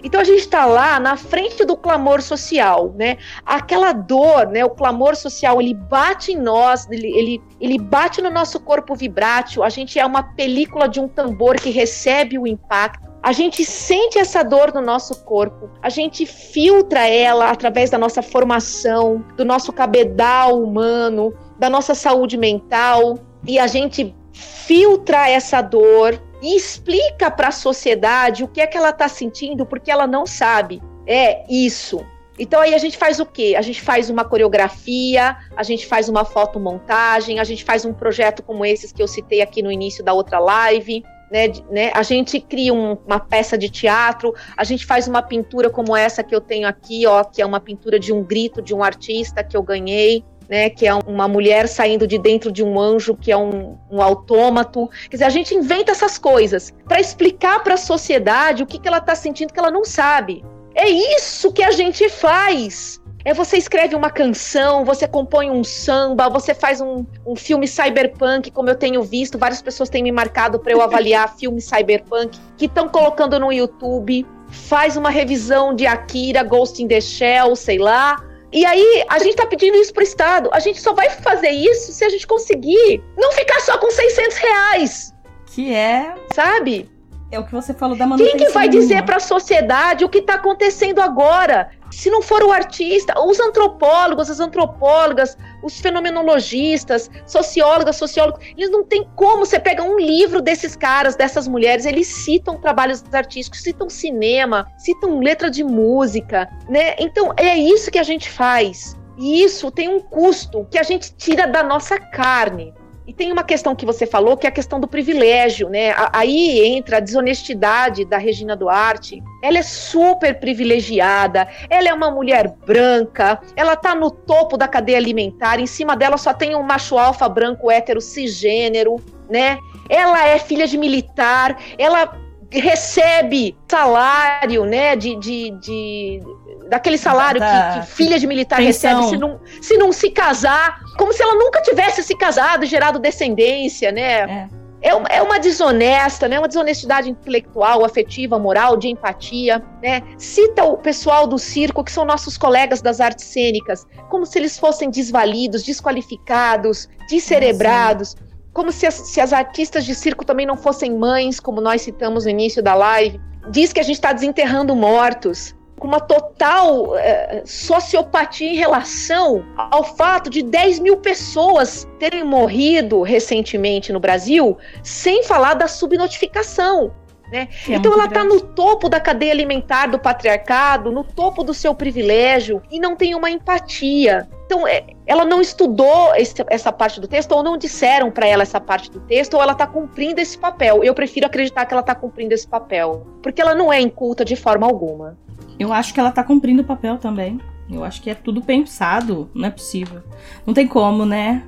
Então 0.03 0.21
a 0.21 0.25
gente 0.25 0.41
está 0.41 0.65
lá 0.65 0.99
na 1.01 1.17
frente 1.17 1.65
do 1.65 1.77
clamor 1.77 2.23
social, 2.23 2.95
né? 2.97 3.17
Aquela 3.45 3.93
dor, 3.93 4.47
né? 4.49 4.65
O 4.65 4.71
clamor 4.71 5.17
social, 5.17 5.61
ele 5.61 5.75
bate 5.75 6.33
em 6.33 6.37
nós, 6.37 6.89
ele, 6.91 7.09
ele, 7.09 7.43
ele 7.61 7.79
bate 7.79 8.21
no 8.21 8.31
nosso 8.31 8.61
corpo 8.61 8.95
vibrátil. 8.95 9.63
A 9.63 9.69
gente 9.69 9.99
é 9.99 10.07
uma 10.07 10.23
película 10.23 10.89
de 10.89 11.01
um 11.01 11.09
tambor 11.09 11.57
que 11.57 11.71
recebe 11.71 12.39
o 12.39 12.47
impacto. 12.47 13.07
A 13.23 13.33
gente 13.33 13.65
sente 13.65 14.19
essa 14.19 14.45
dor 14.45 14.73
no 14.73 14.81
nosso 14.81 15.25
corpo, 15.25 15.69
a 15.83 15.89
gente 15.89 16.25
filtra 16.25 17.09
ela 17.09 17.51
através 17.51 17.91
da 17.91 17.99
nossa 17.99 18.23
formação, 18.23 19.25
do 19.37 19.45
nosso 19.45 19.73
cabedal 19.73 20.63
humano, 20.63 21.35
da 21.59 21.69
nossa 21.69 21.93
saúde 21.93 22.37
mental, 22.37 23.19
e 23.45 23.59
a 23.59 23.67
gente 23.67 24.15
filtra 24.33 25.29
essa 25.29 25.61
dor 25.61 26.23
e 26.43 26.57
explica 26.57 27.30
para 27.30 27.49
a 27.49 27.53
sociedade 27.53 28.45
o 28.45 28.49
que 28.49 28.61
é 28.61 28.66
que 28.66 28.76
ela 28.76 28.91
está 28.91 29.09
sentindo, 29.09 29.64
porque 29.64 29.91
ela 29.91 30.07
não 30.07 30.26
sabe. 30.26 30.82
É 31.07 31.45
isso. 31.49 32.05
Então 32.39 32.61
aí 32.61 32.74
a 32.74 32.78
gente 32.78 32.99
faz 32.99 33.18
o 33.18 33.24
quê? 33.24 33.55
A 33.57 33.62
gente 33.62 33.80
faz 33.80 34.11
uma 34.11 34.24
coreografia, 34.24 35.37
a 35.57 35.62
gente 35.62 35.87
faz 35.87 36.09
uma 36.09 36.24
fotomontagem, 36.24 37.39
a 37.39 37.45
gente 37.45 37.64
faz 37.64 37.84
um 37.84 37.95
projeto 37.95 38.43
como 38.43 38.64
esses 38.64 38.93
que 38.93 39.03
eu 39.03 39.09
citei 39.09 39.41
aqui 39.41 39.62
no 39.62 39.72
início 39.72 40.05
da 40.05 40.12
outra 40.12 40.39
live. 40.39 41.03
Né, 41.28 41.49
né, 41.72 41.91
a 41.93 42.05
gente 42.05 42.39
cria 42.39 42.72
um- 42.72 42.97
uma 43.05 43.18
peça 43.18 43.59
de 43.59 43.68
teatro, 43.68 44.32
a 44.57 44.62
gente 44.62 44.87
faz 44.87 45.09
uma 45.09 45.20
pintura 45.20 45.68
como 45.68 45.97
essa 45.97 46.22
que 46.22 46.32
eu 46.32 46.41
tenho 46.41 46.68
aqui, 46.68 47.05
ó, 47.05 47.24
que 47.24 47.43
é 47.43 47.47
uma 47.47 47.59
pintura 47.59 47.99
de 47.99 48.12
um 48.12 48.22
grito 48.22 48.62
de 48.62 48.72
um 48.72 48.80
artista 48.80 49.43
que 49.43 49.57
eu 49.57 49.62
ganhei, 49.62 50.24
né, 50.49 50.71
que 50.71 50.87
é 50.87 50.95
uma 50.95 51.27
mulher 51.29 51.69
saindo 51.69 52.07
de 52.07 52.19
dentro 52.19 52.53
de 52.53 52.63
um 52.63 52.79
anjo, 52.81 53.15
que 53.15 53.33
é 53.33 53.37
um, 53.37 53.77
um 53.91 54.01
autômato. 54.01 54.89
Quer 55.11 55.17
dizer, 55.17 55.25
a 55.25 55.31
gente 55.31 55.55
inventa 55.55 55.93
essas 55.93 56.19
coisas 56.19 56.73
para 56.87 57.01
explicar 57.01 57.63
para 57.63 57.75
a 57.75 57.79
sociedade 57.79 58.63
o 58.63 58.67
que, 58.67 58.79
que 58.79 58.89
ela 58.89 58.99
está 58.99 59.15
sentindo 59.15 59.53
que 59.53 59.59
ela 59.59 59.71
não 59.71 59.85
sabe. 59.85 60.45
É 60.75 60.89
isso 60.89 61.53
que 61.53 61.63
a 61.63 61.71
gente 61.71 62.09
faz. 62.09 63.01
É 63.25 63.35
você 63.35 63.57
escreve 63.57 63.97
uma 63.97 64.09
canção, 64.09 64.85
você 64.85 65.09
compõe 65.09 65.51
um 65.51 65.64
samba, 65.64 66.29
você 66.29 66.55
faz 66.55 66.81
um, 66.81 67.05
um 67.27 67.35
filme 67.35 67.67
cyberpunk, 67.67 68.53
como 68.53 68.71
eu 68.71 68.77
tenho 68.77 69.03
visto, 69.03 69.37
várias 69.37 69.61
pessoas 69.61 69.89
têm 69.89 70.01
me 70.01 70.13
marcado 70.13 70.61
para 70.61 70.71
eu 70.71 70.81
avaliar 70.81 71.35
filmes 71.37 71.64
cyberpunk 71.64 72.39
que 72.57 72.67
estão 72.67 72.89
colocando 72.89 73.41
no 73.41 73.53
YouTube. 73.53 74.25
Faz 74.49 74.97
uma 74.97 75.11
revisão 75.11 75.75
de 75.75 75.89
Akira, 75.89 76.45
Ghost 76.45 76.81
in 76.81 76.87
the 76.87 77.01
Shell, 77.01 77.57
sei 77.57 77.79
lá. 77.79 78.23
E 78.53 78.64
aí, 78.64 79.05
a 79.09 79.18
gente 79.18 79.37
tá 79.37 79.47
pedindo 79.47 79.77
isso 79.77 79.93
pro 79.93 80.03
Estado. 80.03 80.49
A 80.53 80.61
gente 80.61 80.81
só 80.81 80.93
vai 80.93 81.11
fazer 81.11 81.51
isso 81.51 81.93
se 81.93 82.05
a 82.05 82.09
gente 82.09 82.27
conseguir 82.27 83.03
não 83.17 83.33
ficar 83.33 83.61
só 83.61 83.77
com 83.79 83.91
600 83.91 84.37
reais, 84.37 85.14
Que 85.47 85.75
é, 85.75 86.14
sabe? 86.33 86.91
é 87.31 87.39
o 87.41 87.45
que 87.45 87.53
você 87.53 87.75
falou 87.75 87.97
da 87.97 88.07
manutenção. 88.07 88.39
Quem 88.39 88.47
que 88.47 88.53
vai 88.53 88.68
dizer 88.68 89.03
para 89.05 89.17
a 89.17 89.21
sociedade 89.21 90.05
o 90.05 90.09
que 90.09 90.18
está 90.18 90.35
acontecendo 90.35 91.01
agora? 91.01 91.71
Se 91.91 92.09
não 92.09 92.23
for 92.23 92.43
o 92.43 92.53
artista, 92.53 93.14
os 93.21 93.39
antropólogos, 93.41 94.31
as 94.31 94.39
antropólogas, 94.41 95.37
os 95.67 95.80
fenomenologistas, 95.80 97.11
sociólogas, 97.26 97.97
sociólogos, 97.97 98.45
eles 98.57 98.71
não 98.71 98.84
têm 98.84 99.07
como. 99.14 99.45
Você 99.45 99.59
pega 99.59 99.83
um 99.83 99.99
livro 99.99 100.41
desses 100.41 100.76
caras, 100.76 101.17
dessas 101.17 101.47
mulheres, 101.47 101.84
eles 101.84 102.07
citam 102.07 102.61
trabalhos 102.61 103.03
artísticos, 103.13 103.61
citam 103.61 103.91
cinema, 103.91 104.67
citam 104.79 105.18
letra 105.18 105.51
de 105.51 105.64
música, 105.64 106.49
né? 106.68 106.95
Então 106.99 107.33
é 107.37 107.57
isso 107.59 107.91
que 107.91 107.99
a 107.99 108.03
gente 108.03 108.30
faz. 108.30 108.97
E 109.18 109.43
isso 109.43 109.71
tem 109.71 109.88
um 109.88 110.01
custo 110.01 110.67
que 110.71 110.79
a 110.79 110.83
gente 110.83 111.14
tira 111.14 111.47
da 111.47 111.63
nossa 111.63 111.99
carne. 111.99 112.72
E 113.07 113.12
tem 113.12 113.30
uma 113.30 113.45
questão 113.45 113.74
que 113.74 113.87
você 113.87 114.04
falou, 114.04 114.37
que 114.37 114.46
é 114.46 114.49
a 114.49 114.53
questão 114.53 114.80
do 114.80 114.88
privilégio, 114.88 115.68
né? 115.68 115.95
Aí 116.12 116.66
entra 116.66 116.96
a 116.96 117.00
desonestidade 117.00 118.04
da 118.04 118.18
Regina 118.18 118.57
Duarte. 118.57 119.22
Ela 119.42 119.58
é 119.58 119.62
super 119.62 120.41
privilegiada, 120.41 121.46
ela 121.70 121.88
é 121.88 121.95
uma 121.95 122.11
mulher 122.11 122.53
branca, 122.66 123.41
ela 123.54 123.76
tá 123.76 123.95
no 123.95 124.11
topo 124.11 124.57
da 124.57 124.66
cadeia 124.66 124.99
alimentar, 124.99 125.61
em 125.61 125.66
cima 125.66 125.96
dela 125.96 126.16
só 126.16 126.34
tem 126.34 126.57
um 126.57 126.62
macho 126.62 126.99
alfa 126.99 127.28
branco 127.28 127.70
hétero 127.70 128.00
cisgênero, 128.00 128.96
né? 129.30 129.58
Ela 129.88 130.26
é 130.26 130.38
filha 130.38 130.66
de 130.66 130.76
militar, 130.76 131.57
ela 131.78 132.26
recebe 132.61 133.57
salário, 133.68 134.64
né, 134.64 134.96
de, 134.96 135.16
de, 135.16 135.50
de 135.61 136.20
daquele 136.68 136.99
salário 136.99 137.41
da, 137.41 137.74
que, 137.74 137.80
que, 137.80 137.87
filha 137.95 138.18
de 138.18 138.26
militar 138.26 138.58
pensão. 138.58 139.00
recebe 139.00 139.11
se 139.11 139.16
não, 139.16 139.41
se 139.61 139.76
não 139.76 139.92
se 139.92 140.11
casar, 140.11 140.80
como 140.99 141.12
se 141.12 141.22
ela 141.22 141.34
nunca 141.34 141.62
tivesse 141.62 142.03
se 142.03 142.16
casado 142.16 142.64
e 142.64 142.66
gerado 142.66 142.99
descendência, 142.99 143.92
né? 143.92 144.49
É. 144.53 144.66
É 144.83 144.95
uma, 144.95 145.08
é 145.08 145.22
uma 145.22 145.38
desonesta, 145.38 146.28
né? 146.28 146.38
Uma 146.38 146.46
desonestidade 146.46 147.11
intelectual, 147.11 147.84
afetiva, 147.84 148.38
moral, 148.38 148.76
de 148.76 148.88
empatia, 148.88 149.62
né? 149.83 150.03
Cita 150.18 150.64
o 150.64 150.76
pessoal 150.76 151.26
do 151.26 151.38
circo, 151.38 151.83
que 151.83 151.91
são 151.91 152.04
nossos 152.04 152.37
colegas 152.37 152.83
das 152.83 153.00
artes 153.00 153.24
cênicas, 153.24 153.87
como 154.11 154.26
se 154.26 154.38
eles 154.38 154.58
fossem 154.58 154.91
desvalidos, 154.91 155.62
desqualificados, 155.62 156.88
descerebrados. 157.08 158.14
Como 158.57 158.72
se 158.72 158.87
as, 158.87 158.95
se 158.95 159.20
as 159.20 159.34
artistas 159.34 159.84
de 159.84 159.95
circo 159.95 160.24
também 160.24 160.46
não 160.46 160.57
fossem 160.57 160.96
mães, 160.96 161.38
como 161.38 161.61
nós 161.61 161.83
citamos 161.83 162.24
no 162.24 162.30
início 162.30 162.62
da 162.62 162.74
live. 162.74 163.20
Diz 163.50 163.70
que 163.70 163.78
a 163.78 163.83
gente 163.83 163.96
está 163.96 164.14
desenterrando 164.14 164.74
mortos 164.74 165.54
com 165.78 165.87
uma 165.87 166.00
total 166.00 166.96
é, 166.96 167.42
sociopatia 167.45 168.49
em 168.49 168.57
relação 168.57 169.45
ao 169.58 169.84
fato 169.84 170.30
de 170.30 170.42
10 170.42 170.78
mil 170.78 170.96
pessoas 170.96 171.87
terem 171.99 172.24
morrido 172.24 173.03
recentemente 173.03 173.92
no 173.92 174.00
Brasil, 174.00 174.57
sem 174.83 175.22
falar 175.22 175.53
da 175.53 175.68
subnotificação. 175.68 176.95
Né? 177.31 177.49
É 177.69 177.75
então 177.75 177.93
ela 177.93 178.07
está 178.07 178.23
no 178.23 178.41
topo 178.41 178.89
da 178.89 179.01
cadeia 179.01 179.33
alimentar 179.33 179.87
do 179.87 179.99
patriarcado, 179.99 180.93
no 180.93 181.03
topo 181.03 181.43
do 181.43 181.53
seu 181.53 181.75
privilégio 181.75 182.63
e 182.71 182.79
não 182.79 182.95
tem 182.95 183.15
uma 183.15 183.31
empatia. 183.31 184.29
Então 184.47 184.67
é, 184.67 184.85
ela 185.05 185.25
não 185.25 185.41
estudou 185.41 186.15
esse, 186.15 186.35
essa 186.49 186.73
parte 186.73 187.01
do 187.01 187.09
texto 187.09 187.33
ou 187.33 187.43
não 187.43 187.57
disseram 187.57 188.11
para 188.13 188.27
ela 188.27 188.43
essa 188.43 188.61
parte 188.61 188.91
do 188.91 189.01
texto 189.01 189.35
ou 189.35 189.43
ela 189.43 189.53
está 189.53 189.67
cumprindo 189.67 190.21
esse 190.21 190.39
papel. 190.39 190.85
Eu 190.85 190.95
prefiro 190.95 191.27
acreditar 191.27 191.67
que 191.67 191.75
ela 191.75 191.81
está 191.81 191.95
cumprindo 191.95 192.33
esse 192.33 192.47
papel, 192.47 193.07
porque 193.23 193.43
ela 193.43 193.55
não 193.55 193.73
é 193.73 193.81
inculta 193.81 194.25
de 194.25 194.37
forma 194.37 194.67
alguma. 194.67 195.19
Eu 195.59 195.73
acho 195.73 195.93
que 195.93 195.99
ela 195.99 196.13
tá 196.13 196.23
cumprindo 196.23 196.63
o 196.63 196.65
papel 196.65 196.97
também. 196.99 197.41
Eu 197.69 197.83
acho 197.83 198.01
que 198.01 198.09
é 198.09 198.15
tudo 198.15 198.41
pensado, 198.41 199.29
não 199.35 199.49
é 199.49 199.51
possível. 199.51 200.01
Não 200.47 200.55
tem 200.55 200.69
como, 200.69 201.05
né? 201.05 201.43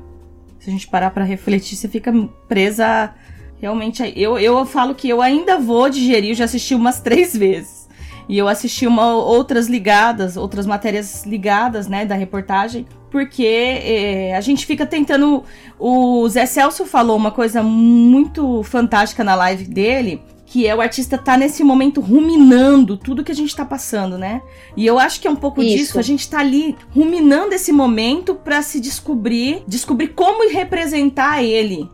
Se 0.59 0.71
a 0.71 0.73
gente 0.73 0.89
parar 0.89 1.11
para 1.11 1.23
refletir, 1.23 1.77
você 1.77 1.87
fica 1.87 2.13
presa 2.49 3.15
realmente. 3.61 4.13
Eu, 4.17 4.39
eu 4.39 4.65
falo 4.65 4.95
que 4.95 5.09
eu 5.09 5.21
ainda 5.21 5.59
vou 5.59 5.89
digerir, 5.89 6.31
eu 6.31 6.35
já 6.35 6.45
assisti 6.45 6.75
umas 6.75 7.01
três 7.03 7.37
vezes. 7.37 7.89
E 8.29 8.37
eu 8.37 8.47
assisti 8.47 8.87
uma, 8.87 9.15
outras 9.15 9.69
ligadas, 9.69 10.37
outras 10.37 10.67
matérias 10.67 11.25
ligadas, 11.25 11.89
né, 11.89 12.05
da 12.05 12.15
reportagem, 12.15 12.87
porque 13.11 13.47
é, 13.47 14.37
a 14.37 14.41
gente 14.43 14.67
fica 14.67 14.85
tentando. 14.85 15.45
O 15.79 16.29
Zé 16.29 16.45
Celso 16.45 16.85
falou 16.85 17.17
uma 17.17 17.31
coisa 17.31 17.63
muito 17.63 18.63
fantástica 18.65 19.25
na 19.25 19.35
live 19.35 19.65
dele, 19.65 20.21
que 20.45 20.67
é 20.67 20.75
o 20.75 20.81
artista 20.83 21.17
tá 21.17 21.39
nesse 21.39 21.65
momento 21.65 22.03
ruminando 22.03 22.99
tudo 22.99 23.25
que 23.25 23.33
a 23.33 23.35
gente 23.35 23.57
tá 23.57 23.65
passando, 23.65 24.19
né? 24.19 24.43
E 24.77 24.87
eu 24.87 24.99
acho 24.99 25.21
que 25.21 25.27
é 25.27 25.31
um 25.31 25.37
pouco 25.37 25.63
Isso. 25.63 25.77
disso, 25.77 25.99
a 25.99 26.03
gente 26.03 26.29
tá 26.29 26.41
ali 26.41 26.77
ruminando 26.91 27.55
esse 27.55 27.73
momento 27.73 28.35
para 28.35 28.61
se 28.61 28.79
descobrir, 28.79 29.63
descobrir 29.67 30.09
como 30.09 30.51
representar 30.51 31.43
ele. 31.43 31.89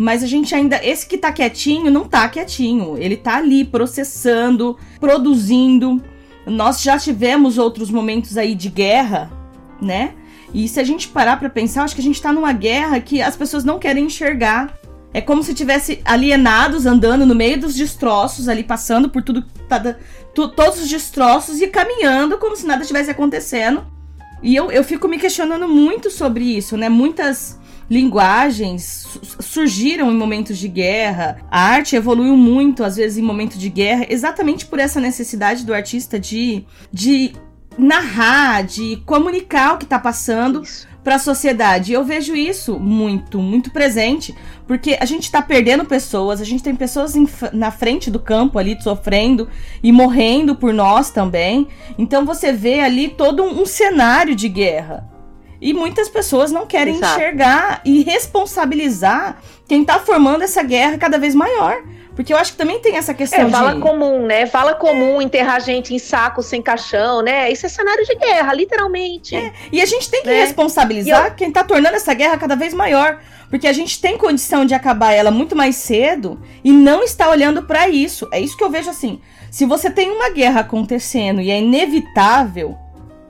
Mas 0.00 0.22
a 0.22 0.26
gente 0.26 0.54
ainda, 0.54 0.80
esse 0.82 1.06
que 1.06 1.18
tá 1.18 1.30
quietinho, 1.30 1.90
não 1.90 2.08
tá 2.08 2.26
quietinho. 2.26 2.96
Ele 2.96 3.18
tá 3.18 3.36
ali 3.36 3.66
processando, 3.66 4.78
produzindo. 4.98 6.02
Nós 6.46 6.80
já 6.80 6.98
tivemos 6.98 7.58
outros 7.58 7.90
momentos 7.90 8.38
aí 8.38 8.54
de 8.54 8.70
guerra, 8.70 9.30
né? 9.78 10.14
E 10.54 10.66
se 10.68 10.80
a 10.80 10.84
gente 10.84 11.06
parar 11.06 11.38
para 11.38 11.50
pensar, 11.50 11.82
acho 11.82 11.94
que 11.94 12.00
a 12.00 12.04
gente 12.04 12.22
tá 12.22 12.32
numa 12.32 12.50
guerra 12.50 12.98
que 12.98 13.20
as 13.20 13.36
pessoas 13.36 13.62
não 13.62 13.78
querem 13.78 14.06
enxergar. 14.06 14.74
É 15.12 15.20
como 15.20 15.42
se 15.42 15.52
tivesse 15.52 16.00
alienados 16.02 16.86
andando 16.86 17.26
no 17.26 17.34
meio 17.34 17.60
dos 17.60 17.74
destroços, 17.74 18.48
ali 18.48 18.64
passando 18.64 19.10
por 19.10 19.20
tudo, 19.20 19.44
tá, 19.68 19.96
tu, 20.34 20.48
todos 20.48 20.80
os 20.80 20.88
destroços 20.88 21.60
e 21.60 21.66
caminhando 21.66 22.38
como 22.38 22.56
se 22.56 22.66
nada 22.66 22.80
estivesse 22.80 23.10
acontecendo. 23.10 23.84
E 24.42 24.56
eu, 24.56 24.72
eu 24.72 24.82
fico 24.82 25.06
me 25.06 25.18
questionando 25.18 25.68
muito 25.68 26.10
sobre 26.10 26.42
isso, 26.42 26.74
né? 26.74 26.88
Muitas 26.88 27.59
linguagens 27.90 29.04
surgiram 29.40 30.12
em 30.12 30.16
momentos 30.16 30.56
de 30.56 30.68
guerra. 30.68 31.38
A 31.50 31.60
arte 31.60 31.96
evoluiu 31.96 32.36
muito, 32.36 32.84
às 32.84 32.96
vezes, 32.96 33.18
em 33.18 33.22
momentos 33.22 33.58
de 33.58 33.68
guerra, 33.68 34.06
exatamente 34.08 34.64
por 34.64 34.78
essa 34.78 35.00
necessidade 35.00 35.66
do 35.66 35.74
artista 35.74 36.18
de, 36.18 36.64
de 36.92 37.32
narrar, 37.76 38.62
de 38.62 38.96
comunicar 39.04 39.74
o 39.74 39.78
que 39.78 39.84
está 39.84 39.98
passando 39.98 40.62
para 41.02 41.16
a 41.16 41.18
sociedade. 41.18 41.92
Eu 41.92 42.04
vejo 42.04 42.36
isso 42.36 42.78
muito, 42.78 43.38
muito 43.38 43.72
presente, 43.72 44.34
porque 44.68 44.96
a 45.00 45.04
gente 45.04 45.24
está 45.24 45.42
perdendo 45.42 45.84
pessoas, 45.84 46.40
a 46.40 46.44
gente 46.44 46.62
tem 46.62 46.76
pessoas 46.76 47.16
em, 47.16 47.26
na 47.52 47.72
frente 47.72 48.08
do 48.08 48.20
campo 48.20 48.58
ali 48.58 48.80
sofrendo 48.80 49.48
e 49.82 49.90
morrendo 49.90 50.54
por 50.54 50.72
nós 50.72 51.10
também. 51.10 51.66
Então 51.98 52.24
você 52.24 52.52
vê 52.52 52.80
ali 52.80 53.08
todo 53.08 53.42
um, 53.42 53.62
um 53.62 53.66
cenário 53.66 54.36
de 54.36 54.48
guerra. 54.48 55.10
E 55.60 55.74
muitas 55.74 56.08
pessoas 56.08 56.50
não 56.50 56.66
querem 56.66 56.94
Exato. 56.94 57.14
enxergar 57.14 57.80
e 57.84 58.02
responsabilizar 58.02 59.42
quem 59.68 59.82
está 59.82 59.98
formando 59.98 60.42
essa 60.42 60.62
guerra 60.62 60.96
cada 60.96 61.18
vez 61.18 61.34
maior. 61.34 61.82
Porque 62.16 62.32
eu 62.32 62.36
acho 62.36 62.52
que 62.52 62.58
também 62.58 62.80
tem 62.80 62.96
essa 62.96 63.14
questão 63.14 63.46
é, 63.46 63.48
vala 63.48 63.74
de... 63.74 63.80
comum, 63.80 64.26
né? 64.26 64.44
Vala 64.44 64.74
comum, 64.74 65.22
enterrar 65.22 65.60
gente 65.60 65.94
em 65.94 65.98
saco 65.98 66.42
sem 66.42 66.60
caixão, 66.60 67.22
né? 67.22 67.50
Isso 67.50 67.64
é 67.66 67.68
cenário 67.68 68.04
de 68.04 68.14
guerra, 68.16 68.52
literalmente. 68.52 69.36
É. 69.36 69.52
E 69.72 69.80
a 69.80 69.86
gente 69.86 70.10
tem 70.10 70.22
que 70.22 70.28
né? 70.28 70.40
responsabilizar 70.40 71.28
eu... 71.28 71.34
quem 71.34 71.50
tá 71.50 71.62
tornando 71.64 71.96
essa 71.96 72.12
guerra 72.12 72.36
cada 72.36 72.56
vez 72.56 72.74
maior. 72.74 73.20
Porque 73.48 73.66
a 73.66 73.72
gente 73.72 74.00
tem 74.00 74.16
condição 74.16 74.64
de 74.64 74.74
acabar 74.74 75.12
ela 75.12 75.30
muito 75.30 75.56
mais 75.56 75.76
cedo 75.76 76.40
e 76.62 76.70
não 76.70 77.02
está 77.02 77.28
olhando 77.28 77.62
para 77.62 77.88
isso. 77.88 78.28
É 78.32 78.38
isso 78.38 78.56
que 78.56 78.62
eu 78.62 78.70
vejo 78.70 78.90
assim. 78.90 79.20
Se 79.50 79.64
você 79.66 79.90
tem 79.90 80.10
uma 80.10 80.30
guerra 80.30 80.60
acontecendo 80.60 81.40
e 81.40 81.50
é 81.50 81.58
inevitável, 81.58 82.78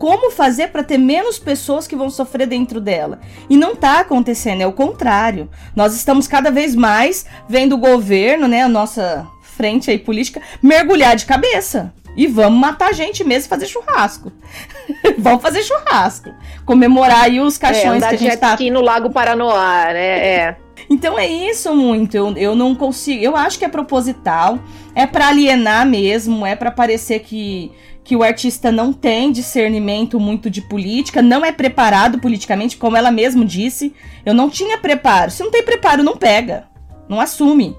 como 0.00 0.30
fazer 0.30 0.68
para 0.68 0.82
ter 0.82 0.96
menos 0.96 1.38
pessoas 1.38 1.86
que 1.86 1.94
vão 1.94 2.08
sofrer 2.08 2.46
dentro 2.46 2.80
dela. 2.80 3.20
E 3.50 3.56
não 3.56 3.74
está 3.74 4.00
acontecendo, 4.00 4.62
é 4.62 4.66
o 4.66 4.72
contrário. 4.72 5.46
Nós 5.76 5.94
estamos 5.94 6.26
cada 6.26 6.50
vez 6.50 6.74
mais 6.74 7.26
vendo 7.46 7.74
o 7.74 7.78
governo, 7.78 8.48
né, 8.48 8.62
a 8.62 8.68
nossa 8.68 9.28
frente 9.42 9.90
aí 9.90 9.98
política, 9.98 10.40
mergulhar 10.62 11.14
de 11.16 11.26
cabeça. 11.26 11.92
E 12.16 12.26
vamos 12.26 12.58
matar 12.58 12.88
a 12.88 12.92
gente 12.92 13.22
mesmo 13.22 13.44
e 13.44 13.48
fazer 13.50 13.66
churrasco. 13.66 14.32
vamos 15.18 15.42
fazer 15.42 15.62
churrasco. 15.62 16.30
Comemorar 16.64 17.24
aí 17.24 17.38
os 17.38 17.58
caixões 17.58 18.02
é, 18.02 18.08
que 18.08 18.14
a 18.14 18.18
gente 18.18 18.36
tá... 18.38 18.54
aqui 18.54 18.70
no 18.70 18.80
Lago 18.80 19.10
Paranoá, 19.10 19.92
né? 19.92 20.28
É. 20.28 20.56
Então 20.88 21.18
é 21.18 21.26
isso 21.26 21.74
muito. 21.74 22.16
Eu, 22.16 22.34
eu 22.38 22.56
não 22.56 22.74
consigo. 22.74 23.22
Eu 23.22 23.36
acho 23.36 23.58
que 23.58 23.66
é 23.66 23.68
proposital. 23.68 24.58
É 24.94 25.06
para 25.06 25.28
alienar 25.28 25.86
mesmo. 25.86 26.44
É 26.46 26.56
para 26.56 26.70
parecer 26.70 27.20
que 27.20 27.70
que 28.10 28.16
o 28.16 28.24
artista 28.24 28.72
não 28.72 28.92
tem 28.92 29.30
discernimento 29.30 30.18
muito 30.18 30.50
de 30.50 30.60
política, 30.60 31.22
não 31.22 31.44
é 31.44 31.52
preparado 31.52 32.18
politicamente, 32.18 32.76
como 32.76 32.96
ela 32.96 33.12
mesmo 33.12 33.44
disse. 33.44 33.94
Eu 34.26 34.34
não 34.34 34.50
tinha 34.50 34.76
preparo. 34.76 35.30
Se 35.30 35.44
não 35.44 35.50
tem 35.52 35.62
preparo, 35.62 36.02
não 36.02 36.16
pega. 36.16 36.64
Não 37.08 37.20
assume. 37.20 37.76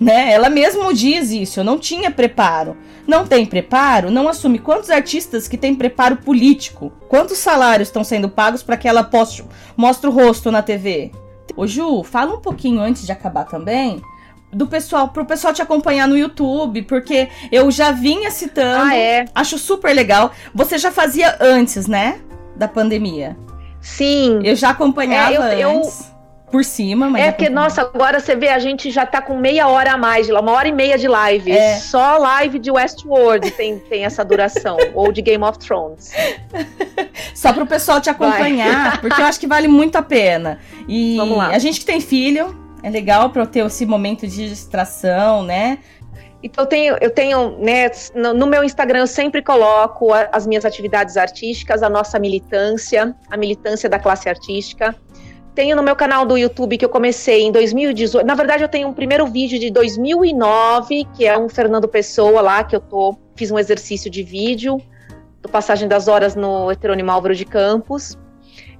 Né? 0.00 0.32
Ela 0.32 0.50
mesmo 0.50 0.92
diz 0.92 1.30
isso. 1.30 1.60
Eu 1.60 1.64
não 1.64 1.78
tinha 1.78 2.10
preparo. 2.10 2.76
Não 3.06 3.24
tem 3.24 3.46
preparo? 3.46 4.10
Não 4.10 4.26
assume. 4.26 4.58
Quantos 4.58 4.90
artistas 4.90 5.46
que 5.46 5.56
têm 5.56 5.76
preparo 5.76 6.16
político? 6.16 6.92
Quantos 7.08 7.38
salários 7.38 7.86
estão 7.86 8.02
sendo 8.02 8.28
pagos 8.28 8.64
para 8.64 8.76
que 8.76 8.88
ela 8.88 9.04
poste, 9.04 9.44
mostre 9.76 10.10
o 10.10 10.12
rosto 10.12 10.50
na 10.50 10.60
TV? 10.60 11.12
Ô 11.56 11.68
Ju, 11.68 12.02
fala 12.02 12.34
um 12.34 12.40
pouquinho 12.40 12.80
antes 12.80 13.06
de 13.06 13.12
acabar 13.12 13.44
também 13.44 14.02
do 14.52 14.66
pessoal, 14.66 15.08
pro 15.08 15.24
pessoal 15.24 15.54
te 15.54 15.62
acompanhar 15.62 16.06
no 16.06 16.16
YouTube, 16.16 16.82
porque 16.82 17.28
eu 17.50 17.70
já 17.70 17.90
vinha 17.90 18.30
citando. 18.30 18.90
Ah, 18.90 18.96
é. 18.96 19.24
Acho 19.34 19.56
super 19.58 19.94
legal. 19.94 20.30
Você 20.54 20.76
já 20.76 20.92
fazia 20.92 21.36
antes, 21.40 21.86
né? 21.86 22.20
Da 22.54 22.68
pandemia. 22.68 23.36
Sim. 23.80 24.40
Eu 24.44 24.54
já 24.54 24.70
acompanhava 24.70 25.52
é, 25.54 25.64
eu, 25.64 25.70
antes. 25.70 26.12
por 26.50 26.64
cima, 26.64 27.08
mas. 27.08 27.24
É 27.24 27.32
porque, 27.32 27.48
nossa, 27.48 27.80
agora 27.80 28.20
você 28.20 28.36
vê, 28.36 28.48
a 28.48 28.58
gente 28.58 28.90
já 28.90 29.06
tá 29.06 29.22
com 29.22 29.38
meia 29.38 29.66
hora 29.68 29.92
a 29.92 29.96
mais 29.96 30.26
de 30.26 30.32
lá, 30.32 30.40
uma 30.40 30.52
hora 30.52 30.68
e 30.68 30.72
meia 30.72 30.98
de 30.98 31.08
live. 31.08 31.50
É. 31.50 31.76
Só 31.78 32.18
live 32.18 32.58
de 32.58 32.70
Westworld 32.70 33.50
tem, 33.52 33.78
tem 33.78 34.04
essa 34.04 34.22
duração, 34.22 34.76
ou 34.94 35.10
de 35.10 35.22
Game 35.22 35.42
of 35.42 35.58
Thrones. 35.58 36.12
Só 37.34 37.54
para 37.54 37.64
o 37.64 37.66
pessoal 37.66 38.02
te 38.02 38.10
acompanhar, 38.10 38.90
Vai. 38.90 39.00
porque 39.00 39.20
eu 39.20 39.24
acho 39.24 39.40
que 39.40 39.46
vale 39.46 39.66
muito 39.66 39.96
a 39.96 40.02
pena. 40.02 40.58
E 40.86 41.16
Vamos 41.16 41.38
lá. 41.38 41.48
a 41.48 41.58
gente 41.58 41.80
que 41.80 41.86
tem 41.86 42.00
filho, 42.00 42.61
é 42.82 42.90
legal 42.90 43.30
para 43.30 43.42
eu 43.42 43.46
ter 43.46 43.64
esse 43.64 43.86
momento 43.86 44.26
de 44.26 44.48
distração, 44.48 45.42
né? 45.42 45.78
Então 46.42 46.64
eu 46.64 46.68
tenho, 46.68 46.96
eu 47.00 47.10
tenho, 47.10 47.58
né, 47.58 47.88
no, 48.14 48.46
meu 48.46 48.64
Instagram 48.64 49.00
eu 49.00 49.06
sempre 49.06 49.40
coloco 49.42 50.12
as 50.32 50.44
minhas 50.46 50.64
atividades 50.64 51.16
artísticas, 51.16 51.82
a 51.82 51.88
nossa 51.88 52.18
militância, 52.18 53.14
a 53.30 53.36
militância 53.36 53.88
da 53.88 53.98
classe 53.98 54.28
artística. 54.28 54.94
Tenho 55.54 55.76
no 55.76 55.82
meu 55.82 55.94
canal 55.94 56.24
do 56.24 56.36
YouTube 56.36 56.78
que 56.78 56.84
eu 56.84 56.88
comecei 56.88 57.42
em 57.42 57.52
2018. 57.52 58.26
Na 58.26 58.34
verdade, 58.34 58.64
eu 58.64 58.68
tenho 58.68 58.88
um 58.88 58.92
primeiro 58.92 59.26
vídeo 59.26 59.58
de 59.58 59.70
2009, 59.70 61.06
que 61.14 61.26
é 61.26 61.38
um 61.38 61.48
Fernando 61.48 61.86
Pessoa 61.86 62.40
lá, 62.40 62.64
que 62.64 62.74
eu 62.74 62.80
tô, 62.80 63.16
fiz 63.36 63.50
um 63.50 63.58
exercício 63.58 64.10
de 64.10 64.22
vídeo 64.22 64.80
do 65.42 65.48
Passagem 65.48 65.86
das 65.86 66.08
Horas 66.08 66.34
no 66.34 66.72
Heterônimo 66.72 67.10
Álvaro 67.10 67.34
de 67.34 67.44
Campos. 67.44 68.18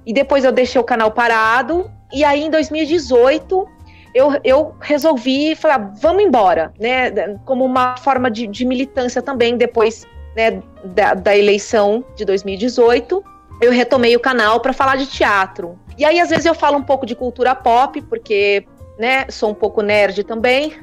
E 0.05 0.11
depois 0.11 0.43
eu 0.43 0.51
deixei 0.51 0.81
o 0.81 0.83
canal 0.83 1.11
parado. 1.11 1.89
E 2.11 2.23
aí, 2.23 2.43
em 2.43 2.49
2018, 2.49 3.67
eu, 4.13 4.39
eu 4.43 4.75
resolvi 4.79 5.55
falar, 5.55 5.75
ah, 5.75 5.91
vamos 6.01 6.23
embora, 6.23 6.73
né? 6.79 7.11
Como 7.45 7.65
uma 7.65 7.97
forma 7.97 8.29
de, 8.29 8.47
de 8.47 8.65
militância 8.65 9.21
também, 9.21 9.57
depois 9.57 10.05
né, 10.35 10.61
da, 10.83 11.13
da 11.13 11.37
eleição 11.37 12.03
de 12.15 12.25
2018 12.25 13.23
eu 13.61 13.71
retomei 13.71 14.15
o 14.15 14.19
canal 14.19 14.59
para 14.59 14.73
falar 14.73 14.97
de 14.97 15.05
teatro. 15.05 15.79
E 15.97 16.03
aí, 16.03 16.19
às 16.19 16.29
vezes, 16.29 16.45
eu 16.45 16.53
falo 16.53 16.77
um 16.77 16.83
pouco 16.83 17.05
de 17.05 17.15
cultura 17.15 17.55
pop, 17.55 18.01
porque, 18.03 18.65
né, 18.97 19.25
sou 19.29 19.51
um 19.51 19.53
pouco 19.53 19.81
nerd 19.81 20.23
também. 20.23 20.73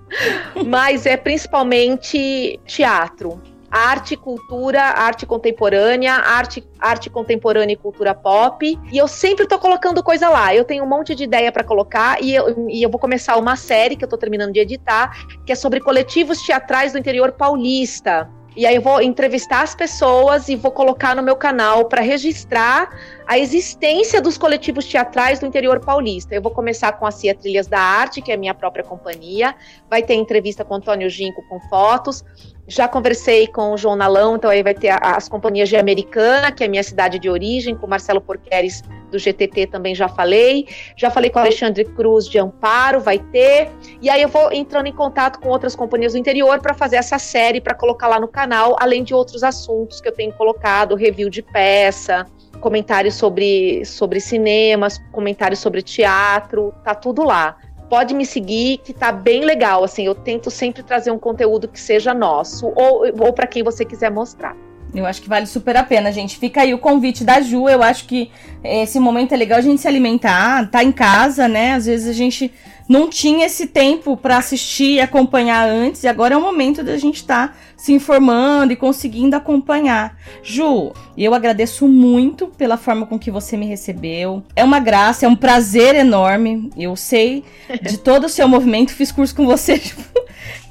Mas 0.66 1.06
é 1.06 1.16
principalmente 1.16 2.60
teatro. 2.64 3.42
Arte, 3.74 4.16
cultura, 4.16 4.80
arte 4.80 5.26
contemporânea, 5.26 6.14
arte, 6.14 6.64
arte 6.78 7.10
contemporânea 7.10 7.72
e 7.72 7.76
cultura 7.76 8.14
pop. 8.14 8.78
E 8.92 8.96
eu 8.96 9.08
sempre 9.08 9.48
tô 9.48 9.58
colocando 9.58 10.00
coisa 10.00 10.28
lá. 10.28 10.54
Eu 10.54 10.64
tenho 10.64 10.84
um 10.84 10.88
monte 10.88 11.12
de 11.12 11.24
ideia 11.24 11.50
para 11.50 11.64
colocar 11.64 12.22
e 12.22 12.32
eu, 12.32 12.68
e 12.70 12.84
eu 12.84 12.88
vou 12.88 13.00
começar 13.00 13.36
uma 13.36 13.56
série 13.56 13.96
que 13.96 14.04
eu 14.04 14.08
tô 14.08 14.16
terminando 14.16 14.52
de 14.52 14.60
editar, 14.60 15.26
que 15.44 15.50
é 15.50 15.56
sobre 15.56 15.80
coletivos 15.80 16.40
teatrais 16.40 16.92
do 16.92 16.98
interior 17.00 17.32
paulista. 17.32 18.30
E 18.56 18.64
aí 18.64 18.76
eu 18.76 18.82
vou 18.82 19.02
entrevistar 19.02 19.62
as 19.62 19.74
pessoas 19.74 20.48
e 20.48 20.54
vou 20.54 20.70
colocar 20.70 21.16
no 21.16 21.22
meu 21.24 21.34
canal 21.34 21.86
para 21.86 22.00
registrar 22.00 22.88
a 23.26 23.36
existência 23.36 24.22
dos 24.22 24.38
coletivos 24.38 24.86
teatrais 24.86 25.40
do 25.40 25.46
interior 25.46 25.80
paulista. 25.80 26.32
Eu 26.32 26.40
vou 26.40 26.52
começar 26.52 26.92
com 26.92 27.04
a 27.04 27.10
CIA 27.10 27.34
Trilhas 27.34 27.66
da 27.66 27.80
Arte, 27.80 28.22
que 28.22 28.30
é 28.30 28.36
a 28.36 28.38
minha 28.38 28.54
própria 28.54 28.84
companhia. 28.84 29.56
Vai 29.90 30.04
ter 30.04 30.14
entrevista 30.14 30.64
com 30.64 30.76
Antônio 30.76 31.10
Ginco 31.10 31.42
com 31.48 31.58
fotos. 31.68 32.24
Já 32.66 32.88
conversei 32.88 33.46
com 33.46 33.72
o 33.72 33.76
João 33.76 33.94
Nalão, 33.94 34.36
então 34.36 34.50
aí 34.50 34.62
vai 34.62 34.74
ter 34.74 34.88
as 35.02 35.28
companhias 35.28 35.68
de 35.68 35.76
Americana, 35.76 36.50
que 36.50 36.64
é 36.64 36.66
a 36.66 36.70
minha 36.70 36.82
cidade 36.82 37.18
de 37.18 37.28
origem, 37.28 37.76
com 37.76 37.86
Marcelo 37.86 38.22
Porqueres 38.22 38.82
do 39.10 39.18
GTT 39.18 39.66
também 39.66 39.94
já 39.94 40.08
falei. 40.08 40.66
Já 40.96 41.10
falei 41.10 41.30
com 41.30 41.38
o 41.38 41.42
Alexandre 41.42 41.84
Cruz 41.84 42.26
de 42.26 42.38
Amparo, 42.38 43.00
vai 43.00 43.18
ter. 43.18 43.70
E 44.00 44.08
aí 44.08 44.22
eu 44.22 44.28
vou 44.28 44.50
entrando 44.50 44.86
em 44.86 44.92
contato 44.92 45.40
com 45.40 45.48
outras 45.50 45.76
companhias 45.76 46.12
do 46.12 46.18
interior 46.18 46.58
para 46.60 46.74
fazer 46.74 46.96
essa 46.96 47.18
série, 47.18 47.60
para 47.60 47.74
colocar 47.74 48.08
lá 48.08 48.18
no 48.18 48.28
canal, 48.28 48.76
além 48.80 49.04
de 49.04 49.14
outros 49.14 49.42
assuntos 49.42 50.00
que 50.00 50.08
eu 50.08 50.12
tenho 50.12 50.32
colocado, 50.32 50.94
review 50.94 51.28
de 51.28 51.42
peça, 51.42 52.26
comentários 52.60 53.14
sobre, 53.14 53.84
sobre 53.84 54.20
cinemas, 54.20 54.98
comentários 55.12 55.60
sobre 55.60 55.82
teatro, 55.82 56.74
tá 56.82 56.94
tudo 56.94 57.22
lá 57.24 57.56
pode 57.94 58.12
me 58.12 58.26
seguir, 58.26 58.78
que 58.78 58.92
tá 58.92 59.12
bem 59.12 59.44
legal. 59.44 59.84
Assim, 59.84 60.04
eu 60.04 60.16
tento 60.16 60.50
sempre 60.50 60.82
trazer 60.82 61.12
um 61.12 61.18
conteúdo 61.18 61.68
que 61.68 61.80
seja 61.80 62.12
nosso, 62.12 62.66
ou, 62.74 63.04
ou 63.20 63.32
para 63.32 63.46
quem 63.46 63.62
você 63.62 63.84
quiser 63.84 64.10
mostrar. 64.10 64.56
Eu 64.92 65.06
acho 65.06 65.22
que 65.22 65.28
vale 65.28 65.46
super 65.46 65.76
a 65.76 65.84
pena, 65.84 66.10
gente. 66.10 66.36
Fica 66.36 66.62
aí 66.62 66.74
o 66.74 66.78
convite 66.78 67.22
da 67.22 67.40
Ju. 67.40 67.68
Eu 67.68 67.84
acho 67.84 68.06
que 68.06 68.32
esse 68.64 68.98
momento 68.98 69.32
é 69.32 69.36
legal 69.36 69.58
a 69.58 69.62
gente 69.62 69.80
se 69.80 69.86
alimentar, 69.86 70.68
tá 70.72 70.82
em 70.82 70.90
casa, 70.90 71.46
né? 71.46 71.74
Às 71.74 71.86
vezes 71.86 72.08
a 72.08 72.12
gente 72.12 72.52
não 72.88 73.08
tinha 73.08 73.46
esse 73.46 73.66
tempo 73.66 74.16
para 74.16 74.36
assistir 74.36 74.94
e 74.94 75.00
acompanhar 75.00 75.68
antes, 75.68 76.04
e 76.04 76.08
agora 76.08 76.34
é 76.34 76.36
o 76.36 76.42
momento 76.42 76.82
da 76.82 76.96
gente 76.96 77.16
estar 77.16 77.48
tá 77.48 77.54
se 77.76 77.92
informando 77.92 78.72
e 78.72 78.76
conseguindo 78.76 79.36
acompanhar. 79.36 80.16
Ju, 80.42 80.92
eu 81.16 81.34
agradeço 81.34 81.88
muito 81.88 82.48
pela 82.48 82.76
forma 82.76 83.06
com 83.06 83.18
que 83.18 83.30
você 83.30 83.56
me 83.56 83.66
recebeu. 83.66 84.42
É 84.54 84.62
uma 84.62 84.80
graça, 84.80 85.26
é 85.26 85.28
um 85.28 85.36
prazer 85.36 85.94
enorme. 85.94 86.70
Eu 86.76 86.94
sei 86.96 87.44
de 87.82 87.98
todo 87.98 88.24
o 88.24 88.28
seu 88.28 88.48
movimento, 88.48 88.92
fiz 88.92 89.10
curso 89.10 89.34
com 89.34 89.46
você 89.46 89.76
tipo, 89.78 90.02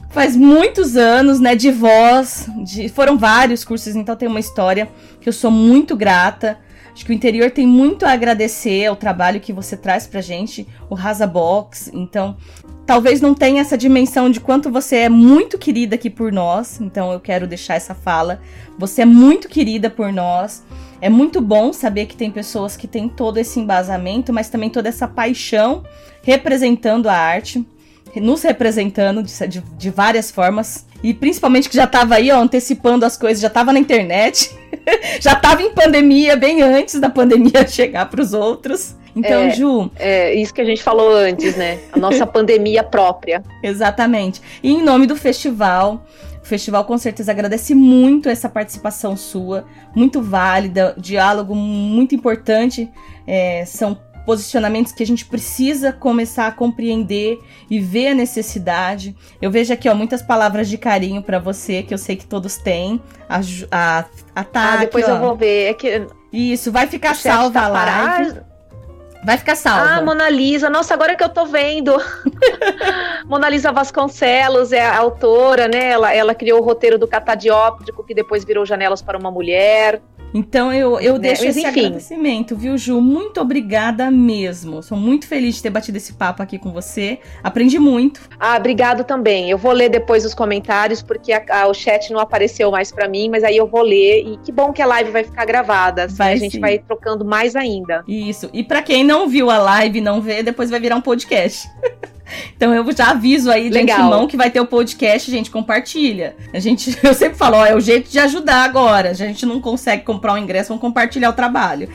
faz 0.09 0.35
muitos 0.35 0.95
anos, 0.95 1.39
né, 1.39 1.55
de 1.55 1.71
voz, 1.71 2.47
de, 2.63 2.87
foram 2.89 3.17
vários 3.17 3.65
cursos, 3.65 3.95
então 3.95 4.15
tem 4.15 4.27
uma 4.27 4.39
história 4.39 4.87
que 5.19 5.27
eu 5.27 5.33
sou 5.33 5.49
muito 5.49 5.95
grata. 5.95 6.59
Acho 6.93 7.05
que 7.05 7.11
o 7.11 7.13
interior 7.13 7.49
tem 7.49 7.65
muito 7.65 8.05
a 8.05 8.11
agradecer 8.11 8.85
ao 8.85 8.95
trabalho 8.95 9.39
que 9.39 9.51
você 9.51 9.75
traz 9.75 10.05
pra 10.05 10.21
gente, 10.21 10.67
o 10.89 10.93
Rasa 10.93 11.25
Box. 11.25 11.89
Então, 11.91 12.37
talvez 12.85 13.19
não 13.19 13.33
tenha 13.33 13.61
essa 13.61 13.75
dimensão 13.75 14.29
de 14.29 14.39
quanto 14.39 14.69
você 14.69 14.97
é 14.97 15.09
muito 15.09 15.57
querida 15.57 15.95
aqui 15.95 16.09
por 16.09 16.31
nós. 16.31 16.79
Então, 16.79 17.11
eu 17.11 17.19
quero 17.19 17.47
deixar 17.47 17.75
essa 17.75 17.95
fala. 17.95 18.39
Você 18.77 19.01
é 19.01 19.05
muito 19.05 19.49
querida 19.49 19.89
por 19.89 20.13
nós. 20.13 20.63
É 21.01 21.09
muito 21.09 21.41
bom 21.41 21.73
saber 21.73 22.05
que 22.05 22.15
tem 22.15 22.29
pessoas 22.29 22.77
que 22.77 22.87
têm 22.87 23.09
todo 23.09 23.39
esse 23.39 23.59
embasamento, 23.59 24.31
mas 24.31 24.49
também 24.49 24.69
toda 24.69 24.87
essa 24.87 25.07
paixão 25.07 25.83
representando 26.21 27.09
a 27.09 27.13
arte, 27.13 27.65
nos 28.15 28.43
representando 28.43 29.23
de, 29.23 29.47
de, 29.47 29.61
de 29.61 29.89
várias 29.89 30.29
formas. 30.29 30.85
E 31.01 31.13
principalmente 31.13 31.67
que 31.67 31.75
já 31.75 31.83
estava 31.85 32.15
aí, 32.15 32.31
ó, 32.31 32.39
antecipando 32.39 33.03
as 33.03 33.17
coisas, 33.17 33.41
já 33.41 33.47
estava 33.47 33.73
na 33.73 33.79
internet. 33.79 34.55
já 35.19 35.33
estava 35.33 35.61
em 35.61 35.71
pandemia 35.73 36.35
bem 36.35 36.61
antes 36.61 36.99
da 36.99 37.09
pandemia 37.09 37.65
chegar 37.67 38.09
para 38.09 38.21
os 38.21 38.33
outros. 38.33 38.95
Então, 39.15 39.43
é, 39.43 39.49
Ju. 39.51 39.91
É 39.97 40.33
isso 40.33 40.53
que 40.53 40.61
a 40.61 40.65
gente 40.65 40.81
falou 40.81 41.15
antes, 41.15 41.55
né? 41.55 41.79
A 41.91 41.99
nossa 41.99 42.25
pandemia 42.25 42.83
própria. 42.83 43.43
Exatamente. 43.61 44.41
E 44.61 44.71
em 44.71 44.81
nome 44.83 45.05
do 45.05 45.15
festival, 45.15 46.03
o 46.41 46.45
festival 46.45 46.83
com 46.85 46.97
certeza 46.97 47.31
agradece 47.31 47.75
muito 47.75 48.27
essa 48.27 48.49
participação 48.49 49.15
sua, 49.15 49.65
muito 49.95 50.21
válida, 50.21 50.95
diálogo 50.97 51.53
muito 51.53 52.15
importante. 52.15 52.89
É, 53.27 53.63
são 53.65 53.97
posicionamentos 54.25 54.91
que 54.91 55.03
a 55.03 55.05
gente 55.05 55.25
precisa 55.25 55.91
começar 55.91 56.47
a 56.47 56.51
compreender 56.51 57.39
e 57.69 57.79
ver 57.79 58.09
a 58.09 58.13
necessidade. 58.13 59.15
Eu 59.41 59.51
vejo 59.51 59.73
aqui, 59.73 59.89
ó, 59.89 59.95
muitas 59.95 60.21
palavras 60.21 60.69
de 60.69 60.77
carinho 60.77 61.21
para 61.21 61.39
você, 61.39 61.83
que 61.83 61.93
eu 61.93 61.97
sei 61.97 62.15
que 62.15 62.25
todos 62.25 62.57
têm. 62.57 63.01
A, 63.27 63.41
a, 63.71 64.05
a 64.35 64.43
tá, 64.43 64.73
ah, 64.73 64.77
depois 64.77 65.05
aqui, 65.05 65.13
eu 65.13 65.19
vou 65.19 65.35
ver. 65.35 65.69
É 65.69 65.73
que... 65.73 66.07
Isso, 66.31 66.71
vai 66.71 66.87
ficar 66.87 67.15
salva 67.15 67.59
tá 67.59 67.65
a 67.65 67.67
live. 67.67 68.39
Vai 69.23 69.37
ficar 69.37 69.55
salva. 69.55 69.89
Ah, 69.89 70.01
Mona 70.01 70.29
Lisa. 70.29 70.69
Nossa, 70.69 70.93
agora 70.93 71.15
que 71.15 71.23
eu 71.23 71.29
tô 71.29 71.45
vendo. 71.45 71.95
Mona 73.25 73.47
Lisa 73.47 73.71
Vasconcelos 73.71 74.73
é 74.73 74.85
a 74.85 74.97
autora, 74.97 75.67
né? 75.67 75.91
Ela, 75.91 76.13
ela 76.13 76.35
criou 76.35 76.59
o 76.59 76.63
roteiro 76.63 76.97
do 76.97 77.07
Catadióptico, 77.07 78.03
que 78.03 78.13
depois 78.13 78.43
virou 78.43 78.65
Janelas 78.65 79.01
para 79.01 79.17
uma 79.17 79.31
Mulher. 79.31 80.01
Então 80.33 80.73
eu, 80.73 80.99
eu 80.99 81.13
né? 81.13 81.19
deixo 81.19 81.45
Mas, 81.45 81.57
esse 81.57 81.67
enfim. 81.67 81.85
agradecimento, 81.85 82.55
viu, 82.55 82.77
Ju? 82.77 82.99
Muito 82.99 83.39
obrigada 83.39 84.09
mesmo. 84.09 84.81
Sou 84.81 84.97
muito 84.97 85.27
feliz 85.27 85.55
de 85.55 85.63
ter 85.63 85.69
batido 85.69 85.97
esse 85.97 86.13
papo 86.13 86.41
aqui 86.41 86.57
com 86.57 86.71
você. 86.71 87.19
Aprendi 87.43 87.77
muito. 87.77 88.21
Ah, 88.39 88.57
obrigado 88.57 89.03
também. 89.03 89.49
Eu 89.49 89.57
vou 89.57 89.71
ler 89.71 89.89
depois 89.89 90.25
os 90.25 90.33
comentários, 90.33 91.01
porque 91.01 91.31
a, 91.31 91.43
a, 91.49 91.67
o 91.67 91.73
chat 91.73 92.11
não 92.11 92.19
apareceu 92.19 92.71
mais 92.71 92.91
para 92.91 93.07
mim, 93.07 93.29
mas 93.29 93.43
aí 93.43 93.57
eu 93.57 93.67
vou 93.67 93.83
ler. 93.83 94.25
E 94.25 94.37
que 94.37 94.51
bom 94.51 94.73
que 94.73 94.81
a 94.81 94.85
live 94.85 95.11
vai 95.11 95.23
ficar 95.23 95.45
gravada. 95.45 96.05
Assim 96.05 96.15
vai, 96.15 96.33
a 96.33 96.37
gente 96.37 96.53
sim. 96.53 96.59
vai 96.59 96.79
trocando 96.79 97.23
mais 97.23 97.55
ainda. 97.55 98.03
Isso. 98.07 98.49
E 98.53 98.63
para 98.63 98.81
quem 98.81 99.03
não 99.03 99.27
viu 99.27 99.49
a 99.49 99.57
live, 99.57 100.01
não 100.01 100.21
vê, 100.21 100.41
depois 100.41 100.69
vai 100.69 100.79
virar 100.79 100.95
um 100.95 101.01
podcast. 101.01 101.69
Então 102.55 102.73
eu 102.73 102.91
já 102.95 103.11
aviso 103.11 103.51
aí 103.51 103.69
de 103.69 103.75
Legal. 103.75 104.01
antemão 104.01 104.27
que 104.27 104.37
vai 104.37 104.49
ter 104.49 104.59
o 104.59 104.65
podcast, 104.65 105.29
gente, 105.29 105.51
compartilha. 105.51 106.35
A 106.53 106.59
gente, 106.59 106.97
eu 107.03 107.13
sempre 107.13 107.37
falo, 107.37 107.57
ó, 107.57 107.65
é 107.65 107.75
o 107.75 107.79
jeito 107.79 108.09
de 108.09 108.19
ajudar 108.19 108.63
agora. 108.63 109.09
A 109.09 109.13
gente 109.13 109.45
não 109.45 109.59
consegue 109.61 110.03
comprar 110.03 110.33
um 110.33 110.37
ingresso, 110.37 110.69
vamos 110.69 110.81
compartilhar 110.81 111.29
o 111.29 111.33
trabalho. 111.33 111.89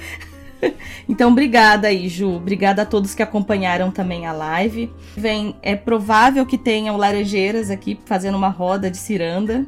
Então, 1.08 1.30
obrigada 1.30 1.88
aí, 1.88 2.08
Ju. 2.08 2.34
Obrigada 2.34 2.82
a 2.82 2.84
todos 2.84 3.14
que 3.14 3.22
acompanharam 3.22 3.90
também 3.92 4.26
a 4.26 4.32
live. 4.32 4.90
Vem, 5.16 5.54
é 5.62 5.76
provável 5.76 6.44
que 6.44 6.58
tenham 6.58 6.96
laranjeiras 6.96 7.70
aqui 7.70 7.98
fazendo 8.04 8.36
uma 8.36 8.48
roda 8.48 8.90
de 8.90 8.98
ciranda. 8.98 9.64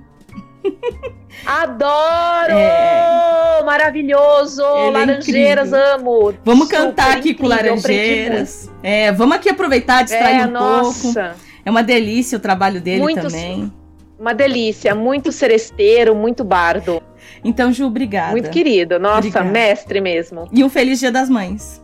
Adoro! 1.46 2.52
É... 2.52 3.62
Maravilhoso! 3.64 4.62
Ele 4.62 4.88
é 4.88 4.90
laranjeiras, 4.90 5.72
é 5.72 5.94
amo! 5.94 6.34
Vamos 6.44 6.64
Super 6.64 6.76
cantar 6.76 7.10
aqui 7.12 7.30
incrível, 7.30 7.40
com 7.40 7.46
Laranjeiras. 7.48 8.70
É, 8.82 9.12
vamos 9.12 9.36
aqui 9.36 9.48
aproveitar, 9.48 10.02
distrair 10.02 10.42
é, 10.42 10.46
um 10.46 10.50
nossa. 10.50 11.24
pouco. 11.24 11.40
É 11.64 11.70
uma 11.70 11.82
delícia 11.82 12.36
o 12.36 12.40
trabalho 12.40 12.80
dele 12.80 13.00
muito, 13.00 13.22
também. 13.22 13.72
Uma 14.18 14.34
delícia, 14.34 14.94
muito 14.94 15.32
seresteiro, 15.32 16.14
muito 16.14 16.44
bardo. 16.44 17.02
Então, 17.44 17.72
Ju, 17.72 17.86
obrigada. 17.86 18.32
Muito 18.32 18.50
querido, 18.50 18.98
nossa, 18.98 19.18
obrigada. 19.18 19.48
mestre 19.48 20.00
mesmo. 20.00 20.48
E 20.52 20.62
um 20.62 20.68
feliz 20.68 20.98
Dia 20.98 21.10
das 21.10 21.28
Mães. 21.30 21.82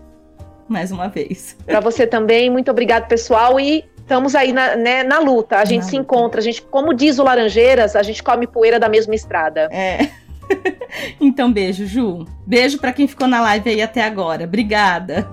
mais 0.69 0.90
uma 0.90 1.09
vez. 1.09 1.57
Para 1.65 1.81
você 1.81 2.07
também, 2.07 2.51
muito 2.51 2.70
obrigado, 2.70 3.07
pessoal. 3.07 3.59
E 3.59 3.85
estamos 4.06 4.36
aí 4.36 4.52
na, 4.52 4.76
né, 4.76 5.02
na 5.02 5.18
luta. 5.18 5.58
A 5.58 5.64
gente 5.64 5.82
na 5.82 5.88
se 5.88 5.96
luta. 5.96 6.02
encontra, 6.14 6.40
a 6.40 6.42
gente, 6.42 6.62
como 6.62 6.94
diz 6.94 7.18
o 7.18 7.24
Laranjeiras, 7.24 7.96
a 7.96 8.02
gente 8.02 8.22
come 8.22 8.46
poeira 8.46 8.78
da 8.78 8.88
mesma 8.88 9.14
estrada. 9.14 9.68
É. 9.72 10.08
então, 11.20 11.52
beijo, 11.52 11.84
Ju. 11.86 12.24
Beijo 12.46 12.78
para 12.78 12.92
quem 12.92 13.08
ficou 13.08 13.26
na 13.26 13.40
live 13.42 13.68
aí 13.68 13.82
até 13.82 14.04
agora. 14.04 14.44
Obrigada. 14.44 15.28